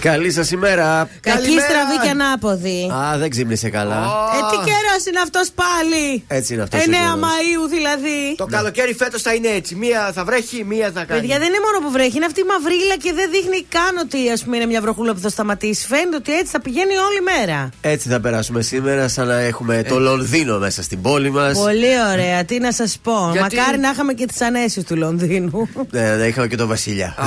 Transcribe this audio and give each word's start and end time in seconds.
Καλή 0.00 0.30
σας 0.32 0.50
ημέρα. 0.50 1.08
Κακή 1.20 1.50
στραβή 1.50 1.96
και 2.02 2.08
ανάποδη. 2.10 2.90
Α, 2.92 3.18
δεν 3.18 3.30
ξύπνησε 3.30 3.68
καλά. 3.70 3.96
Ε, 4.36 4.38
τι 4.50 4.56
καιρός 4.56 5.02
είναι 5.08 5.20
αυτός 5.22 5.50
πάλι. 5.54 6.24
Έτσι 6.28 6.54
είναι 6.54 6.62
αυτός. 6.62 6.80
9 6.80 7.16
Μαου 7.18 7.66
δηλαδή. 7.68 8.34
Το 8.36 8.46
καλοκαίρι 8.46 8.94
φέτος 8.94 9.22
θα 9.22 9.34
είναι 9.34 9.48
έτσι. 9.48 9.74
Μία 9.74 10.10
θα 10.14 10.24
βρέχει, 10.24 10.64
μία 10.64 10.90
θα 10.94 11.04
κάνει. 11.04 11.20
Παιδιά 11.20 11.38
δεν 11.38 11.48
είναι 11.48 11.58
μόνο 11.66 11.86
που 11.86 11.92
βρέχει, 11.92 12.16
είναι 12.16 12.24
αυτή 12.24 12.40
η 12.40 12.44
μαυρίλα 12.44 12.96
και 13.02 13.12
δεν 13.14 13.30
δείχνει 13.30 13.66
καν 13.68 13.96
ότι 14.04 14.30
ας 14.30 14.42
πούμε, 14.44 14.56
είναι 14.56 14.66
μια 14.66 14.80
βροχούλα 14.80 15.14
που 15.14 15.20
θα 15.20 15.28
σταματήσει. 15.28 15.86
Φαίνεται 15.86 16.16
ότι 16.16 16.32
έτσι 16.38 16.50
θα 16.52 16.60
πηγαίνει 16.60 16.96
όλη 17.08 17.20
μέρα. 17.20 17.68
Έτσι 17.80 18.08
θα 18.08 18.20
περάσουμε 18.20 18.62
σήμερα, 18.62 19.08
σαν 19.08 19.26
να 19.26 19.38
έχουμε 19.38 19.82
το 19.88 19.98
Λονδίνο 20.00 20.58
μέσα 20.58 20.82
στην 20.82 21.02
πόλη 21.02 21.30
μας. 21.30 21.58
Πολύ 21.58 21.92
ωραία, 22.12 22.44
τι 22.44 22.58
να 22.58 22.72
σας 22.72 22.98
πω. 23.02 23.30
Γιατί- 23.32 23.56
Μακάρι 23.56 23.78
να 23.78 23.90
είχαμε 23.90 24.12
και 24.12 24.26
τις 24.26 24.40
ανέσεις 24.40 24.84
του 24.84 24.96
Λονδίνου. 24.96 25.68
Ναι, 25.90 26.14
ναι, 26.16 26.24
είχαμε 26.26 26.46
και 26.46 26.56
τον 26.56 26.68
Βασιλιά. 26.68 27.14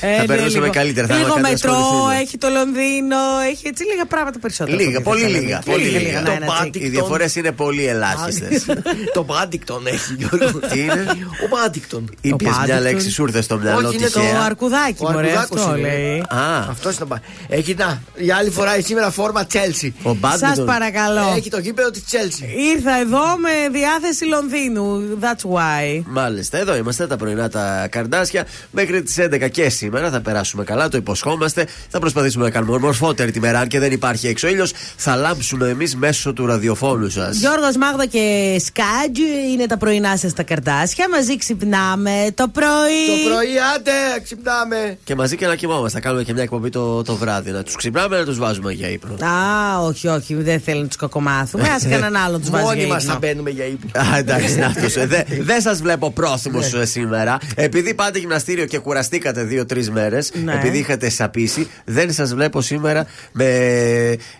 Ε, 0.00 0.14
Θα 0.14 0.20
ναι, 0.20 0.26
περνούσαμε 0.26 0.60
λίγο- 0.64 0.72
καλύτερα, 0.80 1.06
θα 1.06 1.14
Λίγο 1.14 1.26
είχαμε 1.28 1.48
μετρό, 1.48 1.70
κατασχοληθεί, 1.72 2.14
ναι. 2.16 2.20
έχει 2.22 2.38
το 2.38 2.48
Λονδίνο, 2.48 3.16
έχει 3.50 3.66
έτσι 3.72 3.82
λίγα 3.90 4.04
πράγματα 4.06 4.38
περισσότερα. 4.38 4.76
Λίγα, 4.76 4.98
από 4.98 4.98
τη 4.98 5.04
πολύ 5.04 5.20
Θεσσαλονίκη. 5.20 5.46
λίγα. 5.46 5.58
Πολύ 5.72 5.84
Λίγα, 5.84 5.98
λίγα. 5.98 6.20
ναι, 6.20 6.28
Το 6.28 6.38
ναι, 6.38 6.46
πάτη- 6.46 6.66
έτσι. 6.76 6.86
Οι 6.86 6.88
διαφορές 6.88 7.36
είναι 7.36 7.52
πολύ 7.52 7.84
ελάχιστες. 7.86 8.64
το 9.16 9.22
Μπάντικτον 9.24 9.86
έχει, 9.86 10.14
Γιώργο. 10.18 10.58
Τι 10.58 10.78
είναι; 10.80 11.04
Ο 11.44 11.46
Μπάντικτον. 11.50 12.10
Είπες 12.20 12.46
μια 12.46 12.56
Πάντικτον. 12.56 12.82
λέξη, 12.82 13.10
σου 13.10 13.22
ήρθε 13.24 13.40
στο 13.40 13.56
μυαλό 13.58 13.86
Όχι, 13.88 13.96
είναι 13.96 14.08
Το 14.08 14.20
τυχαία. 14.20 14.40
αρκουδάκι, 14.40 15.04
Ο 15.04 15.10
μωρέ, 15.10 15.26
αρκουδάκος 15.26 15.60
αυτό 15.60 15.76
είναι. 15.76 15.88
λέει. 15.88 16.18
Α, 16.18 16.66
Αυτός 16.70 16.90
είναι 16.96 17.04
το 17.04 17.06
Μπάντικτον. 17.06 17.34
Έχει 17.58 17.74
να, 17.74 18.02
η 18.14 18.30
άλλη 18.30 18.50
φορά 18.50 18.76
η 18.76 18.82
σήμερα 18.82 19.10
φόρμα 19.10 19.46
Chelsea. 19.52 19.90
ο 20.02 20.14
Μπάντιντον. 20.14 20.54
Σας 20.54 20.64
παρακαλώ. 20.64 21.32
Έχει 21.36 21.50
το 21.50 21.58
γήπεδο 21.58 21.90
της 21.90 22.02
Chelsea. 22.10 22.44
Ήρθα 22.74 22.98
εδώ 23.00 23.18
με 23.38 23.50
διάθεση 23.78 24.24
Λονδίνου. 24.24 25.18
That's 25.20 25.50
why. 25.54 26.02
Μάλιστα, 26.06 26.58
εδώ 26.58 26.76
είμαστε 26.76 27.06
τα 27.06 27.16
πρωινά 27.16 27.48
τα 27.48 27.86
καρδάσια. 27.90 28.46
Μέχρι 28.70 29.02
τις 29.02 29.18
11 29.18 29.48
και 29.48 29.67
σήμερα 29.68 30.10
θα 30.10 30.20
περάσουμε 30.20 30.64
καλά, 30.64 30.88
το 30.88 30.96
υποσχόμαστε. 30.96 31.66
Θα 31.88 31.98
προσπαθήσουμε 31.98 32.44
να 32.44 32.50
κάνουμε 32.50 32.78
μορφότερη 32.78 33.30
τη 33.30 33.40
μέρα, 33.40 33.58
αν 33.58 33.68
και 33.68 33.78
δεν 33.78 33.92
υπάρχει 33.92 34.26
έξω 34.26 34.48
ήλιος. 34.48 34.72
Θα 34.96 35.16
λάμψουμε 35.16 35.68
εμείς 35.68 35.96
μέσω 35.96 36.32
του 36.32 36.46
ραδιοφώνου 36.46 37.08
σας. 37.08 37.36
Γιώργος 37.36 37.76
Μάγδα 37.76 38.06
και 38.06 38.56
Σκάτζ 38.64 39.18
είναι 39.52 39.66
τα 39.66 39.76
πρωινά 39.76 40.16
σας 40.16 40.32
τα 40.32 40.42
καρτάσια. 40.42 41.08
Μαζί 41.08 41.36
ξυπνάμε 41.38 42.26
το 42.34 42.48
πρωί. 42.48 43.22
Το 43.24 43.28
πρωί, 43.30 43.48
άντε, 43.76 44.20
ξυπνάμε. 44.22 44.98
Και 45.04 45.14
μαζί 45.14 45.36
και 45.36 45.46
να 45.46 45.54
κοιμόμαστε. 45.54 45.98
Θα 45.98 46.04
κάνουμε 46.04 46.22
και 46.24 46.32
μια 46.32 46.42
εκπομπή 46.42 46.68
το, 46.70 47.02
το 47.02 47.14
βράδυ. 47.16 47.50
Να 47.50 47.62
τους 47.62 47.74
ξυπνάμε, 47.76 48.18
να 48.18 48.24
τους 48.24 48.38
βάζουμε 48.38 48.72
για 48.72 48.88
ύπνο. 48.88 49.26
Α, 49.26 49.78
όχι, 49.80 50.08
όχι, 50.08 50.34
δεν 50.34 50.60
θέλω 50.60 50.80
να 50.80 50.86
τους 50.86 50.96
κακομάθουμε. 50.96 51.62
Α 51.68 51.76
κανέναν 51.82 52.16
άλλον 52.16 52.40
τους 52.40 52.50
βάζει. 52.50 52.64
Μόνοι 52.64 52.78
για 52.78 52.86
μας 52.88 53.02
ύπνο. 53.02 53.12
θα 53.12 53.18
μπαίνουμε 53.18 53.50
για 53.50 53.64
ύπνο. 53.64 53.90
Α, 54.00 54.16
εντάξει, 54.18 54.56
να 54.58 54.66
αυτός, 54.66 54.96
ε, 54.96 55.06
δε- 55.06 55.22
Δεν 55.40 55.60
σας 55.60 55.80
βλέπω 55.82 56.10
πρόθυμος 56.10 56.72
Ναι. 56.72 56.84
σήμερα. 56.84 57.38
Επειδή 57.54 57.94
πάτε 57.94 58.18
γυμναστήριο 58.18 58.66
και 58.66 58.78
κουραστήκατε 58.78 59.42
δύο-τρεις 59.58 59.90
μέρες, 59.90 60.30
Ναι. 60.44 60.52
επειδή 60.54 60.78
είχατε 60.78 61.08
σαπίσει, 61.08 61.68
δεν 61.84 62.12
σας 62.12 62.34
βλέπω 62.34 62.60
σήμερα 62.60 63.06
με. 63.32 63.44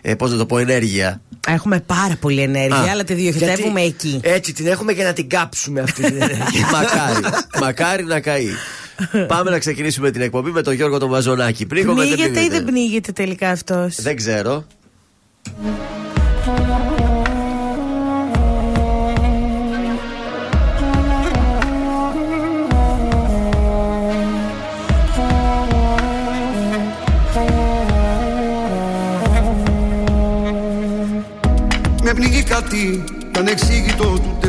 Ε, 0.01 0.15
Πώς 0.15 0.31
να 0.31 0.37
το 0.37 0.45
πω, 0.45 0.57
ενέργεια. 0.57 1.21
Έχουμε 1.47 1.79
πάρα 1.79 2.15
πολύ 2.19 2.41
ενέργεια, 2.41 2.75
Α, 2.77 2.89
αλλά 2.91 3.03
τη 3.03 3.13
διοχετεύουμε 3.13 3.81
Γιατί 3.81 4.07
εκεί. 4.07 4.19
Έτσι 4.23 4.53
την 4.53 4.67
έχουμε 4.67 4.91
για 4.91 5.03
να 5.03 5.13
την 5.13 5.29
κάψουμε 5.29 5.81
αυτή 5.81 6.01
την 6.01 6.15
ενέργεια. 6.21 6.67
μακάρι. 6.73 7.19
μακάρι 7.61 8.03
να 8.03 8.19
καεί. 8.19 8.47
Πάμε 9.27 9.49
να 9.51 9.59
ξεκινήσουμε 9.59 10.11
την 10.11 10.21
εκπομπή 10.21 10.51
με 10.51 10.61
τον 10.61 10.73
Γιώργο 10.73 10.97
τον 10.97 11.09
Μαζονάκη. 11.09 11.65
Πνίγομαι, 11.65 11.99
δεν 12.05 12.07
Πνίγεται 12.13 12.29
ή 12.29 12.31
πνίγεται. 12.33 12.55
δεν 12.55 12.65
πνίγεται 12.65 13.11
τελικά 13.11 13.49
αυτός; 13.49 13.95
Δεν 14.01 14.15
ξέρω. 14.15 14.65
Με 32.59 32.65
πνίγει 32.65 32.83
κάτι 32.83 33.03
ανεξήγητο 33.37 34.03
του 34.03 34.37
τε... 34.39 34.47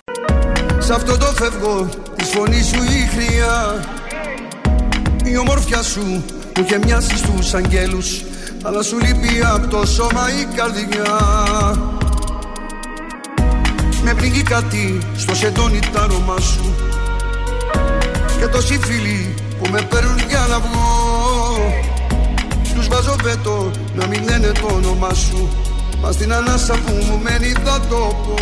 Σ' 0.79 0.91
αυτό 0.91 1.17
το 1.17 1.27
φεύγω 1.27 1.89
τη 2.17 2.25
φωνή 2.25 2.63
σου 2.63 2.83
η 2.83 3.09
χρειά. 3.15 3.85
Η 5.25 5.37
ομορφιά 5.37 5.83
σου 5.83 6.01
μου 6.01 6.25
είχε 6.65 6.79
μοιάσει 6.79 7.17
στους 7.17 7.55
αγγέλους 7.55 8.25
Αλλά 8.63 8.83
σου 8.83 8.99
λείπει 8.99 9.43
από 9.55 9.67
το 9.67 9.87
σώμα 9.87 10.27
η 10.41 10.55
καρδιά. 10.55 11.19
Με 14.03 14.15
πνίγει 14.15 14.43
κάτι 14.43 14.99
στο 15.17 15.35
σεντόνι 15.35 15.79
τ' 15.79 15.99
άρωμά 15.99 16.41
σου. 16.41 16.75
Και 18.39 18.47
τόσοι 18.47 18.79
φίλοι 18.79 19.35
που 19.63 19.71
με 19.71 19.83
παίρνουν 19.83 20.19
για 20.29 20.47
να 20.49 20.59
βγω. 20.59 20.89
Τους 22.75 22.89
βάζω 22.89 23.17
βέτο 23.23 23.71
να 23.95 24.07
μην 24.07 24.25
λένε 24.25 24.53
το 24.61 24.75
όνομά 24.75 25.15
σου 25.15 25.70
Μα 26.03 26.13
στην 26.13 26.33
ανάσα 26.33 26.75
που 26.75 26.93
μου 27.07 27.21
μένει 27.23 27.53
θα 27.65 27.81
το 27.89 28.17
πω. 28.27 28.35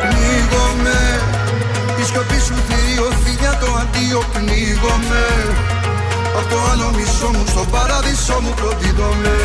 Πνίγομαι 0.00 1.00
Η 2.00 2.04
σιωπή 2.04 2.38
σου 2.46 2.54
θηρίο 2.68 3.10
φιλιά 3.24 3.58
το 3.60 3.66
αντίο. 3.80 4.22
Πνίγομαι 4.32 5.24
Απ' 6.38 6.50
το 6.50 6.56
άλλο 6.72 6.90
μισό 6.96 7.28
μου 7.32 7.44
στο 7.46 7.64
παράδεισο 7.70 8.40
μου 8.40 8.54
προδίδομαι 8.56 9.36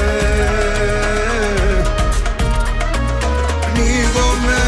Πνίγομαι 3.73 4.61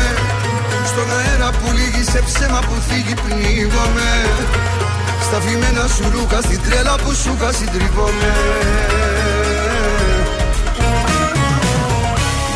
Στον 0.85 1.07
αέρα 1.17 1.49
που 1.49 1.71
λύγει 1.71 2.03
σε 2.11 2.21
ψέμα 2.25 2.59
που 2.59 2.75
φύγει. 2.87 3.13
Πνίγομαι 3.13 4.11
Στα 5.31 5.41
φημένα 5.41 5.87
σου 5.95 6.05
ρούχα 6.13 6.41
στην 6.41 6.59
τρέλα 6.65 6.95
που 7.03 7.13
σου 7.21 7.31
είχα 7.35 7.51
συντριβόμαι 7.51 8.33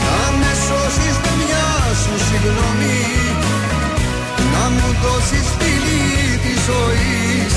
Να 0.06 0.26
με 0.40 0.52
σώσεις 0.66 1.18
με 1.24 1.32
μια 1.42 1.68
σου 2.02 2.16
συγγνώμη 2.28 3.00
Να 4.54 4.64
μου 4.76 4.90
δώσεις 5.04 5.48
φιλί 5.58 6.38
της 6.44 6.60
ζωής. 6.70 7.56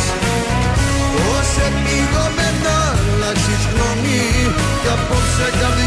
Πώς 1.15 1.49
επίγομαι 1.67 2.49
να 2.65 2.79
αλλάξεις 3.01 3.63
γνώμη 3.71 4.25
Κι 4.83 4.91
απόψε 4.97 5.49
καρδιά 5.61 5.86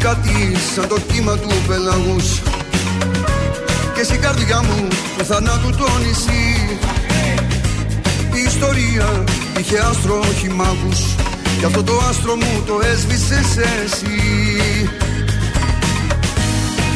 κάτι 0.00 0.56
σαν 0.74 0.88
το 0.88 0.96
κύμα 1.12 1.36
του 1.36 1.50
πελαγούς. 1.66 2.28
Και 3.94 4.02
στην 4.02 4.20
καρδιά 4.20 4.62
μου 4.62 4.88
του 5.18 5.24
θανάτου 5.24 5.70
το 5.70 5.88
νησί. 6.04 6.78
Η 8.38 8.40
ιστορία 8.46 9.24
είχε 9.58 9.78
άστρο 9.78 10.18
όχι 10.30 10.48
μάγους. 10.48 11.00
Κι 11.58 11.64
αυτό 11.64 11.82
το 11.82 12.00
άστρο 12.08 12.34
μου 12.34 12.62
το 12.66 12.80
έσβησες 12.92 13.50
εσύ. 13.82 14.18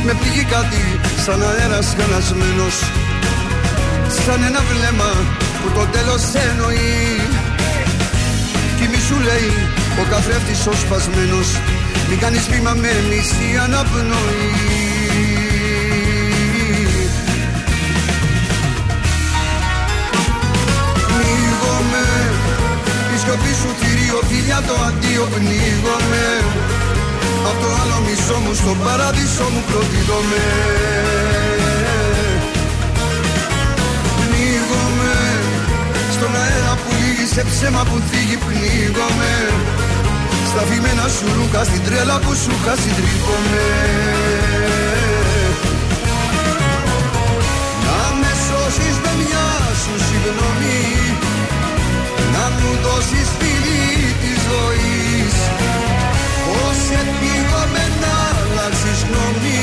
Με 0.05 0.13
πνίγει 0.13 0.45
κάτι 0.45 0.83
σαν 1.25 1.43
αέρας 1.43 1.95
χαλασμένος 1.99 2.77
Σαν 4.25 4.43
ένα 4.43 4.61
βλέμμα 4.71 5.11
που 5.61 5.69
το 5.75 5.87
τέλος 5.93 6.23
εννοεί. 6.49 7.21
Κι 8.79 8.87
μη 8.91 9.01
σου 9.09 9.19
λέει 9.29 9.51
ο 10.01 10.05
καθρέφτης 10.11 10.67
ο 10.67 10.73
σπασμένος 10.73 11.49
Μην 12.09 12.19
κάνεις 12.19 12.49
βήμα 12.51 12.73
με 12.73 12.93
μισή 13.09 13.59
αναπνοή. 13.65 14.53
Πνίγομαι 21.07 22.05
Η 23.15 23.19
σιωπή 23.19 23.53
σου 23.61 23.71
θηρίο 23.81 24.21
φιλιά 24.29 24.63
το 24.67 24.75
αντίο 24.89 25.29
πνίγομαι. 25.35 26.27
Απ' 27.51 27.61
το 27.63 27.69
άλλο 27.81 27.99
μισό 28.07 28.39
μου 28.45 28.55
στο 28.55 28.77
παράδεισο 28.85 29.45
μου 29.53 29.63
προδίδομαι 29.69 30.45
Πνίγομαι 34.21 35.15
Στον 36.15 36.33
αέρα 36.43 36.75
που 36.83 36.91
λύγει 37.01 37.27
σε 37.35 37.45
ψέμα 37.51 37.83
που 37.89 37.97
θίγει 38.09 38.37
πνίγομαι 38.47 39.33
Στα 40.57 40.63
φημένα 40.63 41.09
σου 41.09 41.27
ρούχα 41.37 41.65
στην 41.65 41.83
τρέλα 41.85 42.19
που 42.19 42.35
σου 42.43 42.51
είχα 42.57 42.75
συντρίβομαι 42.83 43.67
Να 47.85 48.01
με 48.21 48.33
σώσεις 48.47 48.97
με 49.05 49.13
μια 49.21 49.47
σου 49.83 49.95
συγγνώμη 50.07 50.83
Να 52.35 52.45
μου 52.57 52.71
δώσεις 52.85 53.29
φιλί 53.39 54.15
της 54.23 54.39
ζωής. 54.51 55.35
Πώς 56.47 56.81
επίγομαι 57.01 57.85
να 58.03 58.15
αλλάξεις 58.41 59.01
γνώμη 59.09 59.63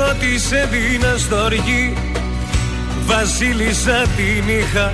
Εγώ 0.00 0.14
της 0.18 0.52
έδινας 0.52 1.20
στοργή 1.20 1.96
Βασίλισσα 3.06 4.06
την 4.16 4.58
είχα 4.58 4.92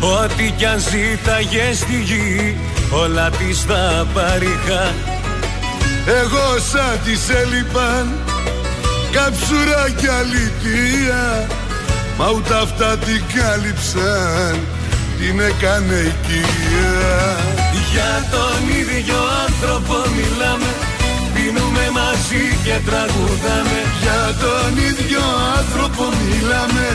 Ό,τι 0.00 0.50
κι 0.50 0.64
αν 0.64 0.78
ζήταγε 0.78 1.72
στη 1.74 2.00
γη 2.02 2.56
Όλα 2.90 3.30
της 3.30 3.60
θα 3.60 4.06
παρήχα. 4.14 4.94
Εγώ 6.06 6.58
σαν 6.70 6.98
της 7.04 7.28
έλειπαν 7.28 8.12
Καψούρα 9.12 9.90
και 10.00 10.08
αλήθεια 10.10 11.48
Μα 12.18 12.30
ούτε 12.30 12.54
αυτά 12.62 12.96
την 12.98 13.22
κάλυψαν 13.34 14.58
Την 15.18 15.40
έκανε 15.40 15.94
οικία. 15.94 17.36
Για 17.92 18.28
τον 18.30 18.78
ίδιο 18.78 19.18
άνθρωπο 19.46 19.94
μιλάμε 20.16 20.93
Πίνουμε 21.54 21.86
μαζί 22.00 22.44
και 22.64 22.76
τραγουδάμε. 22.88 23.80
Για 24.02 24.22
τον 24.44 24.72
ίδιο 24.88 25.24
άνθρωπο 25.58 26.04
μιλάμε. 26.22 26.86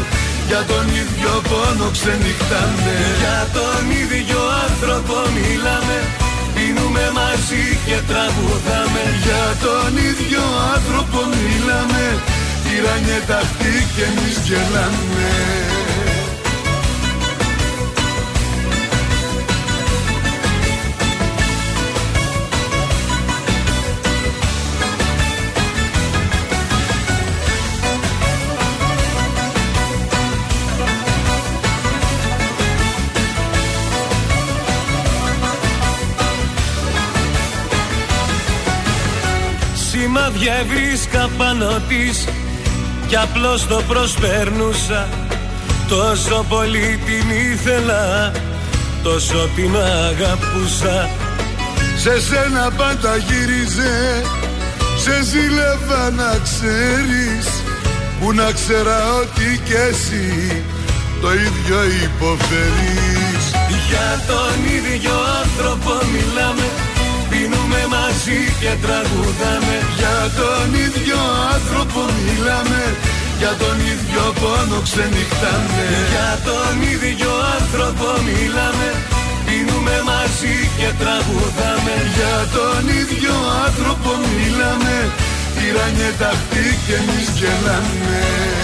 Για 0.50 0.62
τον 0.72 0.86
ίδιο 1.02 1.32
πόνο 1.50 1.88
ξενυχτάμε. 1.96 2.96
Για 3.22 3.40
τον 3.58 3.84
ίδιο 4.02 4.42
άνθρωπο 4.68 5.16
μιλάμε. 5.38 5.98
Πίνουμε 6.56 7.06
μαζί 7.20 7.66
και 7.88 7.98
τραγουδάμε. 8.10 9.04
Για 9.26 9.46
τον 9.66 9.92
ίδιο 10.10 10.44
άνθρωπο 10.76 11.20
μιλάμε. 11.36 12.06
Τυράνιε 12.64 13.20
αυτή 13.42 13.74
και 13.94 14.04
εμείς 14.10 14.38
γελάμε 14.48 15.69
Σημάδια 40.40 40.66
βρίσκα 40.68 41.30
πάνω 41.38 41.82
της 41.88 42.26
Κι 43.08 43.16
απλώς 43.16 43.68
το 43.68 43.82
προσπέρνουσα. 43.88 45.08
Τόσο 45.88 46.46
πολύ 46.50 47.00
την 47.06 47.30
ήθελα 47.52 48.32
Τόσο 49.04 49.50
την 49.56 49.76
αγαπούσα. 49.76 51.10
Σε 51.98 52.22
σένα 52.22 52.72
πάντα 52.78 53.18
γύριζε 53.18 54.24
Σε 54.98 55.24
ζήλευα 55.24 56.10
να 56.10 56.38
ξέρεις 56.44 57.48
Που 58.20 58.34
να 58.34 58.52
ξέρα 58.52 59.14
ότι 59.22 59.62
κι 59.66 59.74
εσύ 59.90 60.64
Το 61.22 61.34
ίδιο 61.34 61.80
υποφέρεις. 62.04 63.44
Για 63.90 64.22
τον 64.28 64.56
ίδιο 64.76 65.16
άνθρωπο 65.42 65.92
μιλάμε 66.12 66.60
Πίνουμε 66.60 66.69
μαζί 68.10 68.42
και 68.62 68.74
τραγουδάμε 68.86 69.78
Για 70.00 70.18
τον 70.40 70.68
ίδιο 70.86 71.20
άνθρωπο 71.56 72.02
μιλάμε 72.26 72.82
Για 73.42 73.54
τον 73.62 73.78
ίδιο 73.94 74.24
πόνο 74.40 74.80
ξενυχτάμε. 74.88 75.86
Για 76.14 76.32
τον 76.50 76.76
ίδιο 76.94 77.32
άνθρωπο 77.58 78.08
μιλάμε 78.28 78.90
Πίνουμε 79.46 79.96
μαζί 80.10 80.56
και 80.78 80.90
τραγουδάμε. 81.02 81.96
Για 82.18 82.38
τον 82.56 82.84
ίδιο 83.02 83.36
άνθρωπο 83.66 84.12
μιλάμε 84.38 84.96
Τυράνιε 85.56 86.12
αυτή 86.32 86.66
και 86.86 86.96
εμείς 87.02 87.30
γελάμε 87.40 88.59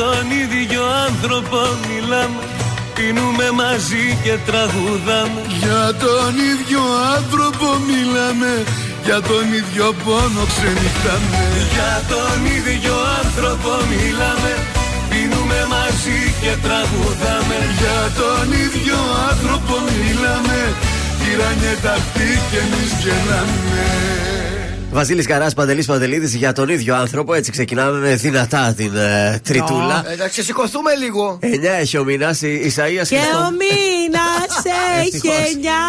τον 0.00 0.24
ίδιο 0.42 0.82
άνθρωπο 1.06 1.60
μιλάμε 1.88 2.42
Πίνουμε 2.94 3.48
μαζί 3.62 4.04
και 4.24 4.34
τραγουδάμε. 4.48 5.42
Για 5.62 5.82
τον 6.04 6.32
ίδιο 6.50 6.82
άνθρωπο 7.16 7.68
μιλάμε 7.90 8.52
Για 9.06 9.20
τον 9.30 9.44
ίδιο 9.60 9.86
πόνο 10.04 10.42
ξενυχτάμε. 10.52 11.42
Για 11.74 11.94
τον 12.12 12.38
ίδιο 12.56 12.94
άνθρωπο 13.20 13.72
μιλάμε 13.92 14.52
Πίνουμε 15.10 15.60
μαζί 15.74 16.20
και 16.42 16.52
τραγουδάμε. 16.64 17.58
Για 17.80 18.00
τον 18.20 18.46
ίδιο 18.64 18.98
άνθρωπο 19.30 19.74
μιλάμε 20.00 20.58
Τυράνιε 21.18 21.74
αυτή 21.96 22.28
και 22.48 22.58
εμείς 22.64 22.90
γελάμε 23.02 24.41
Βασίλης 24.92 25.26
Καράς, 25.26 25.54
Παντελής 25.54 25.86
Παντελίδης 25.86 26.34
για 26.34 26.52
τον 26.52 26.68
ίδιο 26.68 26.94
άνθρωπο. 26.94 27.34
Έτσι 27.34 27.50
ξεκινάμε 27.50 27.98
με 27.98 28.14
δυνατά 28.14 28.74
την 28.76 28.96
ε, 28.96 29.40
τριτούλα. 29.44 30.04
Ε, 30.12 30.16
Να 30.16 30.28
ξεσηκωθούμε 30.28 30.94
λίγο. 30.94 31.38
9 31.42 31.46
έχει 31.80 31.98
ο 31.98 32.04
μήνα, 32.04 32.36
η 32.40 32.54
Ισαία 32.54 32.86
Και 32.88 33.16
ο 33.16 33.50
μήνα 33.50 33.91
σε 34.62 35.18
γενιά. 35.22 35.80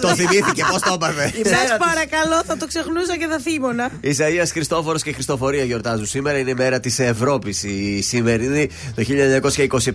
Το 0.00 0.14
θυμήθηκε, 0.14 0.64
πώς 0.70 0.80
το 0.80 0.92
έπαθε. 0.94 1.32
Σας 1.44 1.76
παρακαλώ, 1.78 2.42
θα 2.46 2.56
το 2.56 2.66
ξεχνούσα 2.66 3.16
και 3.18 3.26
θα 3.26 3.38
θύμωνα. 3.38 3.90
Ισαία 4.00 4.46
Χριστόφορος 4.46 5.02
και 5.02 5.12
Χριστοφορία 5.12 5.64
γιορτάζουν 5.64 6.06
σήμερα. 6.06 6.38
Είναι 6.38 6.50
η 6.50 6.54
μέρα 6.54 6.80
της 6.80 6.98
Ευρώπης. 6.98 7.62
Η 7.62 8.02
σημερινή, 8.02 8.68
το 8.94 9.02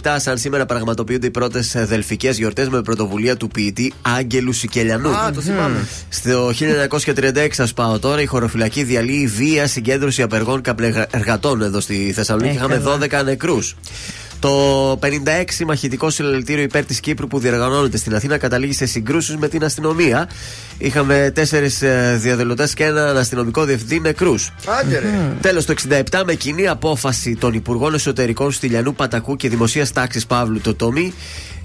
1927, 0.03 0.15
σαν 0.15 0.37
σήμερα 0.37 0.65
πραγματοποιούνται 0.65 1.27
οι 1.27 1.31
πρώτες 1.31 1.75
δελφικέ 1.77 2.29
γιορτές 2.29 2.69
με 2.69 2.81
πρωτοβουλία 2.81 3.37
του 3.37 3.47
ποιητή 3.47 3.93
Άγγελου 4.01 4.53
Σικελιανού. 4.53 5.09
Α, 5.09 5.31
το 5.31 5.41
θυμάμαι. 5.41 5.87
Στο 6.09 6.51
1936, 6.51 7.47
σας 7.51 7.73
πάω 7.73 7.99
τώρα, 7.99 8.21
η 8.21 8.25
χωροφυλακή 8.25 8.83
διαλύει 8.83 9.27
βία 9.27 9.67
συγκέντρωση 9.67 10.21
απεργών 10.21 10.61
καπνεργατών 10.61 11.61
εδώ 11.61 11.79
στη 11.79 12.11
Θεσσαλονίκη. 12.15 12.53
Ε, 12.53 12.57
Είχαμε 12.57 12.77
καλά. 12.77 13.21
12 13.21 13.23
νεκρούς. 13.25 13.75
Το 14.45 14.99
56 15.01 15.65
μαχητικό 15.65 16.09
συλλαλητήριο 16.09 16.63
υπέρ 16.63 16.85
της 16.85 16.99
Κύπρου 16.99 17.27
που 17.27 17.39
διοργανώνεται 17.39 17.97
στην 17.97 18.15
Αθήνα 18.15 18.37
καταλήγει 18.37 18.73
σε 18.73 18.85
συγκρούσεις 18.85 19.37
με 19.37 19.47
την 19.47 19.63
αστυνομία. 19.63 20.29
Είχαμε 20.77 21.31
τέσσερις 21.35 21.83
διαδηλωτές 22.15 22.73
και 22.73 22.83
έναν 22.83 23.17
αστυνομικό 23.17 23.63
διευθυντή 23.63 23.99
νεκρούς. 23.99 24.51
Άντε 24.79 24.99
ρε. 24.99 25.07
Τέλος, 25.41 25.65
το 25.65 25.73
67 25.89 26.23
με 26.25 26.33
κοινή 26.33 26.67
απόφαση 26.67 27.35
των 27.35 27.53
Υπουργών 27.53 27.93
Εσωτερικών 27.93 28.51
Στυλιανού 28.51 28.95
Πατακού 28.95 29.35
και 29.35 29.49
Δημοσίας 29.49 29.91
Τάξης 29.91 30.25
Παύλου 30.25 30.59
το 30.61 30.75
Τόμι, 30.75 31.13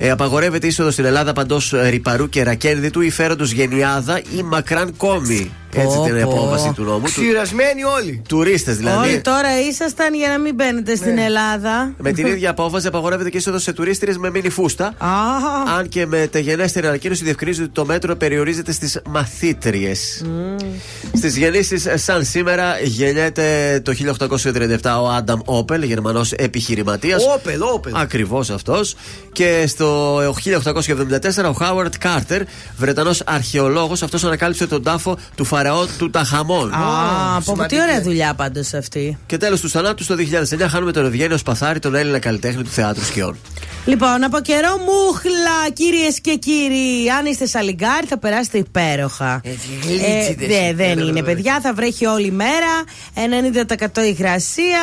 ε, 0.02 0.10
απαγορεύεται 0.10 0.66
είσοδος 0.66 0.92
στην 0.92 1.04
Ελλάδα 1.04 1.32
παντός 1.32 1.74
ρηπαρού 1.88 2.28
και 2.28 2.42
ρακένδυτου 2.42 3.00
ή 3.00 3.10
φέροντο 3.10 3.44
γενιάδα 3.44 4.20
ή 4.36 4.42
μακράν 4.42 4.96
κόμι. 4.96 5.50
Έτσι 5.74 5.96
Πω, 5.96 6.04
την 6.04 6.22
πω. 6.24 6.30
απόφαση 6.30 6.72
του 6.74 6.82
νόμου. 6.82 6.98
Του, 7.04 7.10
Ξηρασμένοι 7.10 7.84
όλοι. 7.84 8.22
Τουρίστες 8.28 8.76
δηλαδή. 8.76 9.08
Όλοι 9.08 9.20
τώρα 9.20 9.60
ήσασταν 9.68 10.14
για 10.14 10.28
να 10.28 10.38
μην 10.38 10.54
μπαίνετε 10.54 10.94
στην 10.96 11.18
Ελλάδα. 11.18 11.92
Με 11.98 12.12
την 12.12 12.26
ίδια 12.26 12.50
απόφαση 12.50 12.86
απαγορεύεται 12.86 13.30
και 13.30 13.36
είσοδος 13.36 13.62
σε 13.62 13.72
τουρίστριες 13.72 14.16
με 14.18 14.30
μίνι 14.30 14.48
φούστα. 14.48 14.86
Α, 14.86 15.08
Αν 15.78 15.88
και 15.88 16.06
με 16.06 16.26
τεγενέστερη 16.30 16.86
ανακοίνωση 16.86 17.24
διευκρινίζει 17.24 17.62
ότι 17.62 17.70
το 17.72 17.84
μέτρο 17.84 18.16
περιορίζεται 18.16 18.72
στις 18.72 19.00
μαθήτριες. 19.08 20.24
Στις 21.16 21.36
γεννήσεις, 21.36 21.86
σαν 21.94 22.24
σήμερα, 22.24 22.78
γεννιέται 22.82 23.80
το 23.84 23.92
1837 23.92 25.00
ο 25.02 25.08
Άνταμ 25.08 25.40
Όπελ, 25.44 25.82
Γερμανός 25.82 26.32
επιχειρηματίας. 26.32 27.22
Όπελ, 27.36 27.62
όπελ. 27.62 27.92
Ακριβώς 27.96 28.50
αυτός. 28.50 28.94
Και 29.32 29.64
στο 29.66 29.89
1874 30.44 31.48
ο 31.48 31.52
Χάουαρτ 31.52 31.94
Κάρτερ, 31.98 32.42
Βρετανός 32.76 33.22
αρχαιολόγος, 33.26 34.02
αυτός 34.02 34.24
ανακάλυψε 34.24 34.66
τον 34.66 34.82
τάφο 34.82 35.16
του 35.34 35.44
φαραώ 35.44 35.86
του 35.98 36.10
Ταχαμών. 36.10 36.72
Α, 36.74 36.78
πω, 36.78 37.32
πω, 37.34 37.38
τι 37.38 37.44
σημαντική. 37.44 37.80
ωραία 37.80 38.02
δουλειά 38.02 38.34
πάντως 38.34 38.74
αυτή. 38.74 39.18
Και 39.26 39.36
τέλος 39.36 39.60
τους 39.60 39.70
θανάτους, 39.72 40.06
το 40.06 40.14
2009 40.14 40.68
χάνουμε 40.68 40.92
τον 40.92 41.04
Ευγένιο 41.06 41.36
Σπαθάρη, 41.36 41.78
τον 41.78 41.94
Έλληνα 41.94 42.18
καλλιτέχνη 42.18 42.62
του 42.62 42.70
θεάτρου 42.70 43.04
σκιών. 43.04 43.36
Λοιπόν, 43.84 44.24
από 44.24 44.40
καιρό 44.40 44.68
μούχλα, 44.78 45.70
κυρίες 45.72 46.20
και 46.20 46.34
κύριοι. 46.34 47.10
Αν 47.18 47.26
είστε 47.26 47.46
σαλιγκάρι, 47.46 48.06
θα 48.06 48.18
περάσετε 48.18 48.58
υπέροχα. 48.58 49.40
Έτσι, 49.44 49.66
γλίτσιδες. 49.82 50.48
δε- 50.48 50.74
δεν 50.74 50.98
είναι, 50.98 51.22
παιδιά. 51.22 51.60
Θα 51.62 51.74
βρέχει 51.74 52.06
όλη 52.06 52.30
μέρα. 52.30 52.84
90% 53.14 54.02
υγρασία. 54.06 54.80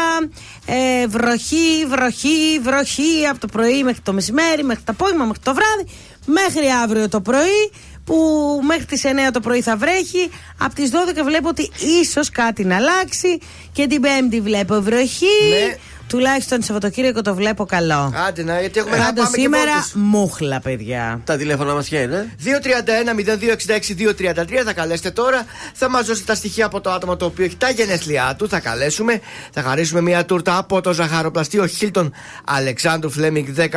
Ε, 0.66 1.08
βροχή, 1.08 1.86
βροχή, 1.90 2.60
βροχή. 2.64 3.26
Από 3.30 3.40
το 3.40 3.48
πρωί 3.48 3.84
μέχρι 3.84 4.02
το 4.04 4.14
μεσημέρι, 4.14 4.64
μέχρι 4.64 4.84
το 4.84 4.94
απόγευμα, 4.98 5.26
μέχρι 5.26 5.44
το 5.44 5.54
βράδυ. 5.54 5.86
Μέχρι 6.26 6.68
αύριο 6.84 7.10
το 7.10 7.22
πρωί. 7.22 7.72
Που 8.06 8.16
μέχρι 8.64 8.86
τις 8.86 9.04
9 9.04 9.32
το 9.34 9.40
πρωί 9.40 9.62
θα 9.62 9.78
βρέχει. 9.78 10.30
Από 10.58 10.76
τις 10.76 10.92
12 10.92 11.24
βλέπω 11.24 11.48
ότι 11.50 11.72
ίσως 12.02 12.30
κάτι 12.30 12.64
να 12.64 12.76
αλλάξει. 12.76 13.40
Και 13.72 13.88
την 13.88 14.02
Πέμπτη 14.02 14.42
βλέπω 14.42 14.82
βροχή. 14.82 15.26
Ναι. 15.50 15.78
Τουλάχιστον 16.08 16.62
Σαββατοκύριακο 16.64 17.22
το 17.22 17.36
βλέπω 17.36 17.66
καλό. 17.66 18.14
Άντε 18.28 18.44
να, 18.44 18.60
γιατί 18.60 18.80
έχουμε 18.80 18.98
να 18.98 19.04
Πάντως 19.04 19.24
πάμε 19.24 19.38
σήμερα 19.38 19.64
και 19.64 19.70
βόλτες. 19.72 19.92
μούχλα, 19.96 20.60
παιδιά. 20.60 21.22
Τα 21.24 21.38
τηλέφωνα 21.38 21.74
μας 21.74 21.88
ποια 21.88 22.02
είναι; 22.02 22.36
231-0266-233 22.44 24.62
θα 24.66 24.74
καλέσετε 24.74 25.12
τώρα. 25.12 25.46
Θα 25.74 25.90
μας 25.90 26.06
δώσετε 26.06 26.26
τα 26.26 26.36
στοιχεία 26.36 26.66
από 26.66 26.82
το 26.82 26.92
άτομο 26.92 27.16
το 27.16 27.26
οποίο 27.26 27.46
έχει 27.46 27.56
τα 27.56 27.70
γενέθλιά 27.70 28.36
του. 28.38 28.50
Θα 28.50 28.60
καλέσουμε. 28.60 29.20
Θα 29.52 29.62
χαρίσουμε 29.62 30.02
μια 30.02 30.26
τούρτα 30.26 30.58
από 30.58 30.82
το 30.82 30.94
ζαχαροπλαστείο 30.94 31.68
Χίλτον 31.68 32.14
Αλεξάνδρου 32.46 33.10
Φλέμινγκ 33.10 33.48
18 33.58 33.68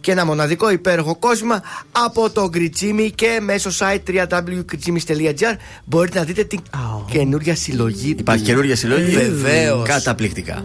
και 0.00 0.10
ένα 0.10 0.24
μοναδικό 0.24 0.70
υπέροχο 0.70 1.16
κόσμημα 1.16 1.62
από 1.92 2.30
το 2.30 2.48
Γκριτσίμι 2.48 3.10
και 3.10 3.38
μέσω 3.42 3.70
site 3.78 4.00
www.gritsimis.gr 4.08 5.56
μπορείτε 5.84 6.18
να 6.18 6.24
δείτε 6.24 6.44
την 6.44 6.60
καινούργια 7.10 7.54
συλλογή 7.54 8.14
του. 8.14 8.20
Υπάρχει 8.20 8.44
καινούργια 8.44 8.76
συλλογή; 8.76 9.16
Βεβαίως. 9.16 9.88
Καταπληκτικά. 9.88 10.64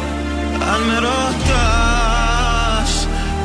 αν 0.73 0.81
με 0.81 0.97
ρωτάς 1.07 2.91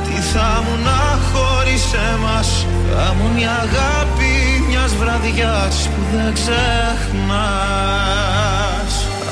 Τι 0.04 0.16
θα 0.20 0.62
μου 0.64 0.74
να 0.84 1.00
χωρίς 1.32 1.84
εμάς; 2.14 2.66
Θα 2.92 3.14
μου 3.14 3.26
μια 3.34 3.50
αγάπη 3.50 4.32
μιας 4.68 4.92
βραδιάς 4.94 5.76
που 5.88 6.02
δεν 6.12 6.34
ξεχνάς. 6.34 8.06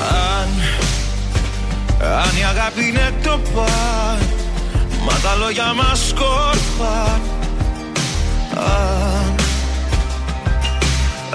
Αν, 0.09 0.49
αν 2.01 2.37
η 2.39 2.43
αγάπη 2.45 2.87
είναι 2.87 3.13
το 3.23 3.39
παν 3.53 4.19
Μα 5.05 5.13
τα 5.23 5.35
λόγια 5.35 5.73
μας 5.73 6.07
σκόρπαν 6.07 7.21
Αν, 8.55 9.35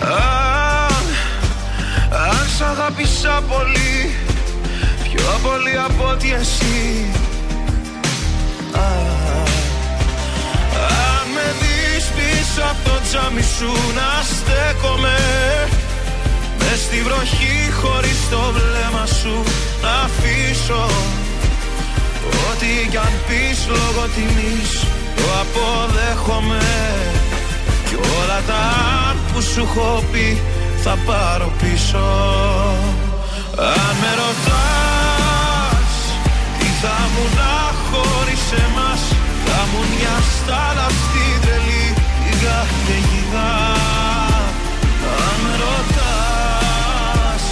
αν, 0.00 1.04
αν 2.28 2.46
σ' 2.56 2.60
αγάπησα 2.60 3.42
πολύ 3.48 4.14
Πιο 5.20 5.38
πολύ 5.42 5.78
από 5.88 6.10
ότι 6.10 6.32
εσύ. 6.40 7.06
Α, 8.72 8.88
Αν 11.18 11.26
με 11.34 11.46
δεις 11.60 12.04
πίσω 12.16 12.62
από 12.70 12.82
το 12.88 12.96
τζάμι 13.04 13.42
σου 13.56 13.72
να 13.98 14.08
στέκομαι. 14.30 15.18
Μες 16.58 16.80
στη 16.86 17.02
βροχή 17.02 17.56
χωρίς 17.80 18.18
το 18.30 18.42
βλέμμα 18.56 19.06
σου 19.06 19.36
να 19.82 19.92
αφήσω. 20.06 20.84
Ό,τι 22.48 22.88
κι 22.90 22.96
αν 22.96 23.14
πεις 23.26 23.58
λόγω 23.68 24.02
τιμής 24.14 24.70
το 25.16 25.24
αποδέχομαι. 25.42 26.64
Κι 27.88 27.94
όλα 27.94 28.40
τα 28.46 28.60
αν 29.08 29.16
που 29.32 29.40
σου 29.42 29.60
έχω 29.60 30.04
πει 30.12 30.42
θα 30.82 30.98
πάρω 31.06 31.52
πίσω. 31.60 32.06
Αν 33.56 33.96
με 34.00 34.10
ρωτάς 34.20 34.80
τι 34.80 34.89
θα 37.20 37.26
μου 37.26 37.34
να 37.40 37.54
χωρίς 37.88 38.44
εμάς. 38.64 39.02
Θα 39.46 39.60
μου 39.70 39.80
μια 39.92 40.16
στάλα 40.34 40.88
στην 41.00 41.34
τρελή 41.42 41.86
την 42.24 42.36
καταιγίδα 42.44 43.52
Αν 45.24 45.36
με 45.42 45.52
ρωτάς 45.62 47.44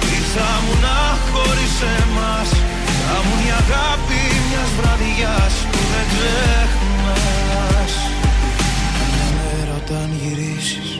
τι 0.00 0.16
θα 0.34 0.50
μου 0.62 0.74
να 0.84 1.00
χωρίς 1.30 1.76
εμάς. 2.00 2.50
Θα 3.00 3.16
μου 3.24 3.34
μια 3.42 3.58
αγάπη 3.64 4.22
μιας 4.46 4.70
βραδιάς 4.78 5.54
που 5.70 5.80
δεν 5.92 6.06
ξεχνάς. 6.12 7.92
Μέρα 9.36 9.74
όταν 9.82 10.08
γυρίσεις 10.20 10.90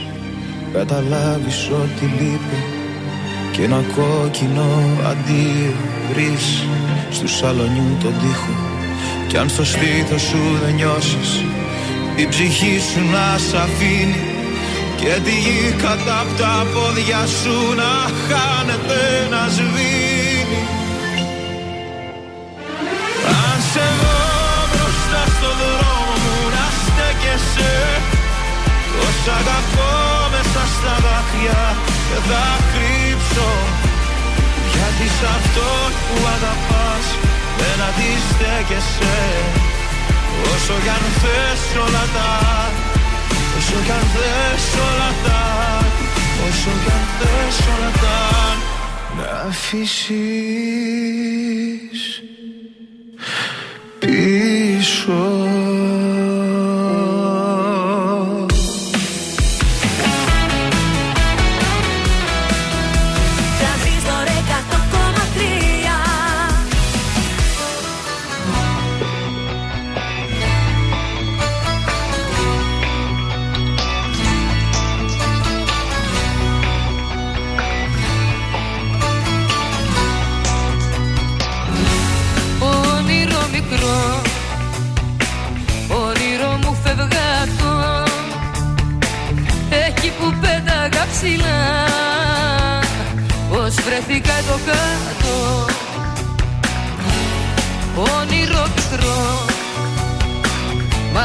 καταλάβεις 0.73 1.61
ότι 1.83 2.05
λείπει 2.19 2.78
και 3.51 3.63
ένα 3.63 3.85
κόκκινο 3.97 4.69
αντίο 5.11 5.75
βρεις 6.13 6.65
στου 7.11 7.29
σαλονιού 7.29 7.97
τον 8.03 8.15
τοίχο. 8.21 8.55
Κι 9.29 9.37
αν 9.37 9.49
στο 9.49 9.65
στήθος 9.65 10.23
σου 10.23 10.59
δεν 10.65 10.75
νιώσεις 10.75 11.45
η 12.23 12.27
ψυχή 12.29 12.81
σου 12.89 13.01
να 13.15 13.39
σ' 13.47 13.55
αφήνει. 13.65 14.23
Και 15.01 15.13
τη 15.25 15.35
γη 15.45 15.75
κατά 15.83 16.21
απ' 16.21 16.37
τα 16.41 16.67
πόδια 16.73 17.23
σου 17.39 17.57
να 17.81 17.93
χάνεται 18.27 19.01
να 19.33 19.43
σβήνει. 19.57 20.63
Αν 23.43 23.59
σε 23.71 23.87
δω 24.01 24.19
μπροστά 24.71 25.23
στο 25.35 25.51
δρόμο 25.61 26.15
μου 26.23 26.37
να 26.55 26.67
στέκεσαι. 26.83 27.75
Τόσα 28.95 29.35
αγαπώ 29.41 29.93
μέσα 30.33 30.63
στα 30.75 30.95
δάκρυα 31.05 31.63
και 32.09 32.19
θα 32.29 32.47
κρύψω 32.73 33.51
Γιατί 34.73 35.07
σ' 35.17 35.27
αυτό 35.37 35.69
που 36.07 36.17
αγαπάς 36.35 37.07
δεν 37.61 37.79
αντιστέκεσαι. 37.89 39.19
Όσο 40.43 40.75
κι 40.83 40.89
αν 40.89 41.05
θες 41.21 41.63
όλα 41.85 42.05
τα 42.15 42.33
Όσο 43.59 43.79
κι 43.85 43.91
αν 43.91 44.05
θες 44.15 44.67
όλα 44.89 45.11
τα 45.25 45.43
Όσο 46.49 46.73
κι 46.85 46.91
αν 46.91 47.05
θες 47.19 47.59
όλα 47.75 47.91
τα 48.03 48.21
Να 49.17 49.29
αφήσεις 49.49 50.79
πίσω 53.99 55.38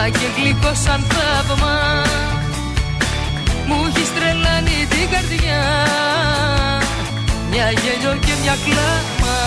και 0.09 0.27
γλυκό 0.37 0.71
σαν 0.83 1.05
θαύμα. 1.13 1.75
Μου 3.67 3.75
έχεις 3.87 4.09
τρελάνει 4.15 4.77
την 4.89 5.09
καρδιά. 5.13 5.63
Μια 7.49 7.71
γέλιο 7.71 8.13
και 8.25 8.33
μια 8.41 8.55
κλάμα. 8.65 9.37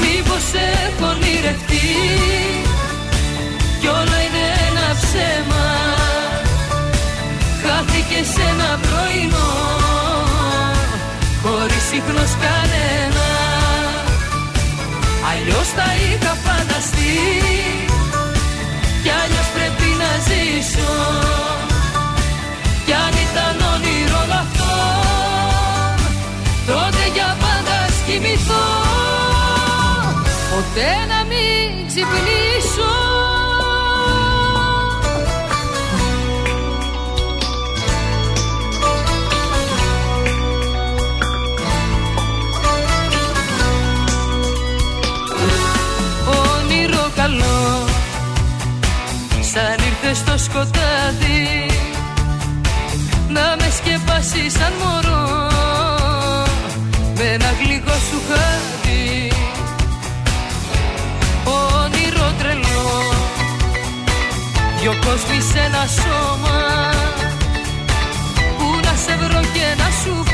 Μήπως 0.00 0.46
έχω 0.84 1.06
ονειρευτεί 1.10 1.88
Κι 3.80 3.86
όλα 3.86 4.18
είναι 4.24 4.44
ένα 4.68 4.86
ψέμα. 5.00 5.66
Χάθηκε 7.62 8.20
σε 8.32 8.42
ένα 8.52 8.78
πρωινό 8.86 9.50
Χωρίς 11.42 11.86
ίχνος 11.98 12.32
κανένα. 12.44 13.28
Αλλιώς 15.30 15.68
τα 15.76 15.88
είχα 16.02 16.36
φανταστεί 16.44 17.91
Κι 19.02 19.10
αλλιώς 19.20 19.48
πρέπει 19.54 19.88
να 20.02 20.10
ζήσω. 20.26 20.92
Κι 22.86 22.92
αν 22.92 23.14
ήταν 23.26 23.56
όνειρο 23.74 24.18
όλο 24.22 24.38
αυτό 24.44 24.74
Τότε 26.66 27.02
για 27.14 27.36
πάντα 27.42 27.74
ας 27.86 27.96
κοιμηθώ 28.06 28.66
Ποτέ 30.50 30.90
να 31.12 31.18
μην 31.30 31.86
ξυπνήσω 31.86 32.51
Σαν 50.14 50.20
ήρθε 50.20 50.38
στο 50.38 50.50
σκοτάδι 50.50 51.70
Να 53.28 53.56
μες 53.58 53.74
σκεπάσει 53.74 54.50
σαν 54.50 54.72
μωρό. 54.80 55.48
Με 57.16 57.22
ένα 57.22 57.50
γλυκό 57.60 57.92
σου 57.92 58.20
χάδι 58.28 59.32
Όνειρο 61.44 62.32
τρελό. 62.38 63.12
Δυο 64.80 64.92
κόσμοι 65.04 65.40
σε 65.52 65.58
ένα 65.58 65.86
σώμα 65.86 66.58
Που 68.58 68.80
να 68.84 68.94
σε 69.04 69.16
βρω 69.16 69.40
και 69.40 69.66
να 69.78 69.88
σου 70.02 70.31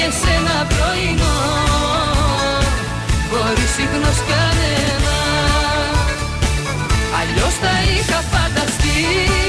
Χάθηκε 0.00 0.26
σε 0.26 0.34
ένα 0.34 0.66
πρωινό. 0.66 1.36
Χωρίς 3.30 3.78
ίχνος 3.78 4.18
κανένα. 4.30 5.16
Αλλιώς 7.18 7.54
τα 7.62 7.74
είχα 7.92 8.20
φανταστεί 8.32 9.39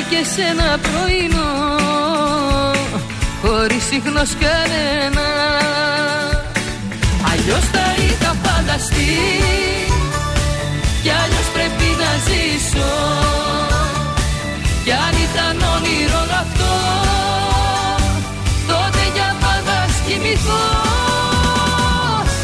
Χάθηκε 0.00 0.24
σε 0.34 0.42
ένα 0.42 0.78
πρωινό 0.78 1.50
Χωρίς 3.42 3.90
ίχνος 3.90 4.30
κανένα. 4.40 5.28
Αλλιώς 7.30 7.70
τα 7.72 7.86
είχα 8.04 8.34
φανταστεί 8.42 9.16
Κι 11.02 11.10
αλλιώς 11.20 11.48
πρέπει 11.54 11.88
να 12.02 12.10
ζήσω. 12.26 12.92
Κι 14.84 14.92
αν 14.92 15.14
ήταν 15.26 15.68
όνειρο 15.74 16.18
όλο 16.22 16.36
αυτό 16.44 16.72
Τότε 18.68 19.02
για 19.14 19.36
πάντα 19.40 19.74
ας 19.86 19.96
κοιμηθώ 20.06 20.66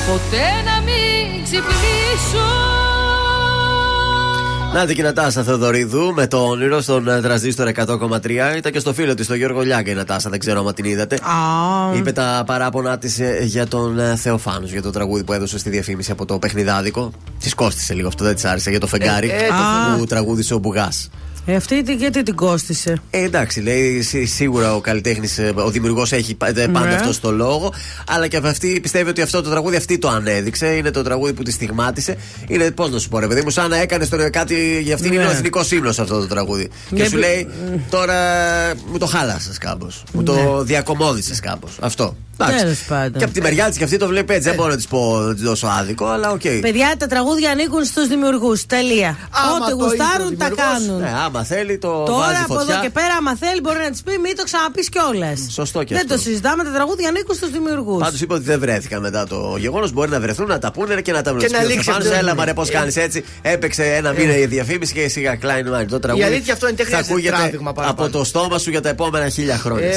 Ποτέ 0.07 0.47
να 0.69 0.77
μην 0.87 1.43
ξυπνήσω 1.45 2.84
Να 4.75 4.87
την 4.87 5.05
Νατάσα 5.05 5.43
Θεοδωρίδου 5.43 6.13
με 6.15 6.27
το 6.27 6.37
όνειρο 6.37 6.81
στον 6.81 7.09
ε, 7.09 7.21
τραζίστορ 7.21 7.71
100,3. 7.75 8.31
Ήταν 8.57 8.73
και 8.73 8.79
στο 8.79 8.95
φίλο 8.95 9.15
της, 9.15 9.27
τον 9.27 9.37
Γιώργο 9.37 9.61
Λιάγκα 9.61 9.91
η 9.91 9.95
Νατάσα, 9.95 10.31
δεν 10.31 10.39
ξέρω 10.39 10.67
αν 10.67 10.75
την 10.75 10.85
είδατε. 10.85 11.19
Είπε 11.97 12.13
τα 12.13 12.43
παράπονά 12.47 12.99
της 12.99 13.21
για 13.41 13.67
τον 13.67 13.99
ε, 13.99 14.17
Θεοφάνους, 14.17 14.73
για 14.73 14.83
το 14.83 14.91
τραγούδι 14.91 15.25
που 15.25 15.33
έδωσε 15.33 15.59
στη 15.59 15.71
διαφήμιση 15.71 16.11
από 16.11 16.25
το 16.25 16.39
παιχνιδάδικο. 16.39 17.11
Της 17.41 17.55
κόστησε 17.55 17.95
λίγο 17.95 18.09
αυτό, 18.09 18.25
δεν 18.25 18.35
της 18.35 18.45
άρεσε 18.45 18.71
για 18.71 18.81
το 18.81 18.87
φεγγάρι 18.87 19.31
ε, 19.31 19.47
το 19.49 19.99
που 19.99 20.07
τραγούδισε 20.07 20.55
ο 20.55 20.59
Μπουγάς. 20.59 21.11
Ε, 21.47 21.55
αυτή 21.55 21.83
τι- 21.83 21.95
γιατί 21.95 22.23
την 22.23 22.35
κόστησε. 22.35 22.97
Ε, 23.11 23.23
εντάξει, 23.23 23.61
λέει 23.61 24.03
σί- 24.03 24.27
σίγουρα 24.29 24.75
ο 24.75 24.81
καλλιτέχνης, 24.81 25.39
ο 25.55 25.71
δημιουργός 25.71 26.13
έχει 26.13 26.35
πα- 26.35 26.47
ε, 26.49 26.53
πάντα 26.53 26.81
Ναι. 26.87 26.95
αυτός 26.95 27.21
το 27.21 27.31
λόγο. 27.31 27.73
Αλλά 28.09 28.27
και 28.27 28.37
αυτή 28.37 28.79
πιστεύει 28.83 29.11
ότι 29.11 29.21
αυτό 29.23 29.43
το 29.43 29.51
τραγούδι 29.51 29.77
αυτή 29.77 29.99
το 29.99 30.09
ανέδειξε. 30.09 30.67
Είναι 30.67 30.91
το 30.91 31.03
τραγούδι 31.03 31.33
που 31.33 31.43
τη 31.43 31.51
στιγμάτισε. 31.53 32.17
Είναι, 32.49 32.71
πώς 32.71 32.91
να 32.91 32.99
σου 32.99 33.09
πω, 33.09 33.19
ρε 33.19 33.27
παιδί 33.27 33.43
μου, 33.43 33.51
σαν 33.51 33.71
να 33.71 33.77
έκανε 33.77 34.07
κάτι. 34.33 34.81
Για 34.83 34.95
αυτήν 34.95 35.11
Ναι. 35.11 35.17
είναι 35.17 35.27
ο 35.27 35.31
εθνικός 35.31 35.71
ύμνος 35.71 35.99
αυτό 35.99 36.21
το 36.21 36.27
τραγούδι. 36.27 36.69
Και 36.89 36.95
Για 36.95 37.05
σου 37.05 37.11
πι- 37.11 37.21
λέει 37.21 37.49
τώρα 37.91 38.15
μου 38.91 38.99
το 38.99 39.07
χάλασες 39.07 39.59
κάπως. 39.59 40.03
Μου 40.13 40.23
το 40.23 40.35
Ναι. 40.35 40.63
διακωμώδησες 40.63 41.41
κάπως. 41.41 41.77
Αυτό. 41.81 42.17
Εντάξει. 42.39 42.59
Τέλος 42.65 42.79
πάντων. 42.89 43.19
Και 43.19 43.25
από 43.25 43.33
τη 43.33 43.41
μεριά 43.41 43.69
της 43.69 43.77
και 43.79 43.85
αυτή 43.85 43.97
το 43.97 44.07
βλέπει 44.07 44.33
έτσι. 44.35 44.49
Δεν 44.49 44.55
μπορώ 44.59 44.71
να 44.71 44.77
της 44.77 44.87
πω 44.87 45.19
να 45.19 45.35
της 45.35 45.43
δώσω 45.43 45.67
άδικο, 45.67 46.07
αλλά 46.07 46.31
οκ. 46.31 46.41
Παιδιά, 46.61 46.95
τα 46.99 47.07
τραγούδια 47.07 47.51
ανήκουν 47.51 47.85
στους 47.85 48.07
δημιουργούς. 48.09 48.67
Τελεία. 48.67 49.17
Άμα 49.31 49.55
Ό,τι 49.57 49.71
το 49.71 49.77
γουστάρουν 49.85 50.33
είπε 50.33 50.45
ο 50.45 50.49
τα 50.49 50.55
δημιουργός, 50.55 50.87
κάνουν. 50.87 51.01
Ναι, 51.01 51.13
άμα 51.25 51.45
θέλει 51.45 51.79
το 51.79 51.89
Τώρα 52.05 52.19
βάζει 52.27 52.41
από 52.45 52.55
εδώ 52.55 52.63
φωτιά. 52.65 52.81
και 52.83 52.91
πέρα, 52.91 53.15
άμα 53.19 53.37
θέλει, 53.37 53.61
μπορεί 53.63 53.79
να 53.87 53.91
της 53.91 54.03
πει 54.03 54.19
μην 54.19 54.37
το 54.37 54.43
ξαναπείς 54.45 54.89
κιόλας. 54.89 55.39
Σωστό 55.51 55.83
και 55.83 55.95
Δεν 55.95 56.03
αυτό. 56.05 56.15
το 56.15 56.21
συζητάμε, 56.21 56.65
τα 56.65 56.73
τραγούδια 56.73 57.09
ανήκουν 57.09 57.35
στους 57.35 57.51
δημιουργούς. 57.51 58.01
Πάντως 58.05 58.21
είπε 58.21 58.35
ότι 58.35 58.45
δεν 58.53 58.59
βρέθηκαν 58.61 59.01
μετά 59.01 59.27
το 59.27 59.39
γεγονός. 59.59 59.93
Μπορεί 59.93 60.11
να 60.11 60.21
βρεθούν, 60.21 60.47
να 60.47 60.59
τα 60.59 60.71
πούνε 60.73 61.01
και 61.01 61.13
να 61.13 61.23
τα 61.23 61.31
βρουν. 61.35 61.43
Και 61.47 61.53
να 61.57 61.63
λήξει 61.63 61.91
αυτό. 61.91 62.13
Έλα, 62.13 62.35
μαρέ, 62.35 62.53
πώς 62.55 62.69
Ε. 62.69 62.73
κάνεις 62.73 62.97
έτσι. 62.97 63.25
Έπαιξε 63.43 63.85
ένα 63.95 64.13
μήνα 64.13 64.37
η 64.37 64.47
διαφήμιση 64.47 64.93
και 64.93 65.09
σιγά 65.09 65.35
κλάιν 65.37 65.69
μάιν. 65.69 65.87
Το 65.87 65.99
τραγούδι. 65.99 66.25
αλήθεια 66.27 66.53
αυτό 66.53 66.67
είναι, 66.69 66.77
δεν 66.77 66.85
θα 66.87 66.91
χρειάζεται 66.91 67.13
ακούγεται 67.15 67.37
τράβηγμα 67.37 67.73
παραπάνω. 67.73 68.07
από 68.09 68.19
το 68.19 68.25
στόμα 68.25 68.59
σου 68.59 68.71
για 68.71 68.81
τα 68.83 68.89
επόμενα 68.89 69.29
χίλια 69.29 69.57
χρόνια. 69.59 69.89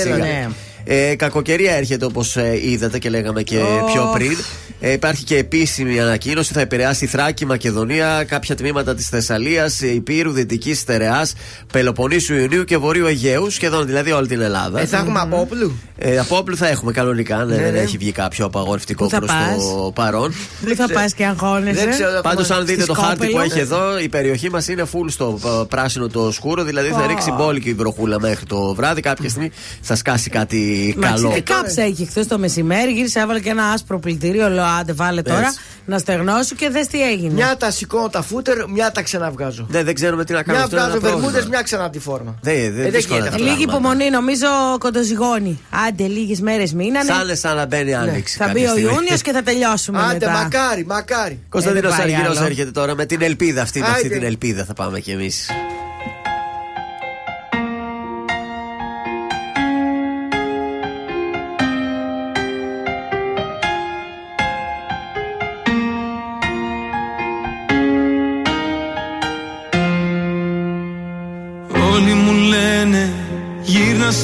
Έλα, 0.88 1.00
σιγά. 1.00 1.06
ναι. 1.06 1.10
Ε, 1.12 1.16
κακοκαιρία 1.16 1.72
έρχεται 1.76 2.06
όπως 2.06 2.36
είδατε 2.64 3.00
και 3.00 3.10
λέγαμε 3.10 3.44
και 3.44 3.58
Ωχ. 3.58 3.92
πιο 3.92 4.10
πριν. 4.14 4.38
Ε, 4.80 4.92
υπάρχει 4.92 5.24
και 5.24 5.38
επίσημη 5.38 6.00
ανακοίνωση. 6.02 6.54
Θα 6.54 6.62
επηρεάσει 6.62 7.06
Θράκη, 7.06 7.46
Μακεδονία, 7.46 8.24
κάποια 8.28 8.56
τμήματα 8.56 8.96
της 8.96 9.08
Θεσσαλίας, 9.10 9.82
Υπήρου, 9.82 10.32
Δυτικής 10.32 10.80
Στερεά, 10.80 11.28
Πελοποννήσου 11.74 12.34
Ιουνίου 12.36 12.64
και 12.64 12.78
Βορείου 12.78 13.06
Αιγαίου. 13.06 13.50
Σχεδόν 13.50 13.86
δηλαδή 13.86 14.12
όλη 14.12 14.28
την 14.28 14.42
Ελλάδα. 14.42 14.80
Ε, 14.80 14.86
θα 14.86 14.98
έχουμε 14.98 15.20
από 15.20 15.40
όπλου. 15.40 15.80
Ε, 15.98 16.20
από 16.20 16.38
όπλου 16.38 16.58
θα 16.58 16.68
έχουμε 16.68 16.92
κανονικά. 16.92 17.46
Ναι, 17.46 17.56
Ναι, 17.56 17.62
δεν 17.62 17.74
ναι. 17.74 17.80
έχει 17.80 17.98
βγει 17.98 18.12
κάποιο 18.12 18.46
απαγορευτικό 18.46 19.04
Πού 19.04 19.10
θα 19.10 19.18
προς 19.18 19.32
το 19.76 19.92
παρόν. 19.96 20.34
Πού 20.66 20.76
θα 20.76 20.88
πας 20.94 21.14
και 21.14 21.26
αγχώνεσαι. 21.26 21.80
Δεν 21.84 21.90
ξέρω. 21.90 22.22
Πάντως, 22.22 22.50
αν 22.50 22.66
δείτε 22.66 22.82
Στη 22.82 22.94
το 22.94 23.00
χάρτη 23.02 23.18
που 23.18 23.24
Σκόπελο. 23.24 23.44
έχει 23.52 23.60
εδώ, 23.60 24.00
η 24.00 24.10
περιοχή 24.10 24.50
μας 24.50 24.68
είναι 24.68 24.84
full 24.94 25.06
στο 25.08 25.40
ε, 25.46 25.66
πράσινο 25.70 26.08
το 26.08 26.32
σκούρο. 26.32 26.64
Δηλαδή 26.64 26.90
θα 26.90 27.00
Α. 27.04 27.08
ρίξει 27.08 27.32
μπόλικη 27.32 27.70
η 27.70 27.74
βροχούλα 27.74 28.20
μέχρι 28.20 28.46
το 28.46 28.74
βράδυ. 28.76 29.02
Κάποια 29.02 29.30
στιγμή 29.30 29.52
θα 29.82 29.96
σκάσει 29.96 30.30
κάτι 30.30 30.77
καλό. 31.00 31.30
Τι 31.30 31.42
κάψα 31.42 31.82
έχει 31.82 32.06
χθες 32.06 32.28
το 32.28 32.38
μεσημέρι, 32.40 32.92
γύρισα, 32.92 33.22
έβαλε 33.22 33.40
και 33.40 33.50
ένα 33.50 33.64
άσπρο 33.66 34.00
πλυντήριο. 34.00 34.50
Λέω, 34.50 34.64
άντε, 34.80 34.94
βάλε 34.94 35.22
τώρα 35.22 35.40
Έτσι. 35.40 35.60
να 35.86 35.98
στεγνώσω 35.98 36.56
και 36.56 36.70
δες 36.70 36.88
τι 36.88 37.02
έγινε. 37.12 37.34
Μια 37.34 37.58
τα 37.58 37.72
σηκώνω 37.72 38.10
τα 38.10 38.22
φούτερ, 38.22 38.70
μια 38.70 38.92
τα 38.92 39.02
ξαναβγάζω. 39.02 39.68
Ναι, 39.70 39.84
δεν 39.84 39.94
ξέρουμε 39.96 40.26
τι 40.26 40.34
να 40.34 40.44
κάνουμε. 40.44 40.56
Μια 40.58 40.64
αυτό 40.64 40.76
είναι 40.76 40.86
βγάζω 40.86 40.98
ένα 40.98 41.08
πρόβλημα. 41.08 41.32
βερμούδε, 41.32 41.50
μια 41.56 41.62
ξανά 41.62 41.90
τη 41.90 42.00
φόρμα. 42.00 42.36
Δεν- 42.42 42.56
δεν- 42.56 42.80
Ε, 42.80 42.82
δεν 42.82 42.92
δύσκολα 42.92 43.18
γίνεται 43.20 43.30
τα 43.38 43.44
αυτό. 43.44 43.52
Λίγη 43.54 43.66
πράγματα. 43.66 43.88
υπομονή, 43.94 44.10
νομίζω 44.10 44.48
κοντοζυγώνει. 44.80 45.60
Άντε, 45.88 46.08
λίγες 46.08 46.40
μέρες 46.42 46.74
μείνανε. 46.74 47.12
Σαν 47.12 47.24
είναι 47.24 47.36
σαν 47.36 47.56
να 47.56 47.66
μπαίνει 47.66 47.94
άνοιξη. 47.96 48.38
Ναι. 48.40 48.46
Θα 48.46 48.52
μπει 48.54 48.60
κάποια 48.60 48.72
ο 48.72 48.76
στιγμή. 48.76 48.94
Ιούνιος 48.96 49.22
και 49.22 49.32
θα 49.32 49.44
τελειώσουμε 49.44 50.00
Άντε, 50.00 50.14
μετά. 50.14 50.32
μακάρι, 50.32 50.86
μακάρι. 50.86 51.40
Κωνσταντίνος 51.50 51.94
Ε, 51.94 51.96
δεν 51.96 52.06
πάει 52.06 52.14
Αργυρός 52.16 52.38
άλλο. 52.38 52.46
έρχεται 52.46 52.72
τώρα 52.72 52.96
με 52.96 53.06
την 53.06 53.22
ελπίδα 53.22 53.62
αυτή. 53.62 53.80
Με 53.80 53.86
αυτή 53.86 53.98
Άιντε. 54.02 54.16
την 54.16 54.24
ελπίδα 54.24 54.66
θα 54.66 54.74
πάμε 54.74 55.00
κι 55.00 55.12
εμείς. 55.12 55.50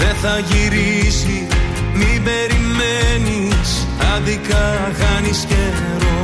Δεν 0.00 0.14
θα 0.22 0.38
γυρίσει 0.48 1.46
μην 1.94 2.22
περιμένεις 2.22 3.86
Άδικα 4.14 4.90
χάνεις 5.00 5.44
καιρό. 5.48 6.20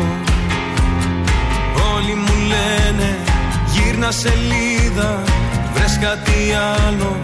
Όλοι 1.94 2.14
μου 2.14 2.34
λένε 2.52 3.10
γύρνα 3.72 4.10
σελίδα 4.10 5.22
Βρες 5.74 5.98
κάτι 6.00 6.38
άλλο 6.84 7.20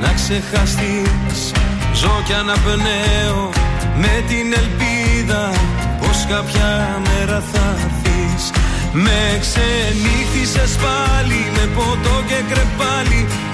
να 0.00 0.12
ξεχαστείς. 0.12 1.52
Ζω 1.94 2.22
κι 2.26 2.32
αναπνέω 2.32 3.50
με 3.96 4.24
την 4.28 4.46
ελπίδα 4.60 5.50
Πως 6.00 6.26
κάποια 6.28 7.00
μέρα 7.06 7.42
θα 7.52 7.64
έρθεις. 7.84 8.50
Με 8.92 9.22
ξενύχτησες 9.40 10.72
πάλι 10.84 11.40
με 11.54 11.64
ποτό 11.76 12.16
και 12.28 12.40
κρεπάλι 12.50 13.20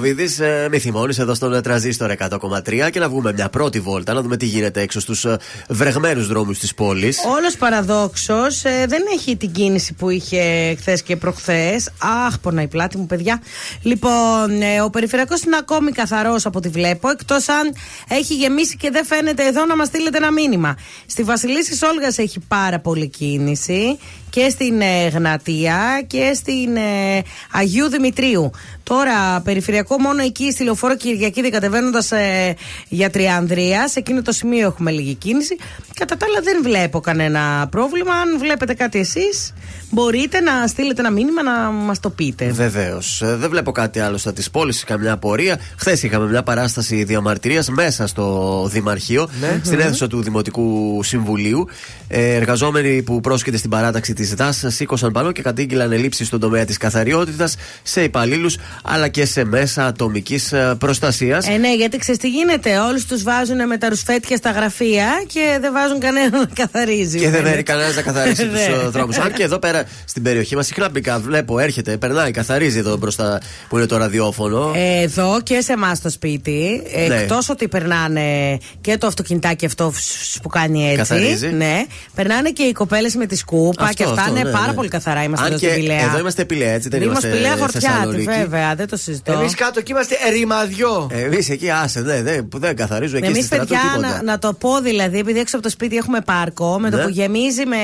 Παρά- 0.00 0.12
Πέτρο 0.12 0.24
Ιακοβίδη, 0.24 0.44
ε, 0.64 0.68
μη 0.68 0.78
θυμώνει 0.78 1.14
εδώ 1.18 1.34
στον 1.34 1.62
Τραζίστορ 1.62 2.10
100,3 2.10 2.90
και 2.90 2.98
να 2.98 3.08
βγούμε 3.08 3.32
μια 3.32 3.48
πρώτη 3.48 3.80
βόλτα, 3.80 4.12
να 4.12 4.22
δούμε 4.22 4.36
τι 4.36 4.46
γίνεται 4.46 4.80
έξω 4.80 5.00
στους 5.00 5.26
βρεγμένους 5.68 6.26
δρόμους 6.26 6.58
της 6.58 6.74
πόλης. 6.74 7.18
Όλος 7.38 7.56
παραδόξως 7.56 8.60
δεν 8.62 9.02
έχει 9.14 9.36
την 9.36 9.52
κίνηση 9.52 9.94
που 9.94 10.10
είχε 10.10 10.74
χθες 10.78 11.02
και 11.02 11.16
προχθές. 11.16 11.90
Αχ, 12.26 12.38
πονάει 12.38 12.64
η 12.64 12.68
πλάτη 12.68 12.96
μου, 12.98 13.06
παιδιά. 13.06 13.42
Λοιπόν, 13.82 14.62
ε, 14.62 14.80
ο 14.82 14.90
περιφερειακός 14.90 15.42
είναι 15.42 15.56
ακόμη 15.56 15.92
καθαρός 15.92 16.46
από 16.46 16.58
ό,τι 16.58 16.68
βλέπω. 16.68 17.08
Εκτός 17.10 17.48
αν 17.48 17.72
έχει 18.08 18.34
γεμίσει 18.34 18.76
και 18.76 18.90
δεν 18.90 19.04
φαίνεται 19.04 19.46
εδώ 19.46 19.64
να 19.66 19.76
μας 19.76 19.86
στείλετε 19.86 20.16
ένα 20.16 20.32
μήνυμα. 20.32 20.76
Στη 21.06 21.22
Βασιλίση 21.22 21.78
Όλγας 21.84 22.18
έχει 22.18 22.38
πάρα 22.48 22.78
πολύ 22.80 23.08
κίνηση 23.08 23.98
και 24.30 24.48
στην 24.48 24.80
ε, 24.80 25.08
Γνατία 25.08 26.04
και 26.06 26.32
στην 26.34 26.76
ε, 26.76 27.22
Αγίου 27.52 27.88
Δημητρίου. 27.88 28.50
Τώρα, 28.82 29.40
περιφερειακό 29.40 29.98
μόνο 30.00 30.22
εκεί 30.22 30.52
στη 30.52 30.64
λεωφόρο 30.64 30.96
Κυριακή 30.96 31.50
κατεβαίνοντα 31.50 32.16
ε, 32.16 32.52
για 32.88 33.10
Τριανδρία. 33.10 33.88
Σε 33.88 33.98
εκείνο 33.98 34.22
το 34.22 34.32
σημείο 34.32 34.66
έχουμε 34.66 34.90
λίγη 34.90 35.14
κίνηση. 35.14 35.56
Κατά 35.94 36.16
τα 36.16 36.26
άλλα, 36.28 36.40
δεν 36.42 36.62
βλέπω 36.62 37.00
κανένα 37.00 37.68
πρόβλημα. 37.70 38.12
Αν 38.14 38.38
βλέπετε 38.38 38.74
κάτι 38.74 38.98
εσείς, 38.98 39.52
μπορείτε 39.90 40.40
να 40.40 40.66
στείλετε 40.66 41.00
ένα 41.00 41.10
μήνυμα 41.10 41.42
να 41.42 41.70
μας 41.70 42.00
το 42.00 42.10
πείτε. 42.10 42.50
Βεβαίως. 42.50 43.22
Δεν 43.24 43.50
βλέπω 43.50 43.72
κάτι 43.72 44.00
άλλο 44.00 44.16
στα 44.16 44.32
της 44.32 44.50
πόλης, 44.50 44.84
καμιά 44.84 45.12
απορία. 45.12 45.60
Χθες 45.76 46.02
είχαμε 46.02 46.26
μια 46.28 46.42
παράσταση 46.42 47.04
διαμαρτυρίας 47.04 47.68
μέσα 47.68 48.06
στο 48.06 48.66
Δημαρχείο, 48.72 49.28
Ναι. 49.40 49.60
στην 49.64 49.80
αίθουσα 49.80 50.06
του 50.06 50.22
Δημοτικού 50.22 51.00
Συμβουλίου. 51.02 51.68
Ε, 52.08 52.34
εργαζόμενοι 52.34 53.02
που 53.02 53.20
πρόσκειται 53.20 53.56
στην 53.56 53.70
παράταξη 53.70 54.12
της 54.20 54.34
ΔΑΣ 54.34 54.64
σήκωσαν 54.66 55.12
πάνω 55.12 55.32
και 55.32 55.42
κατήγγειλαν 55.42 55.92
ελλείψεις 55.92 56.26
στον 56.26 56.40
τομέα 56.40 56.64
της 56.64 56.76
καθαριότητας 56.76 57.54
σε 57.82 58.02
υπαλλήλους 58.02 58.56
αλλά 58.84 59.08
και 59.08 59.24
σε 59.24 59.44
μέσα 59.44 59.86
ατομικής 59.86 60.52
προστασίας. 60.78 61.48
Ε, 61.48 61.56
ναι, 61.56 61.74
γιατί 61.74 61.96
ξέρεις 61.98 62.20
τι 62.20 62.28
γίνεται. 62.28 62.78
Όλους 62.78 63.06
τους 63.06 63.22
βάζουν 63.22 63.66
με 63.66 63.78
τα 63.78 63.88
ρουσφέτια 63.88 64.36
στα 64.36 64.50
γραφεία 64.50 65.06
και 65.26 65.58
δεν 65.60 65.72
βάζουν 65.72 66.00
κανέναν 66.00 66.30
να 66.40 66.46
καθαρίζει. 66.54 67.18
Και 67.18 67.30
δεν 67.30 67.42
Ναι. 67.42 67.48
έρχεται 67.48 67.62
κανένας 67.72 67.94
να 67.96 68.02
καθαρίσει 68.02 68.44
Ναι. 68.52 68.66
τους 68.82 68.90
δρόμους. 68.90 69.16
Αν 69.18 69.32
και 69.32 69.42
εδώ 69.42 69.58
πέρα 69.58 69.84
στην 70.04 70.22
περιοχή 70.22 70.56
μας 70.56 70.66
συχνά 70.66 70.88
μπήκα, 70.88 71.18
βλέπω, 71.18 71.58
έρχεται, 71.58 71.96
περνάει, 71.96 72.30
καθαρίζει 72.30 72.78
εδώ 72.78 72.96
μπροστά 72.96 73.40
που 73.68 73.76
είναι 73.76 73.86
το 73.86 73.96
ραδιόφωνο. 73.96 74.72
Ε, 74.76 75.02
Εδώ 75.02 75.40
και 75.42 75.60
σε 75.60 75.72
εμάς 75.72 75.98
στο 75.98 76.10
σπίτι, 76.10 76.82
Ναι. 77.08 77.14
εκτός 77.14 77.48
ότι 77.48 77.68
περνάνε 77.68 78.58
και 78.80 78.96
το 78.98 79.06
αυτοκινητάκι 79.06 79.66
αυτό 79.66 79.90
φς- 79.90 80.40
που 80.42 80.48
κάνει 80.48 80.84
έτσι. 80.84 80.96
Καθαρίζει. 80.96 81.48
Ναι, 81.48 81.84
περνάνε 82.14 82.50
και 82.50 82.62
οι 82.62 82.72
κοπέλες 82.72 83.14
με 83.14 83.26
τη 83.26 83.36
σκούπα 83.36 83.84
Αυτό, 83.84 83.94
και 84.04 84.09
αυτά. 84.10 84.22
αυτό, 84.22 84.34
είναι 84.36 84.44
ναι, 84.50 84.56
πάρα 84.56 84.66
ναι. 84.66 84.72
πολύ 84.74 84.88
καθαρά. 84.88 85.22
Είμαστε 85.22 85.46
Αν 85.46 85.50
εδώ 85.52 85.60
και 85.60 85.68
στην 85.68 85.80
Πηλαία. 85.80 86.00
εδώ 86.02 86.18
είμαστε 86.18 86.44
πηλαία, 86.44 86.72
έτσι 86.72 86.88
δεν 86.88 87.02
Είμαστε 87.02 87.28
είμαστε 87.28 87.42
πηλαία 87.48 87.56
χορτιάτη, 87.62 87.86
Θεσσαλονίκη. 87.86 88.24
βέβαια, 88.24 88.74
δεν 88.74 88.88
το 88.88 88.96
συζητώ. 88.96 89.32
Εμείς 89.32 89.54
κάτω 89.54 89.78
εκεί 89.78 89.90
είμαστε 89.92 90.16
ρημαδιό. 90.32 91.10
Εμείς 91.12 91.48
εκεί, 91.50 91.70
άσε, 91.70 92.00
ναι, 92.00 92.22
δεν, 92.22 92.48
που 92.48 92.58
δεν 92.58 92.76
καθαρίζουν 92.76 93.16
εκεί 93.16 93.26
Εμείς, 93.26 93.36
στη 93.38 93.46
στρατού 93.46 93.66
παιδιά, 93.66 93.80
τίποτα. 93.92 94.08
να, 94.16 94.22
να 94.22 94.38
το 94.38 94.52
πω 94.52 94.80
δηλαδή, 94.80 95.18
επειδή 95.18 95.38
έξω 95.38 95.56
από 95.56 95.64
το 95.64 95.70
σπίτι 95.70 95.96
έχουμε 95.96 96.20
πάρκο, 96.20 96.78
με 96.80 96.90
το 96.90 96.96
Ναι. 96.96 97.02
που 97.02 97.08
γεμίζει 97.08 97.66
με 97.66 97.76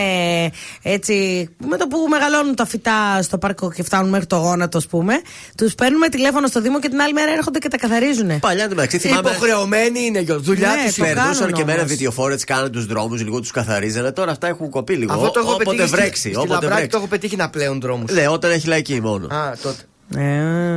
έτσι. 0.83 1.49
με 1.69 1.77
το 1.77 1.87
που 1.87 2.07
μεγαλώνουν 2.11 2.55
τα 2.55 2.67
φυτά 2.67 3.23
στο 3.23 3.39
πάρκο 3.39 3.73
και 3.73 3.83
φτάνουν 3.83 4.11
μέχρι 4.11 4.27
το 4.27 4.37
γόνατο, 4.37 4.79
ας 4.79 4.87
πούμε, 4.87 5.15
τους 5.57 5.75
παίρνουμε 5.75 6.09
τηλέφωνο 6.09 6.47
στο 6.47 6.61
Δήμο 6.61 6.81
και 6.81 6.89
την 6.89 7.01
άλλη 7.01 7.13
μέρα 7.13 7.33
έρχονται 7.33 7.59
και 7.59 7.69
τα 7.69 7.77
καθαρίζουν. 7.77 8.39
Παλιά 8.41 8.65
εντωμεταξύ 8.65 8.99
θυμάμαι. 8.99 9.31
Υποχρεωμένοι 9.31 10.01
είναι 10.07 10.21
για 10.21 10.39
δουλειά 10.39 10.69
Ναι, 10.69 10.83
τους. 10.87 10.95
το 10.95 11.03
Περνούσαν 11.05 11.35
κάνουν 11.39 11.53
και 11.53 11.65
μέρα 11.65 11.79
όμως. 11.79 11.91
βιντεοφόρε, 11.93 12.35
κάνουν 12.47 12.71
τους 12.71 12.87
δρόμους, 12.87 13.23
λίγο 13.23 13.41
τους 13.41 13.51
καθαρίζανε. 13.51 14.13
Τώρα 14.13 14.31
αυτά 14.31 14.47
έχουν 14.47 14.71
κοπεί 14.71 14.95
λίγο. 14.95 15.13
Αυτό 15.13 15.31
το 15.31 15.41
έχω 15.41 15.53
όποτε 15.53 15.71
πετύχει. 15.77 15.91
Στη- 16.17 16.29
βρέξει. 16.29 16.29
Στη 16.29 16.37
Όποτε 16.37 16.53
Λαμπράκη 16.53 16.75
βρέξει. 16.75 16.89
το 16.91 16.97
έχω 16.97 17.07
πετύχει 17.07 17.37
να 17.37 17.49
πλέουν 17.51 17.81
δρόμους. 17.81 18.13
Ναι, 18.13 18.29
όταν 18.29 18.51
έχει 18.51 18.67
λαϊκή 18.69 19.01
μόνο. 19.01 19.27
Α, 19.35 19.53
τότε. 19.63 19.83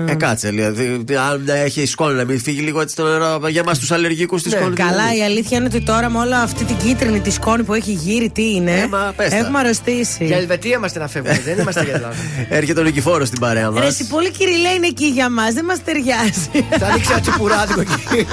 Ε, 0.10 0.16
κάτσε, 0.16 0.50
δηλαδή. 0.50 1.04
Αν 1.32 1.48
έχει 1.48 1.86
σκόνη, 1.86 2.14
να 2.14 2.24
μην 2.26 2.40
φύγει 2.42 2.62
λίγο 2.62 2.82
έτσι 2.82 2.96
το 2.96 3.04
νερό 3.04 3.42
για 3.48 3.60
εμά 3.62 3.74
τους 3.74 3.92
αλλεργικούς 3.92 4.44
τη 4.44 4.50
σκόνη. 4.50 4.70
Ναι, 4.70 4.76
Καλά, 4.76 5.16
η 5.16 5.24
αλήθεια 5.24 5.58
είναι 5.58 5.66
ότι 5.66 5.82
τώρα 5.82 6.10
με 6.10 6.18
όλα 6.20 6.42
αυτή 6.42 6.64
την 6.64 6.78
κίτρινη 6.78 7.20
τη 7.20 7.30
σκόνη 7.32 7.64
που 7.64 7.74
έχει 7.74 7.92
γύρει, 7.92 8.30
τι 8.30 8.52
είναι; 8.56 8.72
Ε, 8.80 8.88
μα 8.88 9.14
πες 9.16 9.30
τα. 9.30 9.36
έχουμε 9.36 9.60
αρρωστήσει. 9.60 10.26
Για 10.26 10.38
Ελβετία 10.38 10.76
είμαστε 10.76 11.00
να 11.00 11.08
φεύγουμε, 11.08 11.42
δεν 11.46 11.58
είμαστε 11.60 11.84
για 11.84 11.94
Ελλάδα. 11.94 12.16
Έρχεται 12.60 12.80
ο 12.80 12.84
Νικηφόρος 12.84 13.28
στην 13.28 13.40
παρέα 13.40 13.72
μας. 13.72 13.82
Ρε, 13.82 13.88
εσύ 13.88 14.08
πολύ 14.08 14.32
κυριλέ 14.32 14.70
είναι 14.70 14.88
εκεί 14.88 15.06
για 15.06 15.30
μας, 15.30 15.54
δεν 15.54 15.66
μας 15.66 15.84
ταιριάζει. 15.84 16.66
Θα 16.80 16.86
ανοίξει 16.88 17.12
ένα 17.12 17.22
τσιπουράδικο 17.22 17.82
εκεί. 17.88 18.26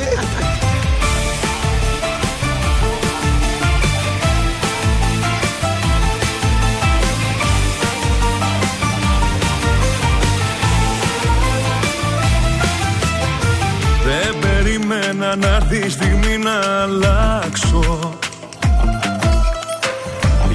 Περίμενα 15.16 15.36
να 15.36 15.54
έρθει 15.54 15.86
η 15.86 15.90
στιγμή 15.90 16.38
να 16.38 16.82
αλλάξω. 16.82 18.18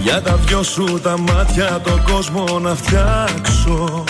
Για 0.04 0.22
τα 0.22 0.36
δυο 0.36 0.64
σου 0.64 1.00
τα 1.04 1.18
μάτια 1.18 1.82
το 1.84 2.02
κόσμο 2.12 2.60
να 2.60 2.76
φτιάξω. 2.76 4.04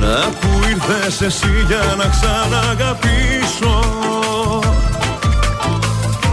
Να 0.00 0.16
που 0.40 0.48
ήρθες 0.70 1.20
εσύ 1.20 1.64
για 1.66 1.94
να 1.98 2.04
ξαναγαπήσω. 2.14 3.80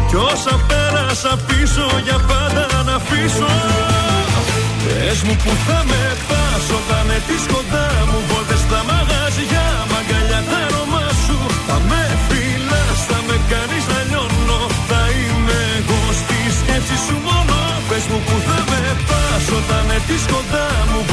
Κι 0.08 0.16
όσα 0.16 0.60
πέρασα 0.68 1.38
πίσω 1.48 1.86
για 2.04 2.20
πάντα 2.28 2.84
να 2.86 2.96
αφήσω. 2.96 3.52
Πες 4.84 5.22
μου 5.22 5.36
που 5.44 5.52
θα 5.68 5.84
με 5.86 6.16
πας 6.28 6.66
όταν 6.80 7.10
έρθεις 7.16 7.46
κοντά 7.54 7.88
μου 8.06 8.43
σου 17.06 17.16
μόνο 17.28 17.58
Πες 17.90 18.06
μου 18.10 18.20
που 18.26 18.36
θα 18.48 18.58
με 18.70 18.82
πας 19.08 19.46
όταν 19.58 19.86
έρθεις 19.96 20.24
κοντά 20.32 20.68
μου 20.92 21.13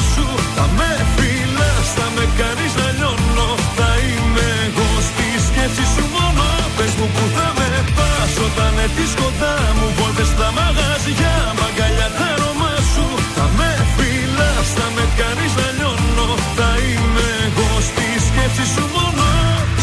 στη 5.73 5.83
σκέψη 5.83 5.93
σου 5.93 6.05
μόνο 6.15 6.45
Πες 6.77 6.93
μου 6.97 7.07
που 7.15 7.23
θα 7.35 7.47
με 7.57 7.69
πας. 7.97 8.31
Όταν 8.47 8.73
έρθεις 8.85 9.11
κοντά 9.21 9.55
μου 9.77 9.87
Βόλτες 9.97 10.29
στα 10.33 10.47
μαγαζιά, 10.57 11.35
μαγκαλιά 11.59 12.09
τα 12.17 12.27
αρώμα 12.33 12.73
σου 12.91 13.05
Θα 13.35 13.45
με 13.57 13.71
φυλάς, 13.93 14.67
θα 14.77 14.87
με 14.95 15.03
κάνεις 15.19 15.53
να 15.59 15.67
λιώνω 15.77 16.29
Θα 16.57 16.69
είμαι 16.85 17.27
εγώ 17.47 17.69
στη 17.87 18.07
σκέψη 18.27 18.65
σου 18.73 18.83
μόνο. 18.95 19.27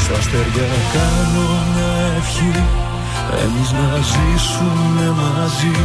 Στα 0.03 0.17
αστέρια 0.21 0.69
κάνω 0.95 1.47
μια 1.71 1.95
ευχή. 2.19 2.53
Εμείς 3.45 3.71
να 3.79 3.89
ζήσουμε 4.13 5.07
μαζί. 5.21 5.77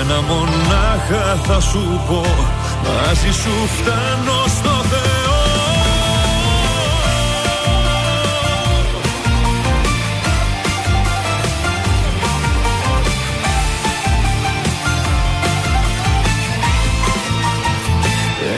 Ένα 0.00 0.18
μονάχα 0.30 1.24
θα 1.46 1.58
σου 1.68 1.82
πω. 2.08 2.22
Μαζί 2.84 3.32
σου 3.40 3.54
φτάνω 3.76 4.38
στο 4.56 4.74
Θεό 4.90 5.37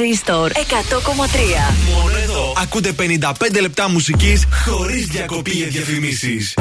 Τρανζίστορ 0.00 0.50
100,3 0.54 0.58
Μόνο 1.94 2.16
εδώ. 2.22 2.52
Ακούτε 2.62 2.92
55 2.98 3.60
λεπτά 3.60 3.90
μουσικής 3.90 4.44
χωρίς 4.66 5.06
διακοπή 5.06 5.50
για 5.50 5.66
διαφημίσεις. 5.66 6.54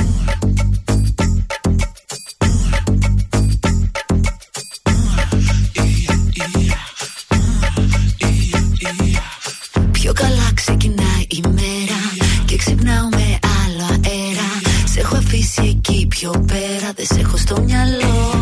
Πιο 9.91 10.13
καλά 10.13 10.51
ξεκινάει 10.53 11.25
η 11.27 11.41
μέρα 11.47 12.27
Και 12.45 12.55
ξυπνάω 12.55 13.09
με 13.09 13.39
άλλο 13.63 13.99
αέρα 14.05 14.49
Σε 14.93 14.99
έχω 14.99 15.15
αφήσει 15.15 15.61
εκεί 15.63 16.07
πιο 16.09 16.43
πέρα 16.47 16.93
Δεν 16.95 17.05
σε 17.05 17.19
έχω 17.19 17.37
στο 17.37 17.61
μυαλό 17.61 18.38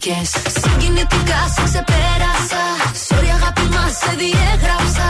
ξεχάστηκες 0.00 0.30
Συγκινητικά 0.62 1.40
σε 1.54 1.62
ξεπέρασα. 1.64 2.64
Sorry 3.08 3.30
αγάπη 3.34 3.66
μας 3.74 3.92
σε 3.92 4.14
διέγραψα 4.18 5.08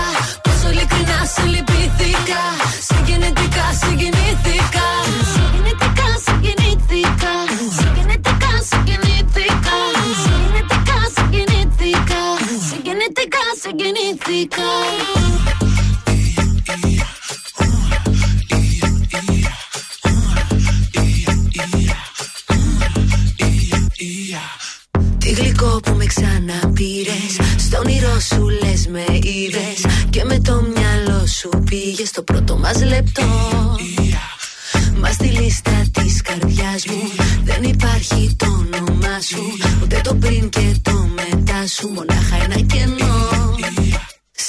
της 36.75 36.85
καρδιάς 36.85 36.87
μου. 36.87 37.25
Δεν 37.45 37.63
υπάρχει 37.63 38.37
το 38.37 38.47
όνομά 38.47 39.21
σου 39.21 39.43
Ούτε 39.83 40.01
το 40.03 40.15
πριν 40.15 40.49
και 40.49 40.75
το 40.83 41.09
μετά 41.15 41.67
σου. 41.67 41.89
Μονάχα 41.89 42.37
ένα 42.45 42.61
κενό. 42.61 43.19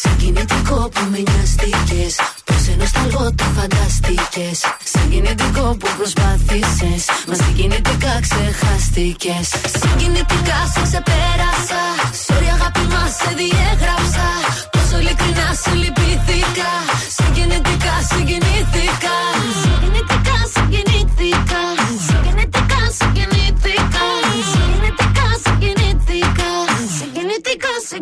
Συγκινητικό 0.01 0.89
που 0.93 1.01
με 1.11 1.19
νοιαστήκες 1.27 2.13
Πως 2.45 2.61
σε 2.63 2.75
νοσταλγώ 2.79 3.25
το 3.35 3.43
φανταστήκες 3.55 4.57
Συγκινητικό 4.93 5.75
που 5.79 5.87
προσπάθησες 5.97 7.01
Μα 7.27 7.35
συγκινητικά 7.41 8.13
ξεχάστηκες. 8.25 9.47
Συγκινητικά 9.81 10.59
σε 10.73 10.81
ξεπέρασα 10.87 11.83
Sorry 12.25 12.49
αγάπη 12.55 12.83
μας 12.93 13.11
σε 13.19 13.31
διέγραψα. 13.39 14.27
Πόσο 14.73 14.95
ειλικρινά 15.01 15.47
σε 15.61 15.71
λυπήθηκα 15.81 16.71
Συγκινητικά 17.17 17.95
συγκινήθηκα 18.09 19.15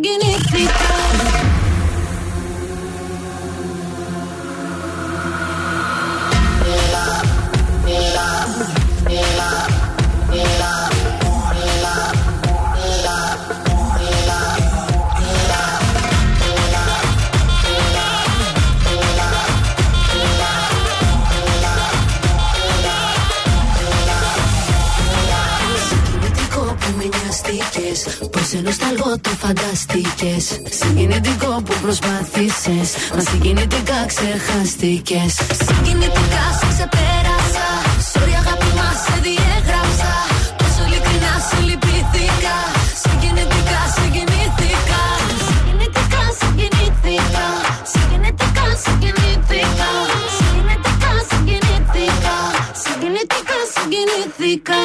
Συγκινητικά 0.02 0.40
συγκινήθηκα 0.52 1.19
το 29.18 29.30
φανταστήκες 29.42 30.44
Συγκινητικό 30.80 31.62
που 31.66 31.74
προσπάθησες. 31.82 32.88
Μα 33.16 33.22
συγκινητικά 33.30 34.00
ξεχάστηκες. 34.12 35.32
Συγκινητικά 35.68 36.44
σε 36.60 36.68
ξεπέρασα. 36.74 37.68
Sorry 38.12 38.34
αγάπη 38.42 38.70
μας 38.78 38.98
σε 39.06 39.16
διέγραψα. 39.26 40.12
Πόσο 40.60 40.82
ειλικρινά 40.88 41.34
σε 41.48 41.58
λυπήθηκα 41.68 42.58
Συγκινητικά 43.04 43.82
συγκινήθηκα. 43.96 45.02
Συγκινητικά 45.48 46.24
συγκινήθηκα. 46.40 47.46
Συγκινητικά 47.94 48.66
συγκινήθηκα. 48.84 49.92
Συγκινητικά 50.38 51.12
συγκινήθηκα. 51.30 52.36
Συγκινητικά 52.84 53.58
συγκινήθηκα 53.74 54.82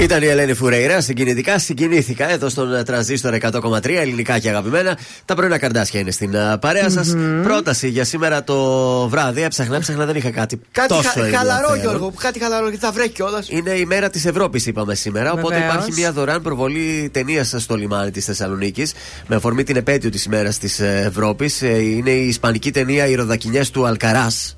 Ήταν 0.00 0.22
η 0.22 0.26
Ελένη 0.26 0.54
Φουρέιρα. 0.54 1.00
Συγκινητικά 1.00 1.58
συγκινήθηκα 1.58 2.30
εδώ 2.30 2.48
στον 2.48 2.74
ε, 2.74 2.82
τρανζίστορ 2.82 3.34
100,3 3.40 3.88
ελληνικά 3.88 4.38
και 4.38 4.48
αγαπημένα. 4.48 4.98
Τα 5.24 5.34
πρωινά 5.34 5.58
καρδάσια 5.58 6.00
είναι 6.00 6.10
στην 6.10 6.34
ε, 6.34 6.56
παρέα 6.60 6.90
σας. 6.90 7.14
Πρόταση 7.42 7.88
για 7.88 8.04
σήμερα 8.04 8.44
το 8.44 8.56
βράδυ. 9.08 9.42
Έψαχνα, 9.42 9.76
έψαχνα, 9.76 10.04
δεν 10.06 10.16
είχα 10.16 10.30
κάτι, 10.30 10.60
Κάτι 10.72 10.88
τόσο 10.88 11.08
χα- 11.08 11.20
χαλαρό, 11.20 11.38
ενδιαφέρον. 11.72 11.80
Γιώργο. 11.80 12.12
Κάτι 12.20 12.38
χαλαρό, 12.40 12.68
γιατί 12.68 12.84
θα 12.84 12.92
βρέχει 12.92 13.08
κιόλας. 13.08 13.48
Είναι 13.50 13.70
η 13.70 13.84
μέρα 13.84 14.10
της 14.10 14.24
Ευρώπης, 14.24 14.66
είπαμε 14.66 14.94
σήμερα. 14.94 15.32
Οπότε 15.32 15.54
Βεβαίως. 15.54 15.72
υπάρχει 15.72 15.92
μια 15.92 16.12
δωρεάν 16.12 16.42
προβολή 16.42 17.08
ταινίας 17.12 17.54
στο 17.58 17.74
λιμάνι 17.76 18.10
της 18.10 18.24
Θεσσαλονίκης 18.24 18.92
με 19.26 19.36
αφορμή 19.36 19.62
την 19.62 19.76
επέτειο 19.76 20.10
της 20.10 20.24
ημέρας 20.24 20.58
της 20.58 20.80
Ευρώπης. 20.80 21.60
Είναι 21.60 22.10
η 22.10 22.26
ισπανική 22.26 22.70
ταινία 22.70 23.06
Οι 23.06 23.14
Ροδακινιές 23.14 23.70
του 23.70 23.86
Αλκαράς. 23.86 24.54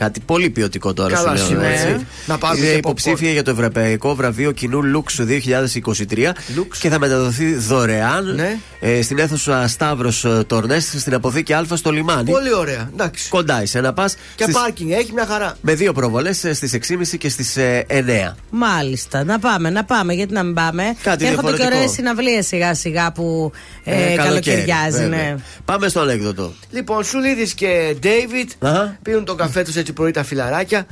Κάτι 0.00 0.20
πολύ 0.20 0.50
ποιοτικό 0.50 0.92
τώρα 0.92 1.14
Καλά 1.14 1.36
σου 1.36 1.36
λέω. 1.36 1.46
σημαίνει. 1.46 1.92
έτσι. 1.92 2.06
Να 2.26 2.38
πάρουμε 2.38 2.60
Είναι 2.60 2.70
και 2.72 2.78
υποψήφια 2.78 3.30
για 3.30 3.42
το 3.42 3.50
Ευρωπαϊκό 3.50 4.14
Βραβείο 4.14 4.52
Κοινού 4.52 4.82
Λουξ 4.82 5.20
2023 5.20 6.32
και 6.80 6.88
θα 6.88 6.98
μεταδοθεί 6.98 7.54
δωρεάν 7.54 8.34
Ναι. 8.34 8.58
ε, 8.80 9.02
στην 9.02 9.18
αίθουσα 9.18 9.68
Σταύρος 9.68 10.26
Τορνές 10.46 10.94
στην 10.98 11.14
αποθήκη 11.14 11.52
Α 11.52 11.64
στο 11.74 11.90
λιμάνι. 11.90 12.30
Πολύ 12.30 12.54
ωραία. 12.54 12.90
Εντάξει. 12.92 13.28
Κοντά 13.28 13.62
είσαι 13.62 13.80
να 13.80 13.92
πας. 13.92 14.16
Και 14.34 14.46
πάρκινγκ 14.52 14.90
έχει 14.90 15.12
μια 15.12 15.26
χαρά. 15.26 15.56
Με 15.60 15.74
δύο 15.74 15.92
προβολές 15.92 16.36
στις 16.52 16.72
6.30 16.72 17.16
και 17.18 17.28
στις 17.28 17.56
9. 17.86 18.36
Μάλιστα. 18.50 19.24
Να 19.24 19.38
πάμε, 19.38 19.70
να 19.70 19.84
πάμε. 19.84 20.12
Γιατί 20.14 20.32
να 20.32 20.42
μην 20.42 20.54
πάμε. 20.54 20.82
Κάτι 21.02 21.26
Έρχονται 21.26 21.50
και 21.50 21.56
διαφορετικό. 21.56 21.76
ωραίε 21.76 21.86
συναυλίες 21.86 22.46
σιγά 22.46 22.74
σιγά 22.74 23.12
που 23.12 23.52
ε, 23.84 24.14
καλοκαιριάζει. 24.16 24.98
βέβαια. 24.98 25.08
Ναι. 25.08 25.34
Πάμε 25.64 25.88
στο 25.88 26.00
ανέκδοτο. 26.00 26.52
Λοιπόν, 26.70 27.04
Σουλίδης 27.04 27.54
και 27.54 27.96
Ντέιβιτ 28.00 28.50
Αχα. 28.58 28.98
πίνουν 29.02 29.24
τον 29.24 29.36
καφέ 29.36 29.62
τους 29.62 29.76
έτσι 29.76 29.89
πρωί 29.92 30.10
τα 30.10 30.24
φιλαράκια. 30.24 30.86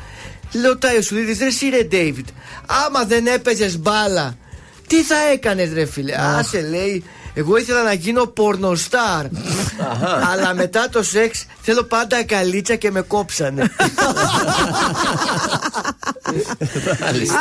Ρωτάει 0.64 0.96
ο 0.96 1.03
Σουλίδη, 1.03 1.38
ρε 1.38 1.46
εσύ 1.46 1.68
ρε 1.68 1.82
Ντέιβιτ, 1.82 2.28
άμα 2.86 3.05
δεν 3.05 3.26
έπαιζες 3.26 3.78
μπάλα, 3.78 4.36
τι 4.86 5.03
θα 5.03 5.16
έκανες 5.32 5.72
ρε 5.72 5.84
φίλε; 5.84 6.14
Άσε 6.38 6.61
λέει, 6.61 7.05
εγώ 7.34 7.57
ήθελα 7.57 7.82
να 7.82 7.92
γίνω 7.92 8.26
πορνοστάρ. 8.26 9.24
Αλλά 10.32 10.55
μετά 10.55 10.88
το 10.88 11.03
σεξ 11.03 11.46
θέλω 11.61 11.82
πάντα 11.82 12.24
καλίτσα 12.24 12.74
και 12.74 12.90
με 12.90 13.01
κόψανε. 13.01 13.70
Μάλιστα. 17.01 17.38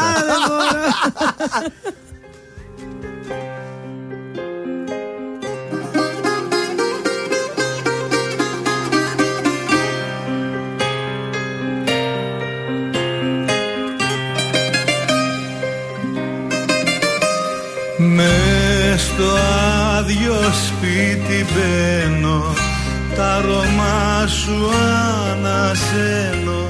Με 18.15 18.95
στο 18.97 19.23
άδειο 19.97 20.35
σπίτι 20.65 21.45
μπαίνω 21.53 22.53
Τα 23.15 23.33
αρώμα 23.33 24.27
σου 24.27 24.69
ανασένω. 25.31 26.69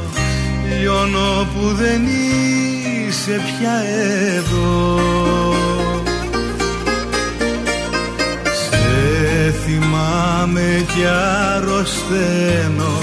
Λιώνω 0.79 1.47
που 1.53 1.73
δεν 1.73 2.01
είσαι 2.05 3.41
πια 3.45 3.81
εδώ. 4.37 4.99
Σε 8.43 9.55
θυμάμαι 9.63 10.85
κι 10.93 11.05
αρρωσταίνω 11.55 12.97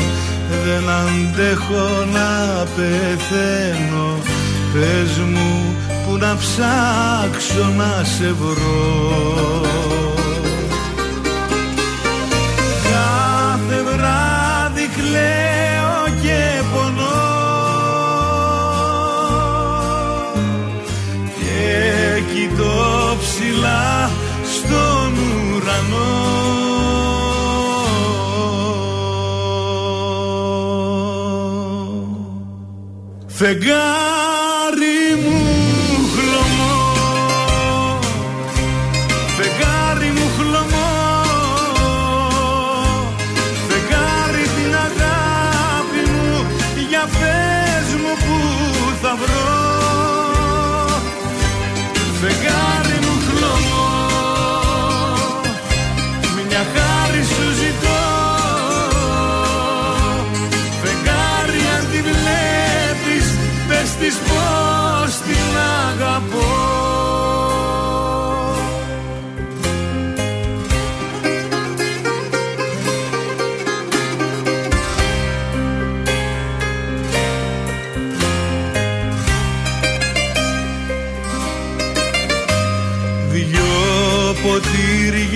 Δεν 0.64 0.88
αντέχω 0.88 2.04
να 2.12 2.64
πεθαίνω. 2.76 4.18
Πες 4.72 5.18
μου 5.18 5.74
που 6.06 6.16
να 6.16 6.36
ψάξω 6.36 7.72
να 7.76 8.04
σε 8.04 8.32
βρω. 8.32 9.60
Κάθε 12.82 13.82
βράδυ 13.82 14.88
κλαίω 14.96 16.20
και 16.22 16.62
πονώ. 16.72 17.22
Και 21.38 22.22
κοιτώ 22.32 23.16
ψηλά 23.20 24.10
στον 24.54 25.12
ουρανό. 25.54 26.12
Φεγγάρι 33.26 34.33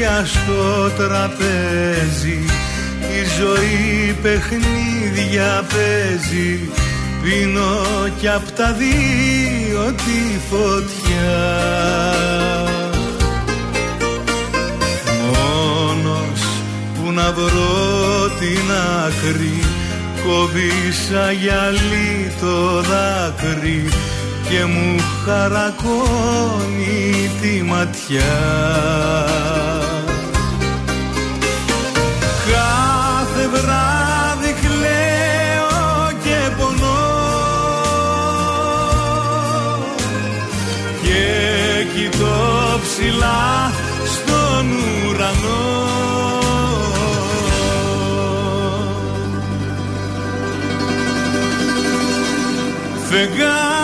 ποτήρια 0.09 0.25
στο 0.25 0.91
τραπέζι 0.97 2.45
Η 3.01 3.25
ζωή 3.41 4.17
παιχνίδια 4.23 5.65
παίζει. 5.69 6.71
Πίνω 7.23 8.09
κι 8.21 8.29
απ' 8.29 8.51
τα 8.51 8.73
δύο 8.73 9.93
τη 9.93 10.39
φωτιά. 10.51 11.39
Μόνος 15.33 16.41
που 16.95 17.13
να 17.13 17.33
βρω 17.33 18.29
την 18.39 18.71
άκρη 19.07 19.63
Κόβησα 20.25 21.33
γυαλί 21.33 22.33
το 22.41 22.81
δάκρυ 22.81 23.89
και 24.49 24.65
μου 24.65 24.97
χαρακώνει 25.25 27.31
τη 27.41 27.63
ματιά 27.63 28.37
ψηλά 43.19 43.73
στον 44.05 44.67
ουρανό. 45.09 45.87
Φεγγάρι 53.11 53.78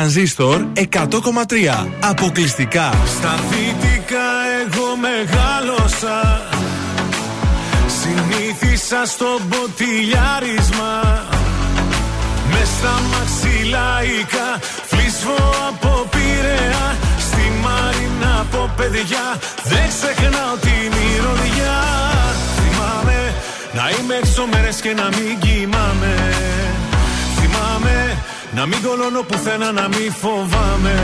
Τρανζίστορ 0.00 0.64
100,3. 0.74 1.86
Αποκλειστικά. 2.00 2.92
Στα 3.06 3.34
δυτικά 3.50 4.28
εγώ 4.60 4.88
μεγάλωσα. 5.06 6.42
Συνήθισα 8.00 9.04
στο 9.06 9.26
ποτηλιάρισμα 9.50 10.94
με 12.50 12.62
στα 12.78 12.94
μαξιλάικα 13.10 14.48
Φλισβώ 14.90 15.50
από 15.68 16.08
πειραιά 16.10 16.96
Στη 17.18 17.44
Μαρίνα 17.62 18.40
από 18.40 18.70
παιδιά 18.76 19.26
Δεν 19.64 19.86
ξεχνάω 19.88 20.54
τη 20.60 20.74
μυρωδιά 20.94 21.78
Θυμάμαι 22.56 23.34
να 23.74 23.84
είμαι 23.98 24.14
έξω 24.14 24.46
μέρες 24.52 24.80
και 24.80 24.92
να 24.92 25.04
μην 25.04 25.38
κοιμάμαι. 25.38 26.14
Θυμάμαι 26.18 26.49
να 28.60 28.66
μην 28.66 28.82
κολώνω 28.82 29.22
πουθενά 29.22 29.72
να 29.72 29.88
μην 29.88 30.12
φοβάμαι. 30.20 30.96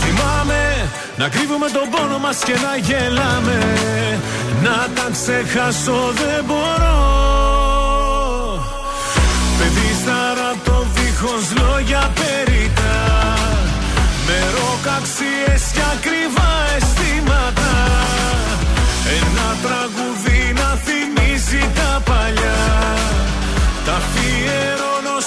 Θυμάμαι 0.00 0.90
να 1.16 1.28
κρύβουμε 1.28 1.68
τον 1.76 1.86
πόνο 1.92 2.18
μας 2.18 2.38
και 2.46 2.56
να 2.64 2.72
γελάμε. 2.86 3.58
Να 4.64 4.76
τα 4.94 5.06
ξεχάσω 5.12 5.98
δεν 6.20 6.44
μπορώ. 6.48 6.98
Παιδί 9.58 9.90
σταρατό 10.02 10.86
δίχως 10.94 11.44
λόγια 11.62 12.12
περιτά 12.20 12.96
Με 14.26 14.38
ροκαξίες 14.56 15.62
και 15.74 15.84
ακριβά 15.96 16.52
αισθήματα. 16.76 17.72
Ένα 19.18 19.48
τραγούδι 19.64 20.40
να 20.60 20.70
θυμίζει 20.84 21.62
τα 21.78 22.00
παλιά. 22.08 22.62
Τα 23.84 23.92
αφιερώνω 23.92 24.73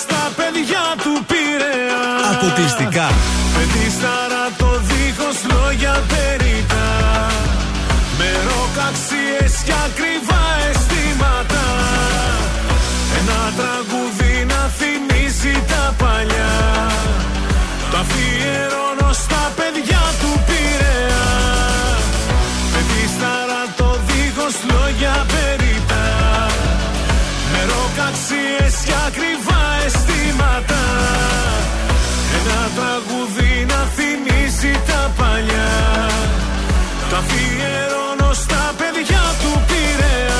στα 0.04 0.24
παιδιά 0.38 0.86
του 1.04 1.14
Πειραιά. 1.30 2.02
Αποκλειστικά. 2.34 3.08
Παιδί 3.56 3.88
σταρατό 3.98 4.72
δίχως 4.90 5.38
λόγια 5.52 5.96
περιτά 6.12 6.90
Με 8.20 8.30
ροκαξίες 8.50 9.54
και 9.68 9.76
ακριβά 9.88 10.44
αισθήματα. 10.68 11.64
Ένα 13.20 13.42
τραγούδι 13.60 14.34
να 14.52 14.62
θυμίζει 14.78 15.56
τα 15.72 15.84
παλιά 16.02 16.47
Το 37.10 37.16
αφιερώνω 37.16 38.34
στα 38.34 38.74
παιδιά 38.78 39.22
του 39.42 39.62
Πειραιά 39.68 40.36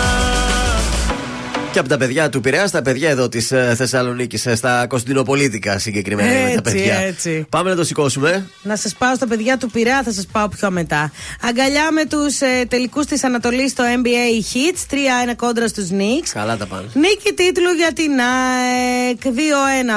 Και 1.72 1.80
από 1.80 1.90
τα 1.90 1.98
παιδιά 1.98 2.30
του 2.30 2.42
Πειραιά 2.42 2.68
στα 2.68 2.82
παιδιά 2.82 3.10
εδώ 3.10 3.30
της 3.30 3.48
Θεσσαλονίκης, 3.76 4.48
στα 4.56 4.86
Κωνσταντινοπολίτικα 4.88 5.80
συγκεκριμένα 5.80 6.32
είναι 6.32 6.62
τα 6.62 6.70
Έτσι, 6.70 6.72
παιδιά. 6.72 6.96
έτσι. 6.98 7.46
Πάμε 7.50 7.70
να 7.70 7.76
το 7.76 7.84
σηκώσουμε. 7.84 8.50
Να 8.62 8.76
σας 8.76 8.94
πάω 8.98 9.16
στα 9.16 9.28
παιδιά 9.28 9.58
του 9.58 9.70
Πειραιά, 9.72 10.02
θα 10.04 10.12
σας 10.12 10.26
πάω 10.32 10.48
πιο 10.48 10.72
μετά. 10.72 11.12
Αγκαλιά 11.42 11.92
με 11.92 12.06
τους 12.06 12.42
ε, 12.42 12.66
τελικούς 12.68 13.06
της 13.06 13.24
Ανατολής 13.24 13.72
στο 13.72 13.84
NBA 13.84 14.44
Hits. 14.54 14.94
3-1 15.30 15.34
κόντρα 15.36 15.68
στους 15.68 15.88
Knicks. 15.92 16.30
Καλά 16.34 16.58
τα 16.58 16.66
πάνε. 16.66 16.88
Νίκη 16.94 17.34
τίτλου 17.34 17.72
για 17.72 17.94
την 17.94 18.12
ΑΕΚ. 18.20 19.22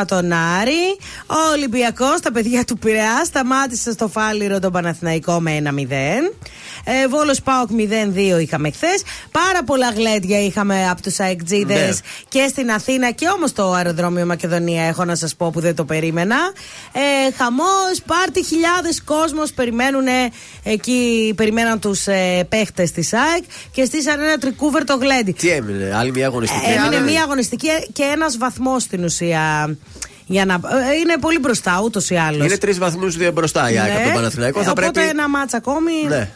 2-1 0.02 0.06
τον 0.06 0.32
Άρη. 0.32 0.96
Ο 1.26 1.50
Ολυμπιακός, 1.52 2.20
τα 2.22 2.32
παιδιά 2.32 2.64
του 2.64 2.78
Πειραιά, 2.78 3.22
σταμάτησε 3.24 3.92
στο 3.92 4.08
φάληρο 4.08 4.58
τον 4.58 4.72
Παναθηναϊκό 4.72 5.40
με 5.40 5.62
1-0. 5.64 5.90
Ε, 6.84 7.08
Βόλος 7.08 7.40
Πάοκ 7.42 7.68
0-2 7.70 8.40
είχαμε 8.40 8.70
χθες. 8.70 9.02
Πάρα 9.30 9.64
πολλά 9.64 9.90
γλέντια 9.90 10.40
είχαμε 10.44 10.88
από 10.88 11.02
τους 11.02 11.20
αεκτζίδε 11.20 11.74
Ναι. 11.86 11.90
και 12.28 12.46
στην 12.48 12.70
Αθήνα 12.70 13.10
και 13.10 13.28
όμως 13.28 13.52
το 13.52 13.72
αεροδρόμιο 13.72 14.26
Μακεδονία, 14.26 14.84
έχω 14.84 15.04
να 15.04 15.14
σας 15.14 15.34
πω 15.36 15.50
που 15.50 15.60
δεν 15.60 15.74
το 15.74 15.84
περίμενα. 15.84 16.36
Ε, 16.92 17.32
Χαμός, 17.36 18.00
πάρτι, 18.06 18.44
χιλιάδες 18.44 19.02
κόσμος 19.04 19.52
περιμένουν 19.52 20.04
εκεί, 20.64 21.32
περιμέναν 21.36 21.80
τους 21.80 22.06
ε, 22.06 22.46
παίχτες 22.48 22.90
της 22.92 23.12
ΑΕΚ 23.12 23.42
και 23.72 23.84
στήσαν 23.84 24.20
ένα 24.20 24.38
τρικούβερ 24.38 24.84
το 24.84 24.96
γλέντι. 24.96 25.32
Τι 25.32 25.48
έμεινε, 25.48 25.94
άλλη 25.96 26.10
μια 26.10 26.26
αγωνιστική. 26.26 26.64
Έμεινε 26.70 27.00
μία 27.10 27.22
αγωνιστική 27.22 27.68
και 27.92 28.02
ένας 28.02 28.36
βαθμός 28.38 28.82
στην 28.82 29.04
ουσία. 29.04 29.76
Για 30.26 30.44
να... 30.44 30.54
ε, 30.54 30.94
Είναι 31.02 31.16
πολύ 31.20 31.38
μπροστά 31.38 31.80
ούτως 31.84 32.10
ή 32.10 32.16
άλλως. 32.16 32.46
Είναι 32.46 32.56
τρεις 32.58 32.78
βαθμούς 32.78 33.16
μπροστά 33.32 33.70
η 33.70 33.78
ΑΕΚ 33.78 33.92
από 33.94 34.04
τον 34.04 34.12
Παναθηναϊκό. 34.12 34.62
Θα 34.62 34.70
Οπότε 34.70 34.90
πρέπει. 34.90 35.08
ένα 35.08 35.28
μάτσα 35.28 35.56
ακόμη. 35.56 35.92
Ναι. 36.08 36.30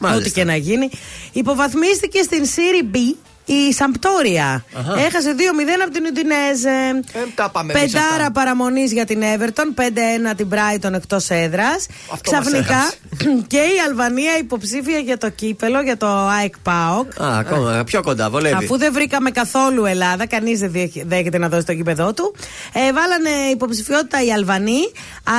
Ό,τι 0.00 0.12
Μάλιστα. 0.12 0.40
και 0.40 0.44
να 0.44 0.56
γίνει. 0.56 0.90
Υποβαθμίστηκε 1.32 2.22
στην 2.22 2.44
Serie 2.44 2.96
B 2.96 2.98
η 3.46 3.72
Σαμπτόρια. 3.72 4.64
Αχα. 4.78 5.00
Έχασε 5.04 5.34
2-0 5.38 5.40
από 5.82 5.90
την 5.92 6.04
Ουντινέζε. 6.06 7.02
Ε, 7.12 7.18
τα 7.34 7.48
πάμε 7.50 7.72
εμείς 7.72 7.92
Πεντάρα 7.92 8.08
αυτά. 8.14 8.30
παραμονής 8.30 8.92
για 8.92 9.04
την 9.04 9.22
Everton, 9.22 9.80
5-1 9.82 10.34
την 10.36 10.48
Brighton 10.52 10.92
εκτός 10.92 11.30
έδρας. 11.30 11.86
Αυτό 12.12 12.32
μας 12.32 12.40
Ξαφνικά 12.40 12.90
και 13.52 13.56
η 13.56 13.76
Αλβανία 13.88 14.38
υποψήφια 14.38 14.98
για 14.98 15.18
το 15.18 15.28
κύπελο, 15.30 15.80
για 15.80 15.96
το 15.96 16.06
ΑΕΚ 16.06 16.54
ΠΑΟΚ. 16.62 17.20
Α, 17.22 17.38
ακόμα 17.38 17.82
πιο 17.86 18.02
κοντά, 18.02 18.30
βολεύει. 18.30 18.54
Αφού 18.54 18.78
δεν 18.78 18.92
βρήκαμε 18.92 19.30
καθόλου 19.30 19.84
Ελλάδα, 19.84 20.26
κανείς 20.26 20.58
δεν 20.60 20.70
διέχει- 20.72 21.06
δέχεται 21.06 21.38
να 21.38 21.48
δώσει 21.48 21.64
το 21.66 21.72
γήπεδό 21.72 22.12
του. 22.14 22.34
Ε, 22.72 22.92
βάλανε 22.92 23.30
υποψηφιότητα 23.52 24.24
οι 24.24 24.32
Αλβανοί, 24.32 24.80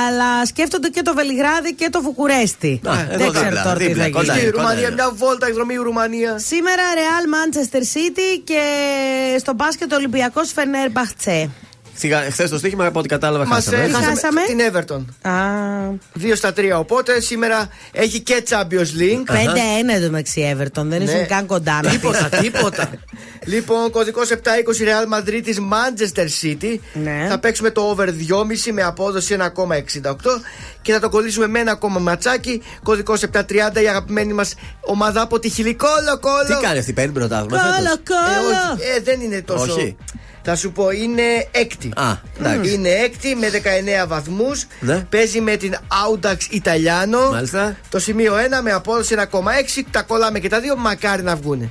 αλλά 0.06 0.46
σκέφτονται 0.46 0.88
και 0.88 1.02
το 1.02 1.14
Βελιγράδι 1.14 1.74
και 1.74 1.88
το 1.90 2.02
Βουκουρέστι. 2.02 2.80
Α, 2.86 2.92
εδώ 3.10 3.16
δεν 3.18 3.30
ξέρω 3.32 3.44
δίπλα, 3.48 3.62
τώρα 3.62 3.76
τι 3.76 3.86
δίπλα, 3.86 4.02
θα 4.02 4.08
κοντά 4.10 4.22
γίνει. 4.24 4.36
Στη 4.38 4.46
είναι, 4.46 4.56
Ρουμανία, 4.56 4.86
είναι. 4.86 4.94
μια 4.94 5.10
βόλτα 5.14 5.46
εκδρομή 5.46 5.74
Ρουμανία. 5.74 6.38
Σήμερα 6.38 6.82
Real 6.98 7.24
Manchester 7.34 7.80
City 7.80 7.96
και 8.44 8.62
στο 9.38 9.52
μπάσκετ 9.54 9.92
Ολυμπιακός 9.92 10.52
Φενέρ 10.52 10.90
Μπαχτσέ. 10.90 11.50
Χθες 12.30 12.50
το 12.50 12.58
στοίχημα 12.58 12.86
από 12.86 12.98
ό,τι 12.98 13.08
κατάλαβα 13.08 13.46
Μας 13.46 13.64
χάσαμε. 13.64 13.86
Τι 13.86 13.92
χάσαμε; 13.92 14.40
την 14.46 14.58
Everton. 14.72 15.30
Α, 15.30 15.32
2 16.14 16.36
στα 16.36 16.52
3. 16.56 16.78
Οπότε 16.78 17.20
σήμερα 17.20 17.68
έχει 17.92 18.20
και 18.20 18.42
Champions 18.48 19.00
League. 19.00 19.32
5-1 19.32 19.94
εντωμεταξύ 19.96 20.56
Everton, 20.56 20.82
δεν 20.84 21.02
Ναι. 21.02 21.04
ήσουν 21.04 21.26
καν 21.26 21.46
κοντά 21.46 21.80
να 21.82 21.90
Τίποτα, 21.90 22.28
πεις. 22.28 22.40
τίποτα. 22.40 22.90
λοιπόν, 23.52 23.90
κωδικό 23.90 24.20
720 24.28 24.32
Real 24.84 25.18
Madrid 25.18 25.40
της 25.44 25.58
Manchester 25.70 26.26
City. 26.42 26.78
Ναι. 26.92 27.26
Θα 27.28 27.38
παίξουμε 27.38 27.70
το 27.70 27.80
over 27.80 28.06
2,5 28.08 28.72
με 28.72 28.82
απόδοση 28.82 29.36
1,68 29.38 30.14
και 30.82 30.92
θα 30.92 31.00
το 31.00 31.08
κολλήσουμε 31.08 31.46
με 31.46 31.58
ένα 31.58 31.70
ακόμα 31.72 31.98
ματσάκι. 31.98 32.62
Κωδικό 32.82 33.14
730 33.14 33.82
η 33.82 33.88
αγαπημένη 33.88 34.32
μας 34.32 34.54
ομάδα 34.80 35.20
από 35.22 35.38
τη 35.38 35.48
Χιλή. 35.48 35.74
Κόλλο, 35.74 36.18
κόλλο. 36.20 36.58
Τι 36.58 36.64
κάνεις 36.66 36.78
αυτή, 36.80 36.92
παίρνεις 36.92 37.12
πρωτάθλημα. 37.14 37.58
Κόλλο, 37.58 37.72
φέτος; 37.74 37.92
Ε, 37.92 38.00
κόλλο. 38.08 38.72
όχι, 38.72 38.90
ε, 38.96 39.00
δεν 39.00 39.20
είναι 39.20 39.42
τόσο. 39.42 39.72
Όχι. 39.72 39.96
Θα 40.48 40.56
σου 40.56 40.72
πω, 40.72 40.90
είναι 40.90 41.48
έκτη. 41.50 41.92
Α, 41.96 42.16
εντάξει. 42.38 42.72
Είναι 42.72 42.88
έκτη 42.88 43.34
με 43.34 43.50
19 44.04 44.06
βαθμούς. 44.06 44.66
Ναι. 44.80 45.06
Παίζει 45.10 45.40
με 45.40 45.56
την 45.56 45.74
Audax 45.74 46.62
Italiano. 46.62 47.30
Μάλιστα. 47.30 47.76
Το 47.88 47.98
σημείο 47.98 48.34
1 48.34 48.62
με 48.62 48.72
απόδοση 48.72 49.14
1,6. 49.18 49.84
Τα 49.90 50.02
κολλάμε 50.02 50.38
και 50.38 50.48
τα 50.48 50.60
δύο. 50.60 50.76
Μακάρι 50.76 51.22
να 51.22 51.36
βγούνε. 51.36 51.70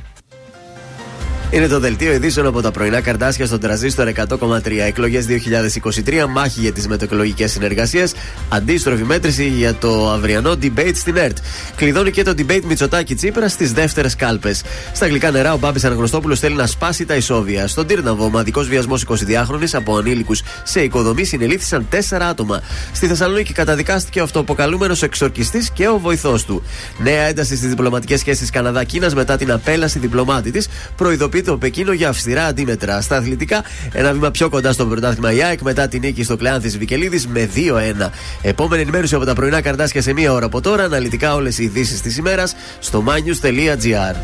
Είναι 1.52 1.68
το 1.68 1.80
δελτίο 1.80 2.14
ειδήσεων 2.14 2.46
από 2.48 2.62
τα 2.62 2.72
πρωινά 2.72 3.02
καρτάσια 3.02 3.46
στον 3.46 3.60
τραζίστορ 3.60 4.08
100,3. 4.08 4.80
Εκλογές 4.86 5.26
2023, 5.26 6.26
μάχη 6.30 6.60
για 6.60 6.72
τις 6.72 6.88
μετεκλογικέ 6.88 7.48
συνεργασίες. 7.48 8.14
Αντίστροφη 8.50 9.04
μέτρηση 9.04 9.48
για 9.48 9.76
το 9.76 10.10
αυριανό 10.10 10.52
debate 10.52 10.96
στην 10.96 11.18
ΕΡΤ. 11.18 11.38
Κλειδώνει 11.76 12.12
και 12.12 12.24
το 12.24 12.34
debate 12.38 12.62
Μητσοτάκη 12.68 13.16
Τσίπρα 13.16 13.50
στις 13.50 13.74
δεύτερες 13.74 14.16
κάλπες. 14.16 14.62
Στα 14.94 15.08
γλυκά 15.08 15.32
νερά, 15.32 15.54
ο 15.54 15.58
Μπάμπης 15.58 15.84
Αναγνωστόπουλος 15.84 16.40
θέλει 16.40 16.56
να 16.56 16.68
σπάσει 16.68 17.06
τα 17.06 17.16
ισόβια. 17.16 17.68
Στον 17.68 17.88
Τύρναβο, 17.88 18.24
ομαδικό 18.24 18.62
βιασμός 18.62 19.06
22χρονη 19.08 19.68
από 19.74 19.98
ανήλικους 19.98 20.42
σε 20.64 20.82
οικοδομή 20.82 21.24
συνελήφθησαν 21.24 21.88
4 21.90 22.28
άτομα. 22.30 22.62
Στη 22.92 23.08
Θεσσαλονίκη 23.08 23.54
καταδικάστηκε 23.54 24.20
ο 24.20 24.24
αυτοαποκαλούμενο 24.24 24.96
εξορκιστής 25.02 25.70
και 25.70 25.88
ο 25.88 26.00
βοηθός 26.00 26.46
του. 26.46 26.64
Νέα 26.98 27.22
ένταση 27.22 27.56
στις 27.56 27.70
διπλωματικές 27.70 28.20
σχέσεις 28.20 28.50
Καναδά-Κίνας 28.50 29.16
μετά 29.16 29.38
την 29.38 29.52
απέλαση 29.52 30.00
διπλωμάτη 30.00 30.52
της, 30.52 30.68
προειδοποιεί 30.96 31.37
το 31.42 31.58
Πεκίνο 31.58 31.92
για 31.92 32.10
αυστηρά 32.10 32.46
αντίμετρα. 32.46 33.02
Στα 33.02 33.18
αθλητικά, 33.18 33.64
ένα 33.92 34.12
βήμα 34.14 34.32
πιο 34.32 34.50
κοντά 34.50 34.72
στο 34.72 34.86
πρωτάθλημα 34.86 35.32
η 35.32 35.44
ΑΕΚ 35.44 35.62
μετά 35.62 35.88
την 35.88 36.00
νίκη 36.00 36.24
στο 36.24 36.38
Κλεάνθη 36.38 36.78
Βικελίδης 36.78 37.28
με 37.28 37.50
2-1. 37.56 38.10
Επόμενη 38.42 38.82
ενημέρωση 38.82 39.16
από 39.16 39.26
τα 39.26 39.34
πρωινά 39.34 39.62
καρτάσια 39.62 40.02
σε 40.02 40.14
μία 40.14 40.34
ώρα 40.34 40.46
από 40.46 40.62
τώρα. 40.62 40.84
Αναλυτικά 40.84 41.34
όλες 41.34 41.58
οι 41.58 41.64
ειδήσεις 41.64 42.02
της 42.02 42.18
ημέρας 42.18 42.56
στο 42.80 43.04
manius.gr. 43.08 44.16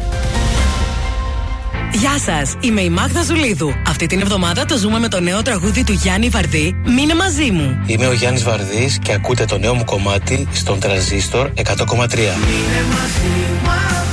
Γεια 1.93 2.19
σας, 2.25 2.55
είμαι 2.59 2.81
η 2.81 2.89
Μάγδα 2.89 3.23
Ζουλίδου. 3.23 3.73
Αυτή 3.87 4.05
την 4.05 4.21
εβδομάδα 4.21 4.65
το 4.65 4.77
ζούμε 4.77 4.99
με 4.99 5.07
το 5.07 5.19
νέο 5.19 5.41
τραγούδι 5.41 5.83
του 5.83 5.91
Γιάννη 5.91 6.29
Βαρδί. 6.29 6.75
Μείνε 6.85 7.15
μαζί 7.15 7.51
μου. 7.51 7.83
Είμαι 7.85 8.07
ο 8.07 8.13
Γιάννης 8.13 8.43
Βαρδής 8.43 8.99
και 8.99 9.13
ακούτε 9.13 9.45
το 9.45 9.57
νέο 9.57 9.73
μου 9.73 9.83
κομμάτι 9.83 10.47
στον 10.51 10.79
Τραζίστορ 10.79 11.51
100,3. 11.55 11.55
Μείνε 11.55 12.83
μαζί 12.89 13.27
μου 13.63 14.12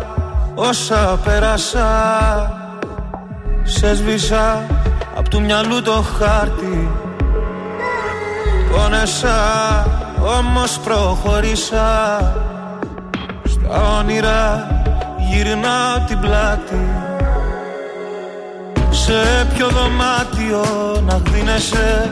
όσα 0.69 1.19
πέρασα 1.23 1.87
Σε 3.63 3.95
σβήσα 3.95 4.65
απ' 5.15 5.27
του 5.27 5.41
μυαλού 5.41 5.81
το 5.81 6.03
χάρτη. 6.17 6.89
Πόνεσα 8.71 9.37
όμως 10.37 10.79
προχωρήσα. 10.79 11.87
Στα 13.43 13.97
όνειρα 13.99 14.67
γυρνάω 15.29 15.99
την 16.07 16.19
πλάτη. 16.19 16.87
Σε 18.89 19.47
ποιο 19.53 19.67
δωμάτιο 19.67 20.65
να 21.05 21.21
γδίνεσαι 21.25 22.11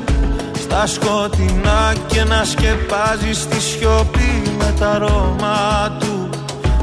Στα 0.60 0.88
σκοτεινά 0.88 1.94
και 2.08 2.24
να 2.24 2.44
σκεπάζεις 2.44 3.48
τη 3.48 3.62
σιωπή 3.62 4.44
με 4.58 4.74
τα 4.80 4.90
αρώμα 4.90 5.92
του 6.00 6.29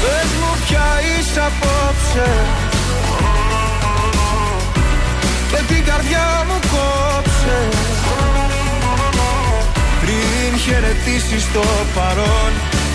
Πες 0.00 0.30
μου 0.40 0.50
ποια 0.66 0.88
είσαι 1.02 1.40
απόψε. 1.40 2.30
Και 5.50 5.74
την 5.74 5.84
καρδιά 5.84 6.44
μου 6.46 6.58
κόψε. 6.72 7.58
Πριν 10.00 10.58
χαιρετήσεις 10.58 11.52
το 11.52 11.64
παρόν 11.94 12.52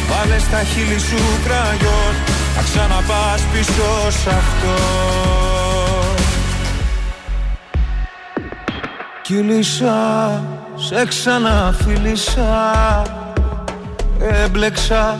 Βάλε 0.10 0.40
στα 0.40 0.64
χείλη 0.64 1.00
σου 1.00 1.18
κραγιόν. 1.46 2.14
Να 2.56 2.62
ξαναπάς 2.62 3.42
πίσω 3.54 4.12
σ' 4.12 4.28
αυτό. 4.28 4.76
Κύλησα, 9.22 10.44
σε 10.76 11.06
ξαναφίλησα. 11.06 13.02
Έμπλεξα 14.20 15.20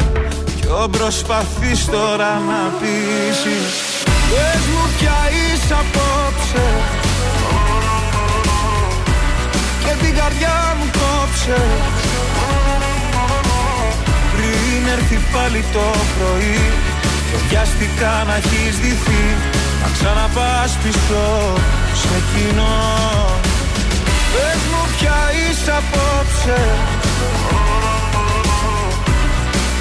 Ποιο 0.73 0.87
προσπαθείς 0.87 1.85
τώρα 1.85 2.31
να 2.49 2.61
πείσεις. 2.79 3.73
Πες 4.03 4.63
μου 4.71 4.83
ποια 4.97 5.17
είσαι 5.31 5.73
απόψε. 5.83 6.67
Και 9.83 9.93
την 10.01 10.15
καρδιά 10.19 10.75
μου 10.77 10.85
κόψε. 10.99 11.61
Πριν 14.33 14.81
έρθει 14.95 15.19
πάλι 15.33 15.63
το 15.73 15.87
πρωί 16.15 16.59
Και 17.29 17.37
βιαστικά 17.49 18.23
να 18.27 18.35
έχεις 18.35 18.75
ντυθεί 18.79 19.23
Να 19.81 19.89
ξαναπάς 19.95 20.77
πίσω 20.83 21.23
σε 22.01 22.17
κοινό. 22.31 22.79
Πες 24.33 24.61
μου 24.69 24.81
ποια 24.97 25.19
είσαι 25.33 25.71
απόψε. 25.81 26.59
Και 27.31 28.00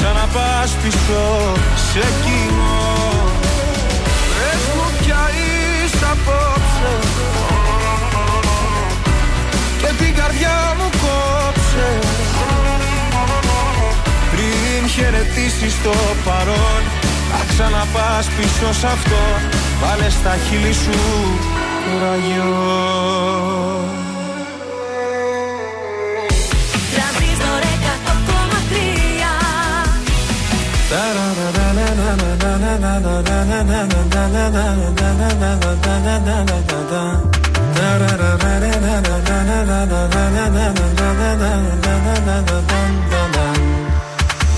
ξαναπάς 0.00 0.70
πίσω 0.82 1.22
σε 1.92 2.06
κοινό 2.24 2.88
Πες 4.34 4.62
μου 4.74 4.90
ποια 4.98 5.30
είσαι 5.36 6.06
απόψε. 6.10 6.92
Και 9.78 10.04
την 10.04 10.14
καρδιά 10.14 10.74
μου 10.78 10.90
κόψε. 11.02 11.98
Πριν 14.30 14.88
χαιρετήσεις 14.88 15.82
το 15.82 15.94
παρόν 16.24 16.82
Να 17.30 17.44
ξαναπάς 17.48 18.26
πίσω 18.36 18.72
σ' 18.72 18.84
αυτό. 18.84 19.22
Βάλε 19.80 20.10
στα 20.10 20.36
χείλη 20.48 20.72
σου 20.72 20.98
κουραγιό 21.84 24.09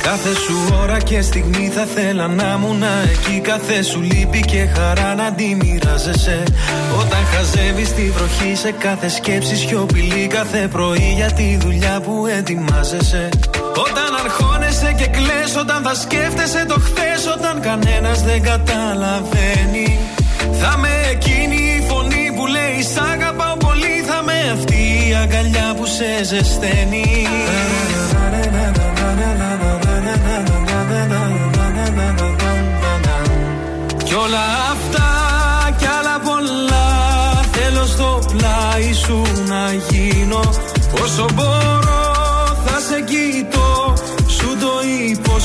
Κάθε 0.02 0.34
σου 0.34 0.74
ώρα 0.82 0.98
και 0.98 1.20
στιγμή 1.20 1.66
θα 1.74 1.84
θέλα 1.94 2.26
να 2.28 2.54
ήμουν 2.56 2.82
εκεί. 3.12 3.40
Κάθε 3.40 3.82
σου 3.82 4.00
λύπη 4.00 4.40
και 4.40 4.66
χαρά 4.74 5.14
να 5.14 5.32
τη 5.32 5.54
μοιράζεσαι. 5.54 6.42
Όταν 7.00 7.24
χαζεύεις 7.24 7.94
τη 7.94 8.10
βροχή 8.10 8.54
σε 8.56 8.70
κάθε 8.72 9.08
σκέψη 9.08 9.56
σιωπηλή 9.56 10.26
Κάθε 10.26 10.68
πρωί 10.68 11.12
για 11.16 11.32
τη 11.32 11.56
δουλειά 11.56 12.00
που 12.00 12.26
ετοιμάζεσαι 12.26 13.28
Όταν 13.76 14.14
αρχώνεσαι 14.24 14.92
και 14.98 15.06
κλαις 15.06 15.56
Όταν 15.56 15.82
θα 15.82 15.94
σκέφτεσαι 15.94 16.64
το 16.68 16.74
χθες 16.74 17.26
Όταν 17.36 17.60
κανένας 17.60 18.22
δεν 18.22 18.42
καταλαβαίνει. 18.42 19.98
Θα 20.60 20.76
με 20.76 20.88
εκείνη 21.10 21.54
η 21.54 21.84
φωνή 21.88 22.32
που 22.36 22.46
λέει 22.46 22.82
Σ' 22.82 22.98
αγαπάω 23.12 23.56
πολύ 23.56 24.04
Θα 24.06 24.22
με 24.22 24.50
αυτή 24.52 25.08
η 25.08 25.14
αγκαλιά 25.22 25.74
που 25.76 25.86
σε 25.86 26.24
ζεσταίνει 26.24 27.26
Κι 34.04 34.14
όλα 34.14 34.44
αυτά 34.72 35.08
κι 35.78 35.86
άλλα 35.86 36.20
πολλά 36.24 36.82
Θέλω 37.52 37.86
στο 37.86 38.18
πλάι 38.32 38.92
σου 38.92 39.22
να 39.46 39.72
γίνω. 39.88 40.40
Όσο 41.02 41.26
μπορώ 41.34 42.02
θα 42.64 42.80
σε 42.80 43.00
κοιτώ. 43.00 43.61
Σου 43.61 43.61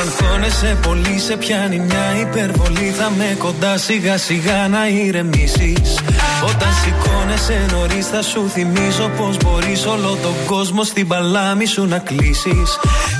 Όταν 0.00 0.12
αγχώνεσαι 0.12 0.78
πολύ 0.82 1.18
σε 1.18 1.36
πιάνει 1.36 1.78
μια 1.78 2.20
υπερβολή. 2.20 2.94
Θα 2.98 3.10
με 3.16 3.36
κοντά 3.38 3.76
σιγά 3.76 4.18
σιγά 4.18 4.68
να 4.68 4.88
ηρεμήσεις. 4.88 5.98
Όταν 6.42 6.72
σηκώνεσαι 6.82 7.66
νωρίς 7.72 8.06
θα 8.06 8.22
σου 8.22 8.48
θυμίζω 8.48 9.10
Πως 9.16 9.36
μπορείς 9.36 9.86
όλο 9.86 10.18
τον 10.22 10.34
κόσμο 10.46 10.82
στην 10.84 11.06
παλάμη 11.08 11.66
σου 11.66 11.86
να 11.86 11.98
κλείσεις. 11.98 12.68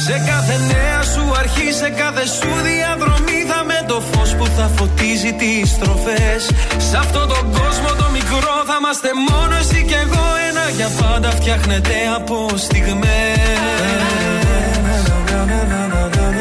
Σε 0.06 0.24
κάθε 0.26 0.56
νέα 0.72 1.02
σου 1.02 1.32
αρχή, 1.38 1.72
σε 1.72 1.88
κάθε 1.88 2.26
σου 2.26 2.50
διαδρομή 2.62 3.44
Θα 3.48 3.64
με 3.64 3.84
το 3.88 4.02
φως 4.12 4.34
που 4.34 4.46
θα 4.56 4.70
φωτίζει 4.76 5.32
τις 5.32 5.70
στροφές. 5.70 6.42
Σε 6.90 6.96
αυτόν 6.96 7.28
τον 7.28 7.52
κόσμο 7.58 7.88
το 7.98 8.06
μικρό 8.12 8.54
θα 8.66 8.76
είμαστε 8.78 9.08
μόνο 9.30 9.54
εσύ 9.60 9.84
κι 9.84 9.98
εγώ. 10.04 10.24
Ένα 10.48 10.68
για 10.76 10.88
πάντα 11.00 11.30
φτιάχνεται 11.30 11.94
από 12.16 12.48
στιγμές 12.56 13.60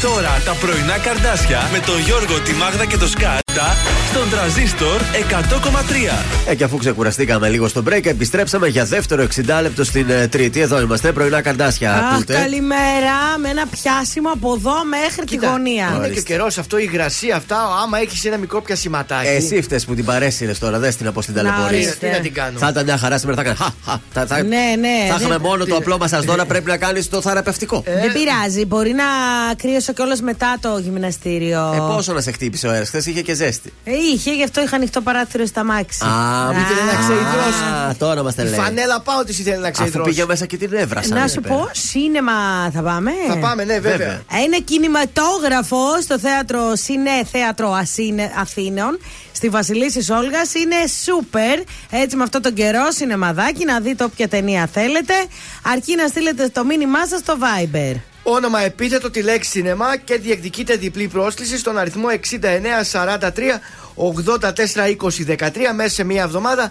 τώρα 0.00 0.42
τα 0.44 0.54
πρωινά 0.54 0.98
καρδάσια 0.98 1.68
με 1.72 1.78
τον 1.78 1.98
Γιώργο, 1.98 2.40
τη 2.40 2.52
Μάγδα 2.52 2.84
και 2.84 2.96
το 2.96 3.06
Σκάτα 3.06 3.66
στον 4.26 4.38
τραζίστορ 4.38 5.00
100,3. 5.30 6.50
Ε, 6.50 6.54
και 6.54 6.64
αφού 6.64 6.76
ξεκουραστήκαμε 6.76 7.48
λίγο 7.48 7.68
στο 7.68 7.82
break, 7.88 8.06
επιστρέψαμε 8.06 8.68
για 8.68 8.84
δεύτερο 8.84 9.26
60 9.36 9.58
λεπτό 9.62 9.84
στην 9.84 10.10
ε, 10.10 10.28
Τρίτη. 10.28 10.60
Εδώ 10.60 10.80
είμαστε, 10.80 11.12
πρωινά 11.12 11.40
καρδάσια. 11.42 11.94
Αχ, 11.94 12.12
ακούτε. 12.14 12.34
καλημέρα. 12.34 13.38
Με 13.42 13.48
ένα 13.48 13.66
πιάσιμο 13.66 14.30
από 14.30 14.52
εδώ 14.58 14.72
μέχρι 14.84 15.24
τη 15.24 15.46
γωνία. 15.46 15.92
Είναι 15.96 16.08
και 16.08 16.18
ο 16.18 16.22
καιρός 16.22 16.58
αυτό, 16.58 16.78
η 16.78 16.88
υγρασία 16.92 17.36
αυτά. 17.36 17.56
Άμα 17.82 17.98
έχεις 17.98 18.24
ένα 18.24 18.36
μικρό 18.36 18.62
πιασηματάκι. 18.62 19.28
Εσύ 19.28 19.62
φταίει 19.62 19.80
που 19.86 19.94
την 19.94 20.04
παρέσυρες 20.04 20.58
τώρα, 20.58 20.78
δεν 20.78 20.96
την 20.96 21.06
από 21.06 21.22
στην 21.22 21.34
Να, 21.34 21.42
ταλαιπωρία. 21.42 21.78
ορίστε. 21.78 22.06
Τι 22.06 22.12
να 22.12 22.18
την 22.20 22.34
κάνω; 22.34 22.58
Θα 22.58 22.68
ήταν 22.68 22.84
μια 22.84 22.96
χαρά 22.98 23.18
σήμερα, 23.18 23.42
θα 23.42 23.48
έκανε. 23.48 23.56
Χα, 23.56 23.90
χα, 23.92 24.00
θα, 24.12 24.26
θα, 24.26 24.42
Ναι, 24.42 24.56
ναι, 24.80 25.06
θα 25.08 25.14
είχαμε 25.18 25.28
δεν- 25.28 25.40
μόνο 25.40 25.64
το 25.64 25.76
απλό 25.76 25.98
μας 25.98 26.10
σα 26.10 26.24
τώρα, 26.24 26.44
πρέπει 26.44 26.70
να 26.70 26.76
κάνεις 26.76 27.08
το 27.08 27.20
θεραπευτικό. 27.20 27.82
Δεν 27.86 28.12
πειράζει. 28.12 28.64
Μπορεί 28.64 28.92
να 28.92 29.04
κρύωσω 29.56 29.92
κιόλας 29.92 30.20
μετά 30.20 30.56
το 30.60 30.78
γυμναστήριο. 30.78 31.72
Ε, 31.74 31.78
πόσο 31.94 32.12
να 32.12 32.20
σε 32.20 32.30
χτύπησε 32.32 32.66
ο 32.66 32.70
αέρας, 32.70 32.88
χθες 32.88 33.06
είχε 33.06 33.20
και 33.22 33.34
ζέστη. 33.34 33.72
Ε, 33.84 33.92
είχε, 34.14 34.34
γι' 34.34 34.42
αυτό 34.44 34.60
είχα 34.62 34.76
ανοιχτό 34.76 35.00
παράθυρο 35.00 35.46
στα 35.46 35.64
μάξι. 35.64 36.04
Α, 36.04 36.50
ήθελε 36.50 36.92
να 36.92 36.98
ξεϊδρώσει. 37.02 37.62
Α, 37.90 37.94
τώρα 37.98 38.22
μα 38.22 38.32
τα 38.32 38.42
Η 38.42 38.46
λέει. 38.46 38.54
φανέλα 38.58 39.00
πάω 39.00 39.24
τη 39.24 39.32
ήθελε 39.32 39.56
να 39.56 39.62
Αφού 39.68 39.72
ξεϊδρώσεις. 39.72 40.14
πήγε 40.14 40.26
μέσα 40.26 40.46
και 40.46 40.56
την 40.56 40.72
έβρασα. 40.72 41.14
Να 41.14 41.28
σου 41.28 41.40
πω, 41.40 41.68
σίνεμα 41.72 42.70
θα 42.74 42.82
πάμε. 42.82 43.10
Θα 43.28 43.36
πάμε, 43.38 43.64
ναι, 43.64 43.74
βέβαια. 43.78 43.96
Βέβαια. 43.96 44.20
Είναι 44.44 44.58
κινηματόγραφο 44.58 46.00
στο 46.02 46.18
θέατρο 46.18 46.72
Σινέ 46.76 47.24
Θέατρο 47.32 47.72
Ασίνε- 47.72 48.32
Αθήνεων 48.38 48.98
στη 49.32 49.48
Βασιλίση 49.48 50.12
Όλγας. 50.12 50.54
Είναι 50.54 50.76
σούπερ. 51.04 51.58
Έτσι 51.90 52.16
με 52.16 52.22
αυτό 52.22 52.40
τον 52.40 52.54
καιρό, 52.54 52.90
σινεμαδάκι, 52.90 53.64
να 53.64 53.80
δείτε 53.80 54.04
όποια 54.04 54.28
ταινία 54.28 54.68
θέλετε. 54.72 55.14
Αρκεί 55.62 55.94
να 55.96 56.06
στείλετε 56.06 56.48
το 56.48 56.64
μήνυμά 56.64 57.06
σας 57.06 57.18
στο 57.20 57.36
Viber. 57.40 57.94
Όνομα 58.30 58.60
επίθετο 58.60 59.10
τη 59.10 59.22
λέξη 59.22 59.50
σινεμά 59.50 59.96
και 59.96 60.16
διεκδικείτε 60.16 60.74
διπλή 60.76 61.08
πρόσκληση 61.08 61.58
στον 61.58 61.78
αριθμό 61.78 62.08
6943 62.30 63.28
84 63.96 64.36
20 64.36 65.36
13 65.38 65.50
μέσα 65.74 65.94
σε 65.94 66.04
μία 66.04 66.22
εβδομάδα. 66.22 66.70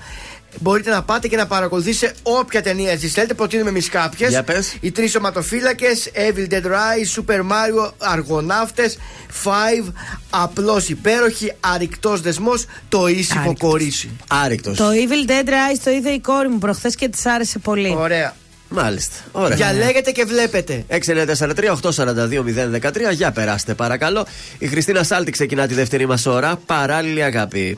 Μπορείτε 0.60 0.90
να 0.90 1.04
πάτε 1.04 1.28
και 1.28 1.36
να 1.36 1.48
παρακολουθήσετε 1.48 2.14
όποια 2.24 2.62
ταινία 2.62 2.92
εσείς 2.92 3.14
θέλετε. 3.14 3.34
Προτείνουμε 3.34 3.70
εμείς 3.70 3.90
κάποιες. 3.90 4.30
Για 4.30 4.44
πες. 4.44 4.78
Οι 4.80 4.92
τρεις 4.92 5.12
σωματοφύλακε, 5.12 5.88
Evil 6.14 6.54
Dead 6.54 6.66
Rise, 6.66 7.22
Super 7.22 7.40
Mario, 7.40 7.92
Αργοναύτες, 7.98 8.98
Five, 9.44 9.92
Απλώ 10.30 10.82
υπέροχη, 10.88 11.54
Αρρηκτό 11.60 12.18
δεσμός, 12.18 12.66
Το 12.90 13.08
ήσυχο 13.08 13.40
Άρρηκτος. 13.40 13.70
κορίτσι. 13.70 14.10
Άρρηκτος. 14.28 14.78
Το 14.78 14.90
Evil 14.90 15.30
Dead 15.30 15.48
Rise 15.48 15.80
το 15.84 15.92
είδε 15.92 16.10
η 16.10 16.20
κόρη 16.20 16.48
μου 16.50 16.58
προχθές 16.58 16.96
και 16.96 17.08
της 17.10 17.26
άρεσε 17.26 17.60
πολύ. 17.60 17.96
Ωραία. 17.98 18.36
Μάλιστα. 18.70 19.16
Ωραία. 19.32 19.56
Διαλέγετε 19.56 20.12
και 20.12 20.26
βλέπετε. 20.26 20.86
6943-842-013. 20.90 23.12
Για 23.12 23.32
περάστε, 23.32 23.74
παρακαλώ. 23.74 24.26
Η 24.58 24.68
Χριστίνα 24.68 25.04
Σάλτη 25.04 25.32
ξεκινά 25.32 25.68
τη 25.68 25.74
δεύτερη 25.74 26.08
μας 26.08 26.26
ώρα. 26.26 26.60
Παράλληλη 26.66 27.24
αγάπη. 27.24 27.78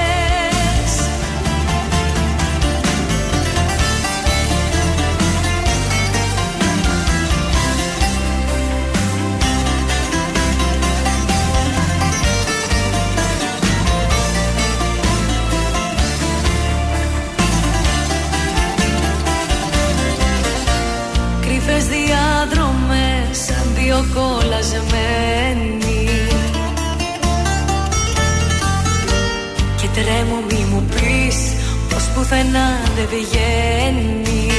πουθενά 32.31 32.69
δεν 32.95 33.07
βγαίνει 33.07 34.51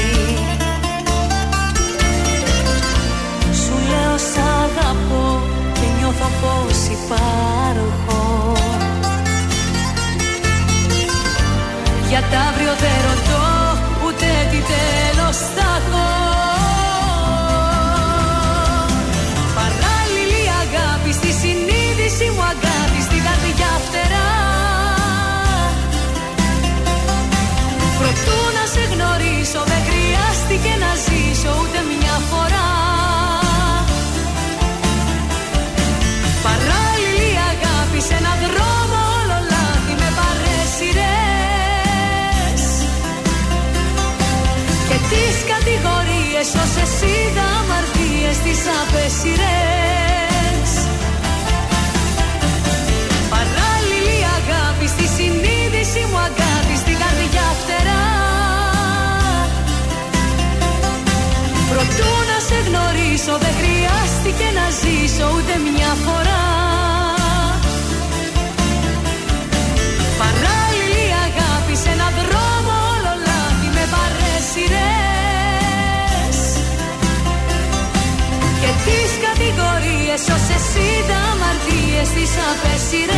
Σου 3.62 3.74
λέω 3.90 4.16
σ' 4.18 4.38
αγαπώ 4.62 5.40
και 5.72 5.86
νιώθω 5.98 6.28
πως 6.40 6.78
υπάρχω. 6.98 8.52
Για 12.08 12.20
τ' 12.20 12.36
αύριο 12.48 12.72
αμαρτίες 48.42 48.56
τις 48.56 48.62
απέσιρες 48.82 50.70
Παράλληλη 53.30 54.18
αγάπη 54.38 54.86
στη 54.86 55.06
συνείδηση 55.16 56.00
μου 56.10 56.18
αγάπη 56.28 56.76
στην 56.82 56.96
καρδιά 57.02 57.48
φτερά. 57.60 58.04
Προτού 61.70 62.12
να 62.30 62.38
σε 62.48 62.58
γνωρίσω 62.66 63.34
δεν 63.42 63.54
χρειάστηκε 63.60 64.46
να 64.58 64.66
ζήσω 64.80 65.26
ούτε 65.36 65.54
μια 65.66 65.92
φορά 66.04 66.51
τις 82.08 82.30
απέσιρες 82.50 83.10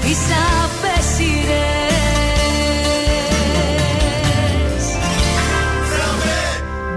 Τις 0.00 0.18
απέσιρες 0.62 2.02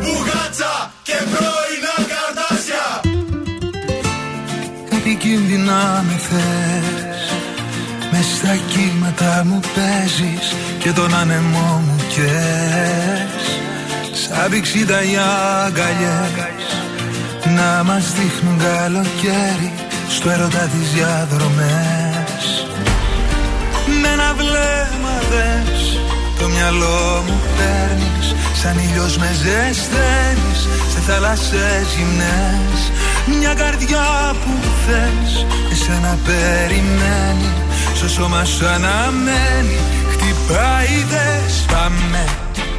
Μπουγάτσα 0.01 0.91
και 1.03 1.18
πρωινά 1.32 1.97
καρτάσια 2.11 2.88
Επικίνδυνα 4.97 6.03
με 6.07 6.18
θες 6.18 7.34
Μες 8.11 8.26
στα 8.36 8.55
κύματα 8.70 9.43
μου 9.45 9.59
παίζεις 9.76 10.55
Και 10.80 10.91
τον 10.91 11.16
άνεμό 11.16 11.84
μου 11.86 11.95
καίς 12.07 13.59
Σαν 14.11 14.49
πηξίδα 14.49 15.03
οι 15.03 15.18
αγκαλιές 15.66 16.44
Να 17.55 17.83
μας 17.83 18.13
δείχνουν 18.13 18.57
καλοκαίρι 18.57 19.73
Στο 20.09 20.29
έρωτα 20.29 20.69
τις 20.73 20.89
διαδρομές. 20.93 22.43
Με 24.01 24.07
ένα 24.07 24.33
βλέμμα 24.39 25.15
δες 25.31 25.99
Το 26.39 26.47
μυαλό 26.47 27.23
μου 27.27 27.39
παίρνεις 27.57 28.35
Σαν 28.61 28.77
ήλιος 28.77 29.17
με 29.17 29.29
ζεσταίνεις 29.41 30.59
Σε 30.93 30.99
θάλασσες 31.07 31.87
γυμνές. 31.97 32.79
Μια 33.39 33.53
καρδιά 33.53 34.35
που 34.43 34.51
θες 34.85 35.45
Εσένα 35.71 36.17
περιμένει 36.25 37.51
Στο 37.95 38.09
σώμα 38.09 38.43
σου 38.43 38.67
αναμένει 38.67 39.77
Χτυπάει 40.11 41.05
δες 41.09 41.65
Πάμε 41.71 42.25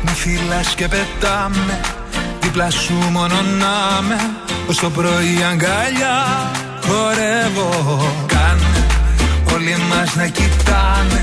με 0.02 0.10
φυλάς 0.10 0.74
και 0.74 0.88
πετάμε 0.88 1.80
Δίπλα 2.40 2.70
σου 2.70 2.94
μόνο 2.94 3.34
να 3.34 4.02
με 4.08 4.45
Ως 4.68 4.76
το 4.76 4.90
πρωί 4.90 5.44
αγκαλιά 5.50 6.50
Χορεύω. 6.86 7.70
Κάνε 8.26 8.86
όλοι 9.54 9.76
μας 9.88 10.14
να 10.14 10.26
κοιτάμε 10.26 11.22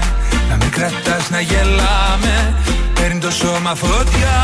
Να 0.49 0.55
μην 0.55 0.69
κρατάς 0.69 1.29
να 1.29 1.39
γελάμε. 1.39 2.55
Παίρνει 2.93 3.19
το 3.19 3.31
σώμα 3.31 3.75
φωτιά 3.75 4.39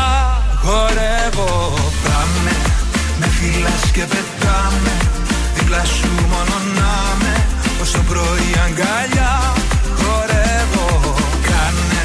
Χορεύω. 0.62 1.74
Πάμε 2.04 2.54
με 3.20 3.26
φυλάς 3.26 3.84
και 3.92 4.04
πετάμε 4.12 4.94
Δίπλα 5.54 5.84
σου 5.84 6.10
μόνο 6.32 6.56
να 6.78 6.94
με. 7.22 7.34
Ως 7.82 7.90
το 7.90 8.00
πρωί 8.08 8.50
αγκαλιά 8.64 9.52
Χορεύω. 10.00 11.14
Κάνε 11.48 12.02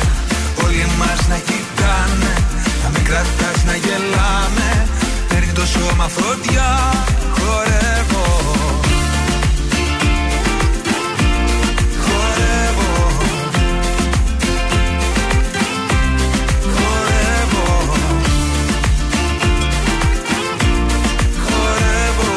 όλοι 0.65 0.87
μας 0.99 1.27
να 1.29 1.37
κοιτάνε 1.47 2.33
Να 2.83 2.89
μην 2.93 3.03
κρατάς 3.03 3.63
να 3.65 3.75
γελάμε. 3.75 4.25
Παίρνει 4.45 4.64
το 5.55 5.65
σώμα 5.65 6.07
φωτιά 6.07 6.93
Χορεύω. 7.37 8.25
Χορεύω. 12.05 12.93
Χορεύω. 16.75 17.67
Χορεύω. 21.45 22.33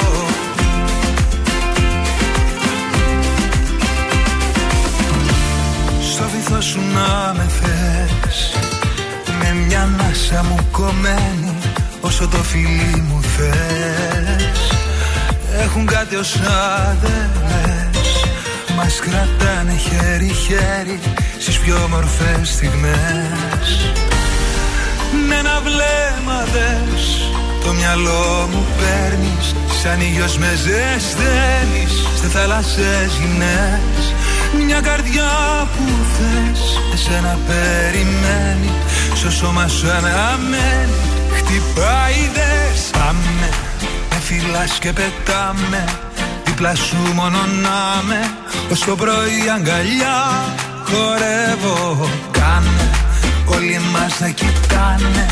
Στο 6.13 6.25
βυθό 6.29 6.61
σου 6.61 6.81
να 6.95 7.33
με 7.35 7.47
θες 7.61 8.53
Με 9.39 9.55
μια 9.67 9.83
ανάσα 9.83 10.43
μου 10.43 10.67
κομμένη 10.71 11.38
Όσο 12.21 12.29
το 12.29 12.43
φιλί 12.43 13.05
μου 13.09 13.21
θες. 13.23 14.71
Έχουν 15.63 15.87
κάτι 15.87 16.17
ως 16.17 16.35
άδελες 16.35 18.09
Μας 18.77 19.01
κρατάνε 19.01 19.77
χέρι-χέρι 19.77 21.01
Στις 21.39 21.59
πιο 21.59 21.77
όμορφες 21.85 22.49
στιγμές. 22.49 23.93
Με 25.29 25.35
ένα 25.35 25.61
βλέμμα 25.61 26.45
δες. 26.53 27.31
Το 27.65 27.73
μυαλό 27.73 28.49
μου 28.53 28.67
παίρνεις. 28.79 29.55
Σαν 29.83 30.01
ήλιος 30.01 30.39
με 30.39 30.51
ζεσταίνεις 30.55 31.93
Σε 32.21 32.27
θάλασσες 32.27 33.11
γυναίες 33.21 34.05
Μια 34.67 34.81
καρδιά 34.81 35.33
που 35.77 35.85
θες 36.15 36.61
Εσένα 36.95 37.39
περιμένει. 37.47 38.73
Στο 39.15 39.31
σώμα 39.31 39.69
σου 39.69 39.91
αναμένει 39.91 41.08
Χτυπάει 41.49 42.31
δες 42.35 42.91
Πάμε 42.93 43.49
Με 44.11 44.17
φυλάς 44.21 44.79
και 44.79 44.93
πετάμε. 44.93 45.85
Δίπλα 46.45 46.75
σου 46.75 46.97
μόνο 47.15 47.39
να 47.63 48.03
με 48.09 48.21
Ως 48.71 48.81
το 48.81 48.95
πρωί 48.97 49.41
αγκαλιά 49.55 50.21
Χορεύω 50.85 52.09
Κάνε. 52.31 52.91
Όλοι 53.47 53.81
μας 53.93 54.21
να 54.21 54.29
κοιτάνε. 54.29 55.27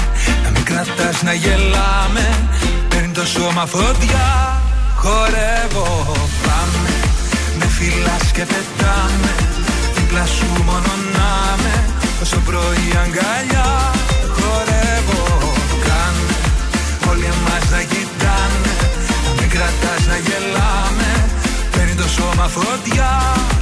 Να 0.45 0.51
μην 0.51 0.64
κρατάς 0.64 1.23
να 1.23 1.33
γελάμε. 1.33 2.27
Παίρνει 2.89 3.12
το 3.12 3.27
σώμα 3.27 3.67
φωτιά 3.67 4.61
Χορεύω 4.97 6.12
Πάμε. 6.47 6.95
Με 7.59 7.67
φυλάς 7.67 8.31
και 8.33 8.45
πετάμε. 8.45 9.35
Δίπλα 9.95 10.27
σου 10.27 10.62
μόνο 10.64 10.93
να 11.17 11.57
με 11.62 11.85
Όσο 12.23 12.41
πρωί 12.47 12.89
αγκαλιά 13.03 13.93
το 22.47 22.53
σώμα 22.53 23.56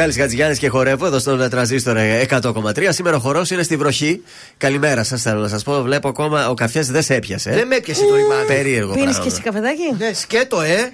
Μιχάλης 0.00 0.18
Γατζιάννη 0.18 0.56
και 0.56 0.68
χορεύω 0.68 1.06
εδώ 1.06 1.18
στον 1.18 1.50
τραζίστορ 1.50 1.96
100,3. 2.28 2.86
Σήμερα 2.88 3.16
ο 3.16 3.18
χορός 3.20 3.50
είναι 3.50 3.62
στη 3.62 3.76
βροχή. 3.76 4.22
Καλημέρα 4.56 5.04
σας, 5.04 5.22
θέλω 5.22 5.40
να 5.40 5.48
σας 5.48 5.62
πω. 5.62 5.82
Βλέπω 5.82 6.08
ακόμα 6.08 6.48
ο 6.48 6.54
καφές 6.54 6.90
δεν 6.90 7.02
σε 7.02 7.14
έπιασε. 7.14 7.50
Δεν 7.50 7.66
με 7.66 7.76
έπιασε 7.76 8.04
το 8.06 8.14
ρημάδι. 8.14 8.46
Περίεργο 8.46 8.92
Πίνεις 8.92 9.04
πράγμα. 9.04 9.22
και 9.24 9.28
εσύ 9.28 9.42
καφεδάκι; 9.42 9.94
Ναι, 9.98 10.12
σκέτο, 10.12 10.60
ε. 10.60 10.92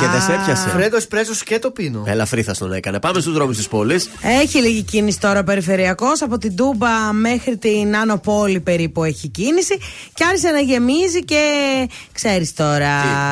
Και 0.00 0.06
δεν 0.06 0.20
σε 0.20 0.32
έπιασε. 0.32 0.68
Φρέντος 0.68 1.06
πρέσο 1.06 1.34
σκέτο 1.34 1.70
πίνω. 1.70 2.02
Ελαφρύ 2.06 2.42
θα 2.42 2.54
τον 2.58 2.72
έκανε. 2.72 3.00
Πάμε 3.00 3.20
στους 3.20 3.32
δρόμους 3.32 3.56
της 3.56 3.68
πόλης. 3.68 4.10
Έχει 4.42 4.58
λίγη 4.58 4.82
κίνηση 4.82 5.20
τώρα 5.20 5.40
ο 5.40 5.44
περιφερειακός. 5.44 6.22
Από 6.22 6.38
την 6.38 6.56
Τούμπα 6.56 7.12
μέχρι 7.12 7.56
την 7.56 7.96
Άνω 7.96 8.16
Πόλη 8.18 8.60
περίπου 8.60 9.04
έχει 9.04 9.28
κίνηση. 9.28 9.78
Και 10.14 10.24
άρχισε 10.24 10.50
να 10.50 10.60
γεμίζει 10.60 11.24
και 11.24 11.42
ξέρεις 12.12 12.54
τώρα. 12.54 12.90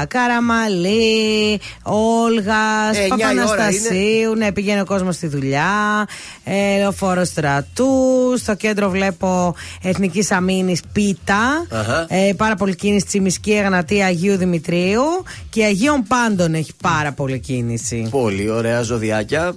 Καραμαλή, 0.09 1.61
Όλγα, 1.83 2.55
Ε, 2.95 3.07
εννιά 3.11 3.33
η 3.33 3.37
ώρα 3.37 3.45
Παπαναστασίου. 3.45 4.35
Ναι, 4.37 4.53
πηγαίνει 4.53 4.81
ο 4.81 4.85
κόσμος 4.85 5.15
στη 5.15 5.27
δουλειά. 5.27 6.07
Ε, 6.45 6.79
Λεωφόρος 6.79 7.29
στρατούς. 7.29 8.41
Στο 8.41 8.55
κέντρο 8.55 8.91
βλέπω 8.91 9.55
Εθνικής 9.83 10.31
Αμήνης 10.31 10.81
Πίτα. 10.93 11.67
Αχα. 11.71 12.07
Ε, 12.09 12.33
πάρα 12.37 12.55
πολύ 12.55 12.75
κίνηση 12.75 13.07
Τσιμισκή 13.07 13.53
Εγνατία 13.53 14.07
Αγίου 14.07 14.37
Δημητρίου. 14.37 15.03
Και 15.51 15.65
Αγίων 15.65 16.03
Πάντων 16.09 16.33
έχει 16.55 16.72
πάρα 16.82 17.12
πολύ 17.12 17.39
κίνηση. 17.39 18.09
Πολύ 18.11 18.51
ωραία 18.51 18.82
ζωδιάκια. 18.82 19.57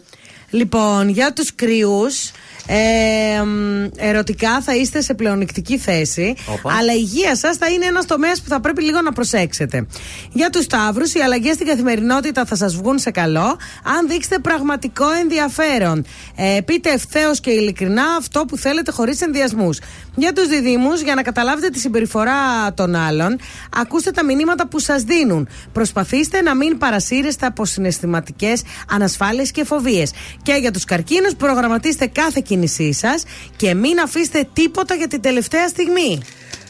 Λοιπόν, 0.50 1.10
για 1.10 1.34
τους 1.34 1.56
κρυούς 1.56 2.32
ε, 2.68 3.42
μ, 3.44 3.86
ερωτικά 3.98 4.62
θα 4.62 4.76
είστε 4.76 5.02
σε 5.02 5.14
πλεονεκτική 5.14 5.78
θέση. 5.78 6.36
Όπα. 6.54 6.74
Αλλά 6.80 6.94
η 6.94 7.00
υγεία 7.00 7.36
σας 7.36 7.58
θα 7.58 7.68
είναι 7.68 7.86
ένας 7.86 8.06
τομέας 8.06 8.42
που 8.42 8.50
θα 8.50 8.60
πρέπει 8.60 8.84
λίγο 8.84 9.02
να 9.02 9.12
προσέξετε. 9.12 9.86
Για 10.32 10.50
τους 10.50 10.64
Σταύρους, 10.64 11.14
οι 11.14 11.20
αλλαγές 11.20 11.54
στην 11.54 11.68
καθημερινότητα 11.68 12.46
θα 12.46 12.56
σας 12.56 12.76
βγουν 12.76 13.00
σε 13.00 13.12
καλό 13.12 13.58
αν 13.98 14.08
δείξετε 14.08 14.40
πραγματικό 14.40 15.06
ενδιαφέρον. 15.22 16.06
Ε, 16.36 16.60
πείτε 16.66 16.92
ευθέως 16.92 17.40
και 17.40 17.52
ειλικρινά 17.52 18.04
αυτό 18.18 18.46
που 18.46 18.58
θέλετε 18.58 18.92
χωρίς 18.92 19.22
ενδιασμούς. 19.22 19.80
Για 20.16 20.34
τους 20.34 20.48
Διδήμου, 20.48 20.94
για 21.04 21.16
να 21.16 21.22
καταλάβετε 21.22 21.70
τη 21.70 21.80
συμπεριφορά 21.80 22.74
των 22.74 22.96
άλλων, 22.96 23.40
ακούστε 23.78 24.12
τα 24.12 24.24
μηνύματα 24.24 24.68
που 24.68 24.80
σας 24.80 25.04
δίνουν. 25.04 25.48
Προσπαθήστε 25.72 26.42
να 26.42 26.56
μην 26.56 26.78
παρασύρεστε 26.78 27.46
από 27.46 27.66
συναισθηματικές 27.66 28.64
ανασφάλειες 28.92 29.52
και 29.52 29.64
φοβίες. 29.64 30.12
Και 30.42 30.54
για 30.54 30.72
τους 30.72 30.84
καρκίνους, 30.84 31.36
προγραμματίστε 31.36 32.06
κάθε 32.06 32.40
κίνησή 32.58 32.94
σας 32.94 33.24
και 33.56 33.74
μην 33.74 34.00
αφήσετε 34.00 34.48
τίποτα 34.54 34.96
για 34.96 35.08
την 35.08 35.22
τελευταία 35.22 35.68
στιγμή. 35.68 36.22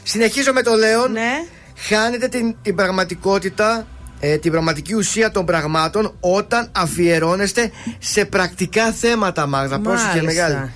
Συνεχίζω 0.02 0.52
με 0.52 0.62
το 0.62 0.74
Λέον. 0.74 1.12
Ναι. 1.12 1.44
Χάνετε 1.76 2.28
την, 2.28 2.56
την 2.62 2.74
πραγματικότητα, 2.74 3.86
ε, 4.20 4.36
την 4.38 4.50
πραγματική 4.50 4.94
ουσία 4.94 5.30
των 5.30 5.44
πραγμάτων 5.44 6.16
όταν 6.20 6.70
αφιερώνεστε 6.72 7.70
σε 7.98 8.24
πρακτικά 8.24 8.92
θέματα, 8.92 9.46
Μάγδα. 9.46 9.80
Πρόσεχε 9.80 10.06
Μάλιστα. 10.06 10.24
μεγάλη. 10.24 10.72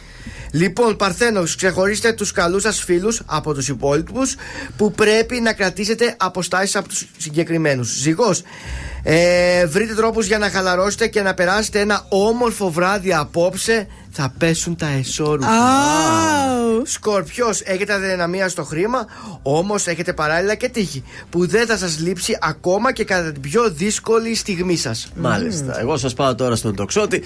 Λοιπόν, 0.52 0.96
Παρθένος, 0.96 1.56
ξεχωρίστε 1.56 2.12
τους 2.12 2.32
καλούς 2.32 2.62
σας 2.62 2.82
φίλους 2.82 3.22
από 3.26 3.54
τους 3.54 3.68
υπόλοιπους 3.68 4.34
που 4.76 4.92
πρέπει 4.92 5.40
να 5.40 5.52
κρατήσετε 5.52 6.14
αποστάσεις 6.18 6.76
από 6.76 6.88
τους 6.88 7.06
συγκεκριμένους. 7.16 7.88
Ζυγός, 7.88 8.42
ε, 9.02 9.66
βρείτε 9.66 9.94
τρόπους 9.94 10.26
για 10.26 10.38
να 10.38 10.50
χαλαρώσετε 10.50 11.06
και 11.06 11.22
να 11.22 11.34
περάσετε 11.34 11.80
ένα 11.80 12.06
όμορφο 12.08 12.70
βράδυ 12.70 13.14
απόψε. 13.14 13.86
Θα 14.10 14.32
πέσουν 14.38 14.76
τα 14.76 14.86
εσώρουχα. 14.86 15.50
Σκορπιός, 16.84 17.60
έχετε 17.60 17.92
αδυναμία 17.92 18.48
στο 18.48 18.64
χρήμα, 18.64 19.06
όμως 19.42 19.86
έχετε 19.86 20.12
παράλληλα 20.12 20.54
και 20.54 20.68
τύχη 20.68 21.04
που 21.30 21.46
δεν 21.46 21.66
θα 21.66 21.76
σας 21.76 21.98
λείψει 21.98 22.38
ακόμα 22.40 22.92
και 22.92 23.04
κατά 23.04 23.32
την 23.32 23.40
πιο 23.40 23.70
δύσκολη 23.70 24.34
στιγμή 24.34 24.76
σας. 24.76 25.12
Μάλιστα. 25.16 25.80
Εγώ 25.80 25.96
σας 25.96 26.14
πάω 26.14 26.34
τώρα 26.34 26.56
στον 26.56 26.74
τοξότη. 26.74 27.22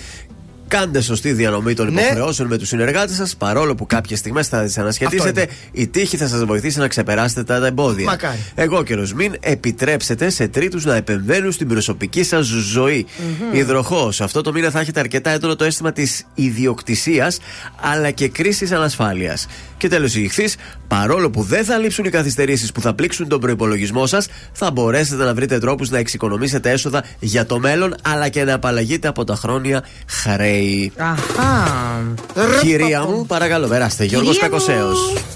Κάντε 0.69 1.01
σωστή 1.01 1.33
διανομή 1.33 1.75
των 1.75 1.93
Ναι. 1.93 2.01
υποχρεώσεων 2.01 2.49
με 2.49 2.59
τους 2.59 2.69
συνεργάτες 2.69 3.17
σας, 3.17 3.37
παρόλο 3.37 3.75
που 3.75 3.87
κάποιες 3.87 4.19
στιγμές 4.19 4.49
θα 4.49 4.62
τις 4.64 4.79
ανασχετήσετε. 4.79 5.41
Αυτό 5.43 5.55
Η 5.73 5.87
τύχη 5.87 6.17
θα 6.17 6.27
σας 6.29 6.45
βοηθήσει 6.45 6.79
να 6.79 6.89
ξεπεράσετε 6.89 7.45
τα 7.45 7.67
εμπόδια. 7.67 8.05
Μακάρι. 8.05 8.39
Εγώ 8.55 8.83
καιρο 8.83 9.07
μην 9.14 9.35
επιτρέψετε 9.41 10.31
σε 10.31 10.49
τρίτους 10.49 10.85
να 10.85 10.95
επεμβαίνουν 10.95 11.53
στην 11.53 11.69
προσωπική 11.69 12.23
σας 12.25 12.47
ζωή. 12.47 13.07
Υδροχός, 13.53 14.21
αυτό 14.21 14.41
το 14.41 14.53
μήνα 14.53 14.71
θα 14.71 14.81
έχετε 14.81 15.01
αρκετά 15.01 15.31
έντονο 15.31 15.57
το 15.57 15.64
αίσθημα 15.64 15.93
της 15.93 16.25
ιδιοκτησίας 16.35 17.39
αλλά 17.81 18.11
και 18.11 18.29
κρίσης 18.29 18.73
ανασφάλειας. 18.73 19.47
Και 19.79 19.89
τέλος 19.89 20.14
η 20.14 20.22
ηχθής, 20.22 20.57
παρόλο 20.89 21.31
που 21.31 21.43
δεν 21.43 21.64
θα 21.64 21.79
λείψουν 21.79 22.05
οι 22.05 22.11
καθυστερήσεις 22.11 22.72
που 22.72 22.81
θα 22.81 22.95
πλήξουν 22.95 23.29
τον 23.29 23.41
προπολογισμό 23.41 24.07
σας, 24.07 24.29
θα 24.53 24.71
μπορέσετε 24.71 25.25
να 25.25 25.34
βρείτε 25.34 25.59
τρόπους 25.59 25.91
να 25.91 25.99
εξοικονομήσετε 25.99 26.71
έσοδα 26.71 27.05
για 27.18 27.46
το 27.46 27.59
μέλλον 27.59 27.95
αλλά 28.03 28.29
και 28.29 28.45
να 28.45 28.55
απαλλαγείτε 28.55 29.09
από 29.09 29.25
τα 29.25 29.34
χρόνια 29.34 29.84
χρέη. 30.07 30.92
Αχά. 30.96 32.14
Κυρία 32.61 33.03
μου, 33.03 33.26
παρακαλώ, 33.26 33.67
περάστε. 33.67 34.05
Γιώργος 34.05 34.38
Κυρία 34.38 35.36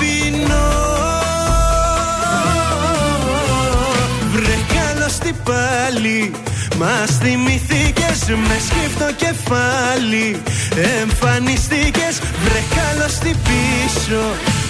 ταπεινό 0.51 2.31
Βρε 4.33 4.57
καλώς 4.75 5.17
τι 5.17 5.31
πάλι 5.43 6.31
Μας 6.77 7.17
θυμηθήκες 7.17 8.19
με 8.47 8.57
σκύφτο 8.67 9.13
κεφάλι. 9.15 10.41
Εμφανιστήκες 11.01 12.15
βρε 12.43 12.61
καλώς 12.75 13.13
τι 13.13 13.31
πίσω. 13.47 14.23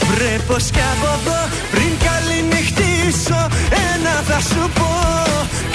Βρε 0.09 0.35
πως 0.47 0.63
κι 0.63 0.83
από 0.93 1.07
εδώ 1.21 1.39
πριν 1.71 1.91
καλέ 2.05 2.31
θα 4.29 4.39
σου 4.39 4.69
πω. 4.77 4.91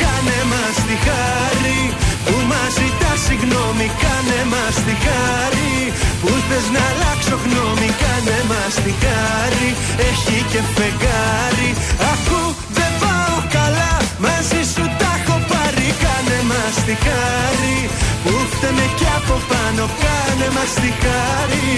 Κάνε 0.00 0.38
μας 0.50 0.76
τη 0.86 0.96
χάρη 1.06 2.05
Που 2.26 2.36
μας 2.50 2.70
ζητά 2.78 3.12
συγγνώμη 3.26 3.86
Κάνε 4.02 4.40
μας 4.52 4.76
τη 4.86 4.94
χάρη. 5.04 5.74
Που 6.20 6.30
θες 6.46 6.66
να 6.74 6.82
αλλάξω 6.90 7.36
γνώμη 7.44 7.90
Κάνε 8.02 8.38
μας 8.50 8.74
τη 8.84 8.92
χάρη. 9.02 9.68
Έχει 10.08 10.38
και 10.52 10.60
φεγγάρι. 10.74 11.70
Ακού 12.12 12.40
δεν 12.76 12.92
πάω 13.02 13.36
καλά. 13.56 13.94
Μαζί 14.24 14.60
σου 14.72 14.84
τα 15.00 15.10
έχω 15.18 15.36
πάρει. 15.50 15.88
Κάνε 16.04 16.38
μας 16.50 16.76
τη 16.86 16.94
χάρη. 17.06 17.78
Που 18.22 18.32
φταίμε 18.52 18.86
κι 18.98 19.08
από 19.18 19.36
πάνω 19.50 19.84
Κάνε 20.02 20.48
μας 20.56 20.72
τη 20.82 20.90
χάρη. 21.02 21.70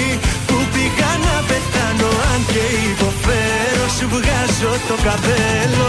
Που 0.48 0.56
πήγα 0.72 1.12
να 1.26 1.36
πεθάνω 1.48 2.10
Αν 2.30 2.40
και 2.52 2.64
υποφέρω 2.90 3.84
Σου 3.96 4.06
βγάζω 4.14 4.72
το 4.88 4.96
καπέλο 5.06 5.88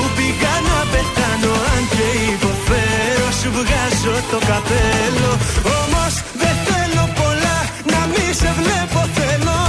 πήγα 0.21 0.55
να 0.69 0.79
πεθάνω 0.91 1.53
Αν 1.73 1.83
και 1.93 2.07
υποφέρω 2.33 3.27
Σου 3.39 3.49
βγάζω 3.57 4.15
το 4.31 4.39
καπέλο. 4.49 5.31
Όμως 5.79 6.13
δεν 6.41 6.55
θέλω 6.67 7.03
πολλά 7.19 7.57
Να 7.91 7.99
μη 8.11 8.25
σε 8.39 8.49
βλέπω 8.59 8.99
θέλω. 9.17 9.59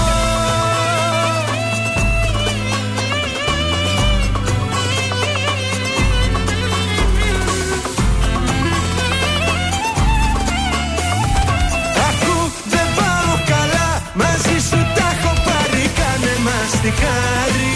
Ακού 12.09 12.37
δεν 12.73 12.87
πάω 12.97 13.35
καλά 13.53 13.89
Μαζί 14.21 14.57
σου 14.69 14.79
τα 14.97 15.07
έχω 15.15 15.33
πάρει 15.47 15.85
Κάνε 15.99 16.35
μας 16.47 16.71
τη 16.83 16.91
χάρη 17.01 17.75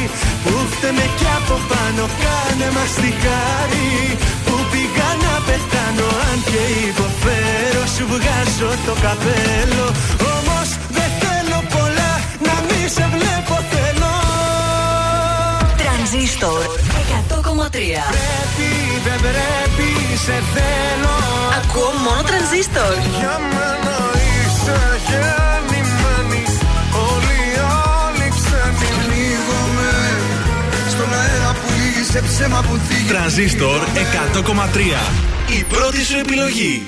Που 0.86 0.92
φταίμε 0.92 1.08
κι 1.20 1.28
από 1.38 1.56
πάνω 1.70 2.04
Κάνε 2.22 2.68
μας 2.76 2.92
τη 3.02 3.10
χάρη. 3.22 3.90
Που 4.46 4.54
πήγα 4.70 5.10
να 5.24 5.34
πεθάνω 5.46 6.08
Αν 6.28 6.38
και 6.50 6.62
υποφέρω 6.88 7.82
Σου 7.94 8.04
βγάζω 8.12 8.70
το 8.86 8.94
καπέλο. 9.04 9.86
Όμως 10.34 10.68
δεν 10.96 11.10
θέλω 11.20 11.58
πολλά 11.74 12.12
Να 12.46 12.54
μη 12.66 12.80
σε 12.96 13.04
βλέπω 13.14 13.54
θέλω. 13.72 14.14
Τρανζίστορ 15.80 16.64
100,3 17.28 17.78
Πρέπει 18.14 18.70
δεν 19.06 19.18
πρέπει 19.26 19.88
σε 20.24 20.36
θέλω. 20.54 21.14
Ακούω 21.58 21.92
μόνο 22.04 22.22
τρανζίστορ. 22.28 22.94
Για 23.18 23.34
μένα 23.52 23.96
είσαι 24.28 24.78
γεννημένη 25.08 25.55
σε 32.10 32.22
ψέμα 32.22 32.60
που 32.60 32.76
θίγει 32.76 33.08
Τρανζίστορ 33.08 33.80
100,3 34.34 35.58
Η 35.58 35.64
πρώτη 35.64 36.04
σου 36.04 36.18
επιλογή. 36.18 36.86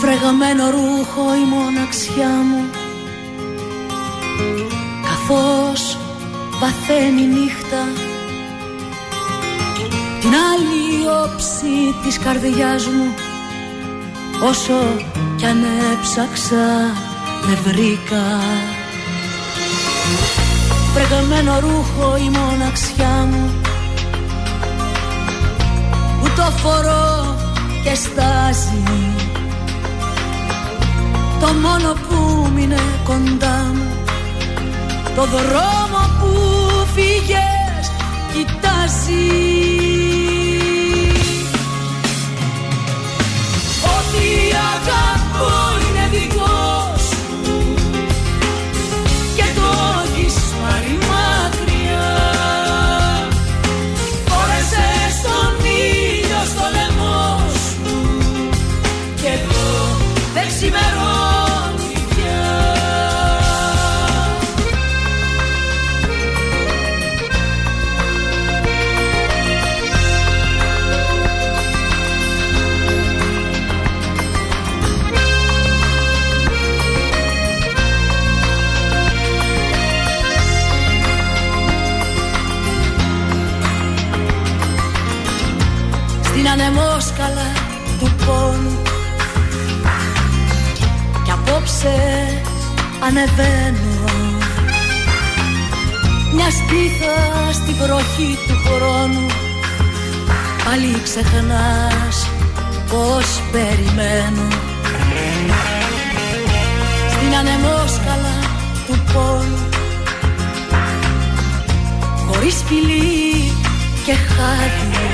Βρεγαμένο 0.00 0.70
ρούχο 0.70 1.34
η 1.34 1.44
μοναξιά 1.48 2.28
μου. 2.28 2.64
Καθώς 5.02 5.98
βαθαίνει 6.60 7.22
η 7.22 7.26
νύχτα 7.26 7.82
Την 10.20 10.30
άλλη 10.50 11.08
όψη 11.24 11.94
της 12.04 12.18
καρδιάς 12.18 12.86
μου 12.86 13.14
Όσο 14.48 15.04
κι 15.36 15.46
αν 15.46 15.64
έψαξα 15.92 16.66
δεν 17.46 17.58
βρήκα 17.64 18.40
Βρεγαμένο 20.94 21.58
ρούχο 21.60 22.16
η 22.16 22.30
μοναξιά 22.30 23.28
μου. 23.30 23.50
Που 26.20 26.28
το 26.36 26.42
φορώ 26.42 27.36
και 27.84 27.94
στάζει. 27.94 28.82
Το 31.40 31.46
μόνο 31.46 31.92
που 31.92 32.48
μείνε 32.54 32.80
κοντά 33.04 33.70
μου. 33.74 33.88
Το 35.16 35.24
δρόμο 35.24 36.00
που 36.20 36.30
φύγες 36.94 37.90
κοιτάζει 38.32 39.77
ανεβαίνω. 93.18 94.04
Μια 96.34 96.50
σπίθα 96.50 97.16
στη 97.52 97.72
βροχή 97.72 98.38
του 98.46 98.56
χρόνου. 98.64 99.26
Πάλι 100.64 101.00
ξεχνάς 101.02 102.26
πως 102.88 103.42
περιμένω. 103.52 104.46
Στην 107.10 107.34
ανεμόσκαλα 107.34 108.36
του 108.86 108.98
πόνου 109.12 109.68
Χωρίς 112.26 112.62
φιλί 112.66 113.52
και 114.04 114.12
χάδι 114.12 115.06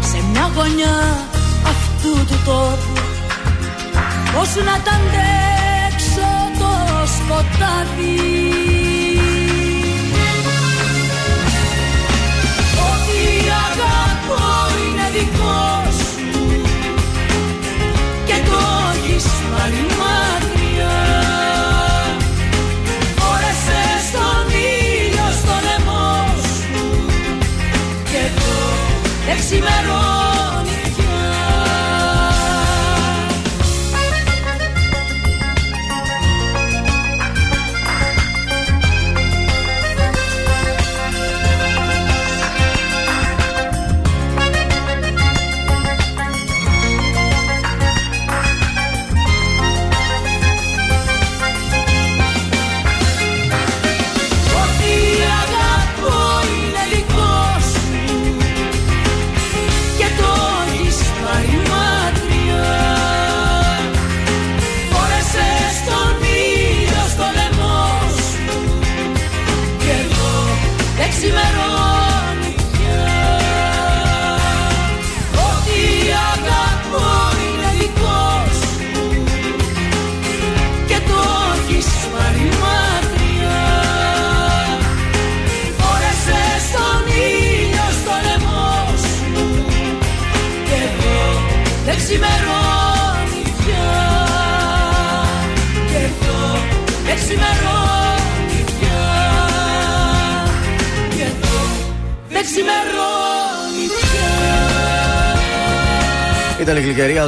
Σε 0.00 0.24
μια 0.30 0.50
γωνιά 0.54 1.26
αυτού 1.62 2.24
του 2.26 2.40
τόπου. 2.44 3.00
Πώς 4.34 4.54
να 4.64 4.80
τα 4.82 4.92
αντέξω 4.92 5.38
το 5.38 5.47
σκοτάδι. 7.38 8.16
Ό,τι 12.88 13.20
αγαπώ 13.66 14.46
είναι 14.84 15.06
δικό 15.12 15.82
σου 15.98 16.62
και 18.24 18.34
το 18.48 18.60
έχεις 18.94 19.24
πάρει 19.50 19.86
μακριά 20.00 20.98
Φόρεσε 23.16 23.82
στον 24.08 24.46
ήλιο 24.50 25.28
στο 25.40 25.54
λαιμό 25.66 26.10
σου 26.42 27.06
και 28.10 28.16
εδώ 28.16 28.58
δεν 29.26 29.38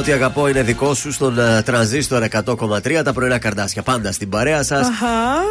ότι 0.01 0.11
αγαπώ 0.11 0.47
είναι 0.47 0.61
δικό 0.61 0.93
σου 0.93 1.11
στον 1.11 1.37
uh, 1.39 1.63
τρανζίστορ 1.63 2.23
100,3 2.45 3.01
τα 3.03 3.13
πρωινά 3.13 3.37
καρδάσια. 3.37 3.81
Πάντα 3.81 4.11
στην 4.11 4.29
παρέα 4.29 4.63
σας. 4.63 4.87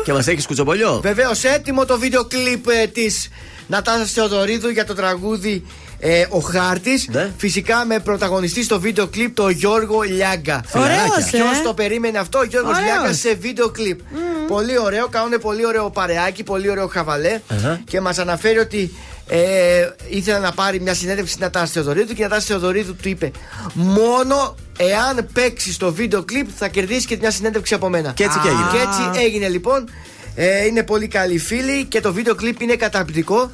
Και 0.05 0.13
μας 0.13 0.27
έχεις 0.27 0.47
κουτσομπολιό. 0.47 1.01
Βεβαίως, 1.03 1.45
έτοιμο 1.45 1.85
το 1.85 1.99
βίντεο 1.99 2.25
κλιπ 2.25 2.69
ε, 2.69 2.87
της 2.87 3.29
Νατάσας 3.67 4.13
Θεοδωρίδου 4.13 4.69
για 4.69 4.85
το 4.85 4.95
τραγούδι 4.95 5.65
ε, 5.99 6.25
Ο 6.29 6.39
Χάρτης. 6.39 7.09
Ναι. 7.09 7.31
Φυσικά 7.37 7.85
με 7.85 7.99
πρωταγωνιστή 7.99 8.63
στο 8.63 8.81
βίντεο 8.81 9.07
κλιπ 9.07 9.35
το 9.35 9.49
Γιώργο 9.49 10.01
Λιάγκα. 10.01 10.65
Ωραίος, 10.75 11.17
ε. 11.17 11.31
Ποιος 11.31 11.63
το 11.65 11.75
περίμενε 11.75 12.19
αυτό, 12.19 12.39
ο 12.39 12.45
Γιώργος 12.45 12.77
Ωραίος. 12.77 12.93
Λιάγκα 12.93 13.13
σε 13.13 13.35
βίντεο 13.35 13.69
κλιπ. 13.69 14.01
Πολύ 14.49 14.79
ωραίο, 14.79 15.09
κάνουν 15.09 15.41
πολύ 15.41 15.67
ωραίο 15.67 15.91
παρεάκι, 15.91 16.43
πολύ 16.43 16.71
ωραίο 16.71 16.87
χαβαλέ. 16.87 17.41
Αχα. 17.49 17.81
Και 17.85 18.01
μας 18.01 18.19
αναφέρει 18.19 18.59
ότι 18.59 18.93
ε, 19.32 19.89
ήθελε 20.09 20.39
να 20.39 20.52
πάρει 20.52 20.81
μια 20.81 20.94
συνέντευξη 20.94 21.32
στην 21.32 21.44
Νατάσα 21.44 21.73
Θεοδωρίδου 21.73 22.15
και 22.15 22.23
η 22.23 22.24
Νατάσα 22.24 22.47
Θεοδωρίδου 22.47 22.97
του 22.97 23.09
είπε: 23.09 23.31
Μόνο 23.73 24.55
εάν 24.78 25.28
παίξει 25.32 25.78
το 25.78 25.93
βίντεο 25.93 26.23
κλιπ 26.23 26.48
θα 26.57 26.69
κερδίσεις 26.69 27.05
και 27.07 27.16
μια 27.20 27.31
συνέντευξη 27.31 27.74
από 27.74 27.89
μένα. 27.89 28.12
Και 28.12 28.24
έτσι 28.24 28.39
και 28.39 28.48
έγινε. 28.48 28.66
Και 28.73 28.78
έτσι 28.78 29.24
έγινε 29.24 29.48
λοιπόν. 29.48 29.89
Ε, 30.35 30.66
είναι 30.66 30.82
πολύ 30.82 31.09
καλή 31.09 31.39
φίλη 31.39 31.85
και 31.85 32.01
το 32.01 32.12
βίντεο 32.12 32.35
κλιπ 32.35 32.61
είναι 32.61 32.77
καταπληκτικό. 32.77 33.51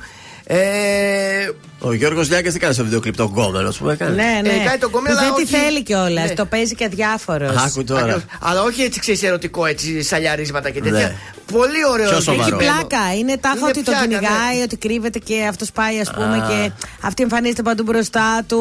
Ε, 0.48 1.48
Ο 1.81 1.93
Γιώργος 1.93 2.28
Λιάγκα 2.28 2.51
τι 2.52 2.59
κάνει 2.59 2.74
στο 2.74 2.85
βίντεο 2.85 3.01
κλειπ, 3.01 3.16
τον 3.16 3.32
κόμενο 3.32 3.73
που 3.78 3.89
έκανε. 3.89 4.10
Ναι, 4.14 4.40
ναι. 4.43 4.48
Ε, 4.55 4.64
κάνει 4.66 4.78
το 4.78 4.89
κομμάτι, 4.89 5.12
Που 5.14 5.18
αλλά 5.20 5.28
δεν 5.35 5.47
τη 5.47 5.55
όχι- 5.55 5.62
θέλει 5.64 5.82
κιόλας. 5.82 6.28
Ναι. 6.28 6.35
Το 6.35 6.44
παίζει 6.44 6.74
και 6.74 6.85
αδιάφορο. 6.85 7.55
Άκου 7.66 7.85
τώρα. 7.85 8.01
Ακριβώς. 8.01 8.23
Αλλά 8.40 8.62
όχι 8.62 8.82
έτσι 8.82 9.01
ξέρεις 9.01 9.23
ερωτικό, 9.23 9.66
έτσι 9.66 10.02
σαλιαρίσματα 10.02 10.70
και 10.70 10.81
τέτοια. 10.81 10.98
Ναι. 10.98 11.16
Πολύ 11.52 11.85
ωραίο. 11.93 12.09
Πιο 12.09 12.16
και 12.16 12.23
σοβαρό. 12.23 12.43
Έχει 12.56 12.56
κειμένο. 12.56 12.73
πλάκα. 12.86 13.14
Είναι 13.18 13.36
τάχα 13.36 13.56
Είναι 13.59 13.66
ότι 13.68 13.82
τον 13.82 13.85
πλάκα, 13.94 14.01
κυνηγάει, 14.06 14.56
ναι. 14.56 14.62
ότι 14.62 14.77
κρύβεται 14.77 15.18
και 15.18 15.47
αυτός 15.48 15.70
πάει, 15.73 16.01
ας 16.01 16.10
πούμε, 16.10 16.36
Α. 16.36 16.47
και 16.48 16.70
αυτή 17.01 17.23
εμφανίζεται 17.23 17.62
παντού 17.62 17.82
μπροστά 17.82 18.43
του. 18.47 18.60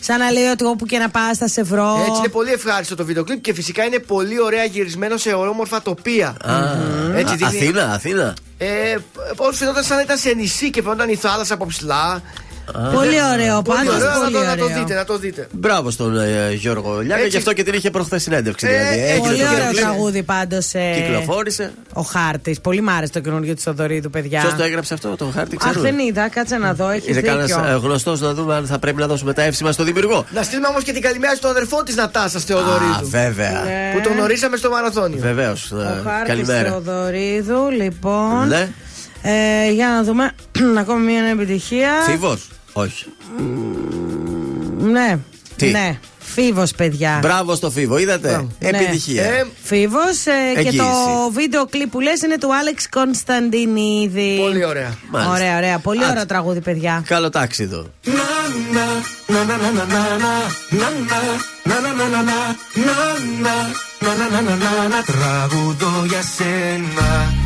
Σαν 0.00 0.18
να 0.18 0.30
λέει 0.30 0.46
ότι 0.46 0.64
όπου 0.64 0.86
και 0.86 0.98
να 0.98 1.08
πας 1.08 1.38
θα 1.38 1.48
σε 1.48 1.62
βρω. 1.62 1.96
Έτσι 2.06 2.18
είναι 2.18 2.28
πολύ 2.28 2.50
ευχάριστο 2.52 2.94
το 2.96 3.04
βίντεο 3.04 3.24
κλιπ 3.24 3.40
και 3.40 3.54
φυσικά 3.54 3.84
είναι 3.84 3.98
πολύ 3.98 4.40
ωραία 4.40 4.64
γυρισμένο 4.64 5.16
σε 5.16 5.30
όμορφα 5.32 5.82
τοπία. 5.82 6.28
Α, 6.44 6.54
Έτσι 7.16 7.32
Α, 7.34 7.36
δείχνει- 7.36 7.62
Αθήνα, 7.62 7.92
Αθήνα. 7.92 8.34
Ε, 8.58 8.96
Πώ 9.36 9.52
φαινόταν 9.52 9.84
σαν 9.84 9.96
να 9.96 10.02
ήταν 10.02 10.16
σε 10.18 10.32
νησί 10.32 10.70
και 10.70 10.82
φαινόταν 10.82 11.08
η 11.08 11.14
θάλασσα 11.16 11.54
από 11.54 11.66
ψηλά. 11.66 12.22
Πολύ 12.72 13.16
ωραίο, 13.32 13.62
Πολύ 13.62 13.78
πάντως. 13.78 13.94
ωραίο, 13.94 14.08
να 14.08 14.18
Πολύ 14.20 14.32
το- 14.32 14.38
να 14.44 14.56
το 14.56 14.64
ωραίο. 14.64 14.76
δείτε, 14.78 14.94
να 14.94 15.04
το 15.04 15.18
δείτε. 15.18 15.46
Μπράβο 15.52 15.90
στον 15.90 16.18
ε, 16.18 16.52
Γιώργο 16.52 16.90
Λιάγκα, 16.98 17.14
Έτσι. 17.16 17.28
γι' 17.28 17.36
αυτό 17.36 17.52
και 17.52 17.62
την 17.62 17.74
είχε 17.74 17.90
προχθές 17.90 18.22
συνέντευξη. 18.22 18.66
Ε, 18.66 18.70
Δηλαδή. 18.70 18.88
έτσι, 19.00 19.02
Έγινε 19.12 19.18
Πολύ 19.26 19.38
το 19.38 19.44
ωραίο 19.44 19.56
βίντεο 19.56 19.70
κλιπ, 19.70 19.80
τραγούδι 19.82 20.22
πάντως. 20.22 20.66
Κυκλοφόρησε. 20.96 21.72
Ο 21.92 22.00
χάρτης. 22.00 22.60
Πολύ 22.60 22.80
μ' 22.80 22.88
άρεσε 22.88 23.12
το 23.12 23.20
καινούργιο 23.20 23.54
τη 23.54 23.62
Θοδωρίδου, 23.62 24.10
παιδιά. 24.10 24.40
Ποιος 24.40 24.54
το 24.54 24.62
έγραψε 24.62 24.94
αυτό, 24.94 25.16
τον 25.16 25.32
χάρτη, 25.32 25.56
Αχ, 25.60 25.68
ξέρουμε. 25.70 25.90
δεν 25.90 25.98
είδα, 26.06 26.28
κάτσε 26.28 26.56
να 26.56 26.74
δω. 26.74 26.88
Έχεις 26.88 27.06
Είναι 27.08 27.20
δίκιο. 27.20 27.36
κανένα 27.36 27.76
γνωστός 27.76 28.20
να 28.20 28.34
δούμε 28.34 28.54
αν 28.54 28.66
θα 28.66 28.78
πρέπει 28.78 28.98
να 29.00 29.06
δώσουμε 29.06 29.32
τα 29.32 29.42
εύσημα 29.42 29.72
στο 29.72 29.84
δημιουργό. 29.84 30.24
Να 30.34 30.42
στείλουμε 30.42 30.66
όμως 30.68 30.82
και 30.82 30.92
την 30.92 31.02
καλημέρα 31.02 31.34
στον 31.34 31.50
αδερφό 31.50 31.82
της 31.82 31.94
Νατάσας 31.94 32.42
Α, 32.42 32.44
Θεοδωρίδου. 32.46 33.08
βέβαια. 33.08 33.50
Ναι. 33.50 33.90
Που 33.94 34.00
τον 34.00 34.12
γνωρίσαμε 34.12 34.56
στο 34.56 34.70
μαραθώνιο. 34.70 35.18
Βεβαίως. 35.20 35.72
Ο 35.72 35.76
χάρτης 36.04 36.26
Καλημέρα. 36.26 36.68
Θεοδωρίδου, 36.68 37.68
λοιπόν. 37.70 38.48
Ναι. 38.48 38.68
Ε, 39.22 39.70
για 39.72 39.88
να 39.88 40.02
δούμε. 40.02 40.32
Ακόμα 40.80 40.98
μια 40.98 41.22
επιτυχία. 41.24 41.88
Φίβος. 42.06 42.48
Όχι. 42.78 43.04
Ναι. 44.78 45.18
Τι? 45.56 45.70
Ναι. 45.70 45.98
Φίβο, 46.18 46.64
παιδιά. 46.76 47.18
Μπράβο 47.22 47.54
στο 47.54 47.70
Φίβο, 47.70 47.98
είδατε. 47.98 48.46
Ναι. 48.58 48.68
Επιτυχία. 48.68 49.24
Ε, 49.24 49.46
Φίβο 49.62 49.98
και 50.54 50.58
Εγγύηση. 50.60 50.76
το 50.76 51.30
βίντεο 51.32 51.66
κλιπ 51.66 51.90
που 51.90 52.00
λε 52.00 52.10
είναι 52.24 52.38
του 52.38 52.54
Άλεξ 52.54 52.88
Κωνσταντινίδη. 52.88 54.38
Πολύ 54.40 54.64
ωραία. 54.64 54.94
Μάλιστα. 55.10 55.34
Ωραία, 55.34 55.56
ωραία. 55.56 55.78
Πολύ 55.78 56.02
Άντε. 56.02 56.10
ωραίο 56.10 56.26
τραγούδι, 56.26 56.60
παιδιά. 56.60 57.02
Καλό 57.06 57.28
τάξιδο. 57.30 57.86
Τραγουδώ 65.06 66.04
για 66.08 66.22
σένα 66.36 67.45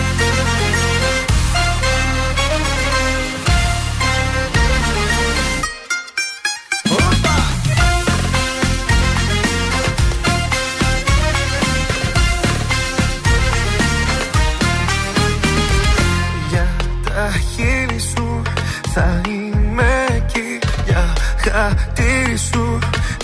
Για 21.61 21.69
χατήρι 21.69 22.37
σου 22.37 22.79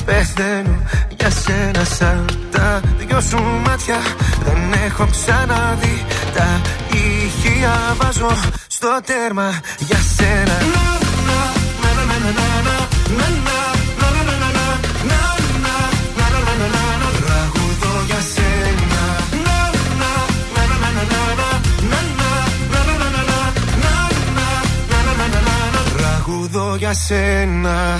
πεθαίνω 0.06 0.82
για 1.18 1.30
σένα 1.30 1.84
σαν 1.84 2.26
τα 2.52 2.82
δυο 2.98 3.22
σου 3.22 3.44
μάτια 3.66 3.98
δεν 4.44 4.82
έχω 4.86 5.08
ξαναδεί 5.12 6.06
Τα 6.34 6.62
ηχεία 6.92 7.96
βάζω 7.98 8.30
στο 8.68 9.00
τέρμα 9.06 9.60
για 9.80 9.98
σένα 10.16 10.58
Τραγουδώ 25.98 26.76
για 26.76 26.94
σένα 26.94 28.00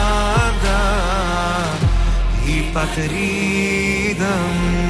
πατρίδα 2.81 4.25
μου 4.25 4.81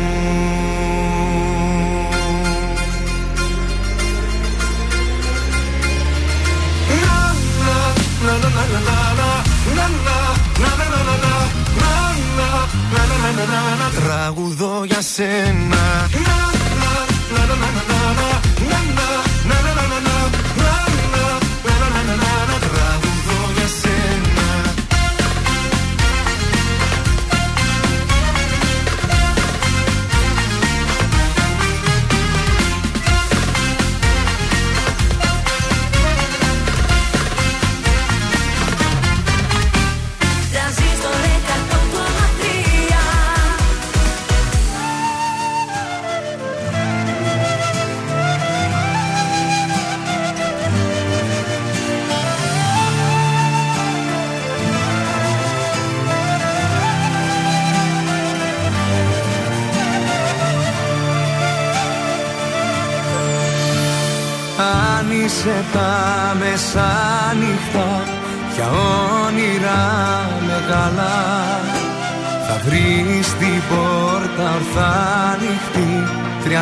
Τραγουδώ 13.96 14.84
για 14.84 15.02
σένα 15.02 16.10
Τραγουδώ 16.12 16.61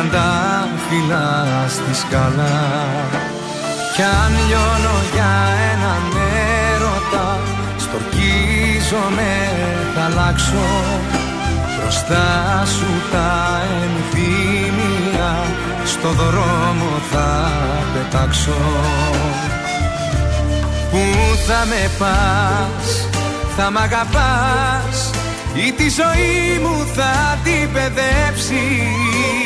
τριάντα 0.00 0.68
φύλλα 0.88 1.66
στη 1.68 1.94
σκάλα. 1.94 2.58
Κι 3.94 4.02
αν 4.02 4.32
λιώνω 4.48 4.98
για 5.14 5.32
έναν 5.72 6.02
έρωτα 6.72 7.38
στορκίζομαι 7.76 9.32
θα 9.94 10.04
αλλάξω. 10.04 10.68
Μπροστά 11.76 12.64
σου 12.66 12.90
τα 13.12 13.62
ενθύμια 13.82 15.32
στο 15.84 16.08
δρόμο 16.08 16.90
θα 17.10 17.50
πετάξω. 17.92 18.62
Πού 20.90 21.04
θα 21.46 21.64
με 21.66 21.90
πας, 21.98 23.08
θα 23.56 23.70
μ' 23.70 23.76
αγαπάς 23.76 25.10
ή 25.54 25.72
τη 25.72 25.88
ζωή 25.88 26.58
μου 26.62 26.86
θα 26.94 27.38
την 27.44 27.72
παιδέψεις 27.72 29.40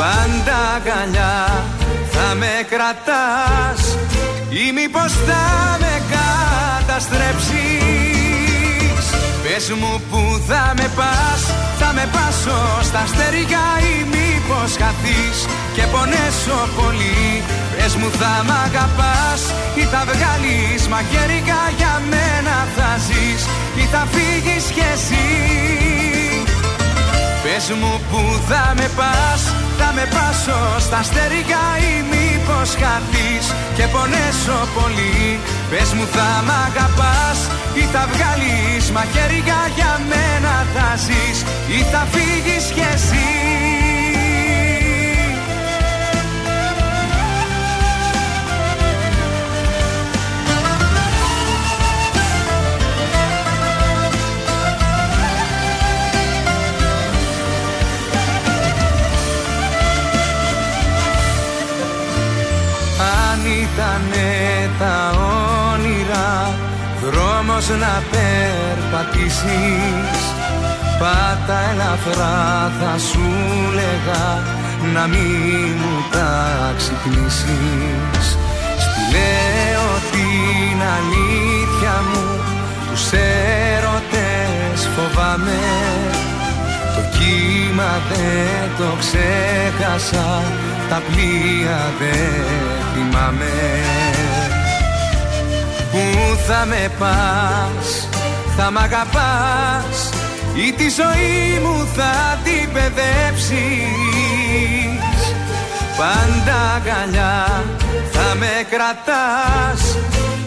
Πάντα 0.00 0.58
αγκαλιά 0.76 1.36
θα 2.12 2.26
με 2.40 2.54
κρατάς 2.70 3.80
ή 4.62 4.64
μήπως 4.76 5.12
θα 5.26 5.44
με 5.82 5.94
καταστρέψεις. 6.14 9.04
Πες 9.42 9.66
μου 9.80 9.94
που 10.10 10.20
θα 10.48 10.64
με 10.78 10.86
πας, 10.98 11.40
θα 11.80 11.88
με 11.96 12.04
πάσω 12.14 12.60
στα 12.88 13.02
στεριά 13.10 13.66
ή 13.92 13.94
μήπως 14.12 14.70
χαθείς 14.80 15.38
και 15.74 15.84
πονέσω 15.92 16.60
πολύ. 16.78 17.22
Πες 17.76 17.92
μου 17.94 18.08
θα 18.20 18.32
μ' 18.46 18.54
αγαπάς 18.66 19.40
ή 19.80 19.82
θα 19.92 20.02
βγάλεις 20.10 20.82
μαχαίρικα 20.92 21.60
για 21.78 21.94
μένα 22.10 22.56
θα 22.76 22.90
ζεις 23.06 23.42
ή 23.82 23.84
θα 23.92 24.02
φύγεις 24.12 24.64
κι 24.74 24.84
εσύ. 24.94 25.28
Πες 27.42 27.66
μου 27.80 27.92
που 28.10 28.20
θα 28.48 28.64
με 28.76 28.86
πας, 28.96 29.42
θα 29.80 29.92
με 29.96 30.04
πάσω 30.14 30.60
στα 30.86 31.00
στεριά 31.02 31.64
ή 31.90 31.92
μήπως 32.12 32.70
χαθείς 32.80 33.46
και 33.76 33.84
πονέσω 33.92 34.58
πολύ. 34.76 35.40
Πες 35.70 35.92
μου 35.96 36.06
θα 36.14 36.28
μ' 36.46 36.54
αγαπάς 36.66 37.38
ή 37.80 37.82
θα 37.92 38.02
βγάλεις 38.12 38.84
μαχαίρια 38.90 39.60
για 39.76 39.92
μένα 40.10 40.54
θα 40.74 40.88
ζεις 41.04 41.38
ή 41.78 41.78
θα 41.92 42.02
φύγεις 42.12 42.64
κι 42.74 42.84
εσύ 42.94 43.69
Αν 63.80 64.02
ήτανε 64.06 64.70
τα 64.78 64.96
όνειρα 65.72 66.30
δρόμος 67.02 67.68
να 67.68 68.02
περπατήσεις. 68.10 69.40
Πάτα 70.98 71.58
ελαφρά 71.72 72.72
θα 72.80 72.98
σου 72.98 73.26
λέγα 73.74 74.24
να 74.94 75.06
μην 75.06 75.72
μου 75.80 75.96
τα 76.12 76.74
ξυπνήσεις. 76.76 78.26
Στη 78.84 79.00
λέω 79.12 79.88
την 80.12 80.78
αλήθεια 80.96 81.94
μου 82.10 82.26
τους 82.90 83.04
έρωτες 83.12 84.88
φοβάμαι. 84.94 85.62
Το 86.94 87.02
κύμα 87.18 87.92
δεν 88.08 88.70
το 88.78 88.96
ξέχασα 88.98 90.42
Τα 90.88 91.02
πλοία 91.08 91.92
δεν 91.98 92.79
θυμάμαι 92.94 93.52
Πού 95.92 96.02
θα 96.46 96.64
με 96.66 96.90
πας, 96.98 98.08
θα 98.56 98.70
μ' 98.70 98.78
αγαπάς 98.78 100.10
Ή 100.54 100.72
τη 100.72 100.88
ζωή 100.88 101.58
μου 101.62 101.88
θα 101.96 102.38
την 102.44 102.72
παιδέψεις. 102.72 103.58
Πάντα 105.96 106.74
αγκαλιά 106.76 107.62
θα 108.12 108.34
με 108.38 108.66
κρατάς 108.70 109.96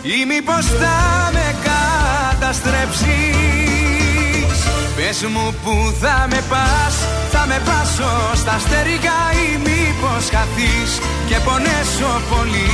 Ή 0.01 0.25
μήπως 0.25 0.65
θα 0.65 1.29
με 1.33 1.55
καταστρέψεις 1.63 4.02
Πες 4.95 5.19
μου 5.33 5.55
που 5.63 5.73
θα 6.01 6.27
με 6.29 6.41
πας 6.49 6.95
Θα 7.31 7.39
θα 7.43 7.45
με 7.47 7.61
πάσω 7.65 8.11
στα 8.41 8.55
στερικά 8.59 9.19
ή 9.45 9.47
μήπως 9.65 10.23
χαθείς 10.33 10.91
και 11.27 11.37
πονέσω 11.45 12.11
πολύ. 12.31 12.73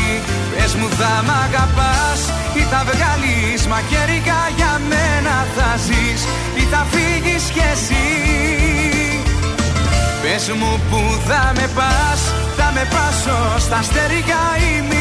Πες 0.51 0.71
μου 0.75 0.89
θα 0.99 1.13
μ' 1.25 1.33
αγαπάς 1.45 2.19
ή 2.59 2.61
θα 2.71 2.81
βγάλεις 2.89 3.61
μακερικά 3.73 4.41
για 4.57 4.73
μένα 4.89 5.35
θα 5.55 5.69
ζεις 5.85 6.21
ή 6.61 6.63
θα 6.71 6.81
φύγεις 6.91 7.43
κι 7.53 7.63
εσύ. 7.73 8.07
Πες 10.21 10.45
μου 10.59 10.71
που 10.89 11.01
θα 11.27 11.51
με 11.55 11.67
πας, 11.77 12.21
θα 12.57 12.67
με 12.75 12.83
πάσω 12.93 13.39
στα 13.65 13.79
στερικά 13.87 14.43
ή 14.69 14.73
μήπως 14.81 14.98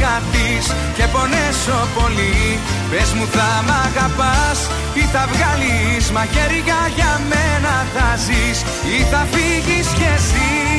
χαθείς 0.00 0.66
και 0.96 1.04
πονέσω 1.12 1.78
πολύ. 1.96 2.58
Πες 2.90 3.12
μου 3.16 3.26
θα 3.34 3.48
μ' 3.66 3.74
αγαπάς 3.86 4.58
ή 4.94 5.02
θα 5.12 5.24
βγάλεις 5.32 6.10
μαχαίρια 6.10 6.80
για 6.96 7.12
μένα 7.30 7.74
θα 7.94 8.08
ζεις 8.24 8.58
ή 8.96 8.98
θα 9.10 9.22
φύγεις 9.32 9.88
κι 9.98 10.06
εσύ 10.16 10.69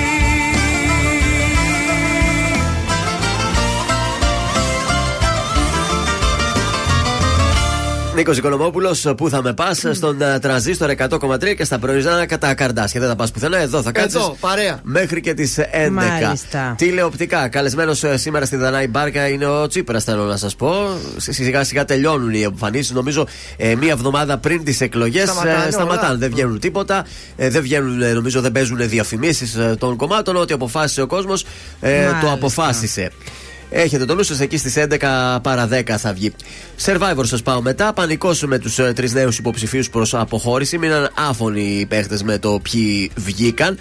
Νίκος 8.16 8.38
Οικονομόπουλος, 8.38 9.06
πού 9.18 9.30
θα 9.30 9.42
με 9.42 9.54
πας, 9.54 9.84
στον 9.92 10.18
uh, 10.36 10.42
τρανζίστορ 10.42 10.92
100,3 10.98 11.56
και 11.56 11.64
στα 11.64 11.80
πρωινά 11.80 12.26
κατά 12.26 12.54
καρδάσια. 12.54 13.00
Δεν 13.00 13.10
θα 13.10 13.16
πας 13.16 13.32
πουθενά, 13.32 13.58
εδώ 13.58 13.82
θα 13.82 13.92
κάτσεις. 13.92 14.16
Εδώ, 14.20 14.38
παρέα. 14.40 14.80
Μέχρι 14.84 15.22
και 15.22 15.34
τις 15.34 15.58
11. 15.60 15.90
Μάλιστα. 15.92 16.74
Τηλεοπτικά. 16.78 17.48
Καλεσμένος 17.48 18.04
σήμερα 18.14 18.46
στη 18.46 18.56
Δανάη 18.56 18.88
Μπάρκα 18.88 19.28
είναι 19.28 19.46
ο 19.46 19.68
Τσίπρας, 19.68 20.04
θέλω 20.04 20.24
να 20.24 20.38
σας 20.38 20.56
πω. 20.56 20.74
Σιγά 21.18 21.64
σιγά 21.64 21.86
τελειώνουν 21.86 22.34
οι 22.34 22.42
εμφανίσεις. 22.42 22.92
Νομίζω 22.92 23.28
ε, 23.58 23.76
μία 23.76 23.92
εβδομάδα 23.92 24.38
πριν 24.38 24.64
τις 24.64 24.82
εκλογές 24.82 25.30
Σταματάνε 25.30 25.72
σταματάνε. 25.72 26.08
όλα. 26.08 26.18
Δεν 26.18 26.30
βγαίνουν 26.30 26.60
τίποτα. 26.60 27.06
Ε, 27.36 27.50
δεν 27.50 27.62
βγαίνουν, 27.62 28.02
ε, 28.02 28.12
νομίζω 28.14 28.42
δεν 28.42 28.52
παίζουν 28.52 28.78
διαφημίσεις 28.90 29.58
των 29.78 29.96
κομμάτων. 29.96 30.36
Ό,τι 30.36 30.54
αποφάσισε 30.54 31.02
ο 31.02 31.08
κόσμος 31.08 31.46
ε, 31.82 32.00
το 32.06 32.12
Μάλιστα. 32.12 32.32
αποφάσισε. 32.32 33.12
Έχετε 33.74 34.06
το 34.06 34.16
νου 34.16 34.24
σα 34.24 34.44
εκεί 34.44 34.58
στις 34.58 34.76
11 34.78 35.40
παρα 35.42 35.68
10 35.72 35.90
θα 35.98 36.14
βγει. 36.14 36.34
Survivor 36.86 37.22
σας 37.24 37.42
πάω 37.42 37.62
μετά. 37.62 37.94
Πανικό 37.94 38.32
με 38.46 38.60
τους 38.60 38.80
ε, 38.80 38.94
τρεις 38.96 39.14
νέους 39.14 39.38
υποψηφίους 39.38 39.90
προς 39.90 40.14
αποχώρηση. 40.14 40.78
Μείναν 40.78 41.10
άφωνοι 41.30 41.62
οι 41.64 41.86
παίχτες 41.86 42.24
με 42.24 42.38
το 42.38 42.60
ποιοι 42.72 43.12
βγήκαν. 43.16 43.78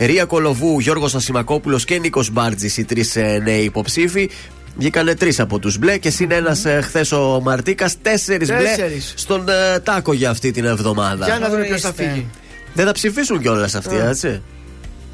Ρία 0.00 0.24
Κολοβού, 0.24 0.80
Γιώργος 0.80 1.14
Ασημακόπουλος 1.14 1.84
και 1.84 1.98
Νίκος 1.98 2.30
Μπάρτζης, 2.30 2.76
οι 2.76 2.84
τρεις 2.84 3.16
ε, 3.16 3.40
νέοι 3.44 3.62
υποψήφοι. 3.64 4.30
Βγήκανε 4.76 5.14
τρεις 5.14 5.40
από 5.40 5.58
τους 5.58 5.78
μπλε 5.78 5.98
και 5.98 6.10
συν 6.10 6.30
ένας 6.30 6.64
ε, 6.64 6.80
χθες 6.82 7.12
ο 7.12 7.40
Μαρτίκας. 7.42 7.96
Τέσσερις 8.02 8.48
μπλε 8.48 8.62
Τέσσερις. 8.62 9.12
στον 9.16 9.48
ε, 9.48 9.78
τάκο 9.80 10.12
για 10.12 10.30
αυτή 10.30 10.50
την 10.50 10.64
εβδομάδα. 10.64 11.24
Για 11.24 11.38
να 11.38 11.48
δούμε 11.48 11.60
ποιος 11.64 11.84
Ορίστε. 11.84 11.88
θα 12.04 12.10
φύγει. 12.10 12.26
Δεν 12.74 12.86
θα 12.86 12.92
ψηφίσουν 12.92 13.40
κιόλας 13.40 13.74
αυτοί, 13.74 13.94
Α. 13.96 14.08
έτσι. 14.08 14.42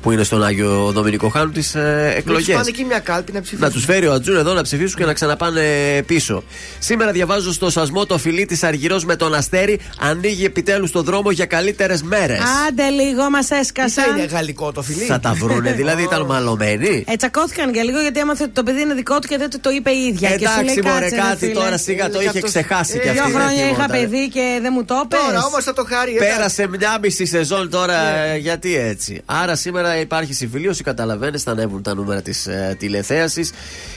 Που 0.03 0.13
είναι 0.13 0.23
στον 0.23 0.45
Άγιο 0.45 0.91
Δομηνικό 0.93 1.29
Χάνου 1.29 1.51
τις 1.51 1.75
ε, 1.75 1.79
Να 1.81 2.05
τους 2.09 2.15
εκλογέ. 2.17 2.53
πάνε 2.55 2.65
εκεί 2.69 2.85
μια 2.85 2.99
κάλπη 2.99 3.33
να 3.33 3.41
ψηφίσουν. 3.41 3.65
Να 3.67 3.71
τους 3.73 3.85
φέρει 3.85 4.07
ο 4.07 4.13
Ατζούν 4.13 4.37
εδώ 4.37 4.53
να 4.53 4.63
ψηφίσουν 4.63 4.97
και 4.99 5.05
να 5.05 5.13
ξαναπάνε 5.13 5.63
πίσω. 6.07 6.43
Σήμερα 6.79 7.11
διαβάζω 7.13 7.53
στο 7.53 7.71
σασμό 7.71 8.07
το 8.07 8.19
φιλί 8.19 8.45
της 8.47 8.63
Αργυρός 8.63 9.05
με 9.05 9.17
τον 9.17 9.35
Αστέρι. 9.35 9.81
Ανοίγει 9.99 10.45
επιτέλους 10.45 10.91
το 10.91 11.03
δρόμο 11.03 11.31
για 11.31 11.47
καλύτερες 11.47 12.03
μέρες. 12.03 12.39
Άντε 12.69 12.89
λίγο, 12.89 13.31
μας 13.31 13.47
Τι 13.47 13.49
θα 13.49 13.55
είναι 13.55 13.61
έσκασαν. 13.61 14.27
γαλλικό 14.31 14.73
το 14.73 14.83
φιλί; 14.83 15.05
Θα 15.05 15.21
τα 15.21 15.33
βρούνε, 15.33 15.73
δηλαδή 15.73 16.03
ήταν 16.03 16.27
μαλωμένοι. 16.31 17.05
Ε, 17.09 17.17
τσακώθηκαν 17.17 17.73
για 17.73 17.83
λίγο 17.85 18.01
γιατί 18.01 18.21
έμαθε 18.21 18.43
ότι 18.43 18.53
το 18.53 18.63
παιδί 18.63 18.81
είναι 18.81 18.95
δικό 18.95 19.19
του 19.19 19.29
και 19.29 19.37
δεν 19.37 19.51
του 19.51 19.61
το 19.61 19.71
είπε 19.71 19.91
η 19.91 20.07
ίδια. 20.07 20.29
και 20.37 20.47
σου 20.49 20.65
λέει, 20.65 20.75
Εντάξει, 20.79 20.83
μωρέ, 20.83 21.01
«Κάτσε, 21.01 21.15
ρε, 21.17 21.21
κάτι 21.23 21.37
φίλε». 21.39 21.53
τώρα 21.53 21.79
σιγά 21.79 22.11
το 22.11 22.19
Ε, 22.19 22.21
είχε 22.21 22.29
αυτός- 22.29 22.51
ξεχάσει 22.51 22.93
ε, 22.97 23.01
κι 23.01 23.09
αυτή. 23.09 23.21
Δύο 23.21 23.31
δεν 23.31 23.41
χρόνια 23.41 23.65
είχα 23.65 23.75
θυμόταν. 23.75 24.01
παιδί 24.01 24.29
και 24.29 24.59
δεν 24.63 24.73
μου 24.77 24.85
το 24.85 25.05
πες. 25.09 25.21
Τώρα 25.27 25.45
όμως 25.45 25.65
θα 25.65 25.73
το 25.73 25.85
χάρει. 25.89 26.15
εντάξει. 26.15 26.35
Πέρασε 26.35 26.67
μια 26.69 26.99
μισή 27.03 27.27
σεζόν 27.27 27.71
τώρα, 27.71 28.03
Ναι. 28.03 28.33
ε, 28.35 28.37
γιατί 28.37 28.77
έτσι. 28.77 29.21
Άρα 29.25 29.57
σήμερα 29.57 29.90
υπάρχει 29.99 30.35
συμφιλίωση, 30.35 30.83
καταλαβαίνετε, 30.83 31.39
θα 31.39 31.51
ανέβουν 31.51 31.83
τα 31.83 31.95
νούμερα 31.95 32.23
της 32.23 32.47
ε, 32.47 32.77
τηλεθέασης. 32.79 33.53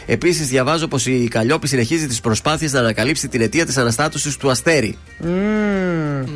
Επίσης, 0.06 0.48
διαβάζω 0.48 0.88
πως 0.88 1.06
η 1.06 1.28
Καλλιόπη 1.30 1.68
συνεχίζει 1.68 2.08
τις 2.08 2.22
προσπάθειες 2.22 2.72
να 2.72 2.80
ανακαλύψει 2.80 3.28
την 3.28 3.42
αιτία 3.42 3.66
της 3.66 3.78
αναστάτωσης 3.78 4.38
του 4.38 4.50
Αστέρι. 4.50 4.98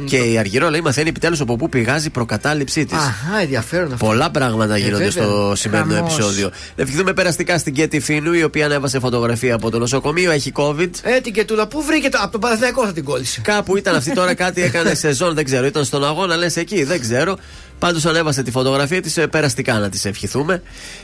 Και 0.05 0.17
η 0.17 0.37
Αργυρό 0.37 0.69
λέει: 0.69 0.81
Μαθαίνει 0.81 1.09
επιτέλους 1.09 1.39
από 1.39 1.55
πού 1.55 1.69
πηγάζει 1.69 2.07
η 2.07 2.09
προκατάληψή 2.09 2.85
της. 2.85 2.97
Αχά, 2.97 3.39
ενδιαφέρον 3.41 3.93
αυτό. 3.93 4.05
Πολλά 4.05 4.31
πράγματα 4.31 4.77
γίνονται 4.77 5.03
βέβαια. 5.03 5.23
στο 5.23 5.53
σημερινό 5.55 5.93
Χαμός. 5.93 6.13
επεισόδιο. 6.13 6.51
Να 6.75 6.83
ευχηθούμε 6.83 7.13
περαστικά 7.13 7.57
στην 7.57 7.73
Κέτη 7.73 7.99
Φίνου, 7.99 8.33
η 8.33 8.43
οποία 8.43 8.65
ανέβασε 8.65 8.99
φωτογραφία 8.99 9.55
από 9.55 9.69
το 9.69 9.79
νοσοκομείο. 9.79 10.31
Έχει 10.31 10.51
COVID. 10.55 10.89
Ε, 11.01 11.19
την 11.19 11.33
κετούλα, 11.33 11.67
πού 11.67 11.83
βρήκε 11.83 12.09
το. 12.09 12.17
Από 12.21 12.31
τον 12.31 12.41
Παναθηναϊκό 12.41 12.85
θα 12.85 12.93
την 12.93 13.03
κόλλησε. 13.03 13.41
Κάπου 13.41 13.77
ήταν 13.77 13.95
αυτή 13.95 14.13
τώρα, 14.13 14.33
κάτι 14.33 14.61
έκανε 14.61 14.93
σεζόν, 14.93 15.33
δεν 15.33 15.43
ξέρω. 15.43 15.65
Ήταν 15.65 15.83
στον 15.83 16.05
αγώνα, 16.05 16.35
λες 16.35 16.55
εκεί, 16.55 16.83
δεν 16.83 16.99
ξέρω. 16.99 17.37
Πάντως 17.79 18.05
ανέβασε 18.05 18.43
τη 18.43 18.51
φωτογραφία 18.51 19.01
της, 19.01 19.17
περαστικά 19.31 19.79
να 19.79 19.89
της 19.89 20.05
ευχηθούμε. 20.05 20.61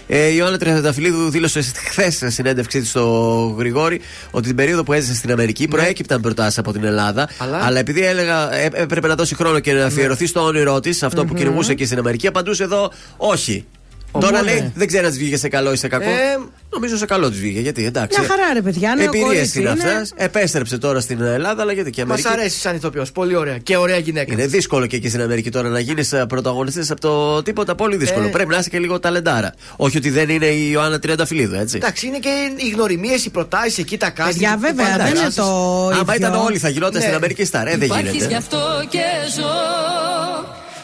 Ε, 0.08 0.28
η 0.28 0.34
Ιωάννα 0.38 0.58
Τριανταφυλλίδου 0.58 1.30
δήλωσε 1.30 1.62
χθες 1.62 2.16
σε 2.16 2.30
συνέντευξή 2.30 2.80
της 2.80 2.90
στο 2.90 3.56
Γρηγόρη 3.58 4.02
ότι 4.32 4.48
την 4.48 4.56
περίοδο 4.56 4.84
που 4.84 4.94
έζησε 4.94 5.16
στην 5.16 5.32
Αμερική 5.32 5.68
προέκυπταν 5.68 6.22
προτάσεις 6.22 6.58
από 6.58 6.72
την 6.74 6.84
Ελλάδα. 6.84 7.30
Αλλά- 7.38 7.80
επειδή 7.80 8.06
έλεγα 8.06 8.54
ε, 8.54 8.70
έπρεπε 8.74 9.08
να 9.08 9.16
δώσει 9.16 9.36
χρόνο 9.36 9.60
και 9.60 9.74
να 9.74 9.86
αφιερωθεί 9.86 10.26
στο 10.26 10.44
όνειρό 10.44 10.80
της, 10.80 11.04
αυτό 11.04 11.26
που 11.26 11.34
κυνηγούσε 11.34 11.72
εκεί 11.72 11.86
στην 11.86 11.98
Αμερική, 11.98 12.28
απαντούσε 12.28 12.64
εδώ 12.64 12.92
όχι. 13.18 13.66
Τώρα 14.20 14.32
Μόνο. 14.32 14.44
λέει 14.44 14.72
δεν 14.76 14.88
ξέρω 14.88 15.04
αν 15.06 15.10
της 15.10 15.20
βγήκε 15.20 15.38
σε 15.38 15.48
καλό 15.48 15.72
ή 15.72 15.76
σε 15.76 15.88
κακό. 15.88 16.10
Ε, 16.10 16.38
Νομίζω 16.70 16.98
σε 16.98 17.06
καλό 17.06 17.30
της 17.30 17.40
βγήκε. 17.40 17.60
Γιατί 17.60 17.86
εντάξει. 17.86 18.20
Μια 18.20 18.30
χαρά, 18.30 18.54
ρε 18.54 18.62
παιδιά, 18.62 18.96
νέο 18.96 19.06
Εμπειρίες 19.06 19.28
κορίτσι 19.30 19.60
είναι 19.62 19.70
είναι. 19.70 19.82
αυτές. 19.92 20.14
Επέστρεψε 20.16 20.78
τώρα 20.78 21.00
στην 21.00 21.22
Ελλάδα, 21.22 21.62
αλλά 21.62 21.74
γιατί 21.74 21.90
και 21.90 22.02
η 22.02 22.04
Μας 22.04 22.20
Αμερική. 22.20 22.42
αρέσει 22.42 22.60
σαν 22.60 22.76
ηθοποιός. 22.76 23.12
Πολύ 23.12 23.36
ωραία. 23.36 23.58
Και 23.58 23.78
ωραία 23.78 23.98
γυναίκα. 23.98 24.34
Είναι 24.34 24.46
δύσκολο 24.46 24.86
και 24.86 24.96
εκεί 24.96 25.10
στην 25.10 25.22
Αμερική 25.22 25.50
τώρα 25.52 25.70
να 25.70 25.80
γίνεις 25.80 26.14
πρωταγωνιστής 26.28 26.92
από 26.92 27.02
το 27.02 27.44
τίποτα. 27.44 27.76
Πολύ 27.76 27.96
δύσκολο. 27.96 28.26
Ε. 28.26 28.30
Πρέπει 28.30 28.50
να 28.50 28.58
είσαι 28.58 28.70
και 28.70 28.80
λίγο 28.80 29.00
ταλεντάρα. 29.00 29.54
Όχι 29.76 29.98
ότι 29.98 30.10
δεν 30.10 30.30
είναι 30.30 30.46
η 30.46 30.70
Ιωάννα 30.72 31.00
Τριανταφυλλίδου, 31.00 31.56
έτσι. 31.56 31.76
Εντάξει, 31.78 32.08
είναι 32.08 32.18
και 32.20 32.30
οι 32.56 32.70
γνωριμίες, 32.70 33.26
οι 33.26 33.30
προτάσεις 33.30 33.78
εκεί, 33.78 33.98
τα 33.98 34.10
κάστη. 34.10 34.32
Παιδιά, 34.34 34.58
βέβαια, 34.60 34.98
δεν 34.98 35.16
είναι 35.16 35.30
το 35.36 35.44
Άμα 35.88 36.00
ίδιο. 36.02 36.14
ήταν 36.28 36.36
όλοι 36.36 36.58
θα 36.58 36.70
γινόταν 36.70 36.94
Ναι. 36.94 37.02
στην 37.02 37.14
Αμερική 37.16 37.46
Σταρ. 37.46 37.68
Ε, 37.68 37.72
δεν 37.72 37.82
Υπάρχεις 37.82 38.12
γι' 38.12 38.18
γίνεται. 38.18 38.36
αυτό 38.36 38.60
και 38.90 39.00
ζω 39.36 39.50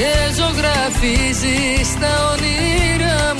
και 0.00 0.32
ζωγραφίζεις 0.34 1.98
τα 2.00 2.12
όνειρά 2.32 3.34
μου 3.34 3.39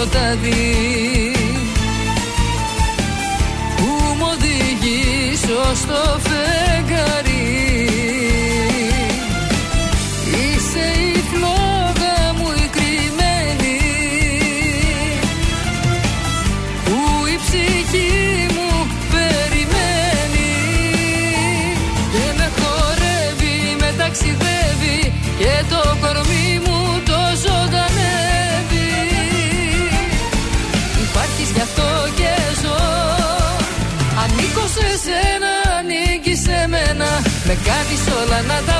σκοτάδι. 0.00 1.32
Που 3.76 4.14
μου 4.18 4.26
οδηγείς 4.32 5.42
ως 5.42 5.80
το 5.80 6.18
φεγγάρι 6.18 7.29
κάνεις 38.46 38.79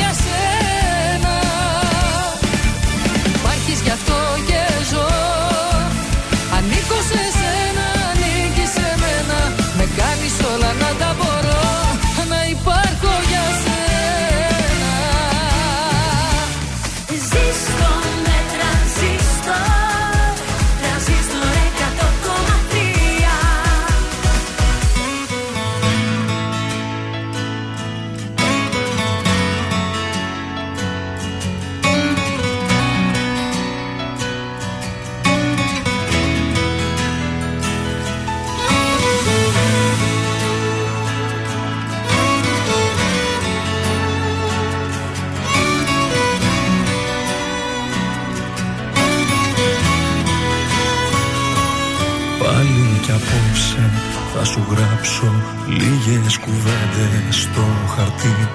γράψω 55.01 55.31
λίγες 55.67 56.37
κουβέντες 56.37 57.35
στο 57.35 57.65
χαρτί. 57.95 58.49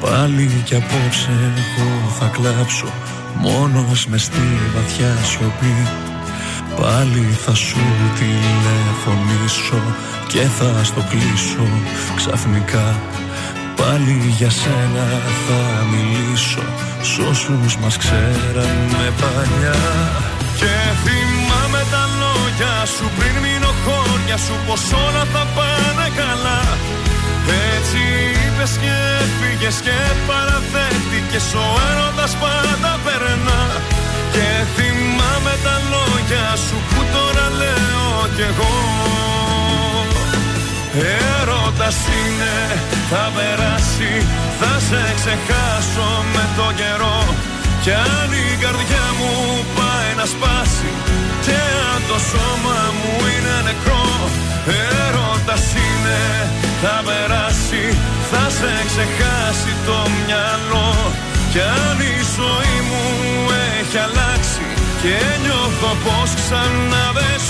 Πάλι 0.00 0.62
κι 0.64 0.74
απόψε 0.74 1.30
εγώ 1.56 2.10
θα 2.18 2.26
κλάψω 2.26 2.86
μόνος 3.34 4.06
μες 4.06 4.22
στη 4.22 4.46
βαθιά 4.74 5.16
σιωπή. 5.24 5.76
Πάλι 6.80 7.36
θα 7.44 7.54
σου 7.54 7.80
τηλεφωνήσω 8.18 9.82
και 10.28 10.40
θα 10.58 10.84
στο 10.84 11.04
κλείσω 11.10 11.66
ξαφνικά. 12.16 13.00
Πάλι 13.76 14.34
για 14.38 14.50
σένα 14.50 15.06
θα 15.46 15.84
μιλήσω 15.92 16.64
σ' 17.02 17.18
όσους 17.30 17.76
μας 17.76 17.96
ξέραμε 17.96 19.04
παλιά. 19.20 19.80
Και 20.58 20.74
θυμάμαι 21.02 21.82
τα 21.90 22.04
λόγια 22.20 22.86
σου 22.86 23.04
πριν 23.16 23.34
μείνω 23.42 23.72
χώρια 24.30 24.46
σου 24.46 24.56
πως 24.66 24.82
όλα 25.04 25.24
θα 25.32 25.44
πάνε 25.56 26.08
καλά. 26.20 26.60
Έτσι 27.74 28.00
είπες 28.44 28.72
και 28.82 28.94
έφυγες 29.22 29.76
και 29.86 29.98
παραδέχτηκες 30.28 31.46
ο 31.62 31.66
έρωτας 31.88 32.32
πάντα 32.42 32.92
περνά. 33.04 33.62
Και 34.34 34.48
θυμάμαι 34.74 35.54
τα 35.64 35.76
λόγια 35.92 36.46
σου 36.66 36.76
που 36.90 37.00
τώρα 37.14 37.46
λέω 37.60 38.14
κι 38.36 38.44
εγώ. 38.50 38.74
Έρωτας 41.38 41.98
είναι, 42.18 42.56
θα 43.10 43.24
περάσει, 43.36 44.12
θα 44.60 44.72
σε 44.88 45.02
ξεχάσω 45.18 46.08
με 46.34 46.44
το 46.56 46.66
καιρό. 46.80 47.20
Κι 47.82 47.92
αν 48.12 48.30
η 48.44 48.56
καρδιά 48.62 49.06
μου 49.18 49.32
πάει 49.76 49.89
να 50.20 50.26
σπάσει 50.34 50.92
Και 51.46 51.58
αν 51.92 52.00
το 52.10 52.18
σώμα 52.30 52.78
μου 52.98 53.12
είναι 53.32 53.56
νεκρό 53.68 54.08
Έρωτας 55.04 55.66
είναι, 55.84 56.22
θα 56.82 56.96
περάσει, 57.06 57.84
θα 58.30 58.44
σε 58.58 58.72
ξεχάσει 58.88 59.72
το 59.86 59.98
μυαλό. 60.16 60.92
Κι 61.52 61.60
αν 61.84 61.96
η 62.14 62.16
ζωή 62.36 62.76
μου 62.88 63.04
έχει 63.78 63.98
αλλάξει 64.06 64.66
Και 65.02 65.16
νιώθω 65.42 65.90
πως 66.04 66.30
ξανά 66.40 67.04
δεν 67.18 67.40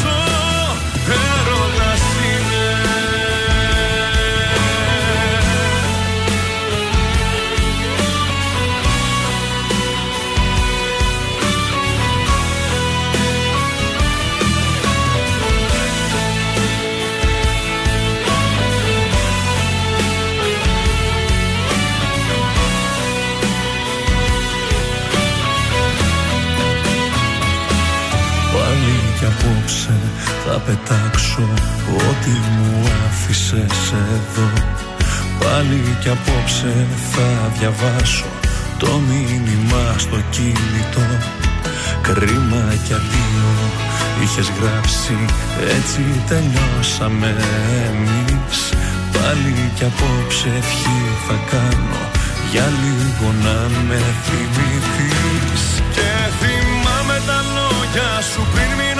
πετάξω. 30.66 31.49
Ό,τι 32.09 32.31
μου 32.31 32.89
άφησες 33.07 33.93
εδώ 34.16 34.49
Πάλι 35.45 35.97
κι 36.01 36.09
απόψε 36.09 36.87
θα 37.12 37.53
διαβάσω 37.59 38.27
το 38.78 39.01
μήνυμα 39.09 39.95
στο 39.97 40.19
κινητό. 40.31 41.07
Κρίμα 42.03 42.65
κι 42.85 42.93
αδείο 42.93 43.53
είχες 44.23 44.53
γράψει 44.61 45.16
έτσι 45.77 46.03
τελειώσαμε 46.28 47.35
εμείς. 47.87 48.59
Πάλι 49.12 49.70
κι 49.74 49.85
απόψε 49.85 50.49
ευχή 50.59 51.01
θα 51.27 51.37
κάνω 51.51 52.03
για 52.51 52.66
λίγο 52.82 53.27
να 53.45 53.59
με 53.89 54.01
θυμηθείς. 54.24 55.62
Και 55.95 56.11
θυμάμαι 56.41 57.16
τα 57.27 57.39
λόγια 57.57 58.11
σου 58.31 58.43
πριν 58.53 58.70
μείνω 58.78 58.99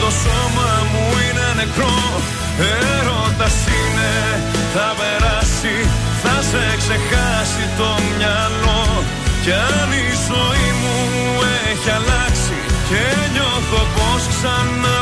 το 0.00 0.08
σώμα 0.22 0.70
μου 0.90 1.04
είναι 1.24 1.46
νεκρό. 1.60 1.96
Έρωτας 2.88 3.56
είναι, 3.78 4.12
θα 4.74 4.88
περάσει, 4.98 5.76
θα 6.22 6.36
σε 6.50 6.64
ξεχάσει 6.82 7.64
το 7.78 7.90
μυαλό. 8.16 8.84
Κι 9.42 9.52
αν 9.52 9.88
η 10.04 10.08
ζωή 10.28 10.68
μου 10.80 10.96
έχει 11.70 11.90
αλλάξει 11.98 12.58
Και 12.88 13.04
νιώθω 13.32 13.80
πως 13.96 14.22
ξανά 14.32 14.96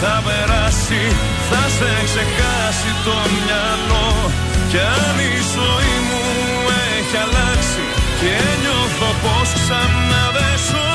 θα 0.00 0.14
περάσει 0.26 1.02
Θα 1.50 1.62
σε 1.76 1.90
ξεχάσει 2.08 2.90
το 3.06 3.16
μυαλό. 3.32 4.08
Κι 4.70 4.80
αν 5.00 5.16
η 5.32 5.36
ζωή 5.54 5.96
μου 6.08 6.24
έχει 6.94 7.16
αλλάξει 7.24 7.84
Και 8.20 8.34
νιώθω 8.62 9.10
πως 9.22 9.48
ξανά 9.58 10.24
δεν 10.36 10.56
ζω 10.68 10.92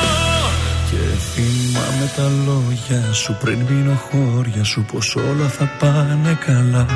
Και 0.88 1.02
θυμάμαι 1.30 2.06
τα 2.16 2.26
λόγια 2.46 3.12
σου 3.12 3.36
πριν 3.42 3.58
μείνω 3.68 3.96
χώρια 4.06 4.64
σου 4.64 4.84
Πως 4.92 5.16
όλα 5.16 5.48
θα 5.56 5.66
πάνε 5.80 6.38
καλά. 6.46 6.86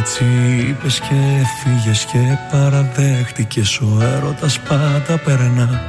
Έτσι 0.00 0.24
είπες 0.68 1.00
και 1.00 1.20
φύγε 1.58 1.94
και 2.12 2.38
παραδέχτηκες 2.50 3.80
ο 3.80 3.98
έρωτας 4.16 4.58
πάντα 4.60 5.18
περνά 5.24 5.82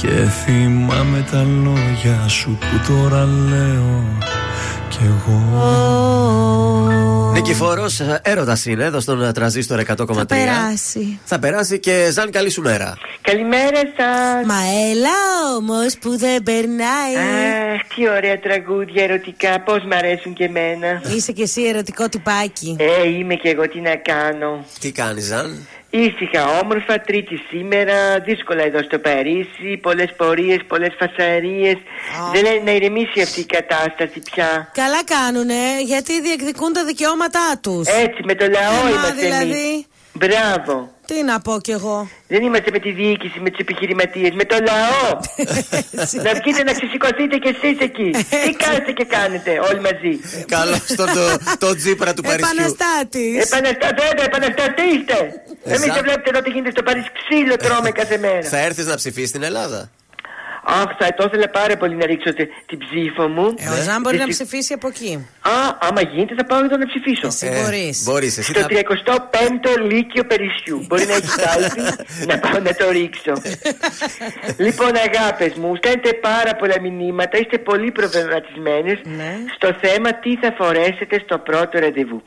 Και 0.00 0.08
θυμάμαι 0.08 1.26
τα 1.30 1.42
λόγια 1.42 2.28
σου 2.28 2.58
που 2.60 2.92
τώρα 2.92 3.24
λέω 3.24 4.18
κι 4.88 4.98
εγώ 5.02 5.70
Νικηφόρο, 7.32 7.86
έρωτας 8.22 8.66
είναι 8.66 8.84
εδώ 8.84 9.00
στον 9.00 9.32
τραζίστορ 9.32 9.80
100,3. 9.80 10.14
Θα 10.14 10.26
περάσει. 10.26 11.20
Θα 11.24 11.38
περάσει 11.38 11.78
και 11.78 12.08
Ζαν, 12.12 12.30
καλή 12.30 12.50
σου 12.50 12.62
μέρα. 12.62 12.96
Καλημέρα 13.20 13.80
σας. 13.96 14.46
Μα 14.46 14.60
έλα 14.90 15.56
όμως 15.56 15.98
που 16.00 16.18
δεν 16.18 16.42
περνάει. 16.42 17.14
Αχ, 17.74 17.80
τι 17.94 18.08
ωραία 18.08 18.38
τραγούδια 18.40 19.04
ερωτικά. 19.04 19.60
Πώς 19.60 19.84
μ' 19.84 19.92
αρέσουν 19.92 20.32
και 20.32 20.44
εμένα. 20.44 21.02
Είσαι 21.14 21.32
κι 21.32 21.42
εσύ 21.42 21.62
ερωτικό 21.62 22.08
τυπάκι. 22.08 22.76
Ε, 22.78 23.08
είμαι 23.08 23.34
κι 23.34 23.48
εγώ, 23.48 23.68
τι 23.68 23.80
να 23.80 23.96
κάνω. 23.96 24.64
Τι 24.80 24.92
κάνεις, 24.92 25.24
Ζαν; 25.24 25.66
Ήσυχα, 25.90 26.60
όμορφα, 26.62 27.00
τρίτη 27.00 27.36
σήμερα, 27.50 28.20
δύσκολα 28.20 28.62
εδώ 28.62 28.82
στο 28.82 28.98
Παρίσι, 28.98 29.76
πολλές 29.82 30.14
πορείες, 30.16 30.58
πολλές 30.66 30.94
φασαρίες. 30.98 31.76
Δεν 32.32 32.42
λένε 32.42 32.60
να 32.64 32.70
ηρεμήσει 32.70 33.20
αυτή 33.22 33.40
η 33.40 33.44
κατάσταση 33.44 34.22
πια. 34.32 34.70
Καλά 34.74 35.04
κάνουνε, 35.04 35.82
γιατί 35.84 36.20
διεκδικούν 36.20 36.72
τα 36.72 36.84
δικαιώματά 36.84 37.58
τους. 37.60 37.86
Έτσι, 37.86 38.22
με 38.24 38.34
το 38.34 38.46
λαό 38.48 38.86
Εμά, 38.86 38.90
είμαστε 38.90 39.20
δηλαδή. 39.22 39.50
εμείς. 39.50 39.84
Μπράβο. 40.12 40.90
Τι 41.10 41.22
να 41.22 41.40
πω 41.40 41.54
κι 41.60 41.70
εγώ; 41.70 42.08
Δεν 42.28 42.42
είμαστε 42.42 42.70
με 42.70 42.78
τη 42.78 42.90
διοίκηση, 42.92 43.40
με 43.40 43.50
τους 43.50 43.58
επιχειρηματίες, 43.58 44.30
με 44.40 44.44
το 44.44 44.56
λαό. 44.68 45.08
να 46.26 46.32
βγείτε 46.40 46.62
να 46.62 46.72
ξεσηκωθείτε 46.72 47.36
κι 47.42 47.48
εσείς 47.54 47.78
εκεί. 47.88 48.10
Τι 48.44 48.52
κάνετε 48.64 48.92
και 48.92 49.04
κάνετε 49.04 49.50
όλοι 49.68 49.80
μαζί; 49.80 50.12
Καλό 50.46 50.76
στον 50.94 51.06
το, 51.16 51.24
το 51.58 51.74
τζίπρα 51.76 52.14
του 52.14 52.22
Παρισιού. 52.22 52.48
Επαναστάτης. 52.54 53.44
Επαναστάτε, 53.46 54.02
επαναστατήστε. 54.24 55.18
Ε, 55.64 55.74
Εμείς 55.74 55.84
σαν- 55.86 55.94
δεν 55.94 56.02
βλέπετε 56.02 56.28
εδώ 56.32 56.40
τι 56.42 56.50
γίνεται 56.50 56.70
στο 56.70 56.82
Παρίσι. 56.82 57.08
Ξύλο 57.20 57.56
τρώμε 57.56 57.90
κάθε 57.90 58.16
μέρα. 58.18 58.42
Θα 58.48 58.58
έρθεις 58.58 58.86
να 58.86 58.94
ψηφίσεις 58.94 59.28
στην 59.28 59.42
Ελλάδα; 59.42 59.90
Αχ, 60.78 60.88
θα 60.98 61.06
το 61.16 61.24
ήθελα 61.28 61.48
πάρα 61.48 61.76
πολύ 61.76 61.94
να 61.94 62.06
ρίξω 62.06 62.34
τε- 62.34 62.48
την 62.66 62.78
ψήφο 62.78 63.28
μου. 63.28 63.46
Ε, 63.58 63.68
ο 63.68 63.82
Ζαν 63.86 64.00
μπορεί 64.02 64.16
να 64.16 64.24
Δυστυχ- 64.24 64.48
ψηφίσει 64.48 64.72
από 64.72 64.86
εκεί. 64.88 65.26
Α, 65.40 65.54
άμα 65.88 66.00
γίνεται 66.12 66.34
θα 66.34 66.44
πάω 66.44 66.64
εδώ 66.64 66.76
να 66.76 66.86
ψηφίσω. 66.86 67.26
Εσύ 67.26 67.46
μπορείς. 67.56 68.02
Μπορείς, 68.04 68.38
εσύ 68.38 68.50
Στο 68.50 68.60
θα... 68.60 68.66
35ο 68.70 69.72
Λύκειο 69.90 70.24
Περισσιού. 70.24 70.84
Μπορεί 70.88 71.04
να 71.06 71.14
έχεις 71.14 71.34
κάλπη 71.46 71.80
να 72.30 72.38
πάω 72.38 72.58
να 72.68 72.72
το 72.80 72.90
ρίξω. 72.90 73.32
λοιπόν, 74.66 74.92
αγάπες 75.08 75.52
μου, 75.54 75.76
στέλνετε 75.76 76.12
πάρα 76.12 76.52
πολλά 76.60 76.76
μηνύματα, 76.80 77.38
είστε 77.38 77.58
πολύ 77.58 77.90
προβληματισμένε 77.90 78.92
Ναι. 79.16 79.32
στο 79.56 79.68
θέμα 79.82 80.10
τι 80.22 80.36
θα 80.42 80.54
φορέσετε 80.58 81.20
στο 81.24 81.38
πρώτο 81.38 81.78
ραντεβού. 81.78 82.22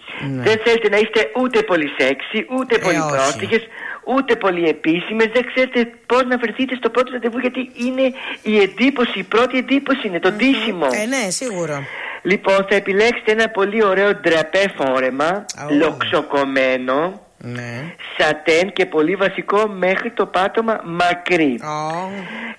Δεν 0.47 0.57
θέλετε 0.63 0.89
να 0.89 0.97
είστε 0.97 1.21
ούτε 1.41 1.57
πολύ 1.61 1.87
σεξι, 1.97 2.39
ούτε 2.59 2.77
πολύ 2.77 2.97
όχι. 2.97 3.67
Πρόστιχε, 4.03 4.19
ούτε 4.19 4.35
πολύ 4.35 4.67
επίσημες. 4.69 5.27
Δεν 5.33 5.45
ξέρετε 5.53 5.91
πώς 6.05 6.23
να 6.23 6.37
βρεθείτε 6.37 6.75
στο 6.75 6.89
πρώτο 6.89 7.11
ραντεβού, 7.11 7.37
γιατί 7.39 7.71
είναι 7.73 8.13
η 8.41 8.57
εντύπωση, 8.59 9.19
η 9.19 9.23
πρώτη 9.23 9.57
εντύπωση 9.57 10.07
είναι 10.07 10.19
το 10.19 10.31
ντύσιμο. 10.31 10.87
Ε, 10.91 11.05
ναι, 11.05 11.29
σίγουρο. 11.29 11.83
Λοιπόν, 12.21 12.55
θα 12.69 12.75
επιλέξετε 12.75 13.31
ένα 13.31 13.49
πολύ 13.49 13.83
ωραίο 13.85 14.15
ντραπέ 14.15 14.73
φόρεμα, 14.77 15.45
Ω. 15.69 15.73
λοξοκομμένο, 15.73 17.21
Ναι. 17.37 17.93
σατέν 18.17 18.73
και 18.73 18.85
πολύ 18.85 19.15
βασικό 19.15 19.67
μέχρι 19.67 20.11
το 20.11 20.25
πάτωμα 20.25 20.81
μακρύ. 20.83 21.59
Ω. 21.63 22.11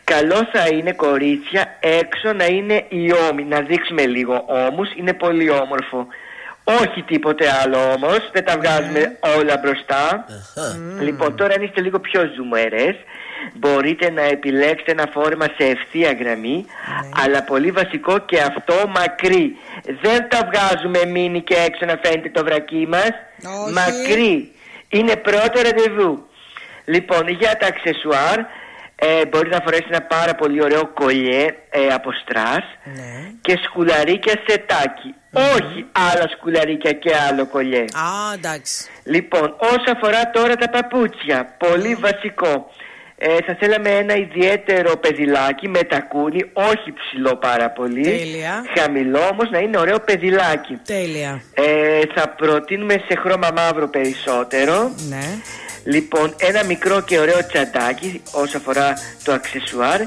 Καλό 0.05 0.49
θα 0.53 0.67
είναι 0.73 0.93
κορίτσια 0.93 1.77
έξω 1.81 2.33
να 2.33 2.45
είναι 2.45 2.85
οι 2.89 3.13
ώμοι, 3.31 3.45
να 3.45 3.61
δείξουμε 3.61 4.07
λίγο 4.07 4.45
ώμους, 4.47 4.89
είναι 4.97 5.13
πολύ 5.13 5.51
όμορφο. 5.51 6.07
Όχι 6.65 7.03
τίποτε 7.03 7.45
άλλο 7.63 7.93
όμως, 7.93 8.31
δεν 8.33 8.45
τα 8.45 8.57
βγάζουμε 8.59 9.17
όλα 9.39 9.57
μπροστά. 9.63 10.25
Λοιπόν, 11.01 11.37
τώρα 11.37 11.55
αν 11.55 11.63
είστε 11.63 11.81
λίγο 11.81 11.99
πιο 12.01 12.31
ζουμερές, 12.37 12.95
μπορείτε 13.55 14.11
να 14.11 14.23
επιλέξετε 14.23 14.91
ένα 14.93 15.09
φόρεμα 15.13 15.45
σε 15.45 15.67
ευθεία 15.67 16.13
γραμμή, 16.13 16.67
αλλά 17.25 17.43
πολύ 17.43 17.71
βασικό 17.71 18.19
και 18.19 18.41
αυτό 18.41 18.75
μακρύ. 18.89 19.57
Δεν 20.03 20.29
τα 20.29 20.51
βγάζουμε 20.53 21.05
μίνι 21.11 21.41
και 21.43 21.55
έξω 21.55 21.85
να 21.85 21.99
φαίνεται 22.03 22.29
το 22.31 22.45
βρακί 22.45 22.87
μας. 22.89 23.11
Όχι. 23.65 23.73
Μακρύ. 23.73 24.53
Είναι 24.89 25.17
πρώτο 25.17 25.61
ραντεβού. 25.63 26.27
Λοιπόν, 26.85 27.29
για 27.29 27.57
τα 27.57 27.67
αξεσουάρ, 27.67 28.39
ε, 28.97 29.27
μπορεί 29.27 29.49
να 29.49 29.61
φορέσει 29.61 29.87
ένα 29.89 30.03
πάρα 30.03 30.35
πολύ 30.35 30.63
ωραίο 30.63 30.87
κολλιέ 30.87 31.47
ε, 31.71 31.87
από 31.95 32.11
στρας 32.13 32.65
Ναι. 32.85 33.31
και 33.41 33.59
σκουλαρίκια 33.63 34.35
σετάκι. 34.47 35.15
Όχι 35.35 35.87
άλλα 35.93 36.29
σκουλαρίκια 36.37 36.93
και 36.93 37.11
άλλο 37.29 37.47
κολλιέ. 37.47 37.81
Α, 37.81 38.33
εντάξει. 38.35 38.85
Λοιπόν, 39.05 39.55
όσο 39.59 39.91
αφορά 39.97 40.31
τώρα 40.31 40.55
τα 40.55 40.69
παπούτσια, 40.69 41.55
πολύ 41.59 41.95
βασικό. 41.95 42.71
Ε, 43.19 43.37
θα 43.47 43.57
θέλαμε 43.61 43.91
ένα 43.91 44.17
ιδιαίτερο 44.17 44.97
πεδιλάκι 44.97 45.69
με 45.69 45.83
τακούνι, 45.83 46.51
όχι 46.53 46.93
ψηλό 46.93 47.37
πάρα 47.37 47.71
πολύ. 47.71 48.03
Τέλεια. 48.03 48.65
Χαμηλό 48.79 49.29
όμως 49.33 49.51
να 49.51 49.59
είναι 49.59 49.79
ωραίο 49.79 50.01
πεδιλάκι. 50.01 50.79
Τέλεια. 50.85 51.43
Ε, 51.55 52.01
θα 52.15 52.29
προτείνουμε 52.29 52.95
σε 53.09 53.19
χρώμα 53.21 53.49
μαύρο 53.57 53.89
περισσότερο. 53.89 54.95
Ναι. 55.09 55.39
Λοιπόν, 55.85 56.35
ένα 56.39 56.65
μικρό 56.65 57.01
και 57.01 57.19
ωραίο 57.19 57.47
τσαντάκι 57.47 58.23
όσο 58.33 58.57
αφορά 58.57 58.95
το 59.25 59.33
αξεσουάρ. 59.33 60.01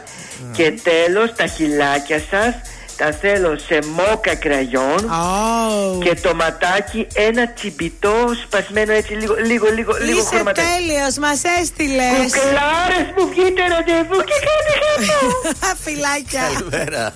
Και 0.52 0.74
τέλος, 0.84 1.36
τα 1.36 1.46
χυλάκια 1.46 2.20
σας 2.20 2.56
τα 2.98 3.12
θέλω 3.22 3.58
σε 3.68 3.80
μόκα 3.96 4.36
κραγιόν. 4.36 5.00
Ω. 5.10 6.00
Και 6.04 6.16
το 6.22 6.36
ματάκι 6.36 7.08
ένα 7.14 7.48
τσιμπιτό 7.54 8.16
σπασμένο 8.44 8.92
έτσι 8.92 9.14
λίγο, 9.14 9.36
λίγο, 9.46 9.68
λίγο, 9.72 9.94
λίγο 10.02 10.20
Είσαι 10.20 10.36
χρωματάκι. 10.36 10.68
τέλειος, 10.68 11.18
μας 11.18 11.42
έστειλες. 11.62 12.20
Κουκλάρες 12.24 13.08
που 13.16 13.28
βγείτε 13.28 13.62
ραντεβού 13.68 14.18
και 14.30 14.38
κάντε 14.48 14.74
χαμός. 14.80 15.34
Φιλάκια. 15.84 16.42
Καλημέρα. 16.54 17.14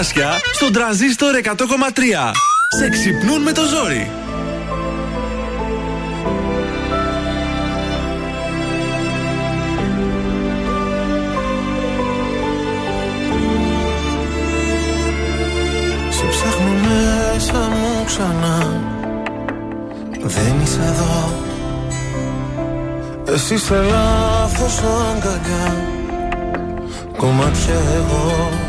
Καρδάσια 0.00 0.40
στον 0.52 0.72
τραζίστορ 0.72 1.34
100,3. 1.42 2.32
Σε 2.78 2.88
ξυπνούν 2.88 3.42
με 3.42 3.52
το 3.52 3.62
ζόρι. 3.64 4.10
Σε 16.10 16.26
ψάχνω 16.30 16.72
μέσα 16.82 17.58
μου 17.58 18.04
ξανά 18.06 18.82
Δεν 20.22 20.60
είσαι 20.62 20.80
εδώ 20.80 21.32
Εσύ 23.34 23.58
σε 23.58 23.74
λάθος 23.74 24.78
αγκαλιά 24.78 25.76
Κομμάτια 27.16 27.74
εγώ 27.74 28.68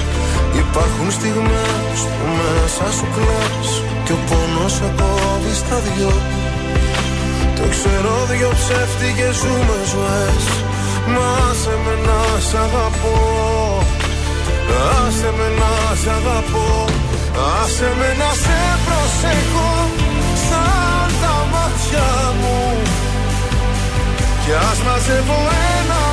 Υπάρχουν 0.73 1.11
στιγμές 1.11 1.97
που 2.15 2.25
μέσα 2.39 2.85
σου 2.97 3.07
κλαις 3.15 3.69
Και 4.05 4.13
ο 4.17 4.19
πόνος 4.27 4.71
σε 4.77 4.87
κόβει 4.99 5.53
στα 5.61 5.77
δυο. 5.85 6.13
Το 7.57 7.63
ξέρω 7.73 8.13
δυο 8.29 8.51
ψεύτικες 8.59 9.35
ζούμε 9.41 9.77
ζωές. 9.93 10.43
Μα 11.13 11.33
σε 11.61 11.73
με 11.83 11.95
να 12.07 12.21
σ' 12.47 12.55
αγαπώ. 12.65 13.17
Άσε 14.99 15.29
με 15.37 15.47
να 15.59 15.73
σ' 16.01 16.09
αγαπώ. 16.17 16.69
Άσε 17.57 17.89
με 17.99 18.09
να 18.21 18.31
σε 18.43 18.59
προσέχω 18.85 19.71
Σαν 20.47 21.09
τα 21.21 21.35
μάτια 21.51 22.09
μου. 22.39 22.59
Κι 24.43 24.53
ας 24.69 24.79
μαζεύω 24.85 25.39
ένα-ένα 25.77 26.10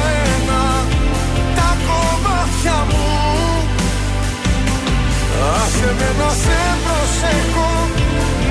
Άσε 5.56 5.94
με 5.98 6.08
να 6.18 6.30
σε 6.42 6.60
προσέχω 6.84 7.70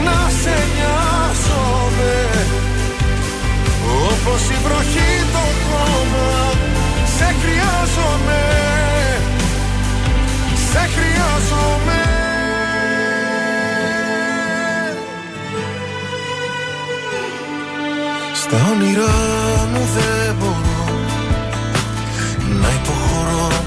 Να 0.05 0.19
σε 0.41 0.55
νοιάζομαι. 0.75 2.15
Όπως 4.09 4.41
η 4.49 4.57
βροχή 4.63 5.11
το 5.33 5.45
χώμα 5.67 6.51
Σε 7.17 7.35
χρειάζομαι. 7.41 8.41
Σε 10.71 10.79
χρειάζομαι. 10.95 12.01
Στα 18.33 18.57
όνειρά 18.71 19.15
μου 19.71 19.81
δεν 19.95 20.35
μπορώ 20.39 20.85
να 22.61 22.67
υποχωρώ 22.69 23.66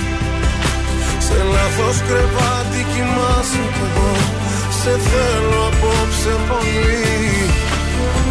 Σε 1.31 1.43
λάθος 1.53 1.97
κρεβάτι 2.07 2.81
κοιμάσαι 2.91 3.63
κι 3.75 3.83
εγώ. 3.87 4.11
Σε 4.79 4.93
θέλω 5.09 5.61
απόψε 5.71 6.33
πολύ. 6.49 7.09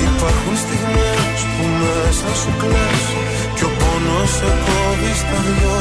Υπάρχουν 0.08 0.54
στιγμές 0.64 1.38
που 1.54 1.64
μέσα 1.80 2.30
σου 2.40 2.52
κλαις 2.60 3.04
Κι 3.56 3.64
ο 3.68 3.70
πόνος 3.78 4.30
σε 4.38 4.50
κόβει 4.64 5.12
στα 5.22 5.38
δυο. 5.46 5.78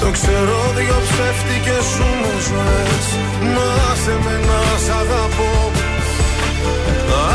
Το 0.00 0.08
ξέρω 0.16 0.58
δυο 0.76 0.98
ψεύτικες 1.06 1.84
σου 1.92 2.06
με 2.20 2.32
ζωές. 2.46 3.06
Μα 3.54 3.66
άσε 3.90 4.14
με 4.24 4.34
να 4.48 4.60
σ' 4.84 4.92
αγαπώ. 5.00 5.52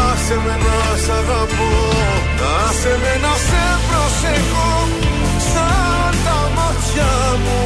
Άσε 0.09 0.35
με 0.45 0.55
να 0.65 0.79
σ' 1.03 1.11
αγαπώ. 1.19 1.71
Άσε 2.63 2.93
με 3.03 3.13
να 3.23 3.33
σε 3.47 3.63
προσεχώ 3.87 4.73
Σαν 5.51 6.13
τα 6.25 6.39
μάτια 6.55 7.11
μου 7.43 7.65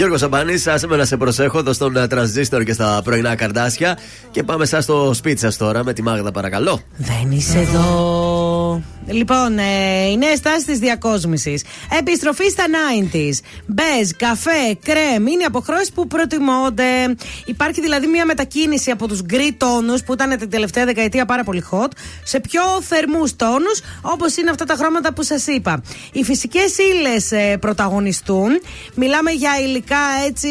Γιώργο 0.00 0.18
Σαμπάνης, 0.18 0.66
άσε 0.66 0.86
με 0.86 0.96
να 0.96 1.04
σε 1.04 1.16
προσέχω 1.16 1.58
εδώ 1.58 1.72
στον 1.72 1.96
ε, 1.96 2.06
τρανζίστορ 2.06 2.62
και 2.62 2.72
στα 2.72 3.00
πρωινά 3.04 3.34
καρδάσια. 3.34 3.98
Και 4.30 4.42
πάμε 4.42 4.64
σαν 4.64 4.82
στο 4.82 5.14
σπίτι 5.14 5.40
σας 5.40 5.56
τώρα 5.56 5.84
με 5.84 5.92
τη 5.92 6.02
Μάγδα, 6.02 6.30
παρακαλώ. 6.30 6.80
Δεν 6.96 7.30
είσαι 7.30 7.58
εδώ. 7.58 8.82
Λοιπόν, 9.10 9.58
ε, 9.58 10.04
οι 10.10 10.16
νέες 10.16 10.40
τάσεις 10.40 10.64
της 10.64 10.78
διακόσμησης. 10.78 11.64
Επιστροφή 11.98 12.48
στα 12.48 12.64
90s. 12.68 13.40
Μπεζ, 13.66 14.10
καφέ, 14.16 14.78
κρέμ 14.84 15.26
είναι 15.26 15.44
αποχρώσεις 15.44 15.92
που 15.92 16.06
προτιμώνται. 16.06 17.16
Υπάρχει 17.44 17.80
δηλαδή 17.80 18.06
μια 18.06 18.24
μετακίνηση 18.24 18.90
από 18.90 19.08
τους 19.08 19.22
γκρι 19.22 19.52
τόνους 19.52 20.02
που 20.02 20.12
ήταν 20.12 20.38
την 20.38 20.50
τελευταία 20.50 20.84
δεκαετία 20.84 21.24
πάρα 21.24 21.44
πολύ 21.44 21.64
hot 21.70 21.88
σε 22.24 22.40
πιο 22.40 22.62
θερμούς 22.82 23.36
τόνους 23.36 23.80
όπως 24.00 24.36
είναι 24.36 24.50
αυτά 24.50 24.64
τα 24.64 24.74
χρώματα 24.74 25.12
που 25.12 25.22
σας 25.22 25.46
είπα. 25.46 25.82
Οι 26.12 26.24
φυσικές 26.24 26.76
ύλες 26.78 27.32
ε, 27.32 27.56
πρωταγωνιστούν. 27.56 28.48
Μιλάμε 28.94 29.30
για 29.30 29.50
υλικά 29.60 30.02
έτσι 30.26 30.48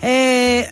ε, 0.00 0.10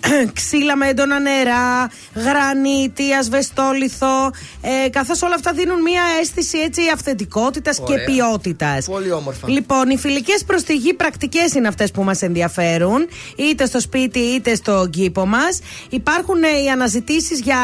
ξύλα 0.39 0.77
με 0.77 0.89
έντονα 0.89 1.19
νερά, 1.21 1.91
γρανίτη, 2.15 3.13
ασβεστόλιθο. 3.13 4.31
Ε, 4.61 4.89
Καθώς 4.89 5.23
όλα 5.23 5.35
αυτά 5.35 5.53
δίνουν 5.53 5.83
μια 5.83 6.03
αίσθηση 6.21 6.59
έτσι 6.59 6.83
αυθεντικότητας 7.13 7.77
και 7.77 7.93
Ωραία. 7.93 8.05
ποιότητας. 8.05 8.85
Πολύ 8.87 9.13
όμορφα. 9.13 9.49
Λοιπόν, 9.51 9.91
οι 9.91 9.97
φιλικές 9.99 10.45
προς 10.45 10.63
τη 10.63 10.75
γη 10.75 10.95
πρακτικές 10.95 11.53
είναι 11.55 11.69
αυτές 11.69 11.91
που 11.91 12.03
μας 12.03 12.23
ενδιαφέρουν, 12.23 13.09
είτε 13.37 13.67
στο 13.67 13.81
σπίτι 13.81 14.19
είτε 14.19 14.55
στο 14.55 14.87
κήπο 14.91 15.27
μας. 15.27 15.59
Υπάρχουν 15.91 16.43
ε, 16.43 16.63
οι 16.65 16.69
αναζητήσεις 16.71 17.41
για 17.41 17.57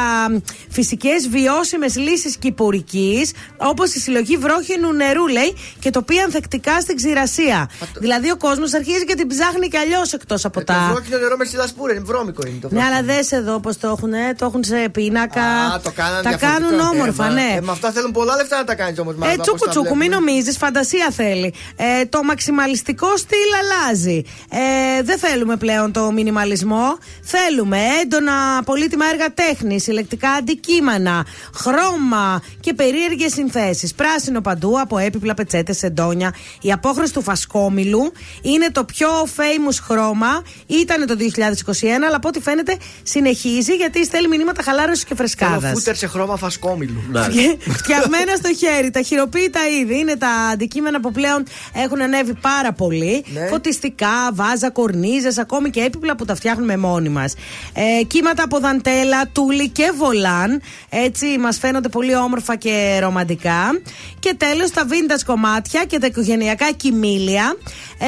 φυσικές 0.71 1.29
βιώσιμες 1.29 1.97
λύσεις 1.97 2.37
κυπουρικής, 2.37 3.33
όπως 3.57 3.95
η 3.95 3.99
συλλογή 4.01 4.37
βρόχινου 4.37 4.93
νερού, 4.93 5.27
λέει, 5.27 5.57
και 5.79 5.91
το 5.91 5.99
οποίο 5.99 6.23
ανθεκτικά 6.23 6.81
στην 6.81 6.97
ξηρασία. 6.97 7.71
Δηλαδή, 7.99 8.31
ο 8.31 8.37
κόσμος 8.37 8.75
αρχίζει 8.75 9.05
και 9.05 9.15
την 9.15 9.27
ψάχνει 9.29 9.69
κι 9.69 9.77
αλλιώς 9.77 10.13
εκτός 10.13 10.45
από 10.45 10.59
Το 10.59 10.65
τα. 10.65 10.89
βρόκινο 10.93 11.19
νερό 11.19 11.37
με 11.37 11.45
σιλασπούρ 11.45 11.91
είναι 11.91 12.01
βρώμικο 12.01 12.47
είναι 12.47 12.59
το 12.61 12.69
Ναι, 12.71 12.81
βρόκινο. 12.81 12.97
αλλά 12.99 13.07
δες 13.15 13.33
εδώ 13.33 13.61
πώς 13.61 13.77
το 13.79 13.87
έχουν, 13.89 14.13
το 14.39 14.45
έχουν 14.47 14.65
σε 14.65 14.89
πίνακα. 14.93 15.43
Α, 15.43 15.81
το 15.81 15.91
κάνανε 15.95 16.23
τα 16.23 16.29
διαφορετικά. 16.31 16.69
κάνουν 16.71 16.81
όμορφα, 16.93 17.25
Ε, 17.25 17.29
μα- 17.29 17.33
ναι. 17.35 17.55
ε, 17.57 17.61
με 17.61 17.71
αυτά 17.73 17.91
θέλουν 17.93 18.11
πολλά 18.13 18.37
λεφτά 18.37 18.57
να 18.57 18.65
τα 18.65 18.75
κάνεις 18.75 18.97
κάνει 18.97 19.09
όμω 19.25 19.35
Ε, 19.39 19.41
τσούκου 19.41 19.69
τσούκου, 19.69 19.97
μην 19.97 20.11
νομίζεις, 20.11 20.57
φαντασία 20.57 21.09
θέλει. 21.13 21.55
Ε, 21.77 22.05
το 22.05 22.23
μαξιμαλιστικό 22.23 23.17
στυλ 23.17 23.39
αλλάζει. 23.63 24.23
Ε, 24.51 25.03
δεν 25.03 25.19
θέλουμε 25.19 25.57
πλέον 25.57 25.93
το 25.93 26.13
μινιμαλισμό. 26.13 26.99
Θέλουμε 27.23 27.79
έντονα 28.03 28.63
πολύτιμα 28.65 29.05
έργα 29.13 29.35
τέχνης, 29.35 29.83
συλλεκτικά 29.83 30.31
αντικείμενα, 30.31 31.27
χρώμα 31.55 32.43
και 32.61 32.75
περίεργες 32.75 33.33
συνθέσεις. 33.33 33.95
Πράσινο 33.95 34.41
παντού 34.41 34.81
από 34.81 34.99
έπιπλα, 34.99 35.35
πετσέτες, 35.35 35.83
εντόνια. 35.83 36.35
Η 36.61 36.73
απόχρωση 36.73 37.13
του 37.13 37.23
φασκόμηλου 37.23 38.13
είναι 38.43 38.71
το 38.73 38.85
πιο 38.85 39.09
famous 39.37 39.77
χρώμα. 39.83 40.43
Ήταν 40.67 41.07
το 41.07 41.17
2021, 41.17 41.87
αλλά 42.07 42.17
από 42.17 42.29
ό,τι 42.29 42.41
φαίνεται 42.41 42.77
συνεχίζει 43.03 43.75
γιατί 43.75 44.05
στέλνει 44.05 44.29
μηνύματα 44.29 44.63
χαλάρωσης 44.63 45.05
και 45.05 45.15
φρεσκάδας. 45.15 45.73
φούτερ 45.73 45.97
σε 45.97 46.07
χρώμα 46.07 46.37
φασκόμηλου. 46.37 47.03
Φτιαγμένα 47.79 48.35
στο 48.37 48.55
χέρι, 48.55 48.91
τα 48.91 49.03
χειροποίητα 49.15 49.61
είδη 49.81 49.99
είναι 49.99 50.17
τα 50.17 50.29
αντικείμενα 50.53 51.01
που 51.01 51.13
πλέον 51.13 51.45
έχουν 51.73 52.01
ανέβει 52.03 52.35
πάρα 52.35 52.73
πολύ. 52.73 53.25
Ναι. 53.33 53.47
Φωτιστικά, 53.47 54.31
βάζα, 54.33 54.71
κορνίζες, 54.71 55.39
ακόμη 55.39 55.71
και 55.71 55.81
έπιπλα 55.81 56.17
που 56.17 56.25
τα 56.25 56.35
φτιάχνουμε 56.35 56.77
μόνοι 56.77 57.09
μας. 57.09 57.35
Ε, 57.73 58.03
κύματα 58.05 58.43
από 58.43 58.59
δαντέλα, 58.59 59.29
τούλι 59.33 59.69
και 59.69 59.93
βολάν. 59.97 60.61
Έτσι 60.91 61.27
μας 61.41 61.59
φαίνονται 61.59 61.89
πολύ 61.89 62.17
όμορφα 62.17 62.57
και 62.57 62.99
ρομαντικά. 63.01 63.81
Και 64.19 64.35
τέλος 64.37 64.71
τα 64.71 64.87
vintage 64.89 65.23
κομμάτια 65.27 65.85
και 65.85 65.99
τα 65.99 66.07
οικογενειακά 66.07 66.73
κοιμήλια. 66.77 67.57
Ε, 67.99 68.07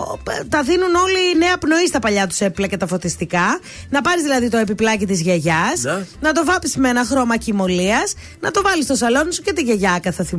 ο- 0.00 0.18
τα 0.48 0.62
δίνουν 0.62 0.94
όλοι 0.94 1.38
νέα 1.38 1.58
πνοή 1.58 1.86
στα 1.86 1.98
παλιά 1.98 2.26
τους 2.26 2.40
έπιπλα 2.40 2.66
και 2.66 2.76
τα 2.76 2.86
φωτιστικά. 2.86 3.58
Να 3.90 4.00
πάρεις 4.00 4.22
δηλαδή 4.22 4.48
το 4.48 4.56
επιπλάκι 4.56 5.06
της 5.06 5.20
γιαγιάς, 5.20 5.82
Ναι. 5.82 6.06
να 6.20 6.32
το 6.32 6.44
βάψει 6.44 6.80
με 6.80 6.88
ένα 6.88 7.04
χρώμα 7.04 7.36
κοιμωλίας, 7.36 8.14
να 8.40 8.50
το 8.50 8.62
βάλεις 8.62 8.84
στο 8.84 8.94
σαλόνι 8.94 9.32
σου 9.34 9.42
και 9.42 9.52
τη 9.52 9.62
γιαγιάκα 9.62 10.12
θα 10.12 10.24
θυμάσαι 10.24 10.36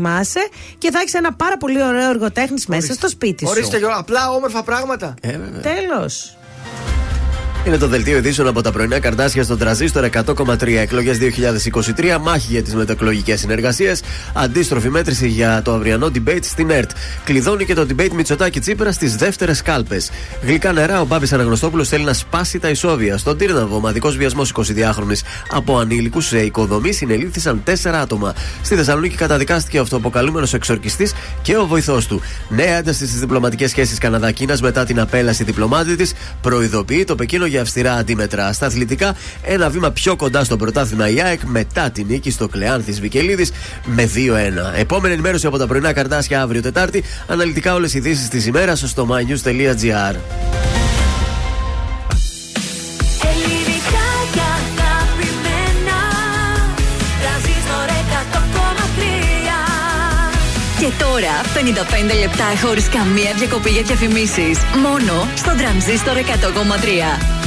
και 0.78 0.92
θα 0.92 1.00
έχεις 1.00 1.14
ένα 1.14 1.34
πάρα 1.34 1.58
πολύ 1.58 1.84
ωραίο 1.84 2.10
εργοτέχνης 2.10 2.66
μέσα 2.68 2.94
στο 2.94 3.10
σπίτι 3.10 3.46
σου. 3.46 3.52
Ορίστε, 3.52 3.78
Γιώργο, 3.78 3.98
απλά 4.00 4.32
όμορφα 4.32 4.64
πράγματα. 4.64 5.14
Ε, 5.22 5.38
βέβαια. 5.38 5.62
Τέλος. 5.62 6.38
Είναι 7.66 7.78
το 7.78 7.88
δελτίο 7.88 8.18
ειδήσεων 8.18 8.48
από 8.48 8.62
τα 8.62 8.72
πρωινά 8.72 9.00
καρτάσια 9.00 9.44
στον 9.44 9.58
τραζίστορ 9.58 10.10
100,3 10.14 10.68
εκλογές 10.68 11.18
2023. 11.18 12.18
Μάχη 12.22 12.48
για 12.52 12.64
τις 12.64 12.76
μετακλογικέ 12.76 13.36
συνεργασίες. 13.36 14.02
Αντίστροφη 14.34 14.90
μέτρηση 14.90 15.28
για 15.28 15.62
το 15.62 15.74
αυριανό 15.74 16.12
debate 16.16 16.44
στην 16.44 16.70
ΕΡΤ. 16.70 16.92
Κλειδώνει 17.24 17.66
και 17.66 17.74
το 17.74 17.88
debate 17.90 18.12
Μητσοτάκη 18.14 18.60
Τσίπρα 18.60 18.92
στις 18.92 19.16
δεύτερες 19.16 19.62
κάλπες. 19.62 20.12
Γλυκά 20.42 20.72
νερά, 20.72 21.02
ο 21.02 21.06
Μπάμπης 21.06 21.34
Αναγνωστόπουλος 21.34 21.90
θέλει 21.90 22.04
να 22.04 22.14
σπάσει 22.14 22.60
τα 22.60 22.70
ισόβια. 22.70 23.18
Στον 23.18 23.38
Τύρναβο, 23.38 23.76
ομαδικός 23.76 24.18
βιασμός 24.18 24.50
22χρονη 24.50 25.16
από 25.52 25.78
ανήλικους 25.78 26.26
σε 26.26 26.40
οικοδομή 26.40 26.92
συνελήφθησαν 26.92 27.64
4 27.64 28.00
άτομα. 28.02 28.34
Στη 28.62 28.76
Θεσσαλονίκη 28.76 29.16
καταδικάστηκε 29.16 29.80
ο 29.80 29.82
αυτοαποκαλούμενο 29.82 30.48
εξορκιστής 30.54 31.14
και 31.42 31.58
ο 31.58 31.66
βοηθός 31.66 32.08
του. 32.08 32.22
Νέα 32.50 32.78
ένταση 32.78 33.08
στις 33.08 33.20
διπλωματικές 33.20 33.70
σχέσεις 33.70 33.98
Καναδά-Κίνας 33.98 34.62
μετά 34.62 34.86
την 34.86 35.00
απέλαση 35.00 35.44
διπλωμάτη 35.44 35.96
της 35.96 36.14
προειδοποιεί 36.42 37.04
το 37.04 37.16
Πεκίνο 37.16 37.48
για 37.50 37.62
αυστηρά 37.62 37.94
αντίμετρα. 37.94 38.54
Στα 38.54 38.66
αθλητικά, 38.66 39.16
ένα 39.42 39.70
βήμα 39.70 39.92
πιο 39.92 40.16
κοντά 40.16 40.44
στο 40.44 40.58
πρωτάθλημα 40.58 41.10
η 41.10 41.22
ΑΕΚ 41.22 41.40
μετά 41.44 41.90
την 41.90 42.06
νίκη 42.10 42.32
στο 42.32 42.48
Κλεάνθη 42.48 42.92
Βικελίδης 42.92 43.52
με 43.86 44.10
2-1. 44.16 44.80
Επόμενη 44.80 45.14
ενημέρωση 45.14 45.48
από 45.48 45.58
τα 45.58 45.68
πρωινά 45.68 45.94
καρτάσια 45.94 46.42
αύριο 46.42 46.62
Τετάρτη. 46.62 47.04
Αναλυτικά 47.28 47.74
όλες 47.74 47.94
οι 47.94 47.98
ειδήσεις 47.98 48.28
της 48.28 48.46
ημέρας 48.46 48.84
στο 48.88 49.08
mynews.gr. 49.10 50.16
Ελληνικά 53.32 54.08
και 54.34 54.42
αγαπημένα 54.80 56.00
Τρανζίστορ 57.22 57.88
100,3 60.76 60.80
Και 60.80 60.92
τώρα 61.04 61.42
55 62.14 62.20
λεπτά 62.20 62.46
χωρίς 62.68 62.90
καμία 62.90 63.34
διακοπή 63.38 63.70
για 63.70 63.82
διαφημίσεις. 63.82 64.60
Μόνο 64.84 65.28
στο 65.36 65.52
τρανζίστορ 65.58 66.18
100,3. 66.18 67.39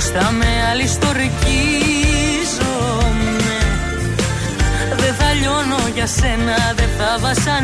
Μπροστά 0.00 0.30
με 0.30 0.46
άλλη 0.70 0.86
στορκίζομαι 0.86 1.30
Δεν 4.96 5.14
θα 5.18 5.32
λιώνω 5.32 5.80
για 5.94 6.06
σένα, 6.06 6.56
δεν 6.76 6.88
θα 6.98 7.18
βασανίζομαι. 7.20 7.62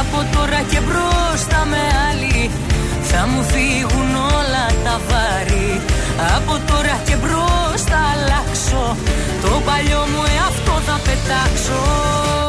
Από 0.00 0.18
τώρα 0.36 0.60
και 0.70 0.80
μπροστά 0.80 1.64
με 1.70 1.82
άλλη 2.08 2.50
θα 3.02 3.26
μου 3.26 3.42
φύγουν 3.42 4.14
όλα 4.38 4.66
τα 4.84 5.00
βάρη. 5.08 5.80
Από 6.36 6.54
τώρα 6.66 7.00
και 7.06 7.16
μπροστά 7.16 7.98
αλλάξω 8.12 8.96
Το 9.42 9.62
παλιό 9.66 10.02
μου 10.12 10.22
εαυτό 10.36 10.74
θα 10.86 11.00
πετάξω 11.04 12.47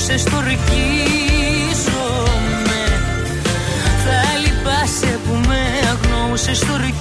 που 0.00 0.06
μισούσες 0.06 0.20
στορκίζομαι 0.20 0.60
Θα 4.04 4.18
λυπάσαι 4.42 5.18
που 5.24 5.34
με 5.48 5.60
αγνοούσες 5.92 6.56
στορκίζομαι 6.56 6.98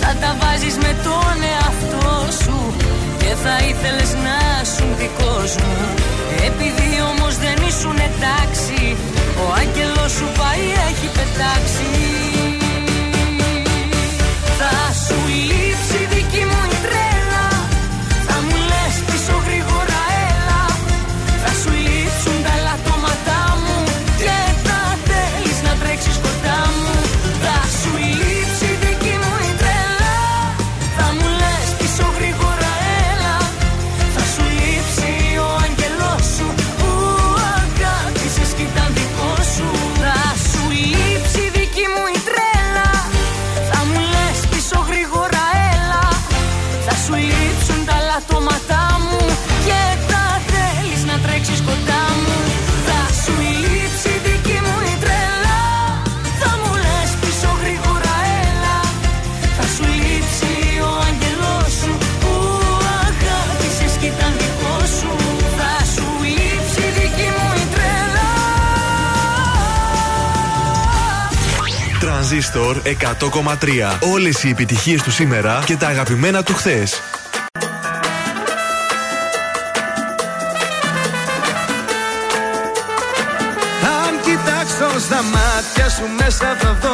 Θα 0.00 0.10
τα 0.20 0.36
βάζεις 0.40 0.76
με 0.76 0.96
τον 1.06 1.34
εαυτό 1.52 2.10
σου 2.42 2.58
Και 3.18 3.34
θα 3.42 3.56
ήθελες 3.70 4.12
να 4.26 4.64
σου 4.74 4.86
δικός 4.98 5.50
μου 5.56 5.78
Επειδή 6.48 6.90
όμως 7.12 7.34
δεν 7.36 7.56
ήσουν 7.68 7.96
εντάξει 8.10 8.96
Ο 9.42 9.44
άγγελος 9.60 10.12
σου 10.12 10.26
πάει 10.38 10.66
έχει 10.88 11.08
πετάξει 11.16 12.21
τρανζίστορ 72.52 72.82
100,3. 72.84 74.12
Όλες 74.12 74.42
οι 74.42 74.48
επιτυχίες 74.48 75.02
του 75.02 75.10
σήμερα 75.10 75.62
και 75.66 75.76
τα 75.76 75.86
αγαπημένα 75.86 76.42
του 76.42 76.54
χθες. 76.54 77.00
Αν 84.04 84.20
κοιτάξω 84.22 85.00
στα 85.00 85.22
μάτια 85.22 85.88
σου 85.88 86.04
μέσα 86.18 86.56
θα 86.58 86.78
δω 86.82 86.91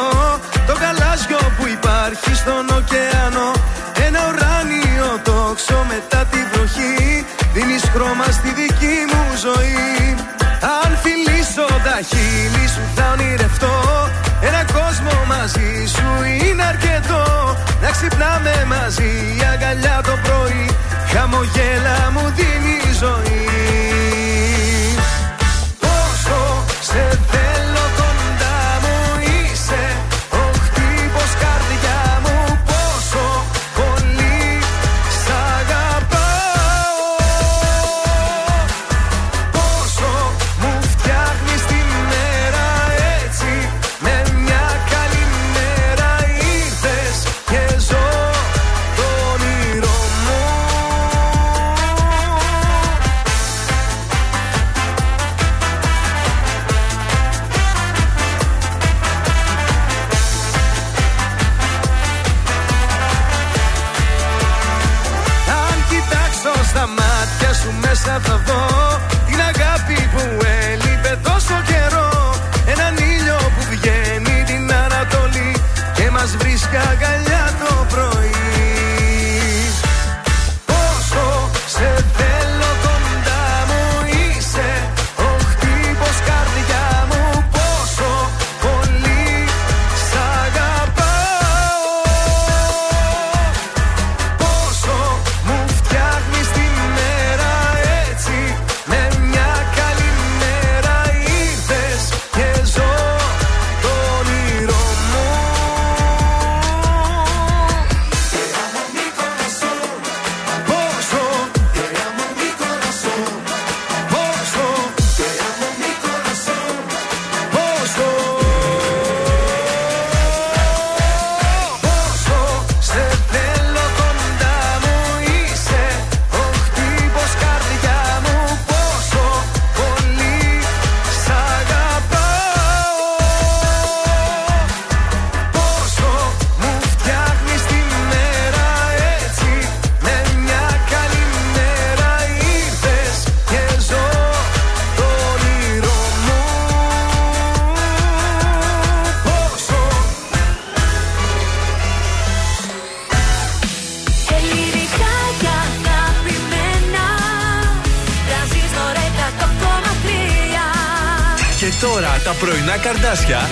μαζί 18.89 19.11
η 19.37 19.41
αγκαλιά 19.53 20.01
το 20.03 20.15
πρωί. 20.23 20.65
Χαμογέλα 21.13 22.11
μου 22.13 22.33
δίνει 22.35 22.48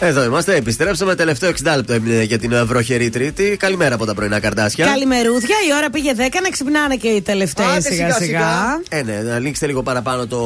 Εδώ 0.00 0.24
είμαστε, 0.24 0.54
επιστρέψαμε. 0.56 1.14
Τελευταίο 1.14 1.50
60 1.50 1.72
λεπτό 1.76 1.92
έμεινε 1.92 2.22
για 2.22 2.38
την 2.38 2.66
βροχερή 2.66 3.10
Τρίτη. 3.10 3.56
Καλημέρα 3.58 3.94
από 3.94 4.04
τα 4.06 4.14
πρωινά 4.14 4.40
καρδάσια. 4.40 4.86
Καλημερούδια, 4.86 5.56
η 5.70 5.76
ώρα 5.76 5.90
πήγε 5.90 6.12
10 6.16 6.20
να 6.42 6.48
ξυπνάνε 6.48 6.96
και 6.96 7.08
οι 7.08 7.20
τελευταίοι 7.22 7.66
Άντε, 7.66 7.80
σιγά 7.80 8.12
σιγά. 8.12 8.80
Ε, 8.88 9.02
ναι, 9.02 9.20
να 9.22 9.34
ανοίξετε 9.34 9.66
λίγο 9.66 9.82
παραπάνω 9.82 10.26
το 10.26 10.38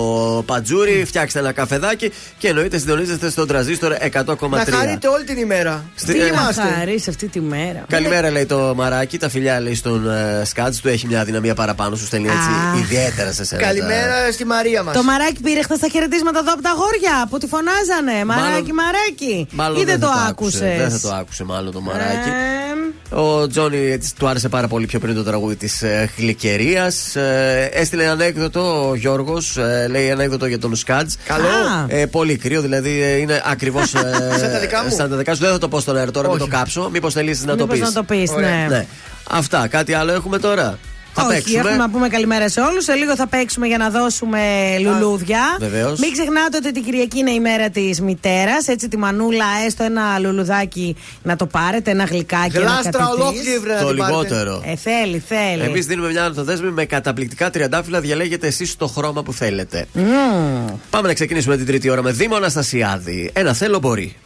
πατζούρι, 0.46 1.04
φτιάξτε 1.06 1.38
ένα 1.38 1.52
καφεδάκι 1.52 2.12
και 2.38 2.48
εννοείται 2.48 2.78
συντονίζεστε 2.78 3.30
στον 3.30 3.46
τραζίστορ 3.46 3.92
100,3. 3.92 4.48
Να 4.48 4.64
χαρείτε 4.76 5.08
όλη 5.08 5.24
την 5.24 5.38
ημέρα. 5.38 5.84
Στη- 5.94 6.12
Τι 6.12 6.20
ε, 6.20 6.26
είμαστε. 6.26 6.62
Θα 6.62 6.74
χαρίσει 6.78 7.10
αυτή 7.10 7.28
τη 7.28 7.40
μέρα. 7.40 7.84
Καλημέρα 7.88 8.30
λέει 8.30 8.46
το 8.46 8.72
μαράκι, 8.76 9.18
τα 9.18 9.28
φιλιά 9.28 9.60
λέει 9.60 9.74
στον 9.74 10.10
ε, 10.10 10.42
Σκάτ, 10.44 10.74
του 10.82 10.88
έχει 10.88 11.06
μια 11.06 11.24
δυναμία 11.24 11.54
παραπάνω, 11.54 11.96
σου 11.96 12.06
στέλνει 12.06 12.26
έτσι 12.28 12.48
Α. 12.76 12.78
ιδιαίτερα 12.78 13.32
σε 13.32 13.44
σένα. 13.44 13.62
Καλημέρα 13.62 14.32
στη 14.32 14.44
Μαρία 14.44 14.82
μας. 14.82 14.94
Το 14.96 15.02
μαράκι 15.02 15.40
πήρε 15.42 15.62
χθες 15.62 15.78
τα 15.78 15.88
χαιρετίσματα 15.88 16.38
εδώ 16.38 16.52
από 16.52 16.62
τα 16.62 16.70
γόρια 16.70 17.26
που 17.30 17.38
τη 17.38 17.46
φωνάζανε. 17.46 18.24
Μαράκι, 18.24 18.72
μαράκι. 18.72 19.37
Μάλλον 19.50 19.80
Ή 19.80 19.84
δεν 19.84 20.00
το 20.00 20.06
θα 20.06 20.12
άκουσες. 20.28 20.78
Δεν 20.78 20.90
θα 20.90 21.00
το 21.00 21.14
άκουσε 21.14 21.44
μάλλον 21.44 21.72
το 21.72 21.80
μαράκι. 21.80 22.28
Ε, 22.28 23.14
Ο 23.14 23.46
Τζόνι 23.46 23.76
έτσι, 23.90 24.14
του 24.18 24.28
άρεσε 24.28 24.48
πάρα 24.48 24.68
πολύ 24.68 24.86
πιο 24.86 24.98
πριν 24.98 25.14
το 25.14 25.22
τραγούδι 25.22 25.56
της 25.56 25.82
ε, 25.82 26.10
Γλυκερίας. 26.16 27.16
Ε, 27.16 27.68
έστειλε 27.72 28.06
ανέκδοτο 28.06 28.88
ο 28.88 28.94
Γιώργος, 28.94 29.56
ε, 29.56 29.86
λέει 29.90 30.10
ανέκδοτο 30.10 30.46
για 30.46 30.58
τον 30.58 30.76
Σκάτζ. 30.76 31.14
Καλό. 31.24 31.46
Ε, 31.86 32.06
πολύ 32.06 32.36
κρύο, 32.36 32.60
δηλαδή 32.60 33.02
ε, 33.02 33.16
είναι 33.16 33.42
ακριβώς. 33.44 33.88
Σαν 34.40 34.50
τα 34.52 34.58
δικά 34.60 34.82
μου. 34.84 34.90
Σαν 34.90 35.10
τα 35.10 35.16
δικά 35.16 35.34
σου. 35.34 35.40
Δεν 35.40 35.50
θα 35.50 35.58
το 35.58 35.68
πω 35.68 35.80
στον 35.80 35.96
αέρα 35.96 36.10
τώρα, 36.10 36.28
μην 36.28 36.40
Όχι. 36.40 36.50
το 36.50 36.56
κάψω. 36.56 36.88
Μήπως 36.92 37.12
θελήσει 37.12 37.44
να 37.44 37.56
το 37.56 37.62
Μήπως 37.62 37.78
πεις. 37.78 37.88
να 37.88 37.92
το 37.94 38.02
πεις, 38.02 38.30
ναι. 38.30 38.66
ναι. 38.68 38.86
Αυτά, 39.30 39.66
κάτι 39.68 39.92
άλλο 39.92 40.12
έχουμε 40.12 40.38
τώρα; 40.38 40.78
Θα 41.20 41.26
Όχι, 41.26 41.34
παίξουμε. 41.34 41.58
έχουμε 41.58 41.76
να 41.76 41.90
πούμε 41.90 42.08
καλημέρα 42.08 42.48
σε 42.48 42.60
όλους. 42.60 42.84
Σε 42.84 42.92
λίγο 42.94 43.16
θα 43.16 43.26
παίξουμε 43.26 43.66
για 43.66 43.78
να 43.78 43.90
δώσουμε 43.90 44.40
λουλούδια. 44.82 45.40
βεβαίως. 45.60 45.98
Μην 45.98 46.12
ξεχνάτε 46.12 46.56
ότι 46.56 46.72
την 46.72 46.84
Κυριακή 46.84 47.18
είναι 47.18 47.30
η 47.30 47.40
μέρα 47.40 47.70
της 47.70 48.00
μητέρας. 48.00 48.68
Έτσι 48.68 48.88
τη 48.88 48.96
μανούλα, 48.96 49.44
έστω 49.66 49.84
ένα 49.84 50.18
λουλουδάκι 50.18 50.96
να 51.22 51.36
το 51.36 51.46
πάρετε, 51.46 51.90
ένα 51.90 52.04
γλυκάκι. 52.04 52.56
ένα 52.56 52.64
Γλάστρα 52.66 52.90
κατητής. 52.90 53.20
ολόκληρη 53.20 53.58
βρε 53.58 53.74
να 53.74 53.80
Το 53.80 53.86
την 53.88 53.96
πάρετε. 53.96 54.16
λιγότερο. 54.18 54.62
Ε, 54.66 54.76
θέλει, 54.76 55.22
θέλει. 55.28 55.62
Εμείς 55.62 55.86
δίνουμε 55.86 56.10
μια 56.10 56.24
ανθοδέσμη 56.24 56.70
με 56.70 56.84
καταπληκτικά 56.84 57.50
τριαντάφυλλα. 57.50 58.00
Διαλέγετε 58.00 58.46
εσείς 58.46 58.76
το 58.76 58.86
χρώμα 58.86 59.22
που 59.22 59.32
θέλετε. 59.32 59.86
Μμμ. 59.92 60.66
Πάμε 60.90 61.08
να 61.08 61.14
ξεκινήσουμε 61.14 61.56
την 61.56 61.66
τρίτη 61.66 61.90
ώρα 61.90 62.02
με 62.02 62.10
Δήμο 62.12 62.36
Αναστασιάδη. 62.36 63.30
Ένα 63.32 63.52
θέλω 63.52 63.78
μπορεί. 63.78 64.16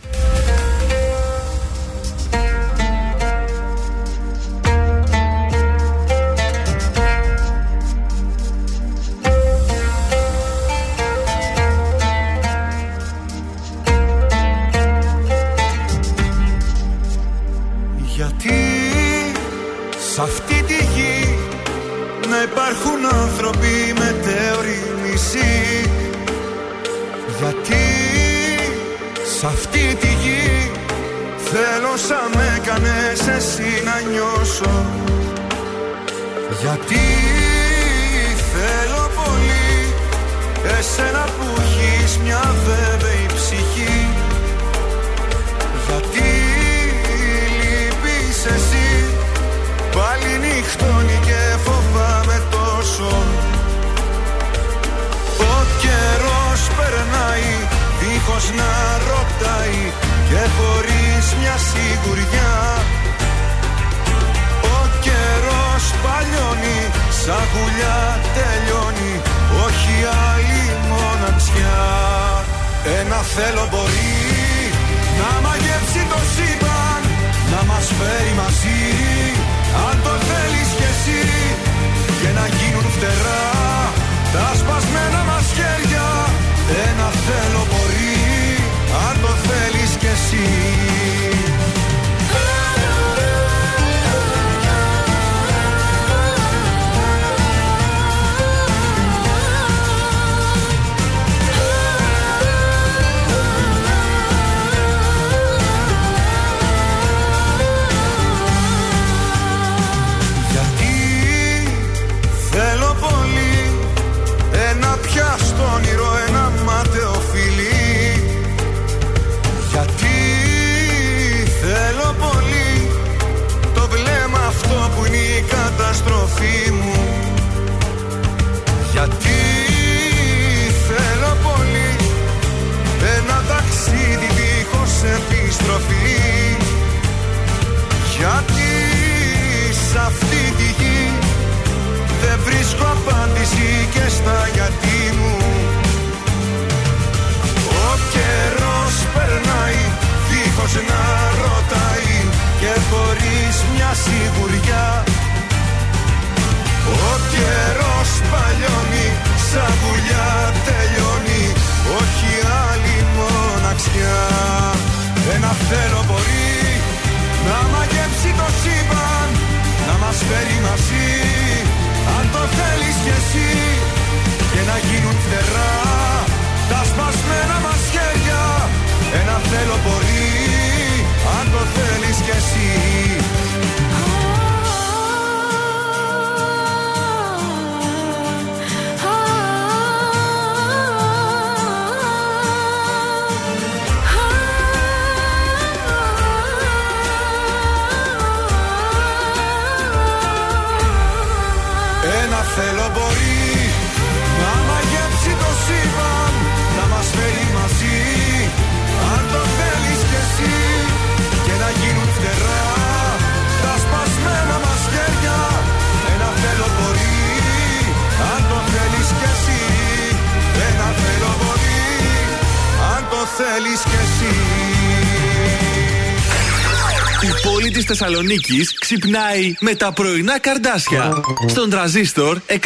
Θεσσαλονίκης 228.04 228.74
ξυπνάει 228.78 229.54
με 229.60 229.74
τα 229.74 229.92
πρωινά 229.92 230.38
καρδάσια. 230.38 231.22
Στον 231.46 231.70
τραζίστορ 231.70 232.38
100,3. 232.46 232.56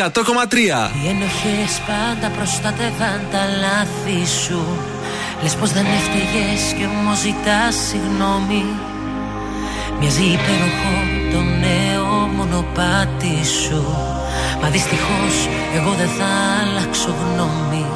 Οι 1.02 1.08
ενοχές 1.08 1.72
πάντα 1.86 2.34
προστατεύαν 2.36 3.20
τα 3.30 3.44
λάθη 3.62 4.30
σου. 4.42 4.60
Λες 5.42 5.54
πως 5.54 5.70
δεν 5.72 5.84
έφταιγες 5.98 6.62
και 6.78 6.84
όμως 6.84 7.18
ζητάς 7.18 7.74
συγγνώμη. 7.88 8.64
Μοιάζει 9.98 10.24
υπέροχο 10.24 10.94
το 11.32 11.40
νέο 11.64 12.06
μονοπάτι 12.36 13.36
σου. 13.62 13.82
Μα 14.62 14.68
δυστυχώς 14.68 15.34
εγώ 15.76 15.92
δεν 15.98 16.08
θα 16.08 16.28
αλλάξω 16.60 17.14
γνώμη. 17.22 17.95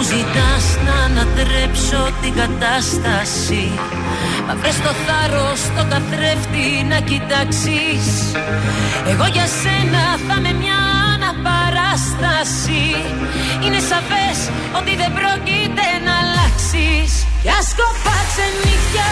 Μου 0.00 0.04
ζητάς 0.04 0.66
να 0.86 0.94
ανατρέψω 1.08 2.00
την 2.22 2.32
κατάσταση. 2.42 3.64
Μα 4.46 4.54
βρες 4.60 4.78
το 4.86 4.92
θάρρος 5.04 5.60
το 5.76 5.82
καθρέφτη 5.92 6.66
να 6.92 6.98
κοιτάξεις. 7.10 8.04
Εγώ 9.10 9.26
για 9.36 9.46
σένα 9.60 10.04
θα 10.26 10.36
με 10.44 10.52
μια 10.62 10.80
αναπαράσταση. 11.14 12.84
Είναι 13.64 13.80
σαφές 13.90 14.38
ότι 14.78 14.92
δεν 15.00 15.10
πρόκειται 15.18 15.86
να 16.06 16.12
αλλάξεις. 16.22 17.10
Για 17.44 17.54
ας 17.60 17.68
κοπάξε 17.78 18.46
νύχια, 18.62 19.08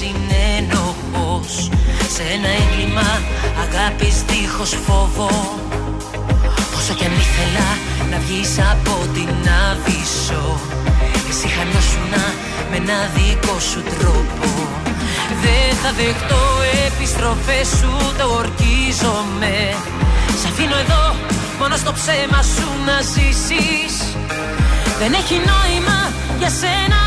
συνένοχος. 0.00 1.52
Σε 2.14 2.22
ένα 2.34 2.50
έγκλημα 2.60 3.08
αγάπης 3.64 4.16
δίχως 4.28 4.72
φόβο. 4.86 5.30
Όσο 6.78 6.92
κι 6.98 7.04
αν 7.08 7.14
ήθελα 7.24 7.68
να 8.10 8.18
βγεις 8.24 8.52
από 8.72 8.94
την 9.14 9.34
άβυσσο 9.66 10.44
Εσύ 11.30 11.48
χανόσουνα 11.54 12.24
με 12.70 12.76
ένα 12.82 12.98
δικό 13.14 13.56
σου 13.70 13.82
τρόπο. 13.98 14.48
Δεν 15.44 15.70
θα 15.82 15.90
δεχτώ 15.98 16.44
επιστροφές 16.86 17.66
σου 17.78 17.92
το 18.18 18.26
ορκίζομαι. 18.40 19.56
Σ' 20.40 20.46
αφήνω 20.50 20.76
εδώ 20.84 21.04
μόνο 21.60 21.76
στο 21.82 21.92
ψέμα 21.98 22.40
σου 22.54 22.68
να 22.86 22.96
ζήσεις. 23.12 23.94
Δεν 25.00 25.12
έχει 25.20 25.36
νόημα 25.50 25.98
για 26.40 26.50
σένα 26.60 26.99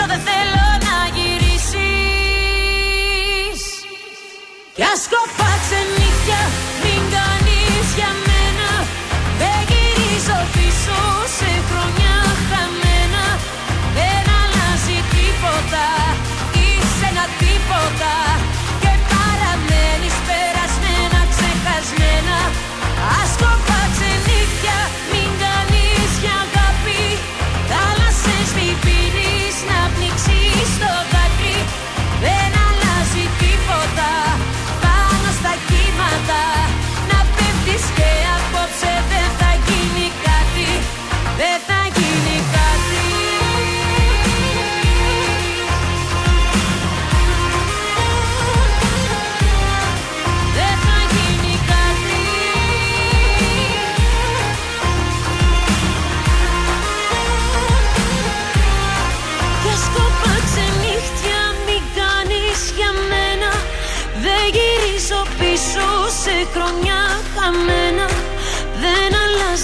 πίσω 0.00 0.12
δεν 0.12 0.22
θέλω 0.30 0.66
να 0.86 0.96
γυρίσεις. 1.16 1.60
Κι 4.76 4.84
ας 4.92 5.02
κοπά 5.12 5.50
ξενύχια, 5.64 6.42
μην 6.82 7.02
κάνεις 7.14 7.86
για 7.98 8.10
μένα. 8.26 8.70
Δεν 9.40 9.58
γυρίζω 9.68 10.38
πίσω 10.54 10.98
σε 11.36 11.49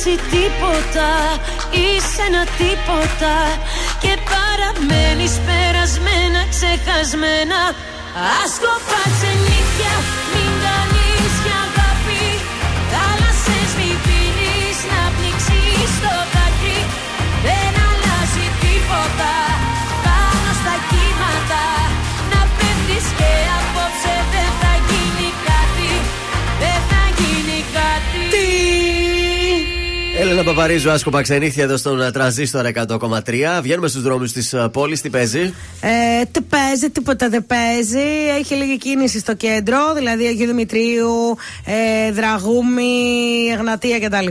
αλλάζει 0.07 0.23
τίποτα, 0.31 1.11
είσαι 1.71 2.23
ένα 2.29 2.45
τίποτα 2.59 3.35
Και 4.03 4.13
παραμένεις 4.31 5.35
περασμένα, 5.47 6.41
ξεχασμένα. 6.53 7.61
Άσκοπα 8.43 9.01
ξενύχτια 9.15 9.95
μην 10.33 10.56
Έλενα 30.39 30.55
Παπαρίζου, 30.55 30.91
άσκοπα 30.91 31.23
ξενύχια 31.23 31.65
εδώ 31.65 31.77
στον 31.77 32.03
ε, 32.03 32.11
τραζίστορ 32.11 32.67
100,3. 32.75 33.21
Βγαίνουμε 33.63 33.89
στους 33.89 34.03
δρόμους 34.03 34.33
της 34.33 34.55
πόλης. 34.73 35.01
Τι 35.01 35.11
παίζει; 35.11 35.55
Ε, 35.81 36.25
τι 36.31 36.41
παίζει, 36.41 36.91
τίποτα 36.91 37.29
δεν 37.29 37.47
παίζει. 37.47 38.07
Έχει 38.39 38.55
λίγη 38.55 38.79
κίνηση 38.79 39.19
στο 39.19 39.35
κέντρο, 39.35 39.79
δηλαδή 39.95 40.27
Αγίου 40.27 40.47
Δημητρίου, 40.47 41.37
ε, 41.65 42.13
Δραγούμη, 42.13 42.91
Εγνατία 43.53 43.99
κτλ. 44.01 44.27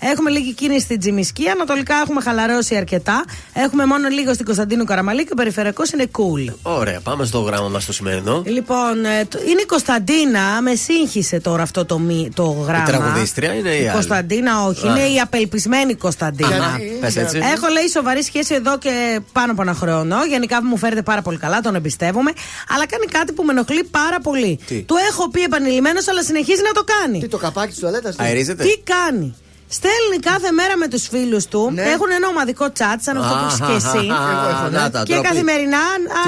Έχουμε 0.00 0.30
λίγη 0.30 0.52
κίνηση 0.54 0.80
στην 0.80 0.98
Τζιμισκή. 0.98 1.48
Ανατολικά 1.48 1.94
έχουμε 2.02 2.20
χαλαρώσει 2.20 2.76
αρκετά. 2.76 3.24
Έχουμε 3.52 3.86
μόνο 3.86 4.08
λίγο 4.08 4.32
στην 4.34 4.44
Κωνσταντίνου 4.46 4.84
Καραμαλή 4.84 5.22
και 5.24 5.32
ο 5.32 5.36
περιφερειακός 5.36 5.90
είναι 5.90 6.06
cool. 6.12 6.54
Ωραία, 6.62 7.00
πάμε 7.00 7.24
στο 7.24 7.40
γράμμα 7.40 7.68
μας 7.68 7.84
το 7.86 7.92
σημερινό. 7.92 8.42
Λοιπόν, 8.46 9.04
ε, 9.04 9.24
το- 9.28 9.38
είναι 9.50 9.60
η 9.60 9.66
Κωνσταντίνα. 9.66 10.62
Με 10.62 10.74
σύγχυσε 10.74 11.40
τώρα 11.40 11.62
αυτό 11.62 11.84
το, 11.84 11.98
μη- 11.98 12.30
το 12.34 12.44
γράμμα. 12.66 12.84
τραγουδίστρια 12.84 13.52
είναι 13.54 13.68
η 13.74 13.80
άλλη; 13.80 13.90
Κωνσταντίνα, 13.90 14.64
όχι. 14.66 14.86
Α. 14.86 14.90
Είναι 14.90 15.04
η 15.14 15.20
απελπισμένη 15.20 15.94
Κωνσταντίνα. 15.94 16.48
Γιατί; 16.78 16.98
Πες 17.00 17.16
έτσι. 17.16 17.38
Έχω 17.38 17.68
λέει 17.68 17.88
σοβαρή 17.88 18.22
σχέση 18.22 18.54
εδώ 18.54 18.78
και 18.78 19.20
πάνω 19.32 19.52
από 19.52 19.62
ένα 19.62 19.74
χρόνο. 19.74 20.24
Γενικά 20.24 20.64
μου 20.64 20.76
φέρεται 20.76 21.02
πάρα 21.02 21.22
πολύ 21.22 21.38
καλά, 21.38 21.60
τον 21.60 21.74
εμπιστεύομαι. 21.74 22.32
Αλλά 22.74 22.86
κάνει 22.86 23.06
κάτι 23.06 23.32
που 23.32 23.42
με 23.42 23.52
ενοχλεί 23.52 23.84
πάρα 23.84 24.20
πολύ. 24.20 24.58
Τι; 24.66 24.82
Του 24.82 24.96
έχω 25.10 25.30
πει 25.30 25.42
επανειλημμένω, 25.42 26.00
αλλά 26.10 26.22
συνεχίζει 26.22 26.62
να 26.62 26.72
το 26.72 26.84
κάνει. 26.84 27.20
Τι 27.20 27.28
το 27.28 27.36
καπάκι 27.36 27.70
της 27.70 27.78
τουαλέτας. 27.78 28.18
Αερίζεται; 28.18 28.64
Τι 28.64 28.78
κάνει; 28.84 29.34
Στέλνει 29.68 30.18
κάθε 30.30 30.50
μέρα 30.50 30.76
με 30.76 30.88
τους 30.88 31.08
φίλους 31.08 31.44
του. 31.46 31.70
Ναι. 31.74 31.82
Έχουν 31.82 32.10
ένα 32.18 32.28
ομαδικό 32.28 32.64
chat, 32.78 32.98
σαν 33.06 33.16
αυτό 33.16 33.34
που 33.38 33.44
έχεις 33.46 33.60
και 33.68 33.74
εσύ. 33.88 34.06
Εγώ 34.06 34.48
έχω, 34.54 34.68
να 34.70 34.90
τα, 34.90 35.02
Και 35.02 35.12
ντροπή. 35.12 35.28
καθημερινά 35.28 35.78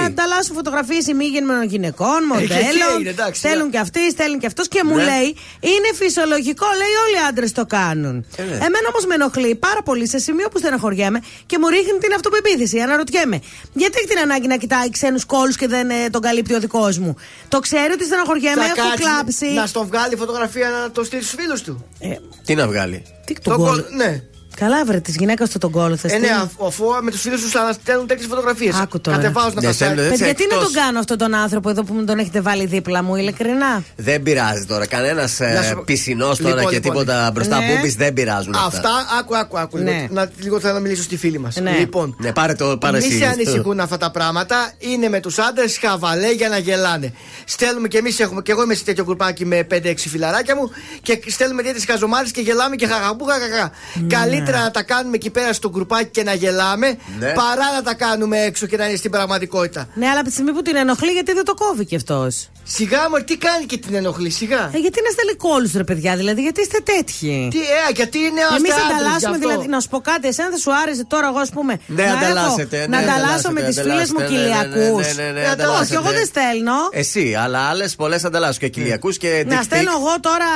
ανταλλάσσουν 0.07 0.55
φωτογραφίες 0.55 1.07
ημίγενων 1.07 1.63
γυναικών, 1.73 2.21
και 2.37 2.45
εσύ 2.45 2.53
μοντέλων. 2.53 2.91
έγινε, 2.95 3.11
εντάξει, 3.11 3.39
Στέλνουν 3.41 3.65
ναι. 3.67 3.71
και 3.73 3.79
αυτοί, 3.79 4.11
στέλνουν 4.11 4.39
και 4.41 4.47
αυτός 4.47 4.69
και 4.69 4.81
μου 4.85 4.97
Ναι. 4.97 5.05
λέει 5.05 5.29
είναι 5.73 5.89
φυσιολογικό, 5.95 6.67
λέει 6.81 6.95
όλοι 7.05 7.17
οι 7.17 7.25
άντρες 7.29 7.53
το 7.53 7.65
κάνουν. 7.67 8.17
Ε, 8.37 8.43
ναι. 8.43 8.55
Εμένα 8.67 8.87
όμως 8.93 9.05
με 9.07 9.15
ενοχλεί 9.15 9.55
πάρα 9.55 9.83
πολύ 9.83 10.09
σε 10.09 10.19
σημείο 10.19 10.49
που 10.49 10.59
στεναχωριέμαι 10.59 11.19
και 11.47 11.59
μου 11.61 11.69
ρίχνει 11.69 11.99
την 12.05 12.13
αυτοπεποίθηση. 12.15 12.81
Αναρωτιέμαι, 12.81 13.41
γιατί 13.73 13.95
έχει 13.99 14.09
την 14.09 14.19
ανάγκη 14.19 14.47
να 14.47 14.57
κοιτάει 14.57 14.91
ξένους 14.91 15.25
κόλους 15.25 15.57
και 15.57 15.67
δεν 15.69 15.91
ε, 15.91 16.11
τον 16.11 16.21
καλύπτει 16.21 16.55
ο 16.55 16.61
δικός 16.61 16.99
μου; 16.99 17.15
Το 17.49 17.59
ξέρω 17.61 17.91
ότι 17.93 18.05
στεναχωριέμαι, 18.05 18.63
Θα 18.63 18.67
έχω 18.67 18.89
κάτσει 18.89 19.03
κλάψει. 19.03 19.47
Να 19.61 19.67
στον 19.67 19.87
βγάλει 19.87 20.17
φωτογραφία 20.17 20.69
να 20.69 20.91
το 20.91 21.05
στείλει 21.05 21.23
στους 21.23 21.35
φίλους 21.41 21.63
του. 21.63 21.85
Ε, 22.01 22.09
Τι 22.45 22.55
να 22.55 22.67
βγάλει; 22.67 23.03
Τι 23.35 23.41
Τον 23.41 23.57
τον 23.57 23.65
κόλ- 23.67 23.83
κόλ. 23.85 23.97
Ναι. 23.97 24.23
Καλά, 24.59 24.85
βρε, 24.85 25.01
τη 25.01 25.13
γυναίκα 25.19 25.47
του 25.47 25.59
τον 25.59 25.71
κόλο 25.71 25.97
θε. 25.97 26.09
Ε, 26.15 26.19
ναι, 26.19 26.29
αφού- 26.29 26.67
αφού 26.67 26.85
με 27.03 27.11
τους 27.11 27.21
φίλους 27.21 27.41
τους 27.43 27.55
αναστέλνουν 27.55 28.07
τέτοιες 28.07 28.27
φωτογραφίες. 28.27 28.75
Άκου 28.75 29.01
τώρα. 29.01 29.17
Κατεβάζουν 29.17 29.53
Δεν 29.55 29.63
τα 29.63 29.73
στέλνουν, 29.73 29.97
site. 29.99 30.01
δεν 30.01 30.11
Παιδιά, 30.19 30.35
τι 30.35 30.47
να 30.49 30.55
εκτός. 30.55 30.73
τον 30.73 30.83
κάνω 30.83 30.99
αυτόν 30.99 31.19
τον 31.19 31.35
άνθρωπο 31.35 31.71
εδώ 31.71 31.83
που 31.85 31.95
μου 31.95 32.05
τον 32.05 32.19
έχετε 32.19 32.41
βάλει 32.41 32.67
δίπλα 32.67 33.03
μου, 33.03 33.17
ειλικρινά; 33.17 33.83
Δεν 33.97 34.23
πειράζει 34.23 34.65
τώρα. 34.65 34.87
Κανένας 34.87 35.39
Να 35.39 35.63
σου- 35.63 35.83
πισινός 35.85 36.39
τώρα 36.39 36.55
Λοιπόν, 36.55 36.69
και 36.71 36.75
λοιπόν. 36.75 36.93
τίποτα 36.93 37.31
μπροστά 37.35 37.59
Ναι. 37.59 37.67
μπούμπης 37.75 37.95
δεν 37.95 38.13
πειράζουν 38.13 38.55
αυτά. 38.55 38.67
Αυτά, 38.67 38.91
άκου, 39.19 39.37
άκου, 39.37 39.59
άκου. 39.59 39.79
Ναι. 39.79 39.91
Λίγο, 39.91 40.07
να, 40.11 40.31
λίγο 40.41 40.61
θέλω 40.61 40.73
να 40.75 40.81
μιλήσω 40.81 41.03
στη 41.03 41.17
φίλη 41.17 41.39
μας. 41.39 41.57
Ναι. 41.57 41.71
Λοιπόν, 41.79 42.17
Ναι, 42.21 42.33
πάρε 42.33 42.55
το 42.55 42.77
πάρε 42.79 42.99
μη 42.99 43.05
εσύ. 43.07 43.19
σε 43.19 43.27
ανησυχούν 43.27 43.81
αυτά 43.81 43.97
τα 43.97 44.11
πράγματα. 44.11 44.73
Είναι 44.79 45.09
με 45.09 45.21
τους 45.21 45.39
άντρες 45.39 45.79
χαβαλέ 45.79 46.33
για 46.33 46.49
να 46.49 46.59
γελάνε. 46.59 47.13
Στέλνουμε 47.45 47.89
και 47.89 47.99
εμείς 47.99 48.21
έχουμε. 48.21 48.43
Και 48.43 48.53
εγώ 48.53 48.63
είμαι 48.63 48.75
σε 48.75 48.85
τέτοιο 48.85 49.05
γκρουπάκι 49.05 49.45
με 49.47 49.65
5-6 49.65 50.09
φιλαράκια 50.09 50.57
μου. 50.57 50.71
Και 51.03 51.21
στέλνουμε 51.27 51.63
τέτοιε 51.63 51.85
χαζομάρες 51.87 52.31
και 52.31 52.41
γελάμε 52.41 52.77
και 52.77 52.87
χαχαμπού 52.87 53.25
χαχαχά. 53.25 53.71
Καλύτερα 54.09 54.48
να 54.57 54.71
τα 54.71 54.83
κάνουμε 54.83 55.17
εκεί 55.17 55.31
πέρα 55.31 55.53
στο 55.53 55.71
γκρουπάκι 55.71 56.09
και 56.11 56.23
να 56.23 56.35
γελάμε. 56.35 56.99
Ναι. 57.19 57.33
Παρά 57.33 57.73
να 57.75 57.83
τα 57.83 57.95
κάνουμε 57.95 58.39
έξω 58.41 58.67
και 58.67 58.77
να 58.77 58.87
είναι 58.89 58.97
στην 58.97 59.11
πραγματικότητα. 59.11 59.89
Ναι, 59.95 60.07
αλλά 60.09 60.19
από 60.19 60.29
τη 60.29 60.33
στιγμή 60.35 60.53
που 60.53 60.63
την 60.63 60.77
ενοχλεί, 60.77 61.11
γιατί 61.13 61.33
δεν 61.33 61.45
το 61.45 61.55
κόβει 61.55 61.85
κι 61.85 61.97
αυτός; 61.97 62.49
Σιγά 62.65 63.11
μου, 63.11 63.25
τι 63.25 63.37
κάνει 63.37 63.65
και 63.65 63.79
την 63.79 63.95
ενοχλεί, 63.95 64.31
σιγά. 64.31 64.71
Ε, 64.75 64.79
γιατί 64.79 64.99
να 65.07 65.11
στέλνει 65.11 65.35
κόλου, 65.37 65.71
ρε 65.77 65.85
παιδιά, 65.85 66.17
δηλαδή, 66.17 66.41
γιατί 66.43 66.61
είστε 66.61 66.79
τέτοιοι; 66.85 67.49
Τι, 67.51 67.59
ε, 67.59 67.93
γιατί 67.95 68.19
είναι 68.19 68.41
Εμείς 68.57 68.73
άντρες, 68.73 68.87
γι' 68.87 68.93
ανταλλάσσουμε, 68.93 69.35
αυτό. 69.37 69.49
δηλαδή, 69.49 69.67
να 69.69 69.81
σου 69.81 69.89
πω 69.89 69.99
κάτι, 70.01 70.29
εσένα 70.29 70.49
θα 70.51 70.57
σου 70.57 70.71
άρεσε 70.83 71.05
τώρα, 71.05 71.27
εγώ 71.27 71.39
ας 71.39 71.51
πούμε. 71.51 71.73
Ναι, 71.87 72.05
να 72.05 72.13
ανταλλάσσετε, 72.13 72.77
έχω- 72.79 72.89
ναι, 72.91 72.97
να 72.97 73.03
ανταλλάσσω 73.03 73.51
με 73.57 73.61
τις 73.63 73.79
ανταλλάσσετε, 73.79 74.07
φίλε 74.07 74.19
μου 74.19 74.25
ανταλλάσσετε, 74.25 74.73
ναι, 74.73 74.73
κοιλιακού. 74.75 74.99
ναι, 75.01 75.13
ναι, 75.17 75.23
ναι, 75.23 75.31
ναι, 75.39 75.41
Όχι, 75.41 75.51
ανταλλάσσετε. 75.53 75.95
εγώ 76.01 76.11
δεν 76.19 76.27
στέλνω. 76.33 76.77
Εσύ, 77.03 77.25
αλλά 77.45 77.61
άλλες 77.71 77.91
πολλές 78.01 78.25
ανταλλάσσουν 78.29 78.61
και 78.65 78.69
κοιλιακού 78.69 79.11
και 79.23 79.31
Να 79.47 79.55
dick 79.57 79.61
pic. 79.61 79.65
στέλνω 79.69 79.93
εγώ 80.01 80.13
τώρα 80.29 80.49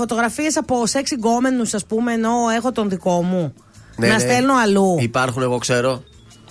φωτογραφίες 0.00 0.56
από 0.62 0.86
σεξ 0.86 1.06
γκόμενους, 1.18 1.74
ας 1.78 1.84
πούμε, 1.90 2.12
ενώ 2.18 2.34
έχω 2.56 2.68
τον 2.72 2.88
δικό 2.94 3.16
μου. 3.22 3.25
Ναι, 3.96 4.06
να 4.06 4.12
ναι. 4.12 4.18
στέλνω 4.18 4.54
αλλού. 4.54 4.96
Υπάρχουν, 5.00 5.42
εγώ 5.42 5.58
ξέρω. 5.58 6.02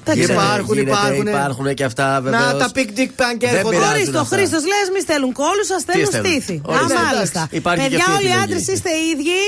Δεν 0.06 0.16
ξέρω. 0.24 0.34
Υπάρχουν, 0.42 0.74
Γίνεται, 0.78 0.92
υπάρχουν. 0.98 1.28
υπάρχουν 1.28 1.66
και 1.74 1.84
αυτά 1.84 2.08
βέβαια. 2.24 2.40
Να 2.40 2.56
τα 2.62 2.68
pick 2.76 2.90
dick 3.00 3.12
pan 3.22 3.34
και 3.38 3.48
Δεν 3.48 3.56
έρχονται. 3.56 3.76
πειράζει. 3.76 3.94
Χρήστο, 3.94 4.20
αυτά. 4.20 4.36
Χρήστος, 4.36 4.64
λες, 4.72 4.88
μη 4.94 5.00
στέλνουν 5.06 5.32
κόλου, 5.42 5.64
σα 5.72 5.78
στέλνουν 5.86 6.08
στέλνουν; 6.12 6.32
στήθη. 6.32 6.56
Α, 6.66 6.70
Ορίστε. 6.74 6.94
μάλιστα. 7.00 7.40
Εντάξει, 7.40 7.56
υπάρχει 7.62 7.82
και 7.84 7.90
Παιδιά, 7.90 8.06
αυτή 8.06 8.12
η 8.12 8.16
όλοι 8.18 8.28
οι 8.28 8.36
επιλογή. 8.38 8.44
άντρες 8.44 8.66
είστε 8.74 8.92
ίδιοι. 9.12 9.42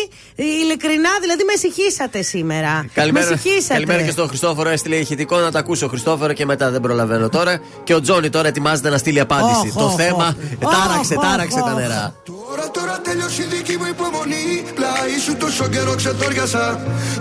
Ειλικρινά, 0.63 1.11
δηλαδή 1.23 1.43
με 1.51 1.55
συγχύσατε 1.63 2.19
σήμερα. 2.33 2.73
Καλημέρα, 2.99 3.25
με 3.29 3.31
συγχύσατε. 3.35 3.73
καλημέρα 3.77 4.01
και 4.07 4.11
στον 4.17 4.27
Χριστόφορο. 4.31 4.67
Έστειλε 4.75 4.95
ηχητικό 5.05 5.35
να 5.45 5.51
τα 5.55 5.59
ακούσω. 5.63 5.85
Χριστόφορο 5.93 6.31
και 6.39 6.45
μετά 6.51 6.65
δεν 6.73 6.81
προλαβαίνω 6.85 7.27
τώρα. 7.37 7.53
Και 7.87 7.93
ο 7.97 8.01
Τζόνι 8.01 8.29
τώρα 8.35 8.47
ετοιμάζεται 8.47 8.89
να 8.89 8.97
στείλει 9.03 9.19
απάντηση. 9.27 9.67
Οχ, 9.67 9.75
Το 9.83 9.85
οχ, 9.91 9.95
θέμα 10.03 10.27
οχ. 10.63 10.71
τάραξε, 10.75 11.15
Οχ, 11.17 11.23
τάραξε 11.25 11.59
οχ, 11.59 11.65
τα 11.69 11.73
οχ. 11.73 11.79
νερά. 11.81 12.03
Τώρα, 12.31 12.65
τώρα 12.77 12.95
τέλειωσε 13.07 13.41
η 13.41 13.47
δική 13.55 13.75
μου 13.79 13.85
υπομονή. 13.95 14.47
Πλάι 14.77 15.13
σου 15.25 15.33
τόσο 15.43 15.67
καιρό 15.67 15.93
ξετόριασα. 15.95 16.65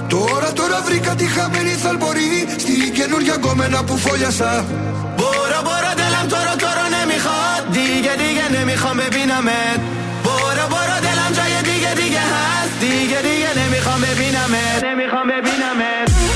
Τώρα, 0.09 0.53
τώρα 0.53 0.77
βρήκα 0.87 1.15
τη 1.15 1.25
χαμένη 1.25 1.71
θαλπορή. 1.85 2.31
Στην 2.63 2.93
καινούργια 2.99 3.26
یا 3.27 3.37
گم 3.37 3.63
نپوفو 3.63 4.17
یه 4.17 4.31
بورا 5.19 5.63
برو 5.63 5.95
دلم 5.97 6.27
تو 6.29 6.37
رو 6.37 6.57
تو 6.59 6.67
رو 6.67 6.89
نمی‌خواد. 6.95 7.73
دیگه 7.73 8.17
دیگه 8.17 8.53
نمی‌خوام 8.53 8.97
ببینمت. 8.97 9.81
بورا 10.25 10.67
بورا 10.69 11.01
دلم 11.01 11.33
جای 11.33 11.63
دیگه 11.63 11.95
دیگه 11.95 12.21
هست. 12.21 12.81
دیگه 12.81 13.23
دیگه 13.23 13.59
نمی‌خوام 13.59 14.01
ببینمت. 14.01 14.85
نمی‌خوام 14.85 15.29
ببینمت. 15.29 16.36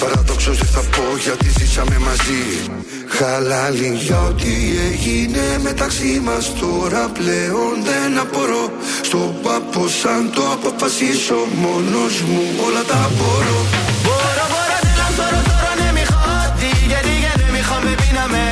Παραδόξω 0.00 0.52
δεν 0.52 0.70
θα 0.74 0.80
πω 0.94 1.04
γιατί 1.24 1.48
ζήσαμε 1.58 1.98
μαζί. 2.08 2.42
Χαλάλη 3.16 3.90
για 4.06 4.20
ό,τι 4.30 4.54
έγινε 4.88 5.44
μεταξύ 5.62 6.20
μας 6.26 6.44
τώρα 6.60 7.02
πλέον 7.18 7.74
δεν 7.88 8.18
απορώ. 8.24 8.64
Στον 9.08 9.30
πάπο 9.42 9.82
σαν 10.00 10.22
το 10.34 10.42
αποφασίσω 10.56 11.38
μόνος 11.62 12.14
μου 12.30 12.44
όλα 12.66 12.82
τα 12.90 13.00
μπορώ. 13.16 13.58
Μπορώ, 14.04 14.44
μπορώ, 14.52 14.76
δεν 14.84 15.10
μπορώ 15.16 15.40
τώρα 15.50 15.72
ναι, 15.80 15.88
μη 15.96 16.04
χάτι 16.12 16.70
γιατί 16.90 17.12
για 17.22 17.32
ναι, 17.38 17.46
μη 17.54 17.60
χάμε 17.68 17.92
πίναμε. 18.00 18.44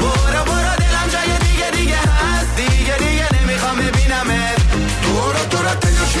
Μπορώ, 0.00 0.40
μπορώ, 0.48 0.72
δεν 0.80 0.90
λαμψα 0.94 1.20
γιατί 1.28 1.50
γιατί 1.60 1.80
για 1.90 2.02
χάστη 2.16 2.66
γιατί 2.88 3.08
για 3.18 3.28
ναι, 3.32 3.40
μη 3.48 3.56
χάμε 3.62 3.86
πίναμε. 3.96 4.38
Τώρα, 5.04 5.42
τώρα 5.52 5.72
τέλειωσε 5.82 6.20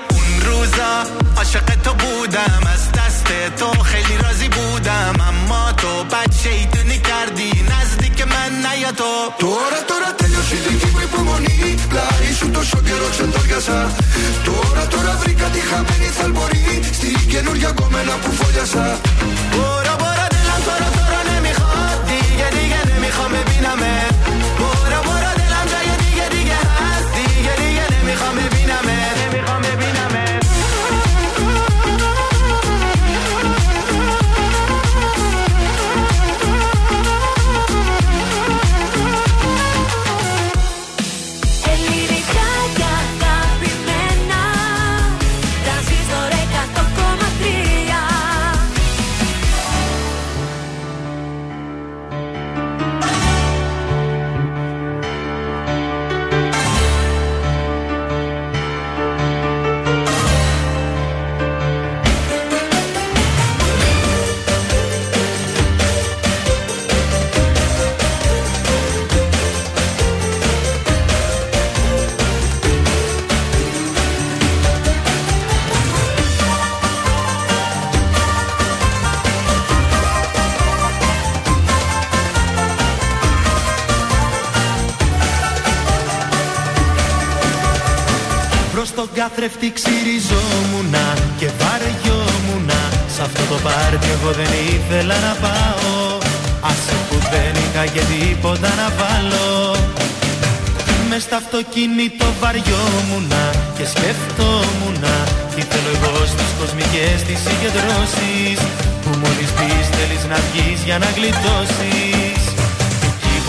روزا 0.50 0.92
عاشق 1.36 1.68
تو 1.84 1.92
بودم 1.94 2.60
از 2.74 2.92
دست 2.92 3.26
تو 3.58 3.82
خیلی 3.82 4.16
راضی 4.22 4.48
بودم 4.48 5.14
اما 5.28 5.72
تو 5.72 6.04
بد 6.04 6.32
شیطونی 6.42 6.98
کردی 6.98 7.50
نزدیک 7.72 8.18
من 8.32 8.50
نیا 8.66 8.92
تو 8.92 9.12
Τώρα 9.38 9.80
τώρα 9.90 10.10
τέλειωσε 10.18 10.54
η 10.54 10.58
δική 10.58 10.86
μου 10.94 11.00
υπομονή 11.08 11.74
Πλάι 11.90 12.32
σου 12.38 12.50
τόσο 12.50 12.78
καιρό 12.86 13.08
ξεντόριασα 13.10 13.78
Τώρα 14.44 14.86
τώρα 14.92 15.12
βρήκα 15.22 15.46
τη 15.54 15.60
χαμένη 15.60 16.08
θαλμορή 16.18 16.80
Στην 16.92 17.28
καινούργια 17.32 17.70
κομμένα 17.80 18.14
που 18.22 18.30
φόλιασα 18.32 19.00
برو 19.52 19.94
برو 20.02 20.26
دلم 20.34 20.60
تو 20.66 20.72
رو 20.80 20.88
تو 20.96 21.02
رو 21.12 21.20
نمیخواد 21.30 21.98
دیگه 22.10 22.48
دیگه 22.56 22.80
نمیخوام 22.90 23.30
ببینمت 23.32 24.09
Προς 89.01 89.13
τον 89.13 89.23
καθρέφτη 89.23 89.69
ξυριζόμουνα 89.77 91.05
και 91.39 91.47
βαριόμουνα. 91.59 92.81
Σ' 93.13 93.21
αυτό 93.27 93.43
το 93.51 93.57
πάρτι 93.65 94.07
εγώ 94.15 94.31
δεν 94.39 94.51
ήθελα 94.73 95.17
να 95.27 95.33
πάω. 95.43 95.93
Άσε 96.69 96.95
που 97.07 97.17
δεν 97.31 97.53
είχα 97.63 97.83
και 97.93 98.03
τίποτα 98.11 98.69
να 98.81 98.87
βάλω. 98.99 99.49
Μες 101.09 101.21
στο 101.27 101.35
αυτοκίνητο 101.41 102.27
βαριόμουνα 102.41 103.43
και 103.77 103.85
σκεφτόμουνα. 103.93 105.15
Τι 105.53 105.61
θέλω 105.69 105.91
εγώ 105.97 106.13
στις 106.33 106.51
κοσμικές 106.59 107.17
τις 107.27 107.39
συγκεντρώσεις 107.45 108.59
Που 109.03 109.11
μόλις 109.21 109.49
πεις 109.57 109.85
θέλεις 109.95 110.23
να 110.31 110.37
βγεις 110.45 110.79
για 110.87 110.97
να 111.03 111.09
γλιτώσεις. 111.17 112.01
Εκεί 112.35 112.45
που 112.45 112.50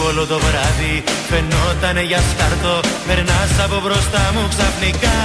όλο 0.09 0.27
το 0.27 0.39
βράδυ 0.39 1.05
φαινότανε 1.31 2.03
για 2.03 2.21
σκάρτο 2.31 2.81
Περνάς 3.07 3.53
από 3.65 3.81
μπροστά 3.85 4.23
μου 4.35 4.49
ξαφνικά 4.53 5.17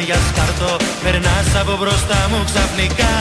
για 0.00 0.18
σκάρτο. 0.28 0.76
Περνάς 1.02 1.48
από 1.60 1.76
μπροστά 1.76 2.28
μου 2.30 2.44
ξαφνικά 2.44 3.14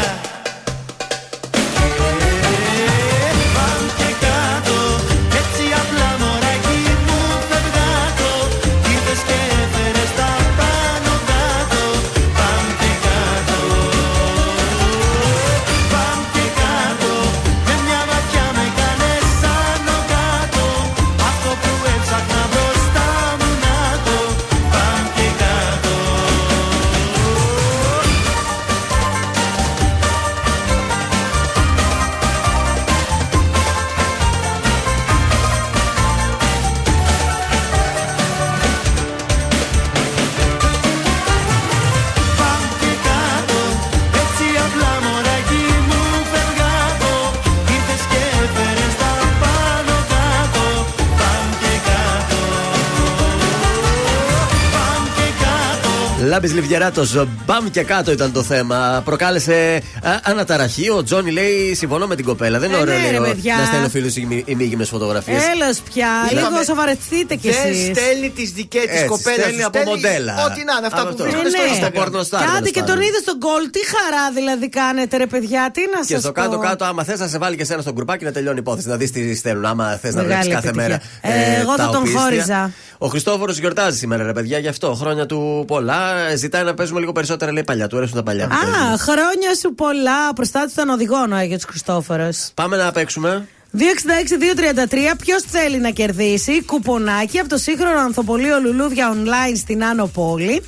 Λάμπη 56.34 56.48
Λιβιεράτο, 56.48 57.04
μπαμ 57.46 57.70
και 57.72 57.84
κάτω 57.84 58.12
ήταν 58.12 58.32
το 58.32 58.44
θέμα. 58.44 59.02
Προκάλεσε 59.06 59.82
α, 60.04 60.12
αναταραχή. 60.24 60.90
Ο 60.90 61.04
Τζόνι 61.04 61.32
λέει: 61.32 61.74
Συμφωνώ 61.76 62.08
με 62.08 62.16
την 62.16 62.26
κοπέλα. 62.26 62.60
Δεν 62.60 62.70
είναι 62.70 62.78
Ε, 62.78 62.82
ωραίο 62.82 63.00
ναι, 63.00 63.10
ρε, 63.12 63.20
λέει, 63.20 63.32
παιδιά. 63.32 63.56
να 63.58 63.66
στέλνω 63.66 63.90
φίλους 63.90 64.16
ημίγυμε 64.46 64.86
φωτογραφίες. 64.86 65.42
Έλας 65.54 65.80
πια, 65.94 66.08
Είπαμε, 66.32 66.50
λίγο 66.50 66.64
σοβαρευτείτε 66.64 67.36
κι 67.36 67.50
Δεν 67.52 67.72
εσείς. 67.72 67.98
στέλνει 67.98 68.30
τις 68.30 68.52
δικές 68.52 68.82
της 68.82 68.92
Έτσι, 68.92 69.06
κοπέλες. 69.06 69.40
στέλνει 69.46 69.64
από 69.64 69.80
μοντέλα. 69.86 70.34
Ό,τι 70.46 70.62
να 70.70 70.74
είναι, 70.78 70.88
αυτά 70.88 71.02
Από 71.02 71.08
που 71.10 71.10
αυτό. 71.10 71.24
βρίσκονται 71.24 71.50
στο 71.50 71.62
Ε, 71.62 71.68
ναι. 71.70 71.76
Στο 71.76 71.88
Instagram. 71.88 71.94
πορνοστάρ. 71.94 72.40
Κάντε 72.40 72.54
τέλος 72.58 72.72
και 72.72 72.80
τον 72.80 72.88
πάντων. 72.88 73.04
είδε 73.08 73.18
στον 73.26 73.38
γκολ. 73.42 73.64
Τι 73.76 73.82
χαρά 73.94 74.24
δηλαδή 74.38 74.70
κάνετε, 74.70 75.14
ρε 75.18 75.28
παιδιά, 75.34 75.62
τι 75.76 75.82
να 75.94 75.98
σας 75.98 76.08
Και 76.08 76.18
στο 76.18 76.32
πω. 76.32 76.42
κάτω-κάτω, 76.42 76.84
άμα 76.90 77.02
θες 77.08 77.20
να 77.24 77.28
σε 77.34 77.38
βάλει 77.44 77.56
και 77.60 77.66
εσένα 77.68 77.82
στο 77.86 77.92
γκρουπάκι 77.96 78.24
να 78.30 78.32
τελειώνει 78.38 78.58
η 78.58 78.64
υπόθεση. 78.66 78.88
Να 78.88 78.96
δεις 79.02 79.12
τι 79.12 79.22
στέλνουν. 79.42 79.66
Άμα 79.66 79.86
θες 80.02 80.14
να 80.16 80.22
Μεγάλη 80.22 80.44
βλέπεις 80.44 80.54
κάθε 80.56 80.68
επιτυχία. 80.70 81.00
μέρα. 81.22 81.38
Ε, 81.56 81.60
εγώ 81.62 81.74
τα 81.80 81.84
θα 81.86 81.90
τον 81.96 82.02
οπίστια. 82.02 82.22
χώριζα. 82.22 82.62
Ο 82.98 83.08
Χριστόφορος 83.08 83.58
γιορτάζει 83.60 83.98
σήμερα, 83.98 84.24
ρε 84.24 84.34
παιδιά, 84.34 84.58
γι' 84.58 84.68
αυτό. 84.68 84.94
Χρόνια 84.94 85.26
του 85.26 85.64
πολλά. 85.68 86.23
Ε, 86.32 86.36
Ζητάει 86.36 86.64
να 86.64 86.74
παίζουμε 86.74 87.00
λίγο 87.00 87.12
περισσότερα, 87.12 87.52
λέει 87.52 87.64
παλιά. 87.64 87.88
Του 87.88 87.98
αρέσουν 87.98 88.16
τα 88.16 88.24
παλιά. 88.24 88.48
που 88.48 88.56
παίζουν. 88.62 88.92
Α, 88.94 88.98
χρόνια 88.98 89.56
σου 89.60 89.74
πολλά. 89.74 90.34
Προστάτης 90.36 90.74
των 90.74 90.90
οδηγών 90.90 91.32
ο 91.32 91.36
Άγιος 91.36 91.64
Χριστόφορος. 91.64 92.50
Πάμε 92.54 92.78
να 92.78 92.92
παίξουμε. 92.92 93.48
266-233, 93.78 95.16
ποιος 95.24 95.42
θέλει 95.48 95.78
να 95.80 95.90
κερδίσει 95.90 96.64
κουπονάκι 96.64 97.40
από 97.40 97.50
το 97.50 97.58
σύγχρονο 97.58 98.00
ανθοπολείο 98.00 98.60
Λουλούδια 98.60 99.14
Online 99.14 99.58
στην 99.58 99.84
Άνω 99.84 100.06
Πόλη. 100.06 100.64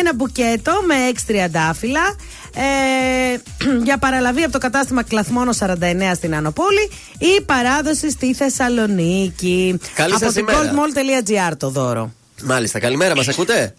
Ένα 0.00 0.14
μπουκέτο 0.14 0.72
με 0.86 0.94
6 1.12 1.16
τριαντάφυλλα. 1.26 2.16
Ε, 2.54 3.36
για 3.88 3.98
παραλαβή 3.98 4.42
από 4.42 4.52
το 4.52 4.58
κατάστημα 4.58 5.02
Κλαθμόνο 5.02 5.52
49 5.58 5.74
στην 6.14 6.34
Άνω 6.34 6.50
Πόλη 6.50 6.90
ή 7.18 7.40
παράδοση 7.46 8.10
στη 8.10 8.34
Θεσσαλονίκη. 8.34 9.78
Καλή 9.94 10.14
από 10.14 10.24
σας 10.24 10.34
την 10.34 10.46
ημέρα. 10.48 10.58
goldmall.gr 10.72 11.52
το 11.56 11.68
δώρο. 11.68 12.12
Μάλιστα, 12.42 12.78
καλημέρα, 12.78 13.16
μας 13.16 13.28
ακούτε; 13.28 13.74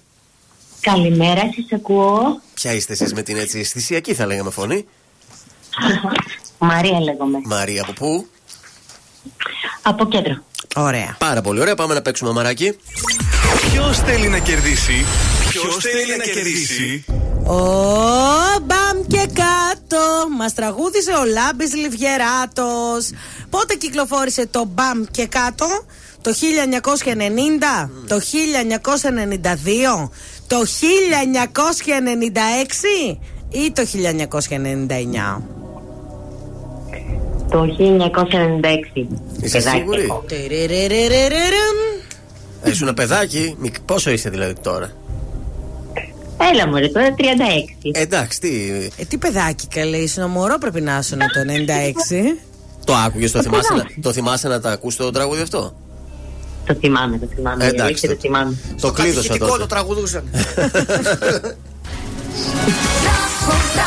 Καλημέρα, 0.83 1.41
σα 1.69 1.75
ακούω. 1.75 2.41
Ποια 2.53 2.73
είστε 2.73 2.93
εσείς 2.93 3.13
με 3.13 3.21
την 3.21 3.37
έτσι 3.37 3.59
αισθησιακή, 3.59 4.13
θα 4.13 4.25
λέγαμε 4.25 4.51
φωνή; 4.51 4.85
Μαρία 6.59 6.99
λέγομαι. 6.99 7.39
Μαρία, 7.43 7.81
από 7.81 7.93
πού; 7.93 8.27
Από 9.81 10.05
κέντρο. 10.07 10.43
Ωραία. 10.75 11.15
Πάρα 11.19 11.41
πολύ 11.41 11.59
ωραία, 11.59 11.75
πάμε 11.75 11.93
να 11.93 12.01
παίξουμε 12.01 12.31
μαράκι. 12.31 12.75
Ποιος 13.71 13.97
θέλει 13.97 14.27
να 14.27 14.39
κερδίσει; 14.39 15.05
Ποιος 15.49 15.77
θέλει 15.77 16.17
να 16.17 16.23
κερδίσει; 16.23 17.05
Ο 17.45 17.55
μπαμ 18.61 19.07
και 19.07 19.27
κάτω 19.33 20.29
Μας 20.37 20.53
τραγούδισε 20.53 21.11
ο 21.11 21.25
Λάμπης 21.25 21.75
Λιβιεράτο. 21.75 22.97
Πότε 23.49 23.75
κυκλοφόρησε 23.75 24.47
το 24.47 24.65
μπαμ 24.65 25.03
και 25.11 25.27
κάτω, 25.27 25.67
το 26.21 26.31
1990, 26.33 27.89
το 28.07 28.19
1992, 28.19 30.09
το 30.47 30.65
1996 30.65 33.17
ή 33.49 33.71
το 33.71 33.85
1999. 33.85 35.41
Το 37.49 37.75
1996. 37.79 39.07
Είσαι 39.41 39.57
Παιδάκι. 39.57 39.77
σίγουρη; 39.77 40.07
Τιριριριριριριμ. 40.27 41.77
Ε, 42.63 42.69
Ήσουν 42.69 42.87
ένα 42.87 42.95
παιδάκι; 42.95 43.55
Μικ- 43.59 43.81
Πόσο 43.85 44.11
είσαι 44.11 44.29
δηλαδή 44.29 44.53
τώρα; 44.61 44.91
Έλα 46.51 46.67
μου, 46.67 46.91
τώρα 46.91 47.13
36. 47.17 47.21
Ε, 47.91 48.01
εντάξει, 48.01 48.39
τι. 48.39 48.71
Ε, 48.97 49.05
τι 49.05 49.17
παιδάκι 49.17 49.67
καλέ, 49.67 49.97
ήσουν 49.97 50.29
μωρό 50.29 50.57
πρέπει 50.57 50.81
να 50.81 50.97
ήσουν 50.97 51.17
το 51.19 51.43
96. 51.47 52.37
Το 52.85 52.93
άκουγες, 52.93 53.31
το, 53.31 53.39
Ε, 53.39 53.41
θυμάσαι, 53.41 53.73
να- 53.73 53.77
παιδάκι. 53.81 53.99
το 54.01 54.11
θυμάσαι 54.11 54.47
να 54.47 54.59
τα 54.59 54.71
ακούς 54.71 54.95
το 54.95 55.11
τραγούδι 55.11 55.41
αυτό; 55.41 55.73
Το 56.65 56.73
θυμάμαι, 56.79 57.17
το 57.17 57.27
θυμάμαι. 57.35 57.63
Ε, 57.63 57.67
η 57.67 57.69
εντάξει, 57.69 57.83
αλήθεια, 57.85 58.09
το- 58.09 58.15
το 58.15 58.21
θυμάμαι. 58.21 58.55
Το 58.81 58.91
κλείδωσα 58.91 59.19
Ηχητικό 59.19 59.45
τότε. 59.45 59.59
το 59.59 59.67
τραγουδούσαν. 59.67 60.23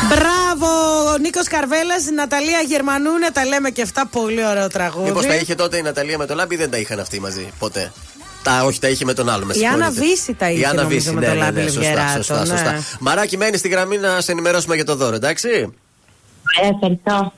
Μπράβο, 0.09 0.67
ο 1.13 1.17
Νίκος 1.17 1.47
Καρβέλας, 1.47 2.03
Ναταλία 2.15 2.59
Γερμανού, 2.67 3.17
να 3.17 3.31
τα 3.31 3.45
λέμε 3.45 3.69
και 3.69 3.81
αυτά. 3.81 4.07
Πολύ 4.11 4.45
ωραίο 4.47 4.67
τραγούδι. 4.67 5.07
Μήπως 5.07 5.25
τα 5.25 5.35
είχε 5.35 5.55
τότε 5.55 5.77
η 5.77 5.81
Ναταλία 5.81 6.17
με 6.17 6.25
το 6.25 6.33
Λάμπη, 6.35 6.55
δεν 6.55 6.69
τα 6.69 6.77
είχαν 6.77 6.99
αυτοί 6.99 7.19
μαζί 7.19 7.47
ποτέ; 7.59 7.91
Τα, 8.43 8.63
όχι, 8.63 8.79
τα 8.79 8.87
είχε 8.87 9.05
με 9.05 9.13
τον 9.13 9.29
άλλο. 9.29 9.45
Με 9.45 9.53
Η 9.53 9.65
Άννα 9.65 9.85
συγχωρείτε. 9.85 10.05
Βύση 10.15 10.33
τα 10.33 10.49
είχε, 10.49 10.59
Η 10.61 10.65
Άννα 10.65 10.81
νομίζω, 10.81 10.99
Βύση, 10.99 11.13
με 11.13 11.19
ναι, 11.19 11.27
το 11.27 11.33
ναι, 11.33 11.39
Λάμπη 11.39 11.61
ναι, 11.61 11.67
σωστά, 11.69 11.79
Λιβιεράτο, 11.81 12.23
σωστά, 12.23 12.39
ναι. 12.39 12.45
σωστά. 12.45 12.83
Μαράκι, 12.99 13.37
μένει 13.37 13.57
στη 13.57 13.67
γραμμή 13.67 13.97
να 13.97 14.21
σε 14.21 14.31
ενημερώσουμε 14.31 14.75
για 14.75 14.85
το 14.85 14.95
δώρο, 14.95 15.15
εντάξει; 15.15 15.49
Ε, 16.61 16.67
ευχαριστώ. 16.73 17.33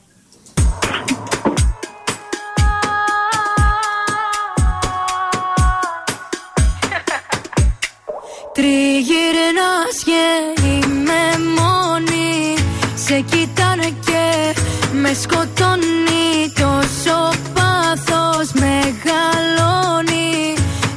Τριγυρνάς 9.50 9.98
και 10.04 10.22
είμαι 10.66 11.22
μόνη 11.58 12.54
Σε 12.94 13.20
κοιτάνε 13.20 13.88
και 14.04 14.54
με 14.92 15.12
σκοτώνει. 15.22 16.52
Τόσο 16.54 17.16
πάθος 17.54 18.48
μεγαλώνει 18.62 20.54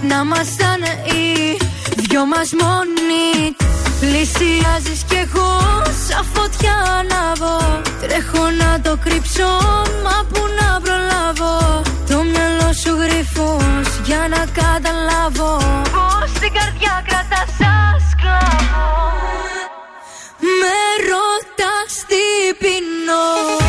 Να 0.07 0.15
ήμασταν 0.23 0.81
οι 1.05 1.57
δυο 1.95 2.25
μας 2.25 2.49
μόνοι. 2.61 3.55
Πλησιάζεις 3.99 5.03
κι 5.07 5.15
εγώ 5.15 5.51
σαν 6.07 6.25
φωτιά 6.34 6.75
ανάβω 6.99 7.81
Τρέχω 8.01 8.49
να 8.61 8.81
το 8.81 8.97
κρύψω 9.03 9.49
μα 10.03 10.25
που 10.31 10.41
να 10.59 10.80
προλάβω. 10.84 11.81
Το 12.09 12.23
μυαλό 12.23 12.73
σου 12.81 12.91
γρυφός 13.01 13.88
για 14.03 14.27
να 14.30 14.41
καταλάβω. 14.61 15.57
Πως 15.95 16.31
την 16.39 16.51
καρδιά 16.53 17.03
κρατάς 17.07 17.49
σαν 17.57 17.95
σκλάβο 18.09 18.12
Με 20.59 20.77
ρωτάς 21.09 22.05
τι 22.07 22.53
πεινώ 22.59 23.62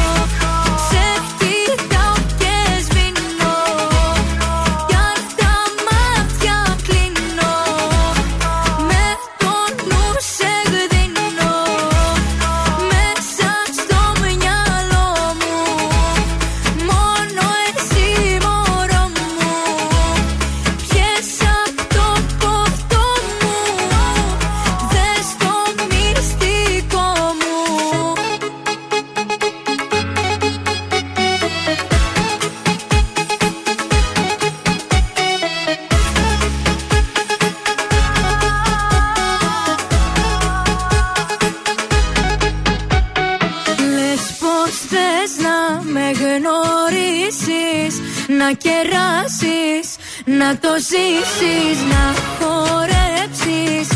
το 50.60 50.72
ζήσεις 50.90 51.78
Να 51.92 52.04
χορέψεις, 52.38 53.88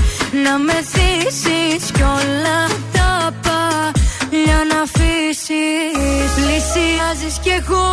να 0.44 0.59
με 0.59 0.78
θύσεις 0.93 1.90
Κι 1.93 2.02
όλα 2.02 2.60
τα 2.93 3.30
παλιά 3.47 4.60
να 4.70 4.78
αφήσεις. 4.86 6.28
Πλησιάζεις 6.37 7.38
κι 7.43 7.53
εγώ 7.61 7.87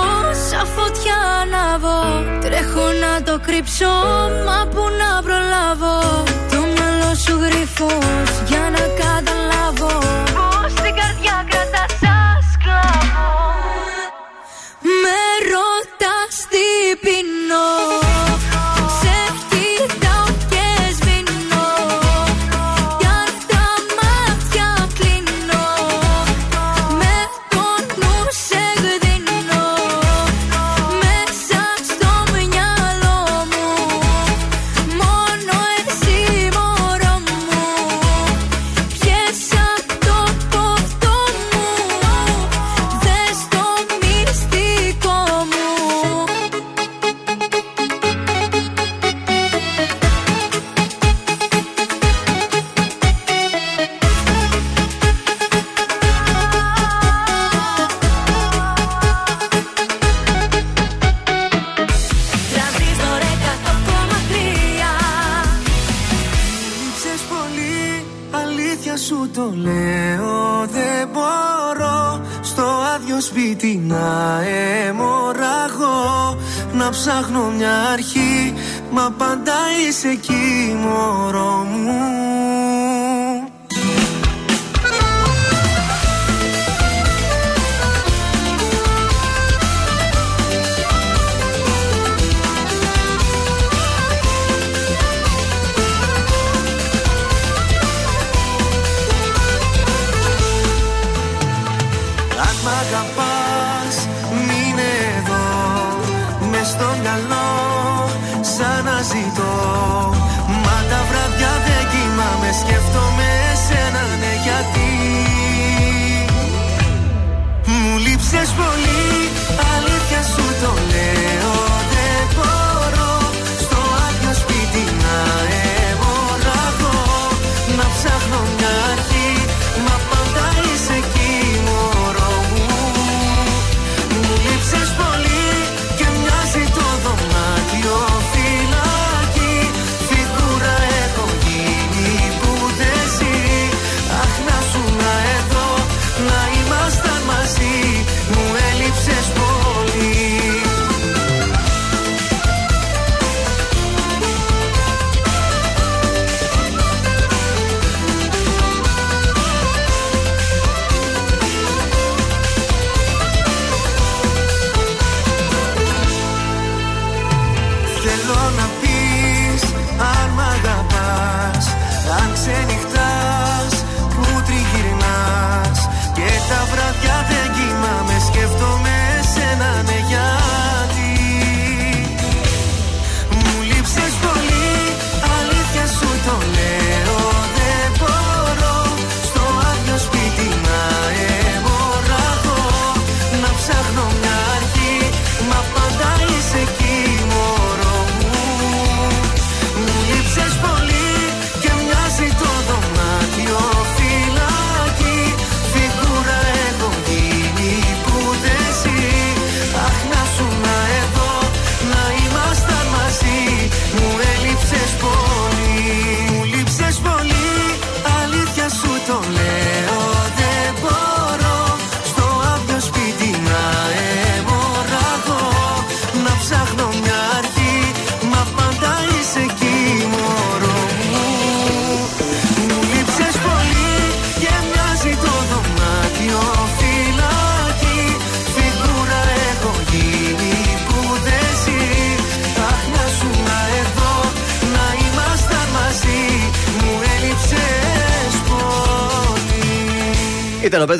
σαν 0.49 0.67
φωτιά 0.75 1.17
ανάβω 1.41 1.99
Τρέχω 2.41 2.87
να 3.03 3.23
το 3.23 3.39
κρύψω, 3.45 3.93
μα 4.45 4.67
που 4.71 4.83
να 5.01 5.21
προλάβω. 5.25 6.23
Το 6.51 6.59
μυαλό 6.73 7.15
σου 7.23 7.35
γρυφός 7.43 8.24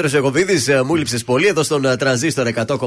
Ήταν 0.05 0.25
ο 0.25 0.31
Πέτρο 0.31 0.45
Ιακοβίδη, 0.47 0.83
μου 0.85 0.95
λείψες 0.95 1.23
πολύ 1.23 1.47
εδώ 1.47 1.63
στον 1.63 1.85
ε, 1.85 1.95
τρανζίστορ 1.95 2.47
100,3. 2.55 2.77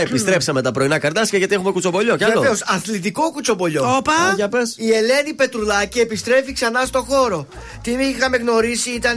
Επιστρέψαμε 0.00 0.62
τα 0.62 0.72
πρωινά 0.72 0.98
καρδάσια 0.98 1.38
γιατί 1.38 1.54
έχουμε 1.54 1.70
κουτσομπολιό. 1.70 2.16
Κι 2.16 2.24
άλλο. 2.24 2.40
Βεβαίως, 2.40 2.62
αθλητικό 2.66 3.32
κουτσομπολιό. 3.32 3.96
Όπα. 3.96 4.12
Α, 4.12 4.32
για 4.36 4.48
πες. 4.48 4.74
Η 4.78 4.92
Ελένη 4.92 5.34
Πετρουλάκη 5.36 5.98
επιστρέφει 5.98 6.52
ξανά 6.52 6.84
στο 6.84 7.02
χώρο. 7.08 7.46
Την 7.82 7.98
είχαμε 7.98 8.36
γνωρίσει, 8.36 8.90
ήταν 8.90 9.16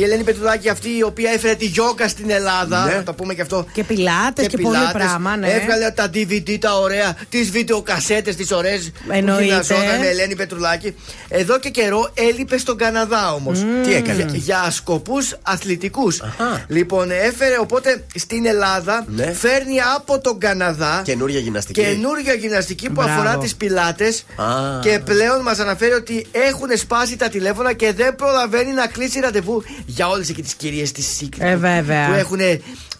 η 0.00 0.04
Ελένη 0.04 0.22
Πετρουλάκη 0.22 0.68
αυτή 0.68 0.96
η 0.96 1.02
οποία 1.02 1.30
έφερε 1.30 1.54
τη 1.54 1.64
γιόγκα 1.64 2.08
στην 2.08 2.30
Ελλάδα. 2.30 2.84
Ναι. 2.84 2.94
Να 2.94 3.02
το 3.02 3.12
πούμε 3.12 3.34
και 3.34 3.40
αυτό. 3.42 3.66
Και 3.72 3.84
πιλάτες 3.84 4.46
και, 4.46 4.56
πολύ 4.56 4.76
πιλάτες. 4.76 4.92
πράγμα, 5.02 5.36
ναι. 5.36 5.48
Έβγαλε 5.48 5.90
τα 5.90 6.10
DVD 6.14 6.56
τα 6.60 6.78
ωραία, 6.78 7.16
τις 7.28 7.50
βιντεοκασέτες 7.50 8.36
τις 8.36 8.50
ωραίες. 8.52 8.90
Εννοείται. 9.08 9.62
με 10.00 10.06
Ελένη 10.08 10.36
Πετρουλάκη. 10.36 10.94
Εδώ 11.28 11.58
και 11.58 11.68
καιρό 11.70 12.10
έλειπε 12.14 12.58
στον 12.58 12.76
Καναδά 12.76 13.32
όμως. 13.32 13.58
Τι 13.84 13.94
έκανε; 13.94 14.14
Για, 14.16 14.24
εκεί; 14.28 14.36
για 14.36 14.70
σκοπούς 14.70 15.36
αθλητικούς. 15.42 16.20
Αχα. 16.20 16.64
Λοιπόν, 16.68 17.10
έφερε 17.10 17.58
οπότε 17.60 18.04
στην 18.14 18.46
Ελλάδα, 18.46 19.04
Ναι. 19.08 19.32
φέρνει 19.32 19.80
από 19.96 20.18
τον 20.20 20.38
Καναδά 20.38 21.02
Καινούρια 21.04 21.38
γυμναστική. 21.38 21.80
καινούργια 21.80 22.32
γυμναστική 22.34 22.86
που 22.86 22.92
Μπράβο. 22.92 23.10
αφορά 23.12 23.36
τις 23.38 23.54
πιλάτες. 23.54 24.24
Α. 24.36 24.44
Και 24.82 24.98
πλέον 25.04 25.42
μας 25.42 25.58
αναφέρει 25.58 25.92
ότι 25.92 26.26
έχουν 26.30 26.68
σπάσει 26.76 27.16
τα 27.16 27.28
τηλέφωνα 27.28 27.72
και 27.72 27.92
δεν 27.92 28.16
προλαβαίνει 28.16 28.72
να 28.72 28.86
κλείσει 28.86 29.20
ραντεβού 29.20 29.62
για 29.90 30.08
όλες 30.08 30.28
εκεί 30.28 30.42
τις 30.42 30.54
κυρίες 30.54 30.92
της 30.92 31.20
Secret. 31.20 31.38
Ε, 31.38 31.56
βέβαια. 31.56 32.06
Που 32.06 32.14
έχουν 32.14 32.38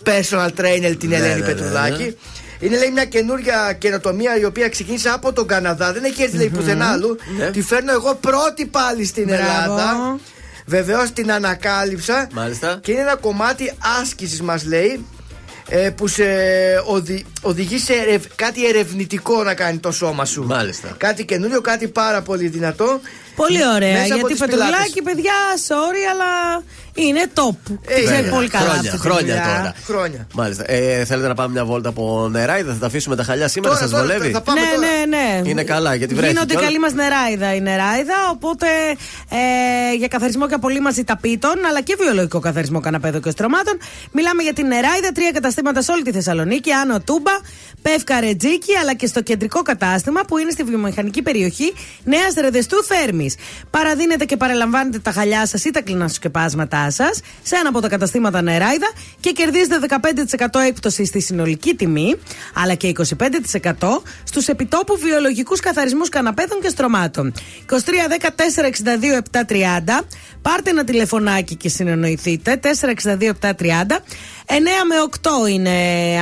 personal 0.04 0.48
trainer 0.60 0.94
την 0.98 1.08
Ναι, 1.08 1.16
Ελένη 1.16 1.40
ναι, 1.40 1.46
Πετρουλάκη. 1.46 2.02
ναι. 2.02 2.12
Είναι 2.66 2.78
λέει 2.78 2.90
μια 2.90 3.04
καινούργια 3.04 3.72
καινοτομία 3.78 4.38
η 4.38 4.44
οποία 4.44 4.68
ξεκίνησε 4.68 5.08
από 5.08 5.32
τον 5.32 5.46
Καναδά. 5.46 5.92
Δεν 5.92 6.04
έχει 6.04 6.22
έρθει 6.22 6.36
λέει 6.36 6.48
πουθενά 6.48 6.86
αλλού. 6.90 7.16
Ναι. 7.38 7.50
Τη 7.50 7.62
φέρνω 7.62 7.92
εγώ 7.92 8.14
πρώτη 8.14 8.66
πάλι 8.66 9.04
στην 9.04 9.24
Μπράβο. 9.24 9.42
Ελλάδα. 9.42 10.18
Βεβαίως 10.66 11.10
την 11.12 11.32
ανακάλυψα. 11.32 12.28
Μάλιστα. 12.32 12.78
Και 12.82 12.92
είναι 12.92 13.00
ένα 13.00 13.16
κομμάτι 13.16 13.72
άσκησης, 14.00 14.40
μας 14.42 14.64
λέει. 14.64 15.04
ε, 15.72 15.90
που 15.90 16.06
σε 16.08 16.24
οδη- 16.86 17.24
οδηγεί 17.40 17.78
σε 17.78 17.92
ερευ- 17.92 18.34
κάτι 18.34 18.66
ερευνητικό 18.68 19.42
να 19.42 19.54
κάνει 19.54 19.78
το 19.78 19.90
σώμα 19.92 20.24
σου. 20.24 20.44
Μάλιστα. 20.44 20.94
Κάτι 20.96 21.24
καινούριο, 21.24 21.60
κάτι 21.60 21.88
πάρα 21.88 22.22
πολύ 22.22 22.48
δυνατό. 22.48 23.00
Πολύ 23.36 23.62
ωραία. 23.74 23.92
Μέσα 23.92 24.04
από 24.04 24.14
γιατί 24.14 24.32
τις 24.32 24.40
Πετρουλάκη, 24.40 25.02
παιδιά, 25.02 25.32
sorry, 25.68 26.02
αλλά 26.12 26.62
είναι 26.94 27.22
top. 27.34 27.56
Ε, 27.86 28.02
Ξέρει 28.02 28.16
βέβαια. 28.16 28.30
πολύ 28.32 28.48
καλά 28.48 28.64
Χρόνια, 28.64 28.90
αυτή 28.90 29.02
τη 29.02 29.08
χρόνια 29.08 29.34
δουλειά. 29.34 29.42
τώρα. 29.56 29.74
Χρόνια. 29.84 30.26
Μάλιστα. 30.34 30.64
Ε, 30.72 31.04
θέλετε 31.04 31.28
να 31.28 31.34
πάμε 31.34 31.52
μια 31.52 31.64
βόλτα 31.64 31.88
από 31.88 32.28
νεράιδα, 32.30 32.72
θα 32.72 32.78
τα 32.78 32.86
αφήσουμε 32.86 33.16
τα 33.16 33.22
χαλιά 33.22 33.48
σήμερα, 33.48 33.74
Τώρα, 33.74 33.86
σας 33.86 33.92
τώρα, 33.96 34.02
βολεύει; 34.06 34.30
θα 34.32 34.40
πάμε 34.40 34.60
ναι, 34.60 34.66
τώρα. 34.74 34.86
ναι, 34.88 35.16
ναι. 35.42 35.48
Είναι 35.48 35.62
καλά, 35.64 35.94
γιατί 35.94 36.14
βρέχει 36.14 36.32
Γίνονται 36.32 36.46
κιόλας. 36.52 36.66
καλή 36.68 36.78
μας 36.80 36.92
νεράιδα 36.92 37.54
η 37.54 37.60
νεράιδα. 37.60 38.14
Οπότε 38.30 38.66
ε, 39.30 39.94
για 39.98 40.08
καθαρισμό 40.08 40.48
και 40.48 40.54
απολύμαση 40.54 41.04
ταπίτων, 41.04 41.54
αλλά 41.68 41.80
και 41.80 41.96
βιολογικό 42.00 42.38
καθαρισμό 42.40 42.80
καναπέδων 42.80 43.22
και 43.22 43.30
στρωμάτων. 43.30 43.78
Μιλάμε 44.12 44.42
για 44.42 44.52
την 44.52 44.66
νεράιδα, 44.66 45.12
τρία 45.14 45.30
καταστήματα 45.30 45.82
σε 45.82 45.92
όλη 45.92 46.02
τη 46.02 46.12
Θεσσαλονίκη, 46.12 46.72
Άνω 46.72 47.00
Τούμπα, 47.00 47.32
Πεύκα 47.82 48.20
Ρετζίκη, 48.20 48.76
αλλά 48.76 48.94
και 48.94 49.06
στο 49.06 49.22
κεντρικό 49.22 49.62
κατάστημα 49.62 50.20
που 50.28 50.38
είναι 50.38 50.50
στη 50.50 50.62
βιομηχανική 50.62 51.22
περιοχή 51.22 51.72
Νέας 52.04 52.34
Ρεδεστού 52.40 52.84
Θέρμης. 52.84 53.29
Παραδίνετε 53.70 54.24
και 54.24 54.36
παραλαμβάνετε 54.36 54.98
τα 54.98 55.10
χαλιά 55.10 55.46
σας 55.46 55.64
ή 55.64 55.70
τα 55.70 55.82
κλινά 55.82 56.08
σκεπάσματά 56.08 56.90
σας 56.90 57.20
σε 57.42 57.56
ένα 57.56 57.68
από 57.68 57.80
τα 57.80 57.88
καταστήματα 57.88 58.42
νεράιδα 58.42 58.90
και 59.20 59.30
κερδίζετε 59.30 59.78
15% 60.50 60.60
έκπτωση 60.66 61.04
στη 61.04 61.20
συνολική 61.20 61.74
τιμή, 61.74 62.16
αλλά 62.54 62.74
και 62.74 62.92
25% 62.96 64.02
στους 64.24 64.48
επιτόπου 64.48 64.96
βιολογικούς 64.98 65.60
καθαρισμούς 65.60 66.08
καναπέδων 66.08 66.60
και 66.60 66.68
στρωμάτων. 66.68 67.32
23 67.70 67.74
10 67.74 68.30
4 68.30 68.66
62 68.66 69.18
730. 69.32 70.04
Πάρτε 70.42 70.70
ένα 70.70 70.84
τηλεφωνάκι 70.84 71.54
και 71.54 71.68
συνεννοηθείτε. 71.68 72.60
462 72.62 73.32
730. 73.40 74.02
9 74.50 74.52
με 74.88 74.94
8 75.44 75.50
είναι 75.50 75.70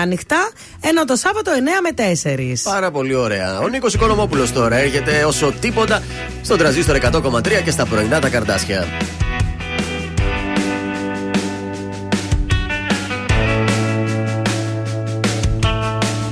ανοιχτά, 0.03 0.51
ενώ 0.81 1.05
το 1.05 1.17
Σάββατο 1.17 1.51
9 1.55 1.57
με 1.83 1.91
4. 2.25 2.63
Πάρα 2.63 2.91
πολύ 2.91 3.15
ωραία. 3.15 3.59
Ο 3.61 3.69
Νίκος 3.69 3.95
Οικονομόπουλος 3.95 4.53
τώρα 4.53 4.77
έρχεται 4.77 5.25
όσο 5.25 5.53
τίποτα 5.61 6.03
στον 6.43 6.59
τραζίστρο 6.59 6.99
100,3 7.13 7.63
και 7.65 7.71
στα 7.71 7.87
πρωινά 7.87 8.19
τα 8.21 8.29
καρδάσια. 8.29 8.87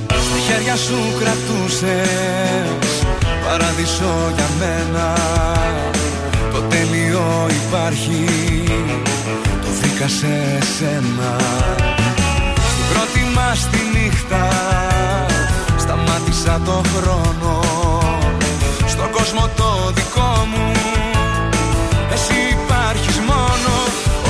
Στα 0.07 0.37
χέρια 0.47 0.75
σου 0.75 0.95
κρατούσες. 1.19 2.97
παράδεισο 3.49 4.33
για 4.35 4.47
μένα 4.59 5.13
το 6.53 6.61
τέλειο 6.61 7.47
υπάρχει 7.65 8.25
βρέθηκα 9.97 10.07
σε 10.07 10.65
σένα. 10.77 11.35
Στην 12.71 12.85
πρώτη 12.93 13.21
μας 13.35 13.67
τη 13.69 13.77
νύχτα 13.93 14.47
Σταμάτησα 15.77 16.61
το 16.65 16.81
χρόνο. 16.95 17.61
Στον 18.87 19.11
κόσμο 19.11 19.49
το 19.55 19.91
δικό 19.95 20.47
μου 20.51 20.71
Εσύ 22.13 22.37
υπάρχεις 22.57 23.17
μόνο. 23.19 23.73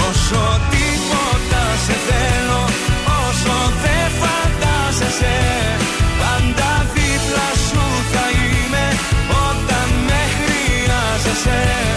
Όσο 0.08 0.42
τίποτα 0.72 1.64
σε 1.86 1.96
θέλω 2.08 2.64
Όσο 3.26 3.56
δεν 3.84 4.08
φαντάζεσαι 4.20 5.38
Πάντα 6.20 6.72
δίπλα 6.94 7.50
σου 7.68 7.84
θα 8.12 8.26
είμαι. 8.40 8.86
Όταν 9.48 9.88
με 10.08 10.22
χρειάζεσαι 10.38 11.97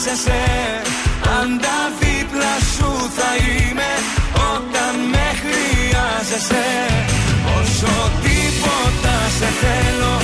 χρειάζεσαι 0.00 0.42
Πάντα 1.20 1.76
δίπλα 2.00 2.54
σου 2.74 3.10
θα 3.16 3.30
είμαι 3.36 3.90
Όταν 4.54 4.94
με 5.10 5.26
χρειάζεσαι. 5.42 6.66
Όσο 7.60 8.10
τίποτα 8.22 9.16
σε 9.38 9.48
θέλω 9.60 10.19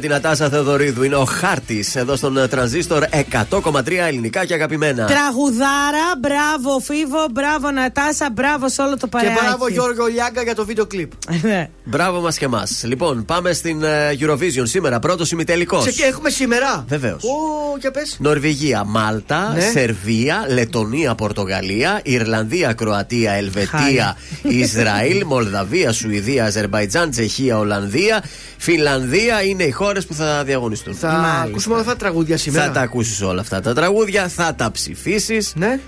για 0.00 0.08
την 0.08 0.18
Ατάσα 0.18 0.48
Θεοδωρίδου 0.48 1.02
είναι 1.02 1.14
ο 1.14 1.24
χάρτης 1.24 1.96
εδώ 1.96 2.16
στον 2.16 2.36
ε, 2.36 2.48
τρανζίστορ 2.48 3.04
100,3 3.50 3.92
ελληνικά 4.06 4.44
και 4.44 4.54
αγαπημένα. 4.54 5.06
Τραγουδάρα, 5.06 6.06
μπράβο 6.20 6.78
Φίβο, 6.80 7.26
μπράβο 7.32 7.70
Νατάσα, 7.70 8.28
μπράβο 8.32 8.68
σε 8.68 8.82
όλο 8.82 8.90
το 8.90 9.06
Και 9.06 9.06
παρεάκι. 9.06 9.38
μπράβο 9.44 9.68
Γιώργο 9.68 10.06
Λιάγκα 10.06 10.42
για 10.42 10.54
το 10.54 10.64
βίντεο 10.64 10.86
κλιπ. 10.86 11.10
Μπράβο 11.84 12.20
μας 12.20 12.38
και 12.38 12.44
εμάς. 12.44 12.82
Λοιπόν, 12.84 13.24
πάμε 13.24 13.52
στην 13.52 13.82
ε, 13.82 14.16
Eurovision 14.20 14.62
σήμερα. 14.62 14.98
Πρώτο 14.98 15.24
ημιτελικό. 15.32 15.80
Σε 15.82 15.90
και 15.90 16.02
έχουμε 16.02 16.30
σήμερα. 16.30 16.84
Βεβαίως. 16.88 17.22
Ω, 17.24 17.76
για 17.80 17.90
πες. 17.90 18.16
Νορβηγία, 18.20 18.84
Μάλτα, 18.84 19.52
Ναι. 19.54 19.60
Σερβία, 19.60 20.46
Λετωνία, 20.48 21.14
Πορτογαλία, 21.14 22.00
Ιρλανδία, 22.04 22.72
Κροατία, 22.72 23.32
Ελβετία, 23.32 24.16
Ισραήλ, 24.42 25.22
Μολδαβία, 25.26 25.92
Σουηδία, 25.92 26.44
Αζερβαϊτζάν, 26.44 27.10
Τσεχία, 27.10 27.58
Ολλανδία, 27.58 28.22
Φινλανδία 28.62 29.42
είναι 29.42 29.62
οι 29.62 29.70
χώρες 29.70 30.06
που 30.06 30.14
θα 30.14 30.44
διαγωνιστούν. 30.44 30.94
Θα 30.94 31.10
ακούσουμε 31.46 31.74
όλα 31.74 31.82
αυτά 31.82 31.92
τα 31.96 31.98
τραγούδια 31.98 32.36
σήμερα. 32.36 32.64
Θα 32.64 32.70
τα 32.72 32.80
ακούσεις 32.80 33.20
όλα 33.22 33.40
αυτά 33.40 33.60
τα 33.60 33.74
τραγούδια, 33.74 34.28
θα 34.28 34.54
τα 34.54 34.70
ψηφίσεις. 34.70 35.52
Ναι. 35.56 35.78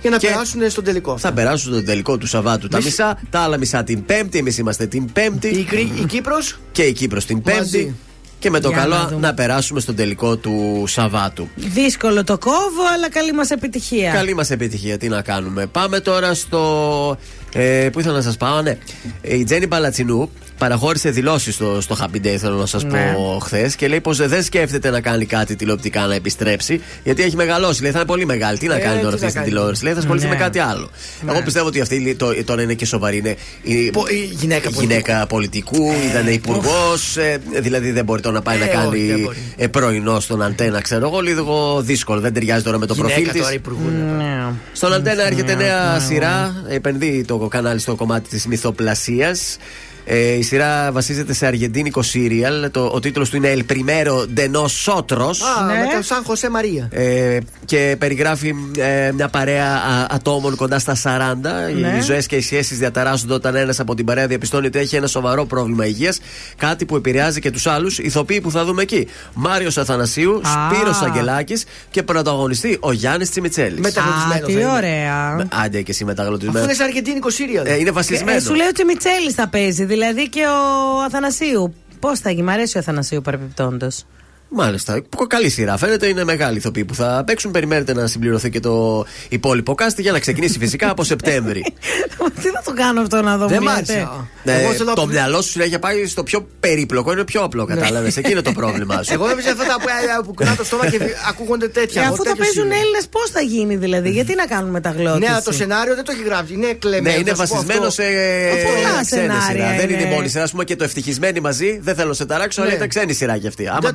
Για 0.00 0.10
να 0.10 0.18
περάσουν 0.18 0.70
στον 0.70 0.84
τελικό. 0.84 1.18
Θα 1.18 1.32
περάσουν 1.32 1.72
στον 1.72 1.84
τελικό 1.84 2.18
του 2.18 2.26
Σαββάτου 2.26 2.68
τα 2.68 2.76
Εμείς- 2.76 2.88
μισά, 2.90 3.18
τα 3.30 3.40
άλλα 3.40 3.56
μισά 3.58 3.84
την 3.84 4.04
Πέμπτη. 4.04 4.38
Εμείς 4.38 4.58
είμαστε 4.58 4.86
την 4.86 5.12
Πέμπτη. 5.12 5.48
Η, 5.48 5.64
Κρή- 5.64 5.98
η 6.00 6.04
Κύπρος 6.04 6.58
Και 6.72 6.82
η 6.82 6.92
Κύπρος 6.92 7.24
την 7.24 7.42
Πέμπτη. 7.42 7.58
Μαζί. 7.60 7.94
Και 8.38 8.50
με 8.50 8.60
το 8.60 8.68
Για 8.68 8.76
να 8.76 8.82
καλό 8.82 9.06
δούμε. 9.08 9.20
να 9.26 9.34
περάσουμε 9.34 9.80
στον 9.80 9.94
τελικό 9.94 10.36
του 10.36 10.84
Σαββάτου. 10.86 11.48
Δύσκολο 11.56 12.24
το 12.24 12.38
κόβω, 12.38 12.82
αλλά 12.94 13.10
καλή 13.10 13.32
μας 13.32 13.50
επιτυχία. 13.50 14.12
Καλή 14.12 14.34
μας 14.34 14.50
επιτυχία, 14.50 14.98
τι 14.98 15.08
να 15.08 15.22
κάνουμε. 15.22 15.66
Πάμε 15.66 16.00
τώρα 16.00 16.34
στο. 16.34 17.16
Ε, 17.52 17.88
πού 17.92 18.00
ήθελα 18.00 18.14
να 18.14 18.22
σας 18.22 18.36
πάω, 18.36 18.62
ναι. 18.62 18.78
Ε, 19.22 19.36
Η 19.36 19.44
Τζέννη 19.44 19.66
Παλατσινού 19.68 20.30
παραχώρησε 20.62 21.10
δηλώσεις 21.10 21.54
στο, 21.54 21.80
στο 21.80 21.96
Happy 22.00 22.26
Day, 22.26 22.36
θέλω 22.38 22.56
να 22.56 22.66
σας 22.66 22.84
Ναι. 22.84 23.12
πω 23.14 23.38
χθες. 23.42 23.76
Και 23.76 23.88
λέει 23.88 24.00
πως 24.00 24.16
δεν 24.28 24.42
σκέφτεται 24.42 24.90
να 24.90 25.00
κάνει 25.00 25.24
κάτι 25.26 25.56
τηλεοπτικά 25.56 26.06
να 26.06 26.14
επιστρέψει, 26.14 26.80
γιατί 27.04 27.22
έχει 27.22 27.36
μεγαλώσει. 27.36 27.82
Λέει 27.82 27.90
θα 27.90 27.98
είναι 27.98 28.06
πολύ 28.06 28.26
μεγάλη. 28.26 28.58
Τι 28.58 28.66
να 28.66 28.74
Ε, 28.76 28.78
κάνει 28.78 28.94
τι 28.96 29.02
τώρα 29.02 29.08
να 29.08 29.14
αυτή 29.14 29.28
στην 29.28 29.34
κάνει. 29.40 29.46
τηλεόραση. 29.48 29.84
Λέει 29.84 29.92
θα 29.92 29.98
ασχοληθεί 29.98 30.26
Ναι. 30.26 30.32
με 30.32 30.38
κάτι 30.38 30.58
άλλο. 30.58 30.90
Ναι. 31.24 31.32
Εγώ 31.32 31.42
πιστεύω 31.42 31.66
ότι 31.66 31.80
αυτή 31.80 32.00
λέει, 32.00 32.14
το- 32.14 32.44
τώρα 32.44 32.62
είναι 32.62 32.74
και 32.74 32.86
σοβαρή. 32.86 33.16
Είναι 33.16 33.36
η, 33.62 33.90
Πο- 33.90 34.06
η 34.08 34.30
γυναίκα 34.40 34.68
γυναίκα 34.70 35.26
πολιτικού, 35.26 35.92
ήταν 36.10 36.26
υπουργός. 36.32 37.16
δηλαδή 37.60 37.90
δεν 37.90 38.04
μπορεί 38.04 38.20
τώρα 38.22 38.34
να 38.34 38.42
πάει 38.42 38.56
Ε, 38.56 38.58
να 38.58 38.64
όχι, 38.64 38.74
κάνει 38.74 39.06
δεν 39.06 39.20
μπορεί. 39.20 39.36
ε, 39.56 39.66
πρωινό 39.66 40.20
στον 40.20 40.42
αντένα, 40.42 40.80
ξέρω 40.80 41.06
εγώ. 41.08 41.20
Λίγο 41.20 41.80
δύσκολο. 41.82 42.20
Δεν 42.20 42.32
ταιριάζει 42.32 42.62
τώρα 42.64 42.78
με 42.78 42.86
το 42.86 42.94
προφίλ 42.94 43.14
γυναίκα 43.16 43.32
της. 43.32 43.40
τώρα 43.42 43.54
υπουργού. 43.54 43.90
Ναι. 44.16 44.44
Στον 44.72 44.92
Αντένα 44.92 45.26
έρχεται 45.26 45.54
νέα 45.54 45.98
σειρά. 46.00 46.64
Επενδύει 46.68 47.24
το 47.24 47.36
κανάλι 47.38 47.78
στο 47.80 47.94
κομμάτι 47.94 48.28
της 48.28 48.46
μυθοπλασίας. 48.46 49.56
Ε, 50.04 50.32
η 50.32 50.42
σειρά 50.42 50.92
βασίζεται 50.92 51.32
σε 51.34 51.46
αργεντίνικο 51.46 52.02
σύριαλ. 52.02 52.70
Το, 52.70 52.90
ο 52.94 53.00
τίτλος 53.00 53.30
του 53.30 53.36
είναι 53.36 53.54
El 53.56 53.72
Primero 53.72 54.26
de 54.36 54.50
Nosotros. 54.56 55.36
Α, 55.58 55.64
Ναι. 55.66 55.72
με 55.78 55.86
τον 55.92 56.02
Σαν 56.02 56.22
Χωσέ 56.24 56.50
Μαρία. 56.50 56.88
Ε, 56.90 57.38
και 57.64 57.96
περιγράφει 57.98 58.54
ε, 58.78 59.10
μια 59.12 59.28
παρέα 59.28 59.66
α, 59.66 60.06
ατόμων 60.10 60.56
κοντά 60.56 60.78
στα 60.78 60.96
40. 61.02 61.36
Ναι. 61.80 61.96
Οι 61.98 62.00
ζωές 62.00 62.26
και 62.26 62.36
οι 62.36 62.40
σχέσεις 62.40 62.78
διαταράσσονται 62.78 63.34
όταν 63.34 63.54
ένας 63.54 63.80
από 63.80 63.94
την 63.94 64.04
παρέα 64.04 64.26
διαπιστώνει 64.26 64.66
ότι 64.66 64.78
έχει 64.78 64.96
ένα 64.96 65.06
σοβαρό 65.06 65.44
πρόβλημα 65.46 65.86
υγείας. 65.86 66.20
Κάτι 66.56 66.84
που 66.84 66.96
επηρεάζει 66.96 67.40
και 67.40 67.50
τους 67.50 67.66
άλλους 67.66 67.98
ηθοποιοί 67.98 68.40
που 68.40 68.50
θα 68.50 68.64
δούμε 68.64 68.82
εκεί. 68.82 69.06
Μάριος 69.34 69.78
Αθανασίου, 69.78 70.40
Α. 70.44 70.74
Σπύρος 70.74 71.00
Αγγελάκης 71.02 71.64
και 71.90 72.02
πρωταγωνιστή 72.02 72.76
ο 72.80 72.92
Γιάννης 72.92 73.30
Τσιμιτσέλης. 73.30 73.78
Α, 73.78 73.80
Μεταγλωτισμένο 73.80 74.46
τι 74.46 74.52
θα 74.52 74.58
είναι. 74.60 74.68
ωραία. 74.70 75.46
Άντε 75.64 75.82
και 75.82 75.90
εσύ 75.90 76.02
Αφού 76.02 76.12
μεταγλωτισμένο. 76.12 76.64
είναι 76.64 76.74
σε 76.74 76.82
αργεντίνικο 76.82 77.30
σύριαλ. 77.30 77.66
Ε, 77.66 77.74
είναι 77.78 77.90
βασισμένο. 77.90 78.36
Ε, 78.36 78.40
σου 78.40 78.54
λέει 78.54 78.66
ότι 78.66 78.84
Μιτσέλη 78.84 79.30
θα 79.32 79.48
παίζει, 79.48 79.84
δηλαδή 79.92 80.28
και 80.28 80.44
ο 80.46 81.02
Αθανασίου. 81.02 81.74
Πώς 82.00 82.18
θα 82.18 82.30
γίνει, 82.30 82.42
μ' 82.42 82.48
αρέσει 82.48 82.76
ο 82.76 82.80
Αθανασίου 82.80 83.20
παρεμπιπτόντω. 83.20 83.88
Μάλιστα. 84.54 85.02
Καλή 85.26 85.48
σειρά. 85.50 85.76
Φαίνεται 85.76 86.06
είναι 86.06 86.24
μεγάλη 86.24 86.56
ηθοποιοί 86.56 86.84
που 86.84 86.94
θα 86.94 87.22
παίξουν. 87.26 87.50
Περιμένετε 87.50 87.94
να 87.94 88.06
συμπληρωθεί 88.06 88.50
και 88.50 88.60
το 88.60 89.04
υπόλοιπο 89.28 89.74
κάστη 89.74 90.02
για 90.02 90.12
να 90.12 90.18
ξεκινήσει 90.18 90.58
φυσικά 90.58 90.90
από 90.90 91.04
Σεπτέμβρη. 91.04 91.62
Τι 92.42 92.48
θα 92.48 92.62
το 92.64 92.72
κάνω 92.72 93.00
αυτό 93.00 93.22
να 93.22 93.36
δω, 93.36 93.46
Δεν 93.46 93.58
μου 93.62 93.70
μ' 93.70 93.74
λέτε. 93.76 93.92
άρεσε. 93.92 94.08
Ε, 94.44 94.62
Εγώ 94.64 94.72
θέλω 94.72 94.92
το 94.94 95.00
να- 95.06 95.12
μυαλό 95.12 95.42
σου 95.42 95.50
συνέχεια 95.50 95.78
πάει 95.78 96.06
στο 96.06 96.22
πιο 96.22 96.46
περίπλοκο, 96.60 97.12
είναι 97.12 97.24
πιο 97.24 97.42
απλό, 97.42 97.64
κατάλαβες. 97.64 98.16
Εκεί 98.16 98.30
είναι 98.30 98.40
το 98.42 98.52
πρόβλημά 98.52 99.02
σου. 99.04 99.12
Εγώ 99.12 99.28
έπαιζα 99.28 99.50
αυτά 99.50 99.64
τα 99.64 99.76
που, 99.80 99.86
ε, 99.88 100.22
που 100.24 100.32
κουνά 100.34 100.56
το 100.56 100.64
στόμα 100.64 100.86
και 100.90 100.98
ακούγονται 101.30 101.68
τέτοια. 101.68 102.00
Ε, 102.02 102.04
Εγώ 102.04 102.14
αφού 102.14 102.22
θα 102.24 102.30
τέτοιο 102.30 102.44
παίζουν 102.44 102.62
σύριαλ. 102.62 102.80
Έλληνες, 102.80 103.06
πώς 103.08 103.30
θα 103.30 103.40
γίνει 103.40 103.76
δηλαδή, 103.76 104.10
γιατί 104.10 104.34
να 104.34 104.46
κάνουμε 104.46 104.70
μεταγλώτηση. 104.70 105.18
Ναι, 105.18 105.28
αλλά 105.28 105.42
το 105.42 105.52
σενάριο 105.52 105.94
δεν 105.94 106.04
το 106.04 106.12
έχει 106.14 106.22
γράψει. 106.22 106.52
Είναι 106.52 106.66
Ναι, 106.66 106.72
κλεμμένο. 106.72 107.18
είναι 107.20 107.34
θα 107.34 107.46
σου 107.46 107.52
πω 107.52 107.54
βασισμένο 107.54 107.86
αυτό. 107.86 108.02
σε 108.02 108.08
Πολλά 108.66 109.00
ξένη 109.04 109.20
σενάρια 109.22 109.42
σειρά. 109.50 109.76
Δεν 109.80 109.88
είναι 109.90 110.02
η 110.02 110.04
είναι. 110.06 110.14
μόνη 110.14 110.28
σειρά. 110.28 110.44
Α 110.44 110.48
πούμε 110.50 110.64
και 110.64 110.76
το 110.76 110.84
ευτυχισμένοι 110.84 111.40
μαζί. 111.40 111.78
Δεν 111.82 111.94
θέλω 111.94 112.08
να 112.08 112.14
σε 112.14 112.26
ταράξω, 112.26 112.60
αλλά 112.60 112.70
Ναι. 112.70 112.76
ήταν 112.76 112.88
ξένη 112.88 113.12
σειρά 113.12 113.38
κι 113.38 113.46
αυτή. 113.46 113.68
Άμα 113.68 113.90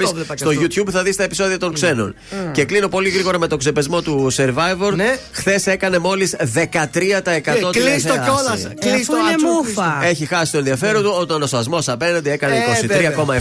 το 0.47 0.53
μπει 0.53 0.57
βλέπα 0.59 0.67
κι 0.67 0.71
στο 0.73 0.81
αυτό. 0.81 0.91
YouTube 0.91 0.91
θα 0.93 1.03
δεις 1.03 1.15
τα 1.15 1.23
επεισόδια 1.23 1.57
των 1.57 1.73
ξένων. 1.73 2.15
Και 2.51 2.65
κλείνω 2.65 2.87
πολύ 2.87 3.09
γρήγορα 3.09 3.39
με 3.39 3.47
το 3.47 3.57
ξεπεσμό 3.57 4.01
του 4.01 4.31
Survivor. 4.37 4.93
Ναι. 4.95 5.17
Χθες 5.31 5.67
έκανε 5.67 5.97
μόλις 5.97 6.35
13% 6.39 6.39
Ε, 6.43 7.41
τηλεθέαση. 7.71 7.71
Κλείστο 7.71 8.13
κιόλας. 8.23 8.63
Ε, 8.63 8.73
Κλείστο 8.79 9.13
αφού 9.15 9.23
είναι 9.25 9.33
ατσού, 9.33 9.47
μούφα. 9.47 9.99
Έχει 10.03 10.25
χάσει 10.25 10.51
το 10.51 10.57
ενδιαφέρον 10.57 11.03
του 11.03 11.15
όταν 11.19 11.41
ο 11.41 11.45
σασμό 11.45 11.79
απέναντι 11.85 12.29
έκανε 12.29 12.55
Ε, 12.55 12.59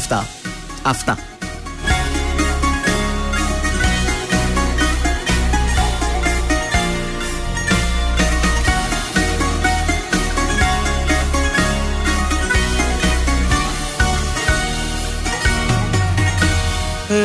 23,7. 0.09 0.25
Αυτά. 0.83 1.19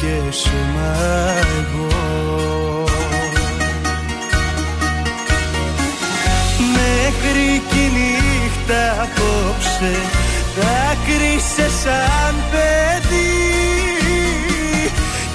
και 0.00 0.32
σώμα 0.32 0.96
εγώ. 1.58 2.84
Μέχρι 6.74 7.62
κι 7.68 7.78
η 7.78 7.90
νύχτα 7.96 9.02
απόψε 9.02 9.94
Δάκρυσε 10.56 11.70
σαν 11.82 12.34
παιδί. 12.50 13.30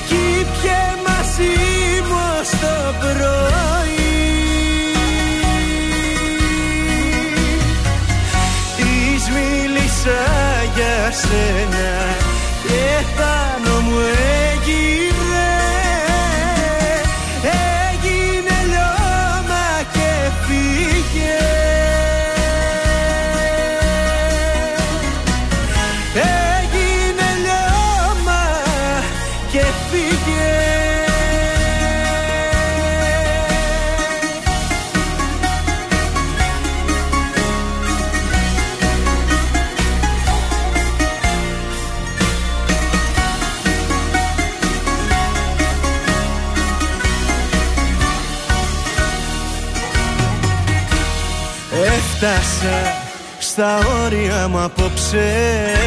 Κι 0.08 0.46
πιε 0.46 0.84
μαζί 1.08 1.56
μου 2.08 2.20
ως 2.40 2.50
το 2.50 2.94
πρωί. 3.00 3.36
Της 8.78 9.30
μίλησα 9.30 10.24
για 10.76 11.12
σένα 11.12 12.16
Και 12.64 13.06
πάνω 13.16 13.65
Έφτασα 52.16 52.78
στα 53.40 53.78
όρια 54.06 54.48
μου 54.48 54.60
απόψε 54.60 55.34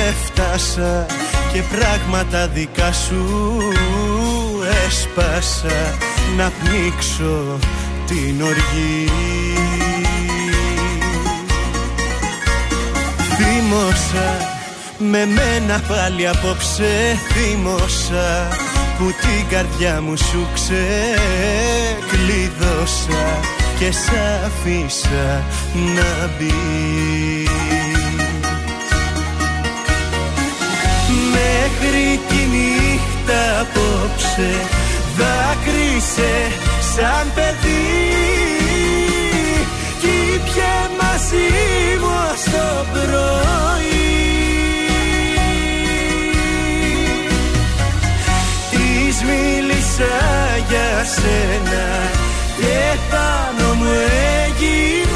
Έφτασα 0.08 1.06
και 1.52 1.62
πράγματα 1.62 2.48
δικά 2.48 2.92
σου 2.92 3.58
έσπασα. 4.86 5.96
Να 6.36 6.52
πνίξω 6.62 7.58
την 8.06 8.42
οργή. 8.42 9.10
Θύμωσα 13.36 14.56
με 14.98 15.26
μένα 15.26 15.80
πάλι 15.88 16.28
απόψε 16.28 17.18
θύμωσα 17.28 18.48
Που 18.98 19.04
την 19.04 19.48
καρδιά 19.50 20.00
μου 20.00 20.16
σου 20.16 20.46
ξεκλείδωσα 20.54 21.18
Και 23.78 23.92
σ' 23.92 24.10
αφήσα 24.44 25.42
να 25.72 26.30
μπει. 26.38 26.52
Μέχρι 31.32 32.20
τη 32.28 32.34
νύχτα 32.34 33.60
απόψε 33.60 34.68
Δάκρυσε 35.18 36.34
σαν 36.94 37.32
παιδί. 37.34 38.18
Κι 40.00 40.40
πιε 40.44 40.76
μαζί 41.00 41.48
μου 42.00 42.12
ως 42.32 42.42
το 42.42 42.84
πρωί. 42.92 43.38
Της 48.70 49.22
μίλησα 49.22 50.16
για 50.68 51.04
σένα 51.04 52.17
Και 52.58 52.98
πάνω 53.10 53.74
μου 53.74 53.84
έγειρε 53.84 54.48
Έγινε 54.50 55.07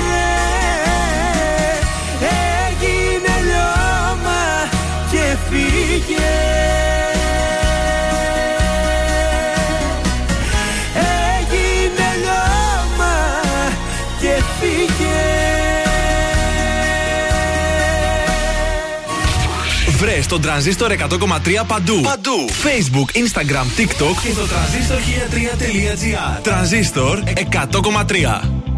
Βρες 20.33 20.41
τον 20.41 20.51
τρανζίστορ 20.51 20.93
100,3 20.93 21.67
παντού. 21.67 22.01
Παντού. 22.01 22.49
Facebook, 22.49 23.17
Instagram, 23.17 23.81
TikTok 23.81 24.17
και 24.23 24.33
το 24.35 24.47
τρανζίστορ 24.47 24.99
1003.gr. 24.99 26.43
Τρανζίστορ 26.43 27.23
100,3. 27.51 28.72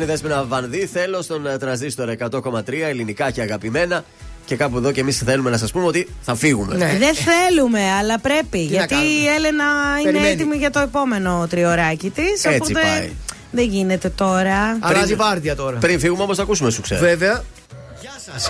Ήταν 0.00 0.12
η 0.12 0.14
Δέσποινα 0.14 0.44
Βανδύ. 0.44 0.86
Θέλω 0.86 1.22
στον 1.22 1.46
ε, 1.46 1.58
τραζίστορ 1.58 2.14
100,3 2.30 2.62
ελληνικά 2.88 3.30
και 3.30 3.40
αγαπημένα. 3.40 4.04
Και 4.44 4.56
κάπου 4.56 4.76
εδώ 4.76 4.92
και 4.92 5.00
εμείς 5.00 5.18
θέλουμε 5.18 5.50
να 5.50 5.56
σας 5.56 5.72
πούμε 5.72 5.86
ότι 5.86 6.08
θα 6.22 6.34
φύγουμε. 6.34 6.76
Δεν 6.76 7.14
θέλουμε, 7.14 7.80
αλλά 7.98 8.18
πρέπει. 8.18 8.58
να 8.58 8.62
γιατί 8.64 8.94
κάνουμε; 8.94 9.10
η 9.10 9.26
Έλενα 9.36 9.64
είναι 10.00 10.10
Περιμένει. 10.10 10.28
έτοιμη 10.28 10.56
για 10.56 10.70
το 10.70 10.80
επόμενο 10.80 11.46
τριωράκι 11.50 12.10
της. 12.10 12.44
Έτσι 12.44 12.72
Οπότε 12.72 12.72
πάει. 12.72 13.10
δεν 13.50 13.64
γίνεται 13.64 14.08
τώρα. 14.08 14.78
Αλλάζει 14.80 15.14
βάρδια 15.14 15.56
τώρα. 15.56 15.78
Πριν 15.78 16.00
φύγουμε 16.00 16.22
όμως, 16.22 16.38
ακούσουμε 16.38 16.70
σου 16.70 16.80
ξέρω. 16.80 17.00
Βέβαια. 17.00 17.42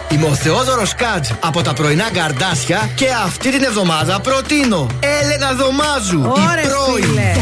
Είμαι 0.09 0.27
ο 0.27 0.35
Θεόδωρος 0.35 0.95
Κάτζ 0.95 1.31
από 1.41 1.63
τα 1.63 1.73
πρωινά 1.73 2.11
καρδάσια 2.13 2.91
και 2.95 3.07
αυτή 3.25 3.51
την 3.51 3.63
εβδομάδα 3.63 4.21
προτείνω 4.21 4.87
Έλενα 5.23 5.53
Δωμάζου, 5.53 6.21
Ωρε, 6.21 6.61
η 6.61 6.67
πρώην. 6.67 7.40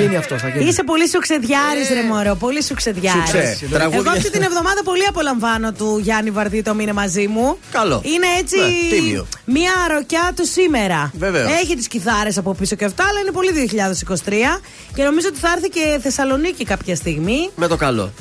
Γίνει 0.00 0.16
αυτό, 0.16 0.38
θα 0.38 0.48
γίνει. 0.48 0.64
Είσαι 0.64 0.82
πολύ 0.84 1.08
σουξεδιάρης, 1.08 1.88
ρε 1.92 2.02
Μωρό. 2.02 2.34
Πολύ 2.34 2.62
σουξεδιάρης. 2.62 3.22
Σουξέ. 3.30 3.58
Τραγούδια. 3.70 3.98
Εγώ 3.98 4.10
αυτή 4.10 4.30
την 4.30 4.42
εβδομάδα 4.42 4.82
πολύ 4.84 5.04
απολαμβάνω 5.08 5.72
του 5.72 5.98
Γιάννη 6.02 6.30
Βαρδί 6.30 6.62
το 6.62 6.74
μήνε 6.74 6.92
μαζί 6.92 7.26
μου. 7.26 7.58
Καλό. 7.72 8.00
Είναι 8.04 8.26
έτσι 8.38 8.56
Ναι, 8.58 8.96
τίμιο. 8.98 9.26
μία 9.44 9.72
ροκιά 9.94 10.32
του 10.36 10.46
σήμερα. 10.46 11.10
Βεβαίως. 11.18 11.50
Έχει 11.62 11.76
τις 11.76 11.88
κιθάρες 11.88 12.38
από 12.38 12.54
πίσω 12.54 12.76
και 12.76 12.84
αυτά, 12.84 13.04
αλλά 13.08 13.20
είναι 13.20 13.30
πολύ 13.30 13.52
2023. 13.52 14.60
Και 14.94 15.02
νομίζω 15.02 15.28
ότι 15.28 15.38
θα 15.38 15.48
έρθει 15.56 15.68
και 15.68 15.98
Θεσσαλονίκη 16.02 16.64
κάποια 16.64 16.96
στιγμή. 16.96 17.50
Με 17.56 17.66
το 17.66 17.76
καλό. 17.76 18.12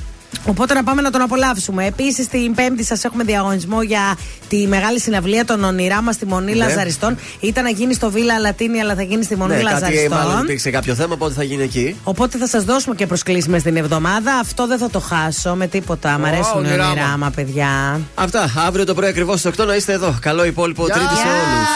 Οπότε 0.46 0.74
να 0.74 0.84
πάμε 0.84 1.02
να 1.02 1.12
τον 1.12 1.22
απολαύσουμε. 1.22 1.86
Επίσης, 1.86 2.28
την 2.28 2.54
Πέμπτη 2.56 2.84
σας 2.84 3.04
έχουμε 3.04 3.24
διαγωνισμό 3.24 3.82
για 3.82 4.18
τη 4.50 4.68
μεγάλη 4.68 5.00
συναυλία 5.00 5.46
των 5.46 5.64
ονειρά 5.64 6.02
μας 6.02 6.16
στη 6.16 6.26
Μονή 6.26 6.52
Ναι. 6.52 6.58
Λαζαριστών. 6.58 7.18
Ήταν 7.40 7.64
να 7.64 7.70
γίνει 7.70 7.94
στο 7.94 8.12
Βίλα 8.12 8.40
Λατίνη, 8.40 8.80
αλλά 8.82 8.96
θα 8.96 9.02
γίνει 9.02 9.24
στη 9.24 9.36
Μονή 9.36 9.56
Ναι, 9.56 9.62
κάτι 9.62 9.74
Λαζαριστών. 9.74 10.18
μάλλον 10.18 10.44
υπήρξε 10.44 10.70
κάποιο 10.70 10.96
θέμα, 10.96 11.14
οπότε 11.14 11.34
θα 11.34 11.44
γίνει 11.44 11.64
εκεί. 11.64 11.96
Οπότε 12.04 12.38
θα 12.38 12.48
σας 12.48 12.64
δώσουμε 12.64 12.96
και 12.96 13.08
προσκλήσεις 13.08 13.60
στην 13.60 13.78
εβδομάδα. 13.78 14.34
Αυτό 14.36 14.68
δεν 14.68 14.78
θα 14.78 14.90
το 14.90 15.00
χάσω 15.00 15.56
με 15.56 15.68
τίποτα. 15.68 16.18
Μ' 16.18 16.26
αρέσουν 16.26 16.64
οι 16.64 16.68
ονειράμα. 16.68 16.90
ονειράμα, 16.90 17.30
παιδιά. 17.36 18.02
Αυτά. 18.16 18.54
Αύριο 18.68 18.86
το 18.86 18.94
πρωί 18.94 19.10
ακριβώς 19.10 19.40
στις 19.40 19.52
8 19.60 19.66
να 19.66 19.76
είστε 19.76 19.94
εδώ. 19.94 20.16
Καλό 20.22 20.46
υπόλοιπο 20.46 20.86
Τρίτη 20.88 21.16
σε 21.16 21.28
όλους. 21.28 21.68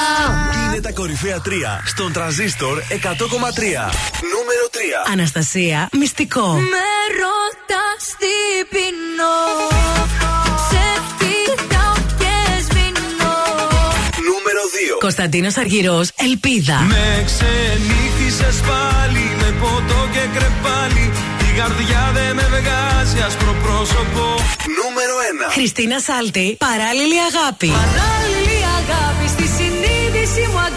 Είναι 0.67 0.81
τα 0.81 0.91
κορυφαία 0.91 1.41
3 1.45 1.49
στον 1.85 2.11
τραζίστορ 2.13 2.81
100,3. 2.89 3.91
Νούμερο 4.33 4.65
3. 4.71 5.11
Αναστασία, 5.11 5.89
μυστικό. 5.97 6.53
Με 6.53 6.85
ρωτάς 7.23 8.03
τι 8.17 8.56
πεινώ 8.73 9.35
Σε 10.69 10.83
κοιτάω 11.19 11.95
και 12.21 12.33
σβήνω 12.65 13.35
Νούμερο 14.29 14.63
2. 14.95 14.99
Κωνσταντίνος 14.99 15.57
Αργυρός, 15.57 16.07
Ελπίδα. 16.27 16.77
Με 16.93 17.07
ξενύχτησες 17.29 18.57
πάλι 18.69 19.25
με 19.41 19.49
ποτό 19.61 19.99
και 20.13 20.23
κρεπάλι 20.35 21.05
Η 21.47 21.49
καρδιά 21.59 22.03
δεν 22.17 22.35
με 22.35 22.45
βγάζει 22.55 23.17
άσπρο 23.27 23.53
πρόσωπο 23.63 24.23
Νούμερο 24.79 25.15
1. 25.49 25.51
Χριστίνα 25.57 25.99
Σάλτη, 25.99 26.47
παράλληλη 26.67 27.17
αγάπη. 27.29 27.69
Παράλληλη 27.81 28.57
αγάπη 28.79 29.25
στη 29.35 29.45
συνείδηση 29.57 30.41
μου 30.51 30.59
αγάπη 30.59 30.76